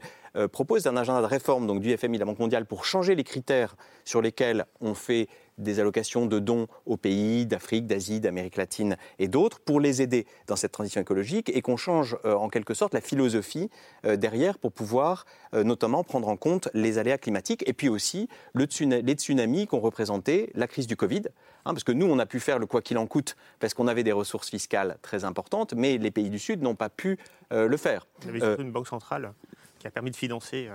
propose 0.51 0.83
d'un 0.83 0.95
agenda 0.97 1.21
de 1.21 1.25
réforme 1.25 1.65
donc 1.65 1.79
du 1.81 1.95
FMI, 1.97 2.19
la 2.19 2.25
Banque 2.25 2.39
mondiale, 2.39 2.65
pour 2.65 2.85
changer 2.85 3.15
les 3.15 3.23
critères 3.23 3.75
sur 4.05 4.21
lesquels 4.21 4.65
on 4.81 4.93
fait 4.93 5.27
des 5.57 5.79
allocations 5.79 6.25
de 6.25 6.39
dons 6.39 6.67
aux 6.85 6.97
pays 6.97 7.45
d'Afrique, 7.45 7.85
d'Asie, 7.85 8.19
d'Amérique 8.19 8.57
latine 8.57 8.97
et 9.19 9.27
d'autres 9.27 9.59
pour 9.59 9.79
les 9.79 10.01
aider 10.01 10.25
dans 10.47 10.55
cette 10.55 10.71
transition 10.71 11.01
écologique 11.01 11.49
et 11.53 11.61
qu'on 11.61 11.77
change 11.77 12.17
euh, 12.25 12.33
en 12.33 12.49
quelque 12.49 12.73
sorte 12.73 12.93
la 12.93 13.01
philosophie 13.01 13.69
euh, 14.05 14.15
derrière 14.15 14.57
pour 14.57 14.71
pouvoir 14.71 15.25
euh, 15.53 15.63
notamment 15.63 16.03
prendre 16.03 16.27
en 16.27 16.37
compte 16.37 16.69
les 16.73 16.97
aléas 16.97 17.17
climatiques 17.17 17.63
et 17.67 17.73
puis 17.73 17.89
aussi 17.89 18.27
les 18.55 19.13
tsunamis 19.13 19.67
qu'ont 19.67 19.79
représenté 19.79 20.51
la 20.55 20.67
crise 20.67 20.87
du 20.87 20.95
Covid. 20.95 21.23
Hein, 21.65 21.73
parce 21.73 21.83
que 21.83 21.93
nous, 21.93 22.07
on 22.07 22.19
a 22.19 22.25
pu 22.25 22.39
faire 22.39 22.59
le 22.59 22.65
quoi 22.65 22.81
qu'il 22.81 22.97
en 22.97 23.07
coûte 23.07 23.35
parce 23.59 23.73
qu'on 23.73 23.87
avait 23.87 24.03
des 24.03 24.11
ressources 24.11 24.49
fiscales 24.49 24.97
très 25.01 25.23
importantes, 25.23 25.73
mais 25.73 25.97
les 25.97 26.11
pays 26.11 26.29
du 26.29 26.39
Sud 26.43 26.61
n'ont 26.61 26.75
pas 26.75 26.89
pu 26.89 27.17
le 27.51 27.77
faire. 27.77 28.05
Il 28.21 28.27
y 28.27 28.29
avait 28.29 28.39
surtout 28.39 28.61
une 28.63 28.71
banque 28.71 28.87
centrale 28.87 29.33
qui 29.79 29.87
a 29.87 29.91
permis 29.91 30.11
de 30.11 30.15
financer. 30.15 30.69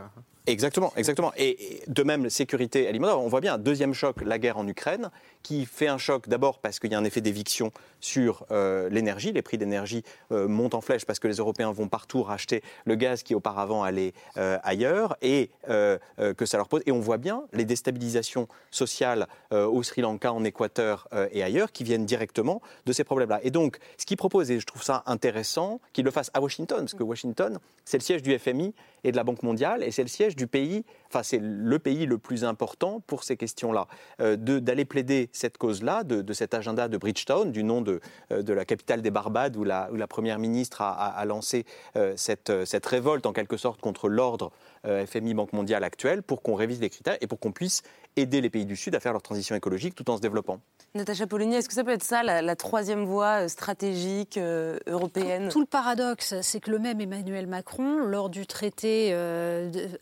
Exactement, 0.49 0.95
exactement. 0.97 1.31
Et 1.37 1.83
de 1.89 2.03
même, 2.03 2.31
sécurité 2.31 2.89
alimentaire, 2.89 3.21
on 3.21 3.29
voit 3.29 3.43
bien 3.43 3.55
un 3.55 3.59
deuxième 3.59 3.93
choc, 3.93 4.23
la 4.23 4.39
guerre 4.39 4.57
en 4.57 4.67
Ukraine, 4.67 5.11
qui 5.43 5.67
fait 5.67 5.89
un 5.89 5.99
choc 5.99 6.27
d'abord 6.27 6.59
parce 6.59 6.81
qu'il 6.81 6.91
y 6.91 6.95
a 6.95 6.99
un 6.99 7.05
effet 7.05 7.21
d'éviction 7.21 7.71
sur 8.01 8.47
euh, 8.51 8.89
l'énergie. 8.89 9.31
Les 9.33 9.43
prix 9.43 9.59
d'énergie 9.59 10.05
euh, 10.33 10.49
montent 10.49 10.75
en 10.75 10.81
flèche 10.81 11.05
parce 11.05 11.19
que 11.19 11.29
les 11.29 11.37
Européens 11.37 11.71
vont 11.71 11.89
partout 11.89 12.23
racheter 12.23 12.63
le 12.87 12.95
gaz 12.95 13.23
qui 13.23 13.35
auparavant 13.35 13.83
allait 13.83 14.15
euh, 14.39 14.59
ailleurs 14.63 15.19
et 15.21 15.51
que 15.67 16.47
ça 16.47 16.57
leur 16.57 16.69
pose. 16.69 16.83
Et 16.87 16.93
on 16.93 17.01
voit 17.01 17.19
bien 17.19 17.43
les 17.53 17.67
déstabilisations 17.67 18.49
sociales 18.71 19.27
au 19.51 19.83
Sri 19.83 20.01
Lanka, 20.01 20.33
en 20.33 20.45
Équateur 20.45 21.09
et 21.33 21.43
ailleurs 21.43 21.73
qui 21.73 21.85
viennent 21.85 22.07
directement 22.07 22.63
de 22.87 22.93
ces 22.93 23.05
problèmes-là. 23.05 23.41
Et 23.43 23.51
donc, 23.51 23.79
ce 23.99 24.07
qu'ils 24.07 24.17
proposent, 24.17 24.51
et 24.51 24.61
je 24.61 24.67
trouve 24.67 24.83
ça 24.83 25.03
intéressant, 25.07 25.81
qu'ils 25.93 26.05
le 26.05 26.11
fassent 26.11 26.31
à 26.33 26.41
Washington, 26.41 26.79
parce 26.79 26.95
que 26.95 27.03
Washington, 27.03 27.59
c'est 27.85 27.99
le 27.99 28.03
siège 28.03 28.23
du 28.23 28.37
FMI 28.39 28.75
et 29.05 29.13
de 29.13 29.17
la 29.17 29.25
Banque 29.25 29.43
mondiale, 29.43 29.83
et 29.83 29.91
c'est 29.91 30.03
le 30.03 30.09
siège 30.09 30.37
du 30.39 30.47
pays, 30.47 30.85
enfin 31.09 31.23
c'est 31.23 31.41
le 31.41 31.79
pays 31.79 32.07
le 32.07 32.19
plus 32.19 32.45
important 32.45 33.01
pour 33.07 33.25
ces 33.25 33.37
questions-là, 33.37 33.87
d'aller 34.19 34.85
plaider 34.85 35.29
cette 35.33 35.59
cause-là, 35.59 36.05
de, 36.05 36.33
cet 36.33 36.55
agenda 36.55 36.89
de 36.89 36.97
Bridgetown, 36.97 37.51
du 37.51 37.65
nom 37.65 37.81
de, 37.81 38.01
euh, 38.33 38.43
de 38.43 38.53
la 38.53 38.65
capitale 38.65 39.03
des 39.03 39.11
Barbades, 39.11 39.57
où 39.57 39.65
la, 39.65 39.89
où 39.93 39.97
la 39.97 40.07
Première 40.07 40.39
ministre 40.39 40.83
a, 40.83 41.25
lancé 41.25 41.65
euh, 41.97 42.15
cette, 42.17 42.51
euh, 42.51 42.65
cette, 42.65 42.87
révolte 42.87 43.27
en 43.27 43.33
quelque 43.33 43.57
sorte 43.57 43.81
contre 43.81 44.09
l'ordre 44.09 44.53
FMI 44.85 45.35
Banque 45.35 45.53
mondiale 45.53 45.85
actuel, 45.85 46.23
pour 46.23 46.41
qu'on 46.41 46.55
révise 46.55 46.81
les 46.81 46.89
critères 46.89 47.19
et 47.21 47.27
pour 47.27 47.41
qu'on 47.41 47.53
puisse 47.53 47.83
aider 48.17 48.41
les 48.41 48.49
pays 48.49 48.65
du 48.65 48.77
Sud 48.77 48.95
à 48.95 49.01
faire 49.01 49.13
leur 49.13 49.23
transition 49.23 49.55
écologique 49.55 49.95
tout 49.95 50.09
en 50.09 50.17
se 50.17 50.23
développant. 50.23 50.61
Natacha 50.95 51.27
Polony, 51.27 51.57
est-ce 51.57 51.69
que 51.69 51.75
ça 51.75 51.85
peut 51.85 51.91
être 51.91 52.05
ça, 52.05 52.23
la, 52.23 52.57
troisième 52.57 53.05
voie 53.05 53.49
stratégique 53.49 54.39
européenne? 54.39 55.49
Tout, 55.51 55.61
le 55.61 55.67
paradoxe, 55.67 56.41
c'est 56.41 56.61
que 56.61 56.71
le 56.71 56.79
même 56.79 57.01
Emmanuel 57.01 57.47
Macron, 57.49 57.99
lors 57.99 58.31
du 58.31 58.47
traité 58.47 59.13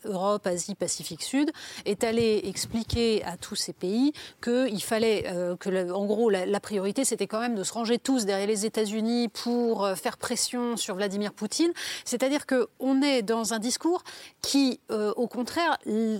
Europe, 0.05 0.47
Asie, 0.47 0.75
Sud, 1.03 1.51
est 1.85 2.03
allé 2.03 2.41
expliquer 2.45 3.23
à 3.23 3.37
tous 3.37 3.55
ces 3.55 3.73
pays 3.73 4.13
qu'il 4.41 4.81
fallait 4.83 5.25
euh, 5.27 5.55
que, 5.55 5.91
en 5.91 6.05
gros, 6.05 6.29
la, 6.29 6.59
priorité, 6.59 7.05
c'était 7.05 7.27
quand 7.27 7.39
même 7.39 7.55
de 7.55 7.63
se 7.63 7.73
ranger 7.73 7.99
tous 7.99 8.25
derrière 8.25 8.47
les 8.47 8.65
États-Unis 8.65 9.29
pour 9.29 9.85
euh, 9.85 9.95
faire 9.95 10.17
pression 10.17 10.77
sur 10.77 10.95
Vladimir 10.95 11.33
Poutine. 11.33 11.71
C'est-à-dire 12.05 12.45
qu'on 12.45 13.01
est 13.01 13.21
dans 13.21 13.53
un 13.53 13.59
discours 13.59 14.03
qui, 14.41 14.79
euh, 14.91 15.13
au 15.15 15.27
contraire, 15.27 15.77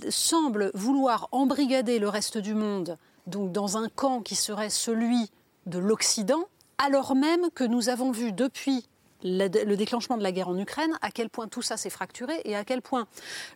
semble 0.08 0.70
vouloir 0.74 1.28
embrigader 1.32 1.98
le 1.98 2.08
reste 2.08 2.38
du 2.38 2.54
monde, 2.54 2.96
donc 3.26 3.52
dans 3.52 3.76
un 3.76 3.88
camp 3.88 4.20
qui 4.20 4.34
serait 4.34 4.70
celui 4.70 5.30
de 5.66 5.78
l'Occident, 5.78 6.44
alors 6.78 7.14
même 7.14 7.50
que 7.54 7.64
nous 7.64 7.88
avons 7.88 8.10
vu 8.10 8.32
depuis 8.32 8.86
le 9.22 9.74
déclenchement 9.74 10.16
de 10.16 10.22
la 10.22 10.32
guerre 10.32 10.48
en 10.48 10.58
Ukraine, 10.58 10.96
à 11.02 11.10
quel 11.10 11.30
point 11.30 11.48
tout 11.48 11.62
ça 11.62 11.76
s'est 11.76 11.90
fracturé 11.90 12.40
et 12.44 12.56
à 12.56 12.64
quel 12.64 12.82
point 12.82 13.06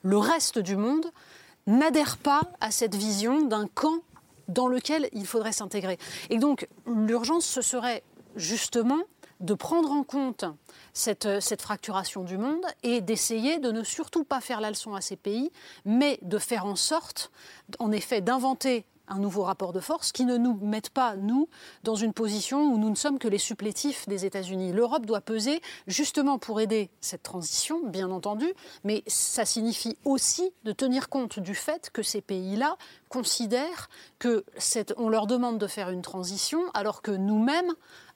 le 0.02 0.18
reste 0.18 0.58
du 0.58 0.76
monde 0.76 1.06
n'adhère 1.66 2.16
pas 2.18 2.42
à 2.60 2.70
cette 2.70 2.94
vision 2.94 3.42
d'un 3.42 3.66
camp 3.68 4.00
dans 4.48 4.68
lequel 4.68 5.08
il 5.12 5.26
faudrait 5.26 5.52
s'intégrer. 5.52 5.98
Et 6.30 6.38
donc, 6.38 6.68
l'urgence, 6.86 7.46
ce 7.46 7.62
serait 7.62 8.02
justement 8.36 9.00
de 9.40 9.54
prendre 9.54 9.90
en 9.90 10.04
compte 10.04 10.44
cette, 10.92 11.40
cette, 11.40 11.62
fracturation 11.62 12.22
du 12.22 12.38
monde 12.38 12.64
et 12.82 13.00
d'essayer 13.00 13.58
de 13.58 13.72
ne 13.72 13.82
surtout 13.82 14.24
pas 14.24 14.40
faire 14.40 14.60
la 14.60 14.70
leçon 14.70 14.94
à 14.94 15.00
ces 15.00 15.16
pays, 15.16 15.50
mais 15.84 16.18
de 16.22 16.38
faire 16.38 16.64
en 16.64 16.76
sorte, 16.76 17.32
en 17.80 17.90
effet, 17.90 18.20
d'inventer 18.20 18.84
un 19.12 19.18
nouveau 19.18 19.42
rapport 19.42 19.72
de 19.72 19.80
force 19.80 20.10
qui 20.10 20.24
ne 20.24 20.36
nous 20.36 20.58
mette 20.62 20.90
pas, 20.90 21.16
nous, 21.16 21.48
dans 21.84 21.94
une 21.94 22.12
position 22.12 22.72
où 22.72 22.78
nous 22.78 22.90
ne 22.90 22.94
sommes 22.94 23.18
que 23.18 23.28
les 23.28 23.38
supplétifs 23.38 24.08
des 24.08 24.24
États-Unis. 24.24 24.72
L'Europe 24.72 25.06
doit 25.06 25.20
peser 25.20 25.60
justement 25.86 26.38
pour 26.38 26.60
aider 26.60 26.90
cette 27.00 27.22
transition, 27.22 27.80
bien 27.86 28.10
entendu, 28.10 28.46
mais 28.84 29.02
ça 29.06 29.44
signifie 29.44 29.96
aussi 30.04 30.52
de 30.64 30.72
tenir 30.72 31.08
compte 31.08 31.38
du 31.38 31.54
fait 31.54 31.90
que 31.92 32.02
ces 32.02 32.20
pays-là 32.20 32.76
considèrent 33.08 33.90
que 34.18 34.44
on 34.96 35.08
leur 35.08 35.26
demande 35.26 35.58
de 35.58 35.66
faire 35.66 35.90
une 35.90 36.02
transition 36.02 36.60
alors 36.72 37.02
que 37.02 37.10
nous-mêmes 37.10 37.72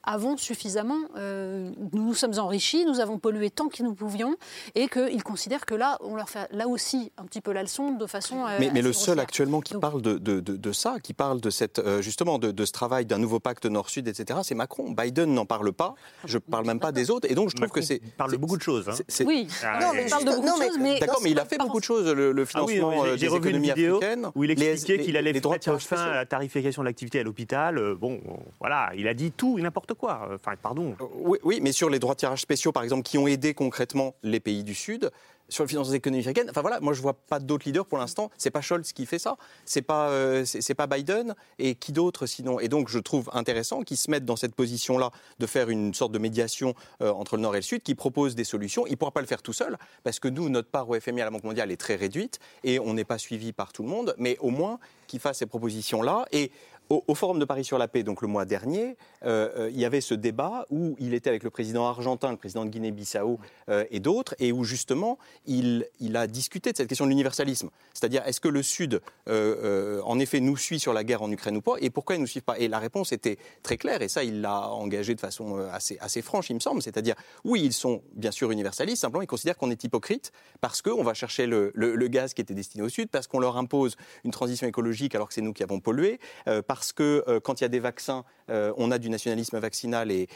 avons 0.06 0.36
suffisamment, 0.36 1.00
euh, 1.16 1.70
nous 1.92 2.04
nous 2.06 2.14
sommes 2.14 2.38
enrichis, 2.38 2.84
nous 2.86 3.00
avons 3.00 3.18
pollué 3.18 3.50
tant 3.50 3.68
que 3.68 3.82
nous 3.82 3.94
pouvions, 3.94 4.36
et 4.74 4.88
qu'ils 4.88 5.22
considèrent 5.22 5.66
que 5.66 5.74
là, 5.74 5.98
on 6.00 6.14
leur 6.14 6.28
fait 6.28 6.48
là 6.52 6.68
aussi 6.68 7.12
un 7.18 7.24
petit 7.24 7.40
peu 7.40 7.52
la 7.52 7.62
leçon 7.62 7.92
de 7.92 8.06
façon. 8.06 8.46
Euh, 8.46 8.56
mais, 8.60 8.70
mais 8.72 8.82
le 8.82 8.92
seul 8.92 9.18
actuellement 9.18 9.60
qui 9.60 9.74
parle 9.74 10.00
de, 10.00 10.16
de, 10.18 10.40
de, 10.40 10.72
ça, 10.72 10.96
qui 11.02 11.12
parle 11.12 11.40
de 11.40 11.50
cette, 11.50 11.80
euh, 11.80 12.00
justement 12.00 12.38
de, 12.38 12.64
ce 12.64 12.72
travail 12.72 13.04
d'un 13.04 13.18
nouveau 13.18 13.40
pacte 13.40 13.66
Nord-Sud, 13.66 14.08
etc., 14.08 14.40
c'est 14.44 14.54
Macron. 14.54 14.92
Biden 14.92 15.34
n'en 15.34 15.44
parle 15.44 15.72
pas, 15.72 15.94
je 16.24 16.38
ne 16.38 16.40
parle 16.40 16.66
même 16.66 16.80
pas 16.80 16.92
des 16.92 17.10
autres, 17.10 17.30
et 17.30 17.34
donc 17.34 17.50
je 17.50 17.56
trouve 17.56 17.70
que 17.70 17.82
c'est. 17.82 18.00
Il 18.02 18.12
parle 18.12 18.32
de 18.32 18.36
beaucoup 18.36 18.56
de 18.56 18.62
choses. 18.62 18.88
Hein. 18.88 19.24
Oui, 19.26 19.48
ah, 19.64 19.80
non, 19.80 19.92
mais 19.92 20.04
il 20.04 20.10
parle 20.10 20.24
de 20.24 20.30
beaucoup 20.30 20.42
de 20.42 20.64
choses, 20.64 20.78
mais. 20.78 21.00
D'accord, 21.00 21.20
mais 21.22 21.30
il 21.32 21.40
a 21.40 21.44
fait 21.44 21.58
beaucoup 21.58 21.80
de 21.80 21.84
choses, 21.84 22.06
le, 22.06 22.44
financement 22.44 23.02
ah 23.02 23.16
des 23.16 23.26
économies 23.26 23.72
africaines. 23.72 24.30
Où 24.34 24.44
il 24.44 24.50
expliquait 24.50 25.02
qu'il 25.02 25.16
allait 25.16 25.32
mettre 25.32 25.80
fin 25.80 25.96
à 25.96 26.14
la 26.14 26.26
tarification 26.26 26.82
de 26.82 26.86
l'activité 26.86 27.18
à 27.18 27.22
l'hôpital. 27.24 27.94
Bon, 27.94 28.20
voilà, 28.60 28.92
il 28.96 29.08
a 29.08 29.14
dit 29.14 29.32
tout 29.32 29.58
et 29.58 29.62
n'importe 29.62 29.94
quoi. 29.94 29.95
Enfin, 30.02 30.54
pardon. 30.60 30.96
Oui, 31.42 31.60
mais 31.62 31.72
sur 31.72 31.90
les 31.90 31.98
droits 31.98 32.14
de 32.14 32.20
tirage 32.20 32.42
spéciaux, 32.42 32.72
par 32.72 32.82
exemple, 32.82 33.02
qui 33.02 33.18
ont 33.18 33.26
aidé 33.26 33.54
concrètement 33.54 34.14
les 34.22 34.40
pays 34.40 34.64
du 34.64 34.74
Sud, 34.74 35.10
sur 35.48 35.64
le 35.64 35.68
financement 35.68 35.94
économique 35.94 36.26
américaine. 36.26 36.50
Enfin 36.50 36.60
voilà, 36.60 36.80
moi 36.80 36.92
je 36.92 37.00
vois 37.00 37.14
pas 37.14 37.38
d'autres 37.38 37.66
leaders 37.66 37.86
pour 37.86 37.98
l'instant. 37.98 38.30
C'est 38.36 38.50
pas 38.50 38.60
Scholz 38.60 38.92
qui 38.92 39.06
fait 39.06 39.18
ça, 39.18 39.36
c'est 39.64 39.82
pas 39.82 40.08
euh, 40.10 40.44
pas 40.76 40.86
Biden 40.86 41.34
et 41.58 41.74
qui 41.74 41.92
d'autre 41.92 42.26
sinon? 42.26 42.60
Et 42.60 42.68
donc 42.68 42.88
je 42.88 42.98
trouve 42.98 43.30
intéressant 43.32 43.82
qu'ils 43.82 43.96
se 43.96 44.10
mettent 44.10 44.24
dans 44.24 44.36
cette 44.36 44.54
position-là 44.54 45.10
de 45.38 45.46
faire 45.46 45.70
une 45.70 45.94
sorte 45.94 46.12
de 46.12 46.18
médiation 46.18 46.74
euh, 47.02 47.12
entre 47.12 47.36
le 47.36 47.42
Nord 47.42 47.54
et 47.54 47.58
le 47.58 47.62
Sud, 47.62 47.82
qui 47.82 47.94
propose 47.94 48.34
des 48.34 48.44
solutions. 48.44 48.86
Il 48.86 48.96
pourra 48.96 49.12
pas 49.12 49.20
le 49.20 49.26
faire 49.26 49.42
tout 49.42 49.52
seul 49.52 49.78
parce 50.02 50.18
que 50.18 50.28
nous 50.28 50.48
notre 50.48 50.68
part 50.68 50.88
au 50.88 50.98
FMI 50.98 51.22
à 51.22 51.24
la 51.24 51.30
Banque 51.30 51.44
mondiale 51.44 51.70
est 51.70 51.76
très 51.76 51.96
réduite 51.96 52.38
et 52.64 52.78
on 52.78 52.94
n'est 52.94 53.04
pas 53.04 53.18
suivi 53.18 53.52
par 53.52 53.72
tout 53.72 53.82
le 53.82 53.88
monde. 53.88 54.14
Mais 54.18 54.36
au 54.40 54.50
moins 54.50 54.78
qu'il 55.06 55.20
fasse 55.20 55.38
ces 55.38 55.46
propositions-là 55.46 56.26
et 56.32 56.50
au, 56.88 57.14
Forum 57.14 57.38
de 57.38 57.44
Paris 57.44 57.64
sur 57.64 57.78
la 57.78 57.88
paix, 57.88 58.02
donc 58.02 58.22
le 58.22 58.28
mois 58.28 58.44
dernier, 58.44 58.96
euh, 59.24 59.48
euh, 59.56 59.70
il 59.70 59.78
y 59.78 59.84
avait 59.84 60.00
ce 60.00 60.14
débat 60.14 60.66
où 60.70 60.94
il 60.98 61.14
était 61.14 61.30
avec 61.30 61.42
le 61.42 61.50
président 61.50 61.86
argentin, 61.86 62.30
le 62.30 62.36
président 62.36 62.64
de 62.64 62.70
Guinée-Bissau 62.70 63.38
euh, 63.68 63.84
et 63.90 64.00
d'autres, 64.00 64.34
et 64.38 64.52
où 64.52 64.64
justement 64.64 65.18
il, 65.46 65.86
a 66.14 66.26
discuté 66.26 66.72
de 66.72 66.76
cette 66.76 66.88
question 66.88 67.04
de 67.04 67.10
l'universalisme. 67.10 67.70
C'est-à-dire, 67.92 68.22
est-ce 68.26 68.40
que 68.40 68.48
le 68.48 68.62
Sud, 68.62 69.00
en 69.26 70.18
effet, 70.18 70.40
nous 70.40 70.56
suit 70.56 70.78
sur 70.80 70.92
la 70.92 71.04
guerre 71.04 71.22
en 71.22 71.30
Ukraine 71.30 71.56
ou 71.56 71.60
pas, 71.60 71.74
et 71.80 71.90
pourquoi 71.90 72.14
il 72.14 72.18
ne 72.18 72.22
nous 72.22 72.28
suit 72.28 72.40
pas? 72.40 72.58
Et 72.58 72.68
la 72.68 72.78
réponse 72.78 73.12
était 73.12 73.38
très 73.62 73.76
claire, 73.76 74.02
et 74.02 74.08
ça, 74.08 74.24
il 74.24 74.40
l'a 74.40 74.70
engagé 74.70 75.14
de 75.14 75.20
façon 75.20 75.58
assez, 75.72 75.98
assez 76.00 76.22
franche, 76.22 76.50
il 76.50 76.54
me 76.54 76.60
semble. 76.60 76.82
C'est-à-dire, 76.82 77.14
oui, 77.44 77.62
ils 77.62 77.72
sont 77.72 78.02
bien 78.14 78.30
sûr 78.30 78.50
universalistes, 78.50 79.02
simplement 79.02 79.22
ils 79.22 79.26
considèrent 79.26 79.56
qu'on 79.56 79.70
est 79.70 79.84
hypocrite 79.84 80.32
parce 80.60 80.82
qu'on 80.82 81.02
va 81.02 81.14
chercher 81.14 81.46
le, 81.46 81.72
le, 81.74 82.08
gaz 82.08 82.34
qui 82.34 82.40
était 82.40 82.54
destiné 82.54 82.84
au 82.84 82.88
Sud, 82.88 83.08
parce 83.10 83.26
qu'on 83.26 83.40
leur 83.40 83.56
impose 83.56 83.96
une 84.24 84.30
transition 84.30 84.66
écologique 84.66 85.14
alors 85.14 85.28
que 85.28 85.34
c'est 85.34 85.42
nous 85.42 85.52
qui 85.52 85.62
avons 85.62 85.80
pollué, 85.80 86.20
parce 86.66 86.75
que 86.92 87.24
euh, 87.28 87.40
quand 87.40 87.60
il 87.60 87.64
y 87.64 87.66
a 87.66 87.68
des 87.68 87.80
vaccins, 87.80 88.24
euh, 88.50 88.72
on 88.76 88.90
a 88.90 88.98
du 88.98 89.10
nationalisme 89.10 89.58
vaccinal 89.58 90.10
et, 90.10 90.28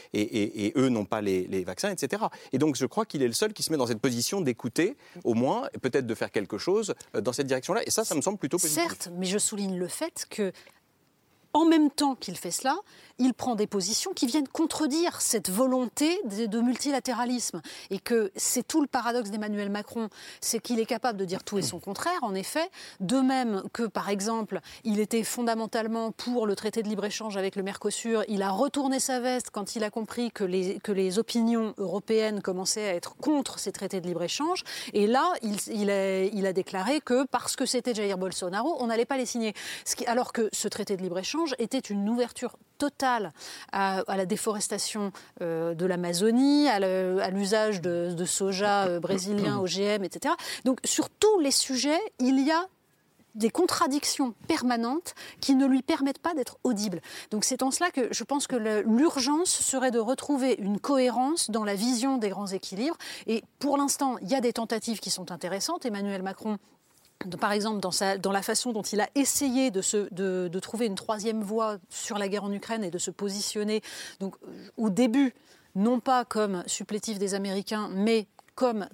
eux 0.75 0.89
n'ont 0.89 1.05
pas 1.05 1.21
les, 1.21 1.63
vaccins, 1.63 1.91
etc. 1.91 2.23
Et 2.51 2.57
donc 2.57 2.75
je 2.75 2.85
crois 2.85 3.05
qu'il 3.05 3.21
est 3.23 3.27
le 3.27 3.33
seul 3.33 3.53
qui 3.53 3.63
se 3.63 3.71
met 3.71 3.77
dans 3.77 3.87
cette 3.87 4.01
position 4.01 4.41
d'écouter, 4.41 4.95
au 5.23 5.33
moins, 5.33 5.69
peut-être 5.81 6.05
de 6.05 6.15
faire 6.15 6.31
quelque 6.31 6.57
chose 6.57 6.93
euh, 7.15 7.21
dans 7.21 7.33
cette 7.33 7.47
direction-là. 7.47 7.81
Et 7.85 7.91
ça, 7.91 8.03
ça 8.03 8.15
me 8.15 8.21
semble 8.21 8.37
plutôt 8.37 8.57
positif. 8.57 8.83
Certes, 8.83 9.09
mais 9.13 9.25
je 9.25 9.37
souligne 9.37 9.77
le 9.77 9.87
fait 9.87 10.25
que 10.29 10.51
en 11.53 11.65
même 11.65 11.89
temps 11.89 12.15
qu'il 12.15 12.37
fait 12.37 12.51
cela, 12.51 12.77
il 13.19 13.33
prend 13.33 13.55
des 13.55 13.67
positions 13.67 14.13
qui 14.13 14.25
viennent 14.25 14.47
contredire 14.47 15.21
cette 15.21 15.49
volonté 15.49 16.19
de, 16.25 16.61
multilatéralisme. 16.61 17.61
Et 17.89 17.99
que 17.99 18.31
c'est 18.35 18.67
tout 18.67 18.81
le 18.81 18.87
paradoxe 18.87 19.29
d'Emmanuel 19.29 19.69
Macron, 19.69 20.09
c'est 20.41 20.59
qu'il 20.59 20.79
est 20.79 20.85
capable 20.85 21.19
de 21.19 21.25
dire 21.25 21.43
tout 21.43 21.57
et 21.57 21.61
son 21.61 21.79
contraire, 21.79 22.19
en 22.23 22.33
effet. 22.33 22.69
De 22.99 23.17
même 23.17 23.63
que, 23.73 23.83
par 23.83 24.09
exemple, 24.09 24.59
il 24.83 24.99
était 24.99 25.23
fondamentalement 25.23 26.11
pour 26.11 26.47
le 26.47 26.55
traité 26.55 26.83
de 26.83 26.89
libre-échange 26.89 27.37
avec 27.37 27.55
le 27.55 27.63
Mercosur, 27.63 28.23
il 28.27 28.41
a 28.41 28.49
retourné 28.49 28.99
sa 28.99 29.19
veste 29.19 29.49
quand 29.51 29.75
il 29.75 29.83
a 29.83 29.89
compris 29.89 30.31
que 30.31 30.43
les, 30.43 30.79
que 30.79 30.91
les 30.91 31.19
opinions 31.19 31.73
européennes 31.77 32.41
commençaient 32.41 32.89
à 32.89 32.95
être 32.95 33.15
contre 33.17 33.59
ces 33.59 33.71
traités 33.71 34.01
de 34.01 34.07
libre-échange. 34.07 34.63
Et 34.93 35.07
là, 35.07 35.33
il, 35.41 35.89
a, 35.91 36.53
déclaré 36.53 37.01
que 37.01 37.25
parce 37.25 37.55
que 37.55 37.65
c'était 37.65 37.93
Jair 37.93 38.17
Bolsonaro, 38.17 38.77
on 38.79 38.87
n'allait 38.87 39.05
pas 39.05 39.17
les 39.17 39.25
signer. 39.25 39.53
Alors 40.07 40.33
que 40.33 40.49
ce 40.51 40.67
traité 40.67 40.97
de 40.97 41.01
libre-échange 41.01 41.40
était 41.57 41.79
une 41.79 42.07
ouverture 42.09 42.57
totale 42.77 43.31
à, 43.71 44.03
la 44.07 44.25
déforestation 44.25 45.11
euh, 45.41 45.75
de 45.75 45.85
l'Amazonie, 45.85 46.67
à 46.67 47.29
l'usage 47.29 47.81
de, 47.81 48.25
soja 48.25 48.87
euh, 48.87 48.99
brésilien, 48.99 49.57
OGM, 49.61 50.03
etc. 50.03 50.33
Donc 50.65 50.79
sur 50.83 51.09
tous 51.09 51.39
les 51.39 51.51
sujets, 51.51 51.99
il 52.19 52.39
y 52.39 52.51
a 52.51 52.67
des 53.35 53.49
contradictions 53.49 54.33
permanentes 54.47 55.13
qui 55.39 55.55
ne 55.55 55.65
lui 55.65 55.81
permettent 55.81 56.19
pas 56.19 56.33
d'être 56.33 56.57
audible. 56.63 57.01
Donc 57.29 57.45
c'est 57.45 57.63
en 57.63 57.71
cela 57.71 57.91
que 57.91 58.07
je 58.11 58.23
pense 58.23 58.47
que 58.47 58.55
l'urgence 58.85 59.49
serait 59.49 59.91
de 59.91 59.99
retrouver 59.99 60.55
une 60.59 60.79
cohérence 60.79 61.49
dans 61.49 61.63
la 61.63 61.75
vision 61.75 62.17
des 62.17 62.29
grands 62.29 62.47
équilibres. 62.47 62.97
Et 63.27 63.43
pour 63.59 63.77
l'instant, 63.77 64.17
il 64.21 64.29
y 64.29 64.35
a 64.35 64.41
des 64.41 64.53
tentatives 64.53 64.99
qui 64.99 65.09
sont 65.09 65.31
intéressantes. 65.31 65.85
Emmanuel 65.85 66.23
Macron 66.23 66.57
par 67.39 67.51
exemple, 67.51 67.79
dans, 67.79 68.31
la 68.31 68.41
façon 68.41 68.71
dont 68.71 68.81
il 68.81 69.01
a 69.01 69.09
essayé 69.15 69.71
de, 69.71 70.59
trouver 70.59 70.85
une 70.85 70.95
troisième 70.95 71.41
voie 71.41 71.77
sur 71.89 72.17
la 72.17 72.27
guerre 72.27 72.43
en 72.43 72.51
Ukraine 72.51 72.83
et 72.83 72.91
de 72.91 72.97
se 72.97 73.11
positionner, 73.11 73.81
au 74.77 74.89
début, 74.89 75.33
non 75.75 75.99
pas 75.99 76.25
comme 76.25 76.63
supplétif 76.67 77.17
des 77.19 77.33
Américains, 77.33 77.89
mais 77.93 78.27
comme 78.55 78.87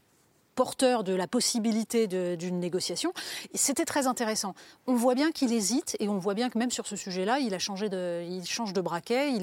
porteur 0.57 1.03
de 1.03 1.13
la 1.13 1.27
possibilité 1.27 2.07
d'une 2.07 2.59
négociation. 2.59 3.13
C'était 3.53 3.85
très 3.85 4.07
intéressant. 4.07 4.55
On 4.87 4.95
voit 4.95 5.13
bien 5.13 5.31
qu'il 5.31 5.53
hésite 5.53 5.95
et 5.99 6.09
on 6.09 6.17
voit 6.17 6.33
bien 6.33 6.49
que 6.49 6.57
même 6.57 6.71
sur 6.71 6.87
ce 6.87 6.95
sujet-là, 6.95 7.37
il 7.37 7.53
a 7.53 7.59
changé 7.59 7.89
de, 7.89 8.23
il 8.27 8.43
change 8.43 8.73
de 8.73 8.81
braquet. 8.81 9.33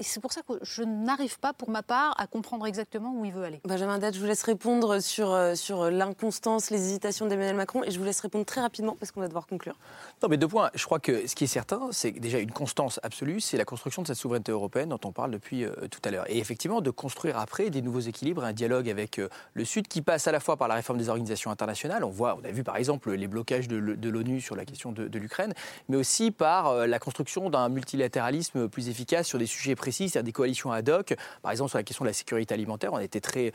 c'est 0.00 0.20
pour 0.20 0.32
ça 0.32 0.40
que 0.40 0.54
je 0.62 0.82
n'arrive 0.82 1.38
pas, 1.38 1.52
pour 1.52 1.68
ma 1.68 1.82
part, 1.82 2.14
à 2.18 2.26
comprendre 2.26 2.66
exactement 2.66 3.12
où 3.14 3.26
il 3.26 3.32
veut 3.32 3.44
aller. 3.44 3.60
Benjamin 3.66 3.98
Date, 3.98 4.14
je 4.14 4.20
vous 4.20 4.26
laisse 4.26 4.42
répondre 4.44 5.00
sur, 5.00 5.30
euh, 5.30 5.54
sur 5.54 5.90
l'inconstance, 5.90 6.70
les 6.70 6.80
hésitations 6.80 7.26
d'Emmanuel 7.26 7.54
Macron 7.54 7.84
et 7.84 7.90
je 7.90 7.98
vous 7.98 8.06
laisse 8.06 8.20
répondre 8.20 8.46
très 8.46 8.62
rapidement 8.62 8.96
parce 8.98 9.12
qu'on 9.12 9.20
va 9.20 9.28
devoir 9.28 9.46
conclure. 9.46 9.76
Non, 10.22 10.30
mais 10.30 10.38
deux 10.38 10.48
points. 10.48 10.70
Je 10.74 10.86
crois 10.86 11.00
que 11.00 11.26
ce 11.26 11.34
qui 11.34 11.44
est 11.44 11.48
certain, 11.48 11.88
c'est 11.90 12.12
déjà 12.12 12.38
une 12.38 12.52
constance 12.52 12.98
absolue, 13.02 13.42
c'est 13.42 13.58
la 13.58 13.66
construction 13.66 14.00
de 14.00 14.06
cette 14.06 14.16
souveraineté 14.16 14.52
européenne 14.52 14.88
dont 14.88 15.00
on 15.04 15.12
parle 15.12 15.32
depuis 15.32 15.64
euh, 15.64 15.74
tout 15.90 16.00
à 16.06 16.10
l'heure. 16.10 16.24
Et 16.30 16.38
effectivement, 16.38 16.80
de 16.80 16.90
construire 16.90 17.38
après 17.38 17.68
des 17.68 17.82
nouveaux 17.82 18.00
équilibres, 18.00 18.42
un 18.42 18.54
dialogue 18.54 18.88
avec 18.88 19.18
euh, 19.18 19.28
le 19.52 19.66
Sud 19.66 19.86
qui 19.86 20.00
passe 20.00 20.26
à 20.26 20.32
la 20.32 20.40
fois 20.40 20.45
par 20.54 20.68
la 20.68 20.74
réforme 20.74 20.98
des 20.98 21.08
organisations 21.08 21.50
internationales. 21.50 22.04
On 22.04 22.10
voit, 22.10 22.38
on 22.40 22.44
a 22.46 22.52
vu 22.52 22.62
par 22.62 22.76
exemple 22.76 23.10
les 23.12 23.26
blocages 23.26 23.66
de, 23.66 24.08
l'ONU 24.08 24.40
sur 24.40 24.54
la 24.54 24.64
question 24.64 24.92
de, 24.92 25.18
l'Ukraine, 25.18 25.52
mais 25.88 25.96
aussi 25.96 26.30
par 26.30 26.68
euh, 26.68 26.86
la 26.86 26.98
construction 27.00 27.50
d'un 27.50 27.68
multilatéralisme 27.68 28.68
plus 28.68 28.88
efficace 28.88 29.26
sur 29.26 29.38
des 29.38 29.46
sujets 29.46 29.74
précis, 29.74 30.08
c'est-à-dire 30.08 30.26
des 30.26 30.32
coalitions 30.32 30.70
ad 30.70 30.88
hoc. 30.88 31.16
Par 31.42 31.50
exemple, 31.50 31.70
sur 31.70 31.78
la 31.78 31.82
question 31.82 32.04
de 32.04 32.10
la 32.10 32.12
sécurité 32.12 32.54
alimentaire, 32.54 32.92
on 32.92 32.96
a 32.96 33.04
été 33.04 33.20
très 33.20 33.52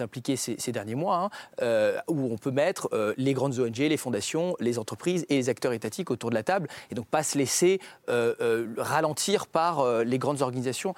impliqués 0.00 0.36
ces, 0.36 0.72
derniers 0.72 0.94
mois, 0.94 1.30
hein, 1.60 2.02
où 2.08 2.32
on 2.32 2.38
peut 2.38 2.50
mettre 2.50 2.88
les 3.16 3.34
grandes 3.34 3.58
ONG, 3.58 3.76
les 3.76 3.96
fondations, 3.96 4.56
les 4.58 4.78
entreprises 4.78 5.26
et 5.28 5.36
les 5.36 5.48
acteurs 5.48 5.72
étatiques 5.72 6.10
autour 6.10 6.30
de 6.30 6.34
la 6.34 6.42
table, 6.42 6.68
et 6.90 6.94
donc 6.94 7.06
pas 7.06 7.22
se 7.22 7.36
laisser 7.36 7.80
ralentir 8.08 9.46
par 9.46 10.02
les 10.02 10.18
grandes 10.18 10.40
organisations 10.40 10.94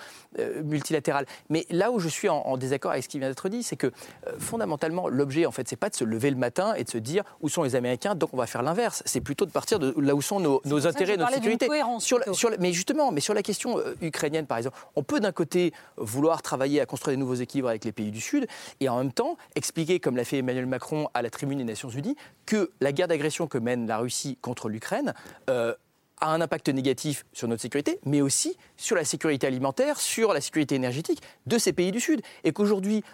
multilatérales. 0.62 1.26
Mais 1.48 1.66
là 1.70 1.90
où 1.90 1.98
je 1.98 2.08
suis 2.08 2.28
en, 2.28 2.56
désaccord 2.56 2.92
avec 2.92 3.04
ce 3.04 3.08
qui 3.08 3.18
vient 3.18 3.28
d'être 3.28 3.48
dit, 3.48 3.62
c'est 3.62 3.76
que 3.76 3.86
euh, 3.86 4.32
fondamentalement, 4.38 5.08
l'objet, 5.18 5.44
en 5.44 5.52
fait, 5.52 5.68
c'est 5.68 5.76
pas 5.76 5.90
de 5.90 5.94
se 5.94 6.04
lever 6.04 6.30
le 6.30 6.36
matin 6.36 6.74
et 6.74 6.84
de 6.84 6.90
se 6.90 6.96
dire 6.98 7.24
où 7.40 7.48
sont 7.48 7.62
les 7.62 7.74
Américains, 7.74 8.14
donc 8.14 8.30
on 8.32 8.36
va 8.36 8.46
faire 8.46 8.62
l'inverse. 8.62 9.02
C'est 9.04 9.20
plutôt 9.20 9.44
de 9.44 9.50
partir 9.50 9.78
de 9.78 9.94
là 10.00 10.14
où 10.14 10.22
sont 10.22 10.40
nos, 10.40 10.86
intérêts, 10.86 11.16
notre 11.16 11.34
sécurité. 11.34 11.68
Sur, 11.98 12.20
sur, 12.34 12.50
mais 12.58 12.72
justement, 12.72 13.12
mais 13.12 13.20
sur 13.20 13.34
la 13.34 13.42
question 13.42 13.78
euh, 13.78 13.94
ukrainienne, 14.00 14.46
par 14.46 14.58
exemple, 14.58 14.78
on 14.96 15.02
peut 15.02 15.20
d'un 15.20 15.32
côté 15.32 15.72
vouloir 15.96 16.40
travailler 16.40 16.80
à 16.80 16.86
construire 16.86 17.16
des 17.16 17.20
nouveaux 17.20 17.34
équilibres 17.34 17.68
avec 17.68 17.84
les 17.84 17.92
pays 17.92 18.10
du 18.10 18.20
Sud 18.20 18.46
et 18.80 18.88
en 18.88 18.98
même 18.98 19.12
temps 19.12 19.36
expliquer, 19.54 20.00
comme 20.00 20.16
l'a 20.16 20.24
fait 20.24 20.38
Emmanuel 20.38 20.66
Macron 20.66 21.08
à 21.14 21.22
la 21.22 21.30
tribune 21.30 21.58
des 21.58 21.64
Nations 21.64 21.90
Unies, 21.90 22.16
que 22.46 22.70
la 22.80 22.92
guerre 22.92 23.08
d'agression 23.08 23.46
que 23.46 23.58
mène 23.58 23.86
la 23.86 23.98
Russie 23.98 24.38
contre 24.40 24.68
l'Ukraine 24.68 25.14
euh, 25.50 25.74
a 26.20 26.32
un 26.32 26.40
impact 26.40 26.68
négatif 26.68 27.24
sur 27.32 27.48
notre 27.48 27.62
sécurité, 27.62 27.98
mais 28.04 28.20
aussi 28.20 28.56
sur 28.76 28.96
la 28.96 29.04
sécurité 29.04 29.46
alimentaire, 29.46 30.00
sur 30.00 30.32
la 30.32 30.40
sécurité 30.40 30.74
énergétique 30.74 31.22
de 31.46 31.58
ces 31.58 31.72
pays 31.72 31.92
du 31.92 32.00
Sud. 32.00 32.22
Et 32.44 32.52
qu'aujourd'hui, 32.52 33.04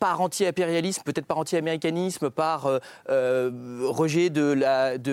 par 0.00 0.22
anti-impérialisme, 0.22 1.02
peut-être 1.04 1.26
par 1.26 1.38
anti-américanisme, 1.38 2.30
par 2.30 2.66
euh, 2.66 2.78
euh, 3.10 3.50
rejet 3.84 4.30
de, 4.30 4.52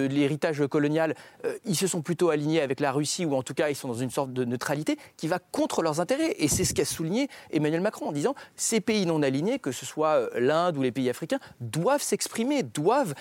l'héritage 0.08 0.66
colonial, 0.68 1.14
euh, 1.46 1.58
ils 1.66 1.76
se 1.76 1.88
sont 1.88 2.02
plutôt 2.02 2.30
alignés 2.30 2.62
avec 2.62 2.80
la 2.80 2.94
Russie, 2.94 3.26
ou 3.26 3.36
en 3.36 3.44
tout 3.44 3.54
cas 3.54 3.70
ils 3.70 3.76
sont 3.76 3.90
dans 3.90 3.94
une 3.94 4.10
sorte 4.10 4.32
de 4.32 4.46
neutralité 4.46 4.98
qui 5.18 5.28
va 5.28 5.40
contre 5.40 5.84
leurs 5.84 6.00
intérêts. 6.00 6.36
Et 6.40 6.48
c'est 6.48 6.64
ce 6.64 6.74
qu'a 6.74 6.86
souligné 6.86 7.28
Emmanuel 7.52 7.82
Macron 7.82 8.08
en 8.08 8.12
disant 8.14 8.34
ces 8.56 8.80
pays 8.80 9.06
non 9.06 9.22
alignés, 9.22 9.60
que 9.60 9.74
ce 9.74 9.86
soit 9.86 10.30
l'Inde 10.40 10.78
ou 10.78 10.82
les 10.82 10.94
pays 10.94 11.10
africains, 11.10 11.40
doivent 11.60 12.02
s'exprimer, 12.02 12.64
doivent 12.64 13.14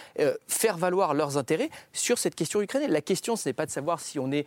faire 0.47 0.77
valoir 0.77 1.15
leurs 1.15 1.37
intérêts 1.37 1.71
sur 1.93 2.19
cette 2.19 2.37
question 2.37 2.63
ukrainienne. 2.63 2.93
La 2.93 3.01
question, 3.01 3.35
ce 3.35 3.49
n'est 3.49 3.53
pas 3.53 3.67
de 3.67 3.73
savoir 3.73 3.99
si 3.99 4.21
on 4.21 4.31
est 4.31 4.47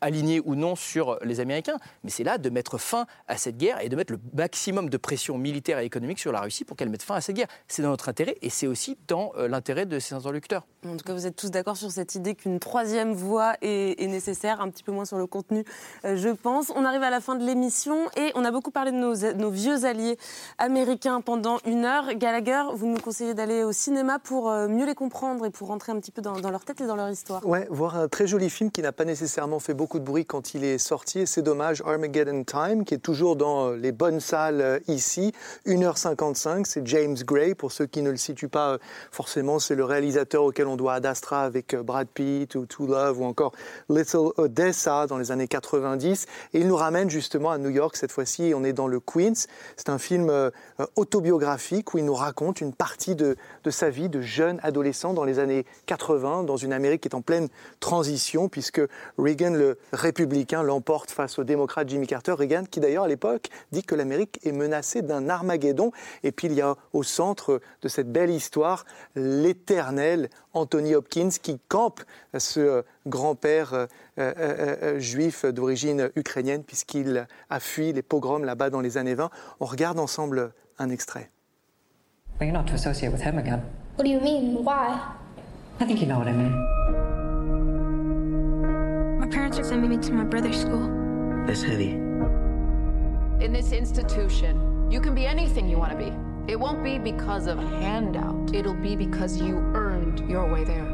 aligné 0.00 0.40
ou 0.44 0.54
non 0.54 0.76
sur 0.76 1.18
les 1.22 1.40
Américains, 1.40 1.78
mais 2.04 2.10
c'est 2.10 2.24
là 2.24 2.38
de 2.38 2.48
mettre 2.50 2.78
fin 2.78 3.06
à 3.26 3.36
cette 3.36 3.58
guerre 3.58 3.80
et 3.80 3.88
de 3.88 3.96
mettre 3.96 4.12
le 4.12 4.20
maximum 4.32 4.88
de 4.88 4.96
pression 4.96 5.36
militaire 5.36 5.80
et 5.80 5.84
économique 5.84 6.18
sur 6.18 6.29
la 6.32 6.40
Russie 6.40 6.64
pour 6.64 6.76
qu'elle 6.76 6.88
mette 6.88 7.02
fin 7.02 7.14
à 7.14 7.20
cette 7.20 7.36
guerre. 7.36 7.48
C'est 7.68 7.82
dans 7.82 7.90
notre 7.90 8.08
intérêt 8.08 8.36
et 8.42 8.50
c'est 8.50 8.66
aussi 8.66 8.96
dans 9.08 9.32
euh, 9.36 9.48
l'intérêt 9.48 9.86
de 9.86 9.98
ses 9.98 10.14
interlocuteurs. 10.14 10.66
En 10.86 10.96
tout 10.96 11.04
cas, 11.04 11.12
vous 11.12 11.26
êtes 11.26 11.36
tous 11.36 11.50
d'accord 11.50 11.76
sur 11.76 11.90
cette 11.90 12.14
idée 12.14 12.34
qu'une 12.34 12.58
troisième 12.58 13.12
voie 13.12 13.54
est, 13.60 14.00
nécessaire, 14.06 14.60
un 14.60 14.70
petit 14.70 14.82
peu 14.82 14.92
moins 14.92 15.04
sur 15.04 15.18
le 15.18 15.26
contenu, 15.26 15.64
euh, 16.04 16.16
je 16.16 16.30
pense. 16.30 16.72
On 16.74 16.84
arrive 16.84 17.02
à 17.02 17.10
la 17.10 17.20
fin 17.20 17.34
de 17.36 17.44
l'émission 17.44 18.08
et 18.16 18.32
on 18.34 18.44
a 18.44 18.50
beaucoup 18.50 18.70
parlé 18.70 18.90
de 18.90 18.96
nos, 18.96 19.50
vieux 19.50 19.84
alliés 19.84 20.18
américains 20.58 21.20
pendant 21.20 21.58
une 21.66 21.84
heure. 21.84 22.14
Gallagher, 22.14 22.62
vous 22.74 22.86
nous 22.86 22.98
conseillez 22.98 23.34
d'aller 23.34 23.62
au 23.62 23.72
cinéma 23.72 24.18
pour 24.18 24.50
euh, 24.50 24.68
mieux 24.68 24.86
les 24.86 24.94
comprendre 24.94 25.44
et 25.44 25.50
pour 25.50 25.68
rentrer 25.68 25.92
un 25.92 26.00
petit 26.00 26.10
peu 26.10 26.22
dans, 26.22 26.38
leur 26.50 26.64
tête 26.64 26.80
et 26.80 26.86
dans 26.86 26.96
leur 26.96 27.10
histoire. 27.10 27.46
Ouais, 27.46 27.66
voir 27.70 27.96
un 27.96 28.08
très 28.08 28.26
joli 28.26 28.48
film 28.48 28.70
qui 28.70 28.80
n'a 28.80 28.92
pas 28.92 29.04
nécessairement 29.04 29.60
fait 29.60 29.74
beaucoup 29.74 29.98
de 29.98 30.04
bruit 30.04 30.24
quand 30.24 30.54
il 30.54 30.64
est 30.64 30.78
sorti. 30.78 31.26
C'est 31.26 31.42
dommage, 31.42 31.82
Armageddon 31.84 32.44
Time, 32.44 32.84
qui 32.84 32.94
est 32.94 32.98
toujours 32.98 33.36
dans 33.36 33.70
les 33.70 33.92
bonnes 33.92 34.20
salles 34.20 34.80
ici. 34.88 35.32
1h50 35.66 36.19
c'est 36.64 36.86
James 36.86 37.16
Gray. 37.24 37.54
Pour 37.54 37.72
ceux 37.72 37.86
qui 37.86 38.02
ne 38.02 38.10
le 38.10 38.18
situent 38.18 38.48
pas 38.48 38.72
euh, 38.72 38.78
forcément, 39.10 39.58
c'est 39.58 39.74
le 39.74 39.84
réalisateur 39.84 40.44
auquel 40.44 40.66
on 40.66 40.76
doit 40.76 40.94
Ad 40.94 41.06
Astra 41.06 41.44
avec 41.44 41.72
euh, 41.72 41.82
Brad 41.82 42.08
Pitt 42.08 42.54
ou 42.56 42.66
To 42.66 42.86
Love 42.86 43.20
ou 43.20 43.24
encore 43.24 43.52
Little 43.88 44.32
Odessa 44.36 45.06
dans 45.06 45.16
les 45.16 45.30
années 45.30 45.48
90. 45.48 46.26
Et 46.52 46.60
il 46.60 46.68
nous 46.68 46.76
ramène 46.76 47.08
justement 47.08 47.50
à 47.50 47.56
New 47.56 47.70
York 47.70 47.96
cette 47.96 48.12
fois-ci. 48.12 48.52
On 48.54 48.64
est 48.64 48.74
dans 48.74 48.86
le 48.86 49.00
Queens. 49.00 49.46
C'est 49.76 49.88
un 49.88 49.98
film 49.98 50.28
euh, 50.28 50.50
autobiographique 50.96 51.94
où 51.94 51.98
il 51.98 52.04
nous 52.04 52.14
raconte 52.14 52.60
une 52.60 52.74
partie 52.74 53.14
de, 53.14 53.36
de 53.64 53.70
sa 53.70 53.88
vie 53.88 54.10
de 54.10 54.20
jeune 54.20 54.60
adolescent 54.62 55.14
dans 55.14 55.24
les 55.24 55.38
années 55.38 55.64
80 55.86 56.42
dans 56.42 56.58
une 56.58 56.74
Amérique 56.74 57.00
qui 57.02 57.08
est 57.08 57.14
en 57.14 57.22
pleine 57.22 57.48
transition 57.80 58.50
puisque 58.50 58.82
Reagan, 59.16 59.54
le 59.54 59.78
républicain, 59.94 60.62
l'emporte 60.62 61.10
face 61.10 61.38
au 61.38 61.44
démocrate 61.44 61.88
Jimmy 61.88 62.06
Carter. 62.06 62.32
Reagan 62.32 62.64
qui 62.70 62.80
d'ailleurs 62.80 63.04
à 63.04 63.08
l'époque 63.08 63.48
dit 63.72 63.84
que 63.84 63.94
l'Amérique 63.94 64.38
est 64.44 64.52
menacée 64.52 65.00
d'un 65.00 65.30
Armageddon 65.30 65.92
et 66.22 66.32
puis 66.32 66.48
il 66.48 66.54
y 66.54 66.60
a 66.60 66.76
au 66.92 67.02
centre 67.02 67.60
de 67.82 67.88
cette 67.88 68.10
belle 68.10 68.30
histoire 68.30 68.84
l'éternel 69.14 70.28
Anthony 70.52 70.94
Hopkins 70.94 71.30
qui 71.42 71.58
campe 71.68 72.00
ce 72.36 72.60
euh, 72.60 72.82
grand-père 73.06 73.74
euh, 73.74 73.86
euh, 74.18 74.98
juif 74.98 75.44
d'origine 75.44 76.10
ukrainienne 76.16 76.64
puisqu'il 76.64 77.26
a 77.48 77.60
fui 77.60 77.92
les 77.92 78.02
pogroms 78.02 78.44
là-bas 78.44 78.70
dans 78.70 78.80
les 78.80 78.98
années 78.98 79.14
20. 79.14 79.30
On 79.60 79.64
regarde 79.64 79.98
ensemble 79.98 80.52
un 80.78 80.90
extrait. 80.90 81.30
But 82.38 82.46
you're 82.46 82.54
not 82.54 82.66
to 82.68 82.74
associate 82.74 83.12
with 83.12 83.22
him 83.22 83.38
again. 83.38 83.62
What 83.96 84.04
do 84.04 84.10
you 84.10 84.20
mean? 84.20 84.64
Why? 84.64 84.98
I 85.80 85.84
think 85.86 86.00
you 86.00 86.06
know 86.06 86.18
what 86.18 86.26
I 86.26 86.32
mean. 86.32 86.52
My 89.18 89.26
parents 89.26 89.58
are 89.58 89.64
sending 89.64 89.90
me 89.90 89.98
to 89.98 90.12
my 90.12 90.24
brother's 90.24 90.60
school. 90.60 90.88
That's 91.46 91.62
heavy. 91.62 91.90
In 93.40 93.52
this 93.52 93.72
institution, 93.72 94.69
You 94.90 95.00
can 95.00 95.14
be 95.14 95.24
anything 95.24 95.68
you 95.68 95.78
want 95.78 95.92
to 95.92 95.96
be. 95.96 96.12
It 96.50 96.58
won't 96.58 96.82
be 96.82 96.98
because 96.98 97.46
of 97.46 97.60
a 97.60 97.66
handout. 97.80 98.52
It'll 98.52 98.74
be 98.74 98.96
because 98.96 99.40
you 99.40 99.58
earned 99.74 100.28
your 100.28 100.52
way 100.52 100.64
there. 100.64 100.84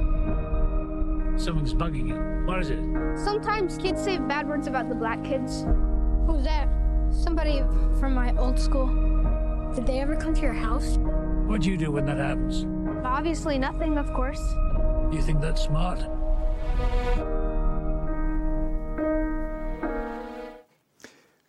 Someone's 1.38 1.72
bugging 1.72 2.08
you. 2.08 2.46
What 2.46 2.60
is 2.60 2.68
it? 2.68 2.78
Sometimes 3.24 3.78
kids 3.78 4.04
say 4.04 4.18
bad 4.18 4.46
words 4.46 4.66
about 4.66 4.90
the 4.90 4.94
black 4.94 5.24
kids. 5.24 5.64
Who's 6.26 6.44
that? 6.44 6.68
Somebody 7.10 7.60
from 7.98 8.12
my 8.12 8.36
old 8.36 8.58
school. 8.58 8.86
Did 9.74 9.86
they 9.86 10.00
ever 10.00 10.14
come 10.14 10.34
to 10.34 10.42
your 10.42 10.52
house? 10.52 10.98
What 11.46 11.62
do 11.62 11.70
you 11.70 11.78
do 11.78 11.90
when 11.90 12.04
that 12.04 12.18
happens? 12.18 12.66
Obviously 13.02 13.56
nothing, 13.56 13.96
of 13.96 14.12
course. 14.12 14.42
You 15.10 15.22
think 15.22 15.40
that's 15.40 15.62
smart? 15.62 16.00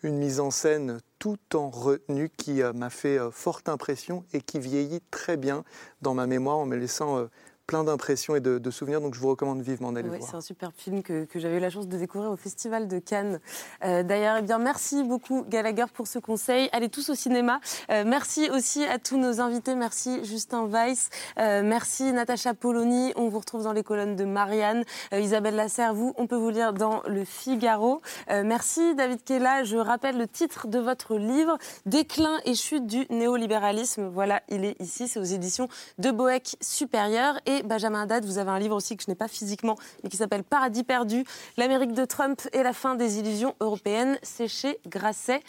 une 0.03 0.19
mise 0.19 0.39
en 0.39 0.51
scène 0.51 1.01
tout 1.19 1.37
en 1.53 1.69
retenue 1.69 2.29
qui 2.29 2.61
euh, 2.61 2.73
m'a 2.73 2.89
fait 2.89 3.17
euh, 3.17 3.31
forte 3.31 3.69
impression 3.69 4.25
et 4.33 4.41
qui 4.41 4.59
vieillit 4.59 5.01
très 5.11 5.37
bien 5.37 5.63
dans 6.01 6.13
ma 6.13 6.27
mémoire 6.27 6.57
en 6.57 6.65
me 6.65 6.75
laissant 6.75 7.17
euh, 7.17 7.27
plein 7.67 7.83
d'impressions 7.83 8.35
et 8.35 8.39
de, 8.39 8.71
souvenirs, 8.71 9.01
donc 9.01 9.13
je 9.13 9.19
vous 9.19 9.27
recommande 9.27 9.61
vivement 9.61 9.91
d'aller 9.91 10.09
oui, 10.09 10.17
voir. 10.19 10.29
C'est 10.29 10.37
un 10.37 10.41
super 10.41 10.71
film 10.73 11.03
que, 11.03 11.25
que 11.25 11.37
j'avais 11.39 11.57
eu 11.57 11.59
la 11.59 11.69
chance 11.69 11.87
de 11.87 11.97
découvrir 11.97 12.31
au 12.31 12.37
Festival 12.37 12.87
de 12.87 12.99
Cannes. 12.99 13.39
Euh, 13.83 14.03
D'ailleurs, 14.03 14.37
eh 14.39 14.41
bien, 14.41 14.57
merci 14.57 15.03
beaucoup 15.03 15.43
Gallagher 15.47 15.85
pour 15.93 16.07
ce 16.07 16.17
conseil. 16.17 16.69
Allez 16.71 16.87
tous 16.87 17.09
au 17.09 17.15
cinéma. 17.15 17.59
Euh, 17.91 18.03
merci 18.05 18.49
aussi 18.49 18.85
à 18.85 18.99
tous 18.99 19.17
nos 19.17 19.41
invités. 19.41 19.75
Merci 19.75 20.23
Justin 20.23 20.67
Weiss. 20.67 21.09
Euh, 21.39 21.61
merci 21.63 22.13
Natacha 22.13 22.53
Polony. 22.53 23.11
On 23.17 23.27
vous 23.27 23.39
retrouve 23.39 23.63
dans 23.63 23.73
les 23.73 23.83
colonnes 23.83 24.15
de 24.15 24.23
Marianne. 24.23 24.83
Isabelle 25.11 25.55
Lasserre, 25.55 25.93
vous, 25.93 26.13
on 26.17 26.25
peut 26.25 26.37
vous 26.37 26.49
lire 26.49 26.71
dans 26.71 27.01
Le 27.07 27.25
Figaro. 27.25 28.01
Merci 28.29 28.95
David 28.95 29.23
Kella. 29.23 29.63
Je 29.63 29.77
rappelle 29.77 30.17
le 30.17 30.27
titre 30.27 30.67
de 30.67 30.79
votre 30.79 31.15
livre, 31.15 31.57
Déclin 31.85 32.37
et 32.45 32.55
chute 32.55 32.85
du 32.85 33.05
néolibéralisme. 33.09 34.07
Voilà, 34.07 34.41
il 34.47 34.63
est 34.63 34.79
ici. 34.81 35.07
C'est 35.07 35.19
aux 35.19 35.23
éditions 35.23 35.67
de 35.97 36.11
Boeck 36.11 36.55
Supérieur. 36.61 37.39
Et 37.45 37.56
Benjamin 37.63 38.03
Haddad, 38.03 38.25
vous 38.25 38.37
avez 38.37 38.51
un 38.51 38.59
livre 38.59 38.75
aussi 38.75 38.97
que 38.97 39.03
je 39.03 39.09
n'ai 39.09 39.15
pas 39.15 39.27
physiquement, 39.27 39.75
mais 40.03 40.09
qui 40.09 40.17
s'appelle 40.17 40.43
Paradis 40.43 40.83
perdu, 40.83 41.25
l'Amérique 41.57 41.93
de 41.93 42.05
Trump 42.05 42.41
et 42.53 42.63
la 42.63 42.73
fin 42.73 42.95
des 42.95 43.19
illusions 43.19 43.55
européennes. 43.59 44.17
C'est 44.21 44.47
Grasset. 44.87 45.41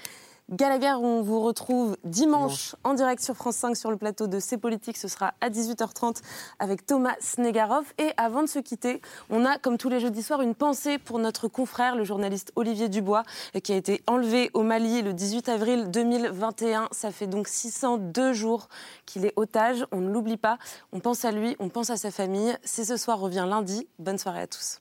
Gallagher, 0.50 0.94
on 0.98 1.20
vous 1.20 1.40
retrouve 1.40 1.98
dimanche 2.04 2.74
en 2.82 2.94
direct 2.94 3.22
sur 3.22 3.36
France 3.36 3.56
5 3.56 3.76
sur 3.76 3.90
le 3.90 3.98
plateau 3.98 4.28
de 4.28 4.40
C'est 4.40 4.56
Politique. 4.56 4.96
Ce 4.96 5.06
sera 5.06 5.34
à 5.42 5.50
18h30 5.50 6.22
avec 6.58 6.86
Thomas 6.86 7.16
Snegarov. 7.20 7.84
Et 7.98 8.12
avant 8.16 8.40
de 8.40 8.48
se 8.48 8.58
quitter, 8.58 9.02
on 9.28 9.44
a, 9.44 9.58
comme 9.58 9.76
tous 9.76 9.90
les 9.90 10.00
jeudis 10.00 10.22
soirs, 10.22 10.40
une 10.40 10.54
pensée 10.54 10.96
pour 10.96 11.18
notre 11.18 11.48
confrère, 11.48 11.96
le 11.96 12.04
journaliste 12.04 12.50
Olivier 12.56 12.88
Dubois, 12.88 13.24
qui 13.62 13.74
a 13.74 13.76
été 13.76 14.02
enlevé 14.06 14.50
au 14.54 14.62
Mali 14.62 15.02
le 15.02 15.12
18 15.12 15.50
avril 15.50 15.90
2021. 15.90 16.88
Ça 16.92 17.10
fait 17.10 17.26
donc 17.26 17.46
602 17.46 18.32
jours 18.32 18.68
qu'il 19.04 19.26
est 19.26 19.34
otage. 19.36 19.84
On 19.92 20.00
ne 20.00 20.10
l'oublie 20.10 20.38
pas. 20.38 20.56
On 20.94 21.00
pense 21.00 21.26
à 21.26 21.30
lui, 21.30 21.56
on 21.58 21.68
pense 21.68 21.90
à 21.90 21.98
sa 21.98 22.10
famille. 22.10 22.56
C'est 22.64 22.86
ce 22.86 22.96
soir 22.96 23.18
revient 23.18 23.44
lundi. 23.46 23.86
Bonne 23.98 24.16
soirée 24.16 24.40
à 24.40 24.46
tous. 24.46 24.80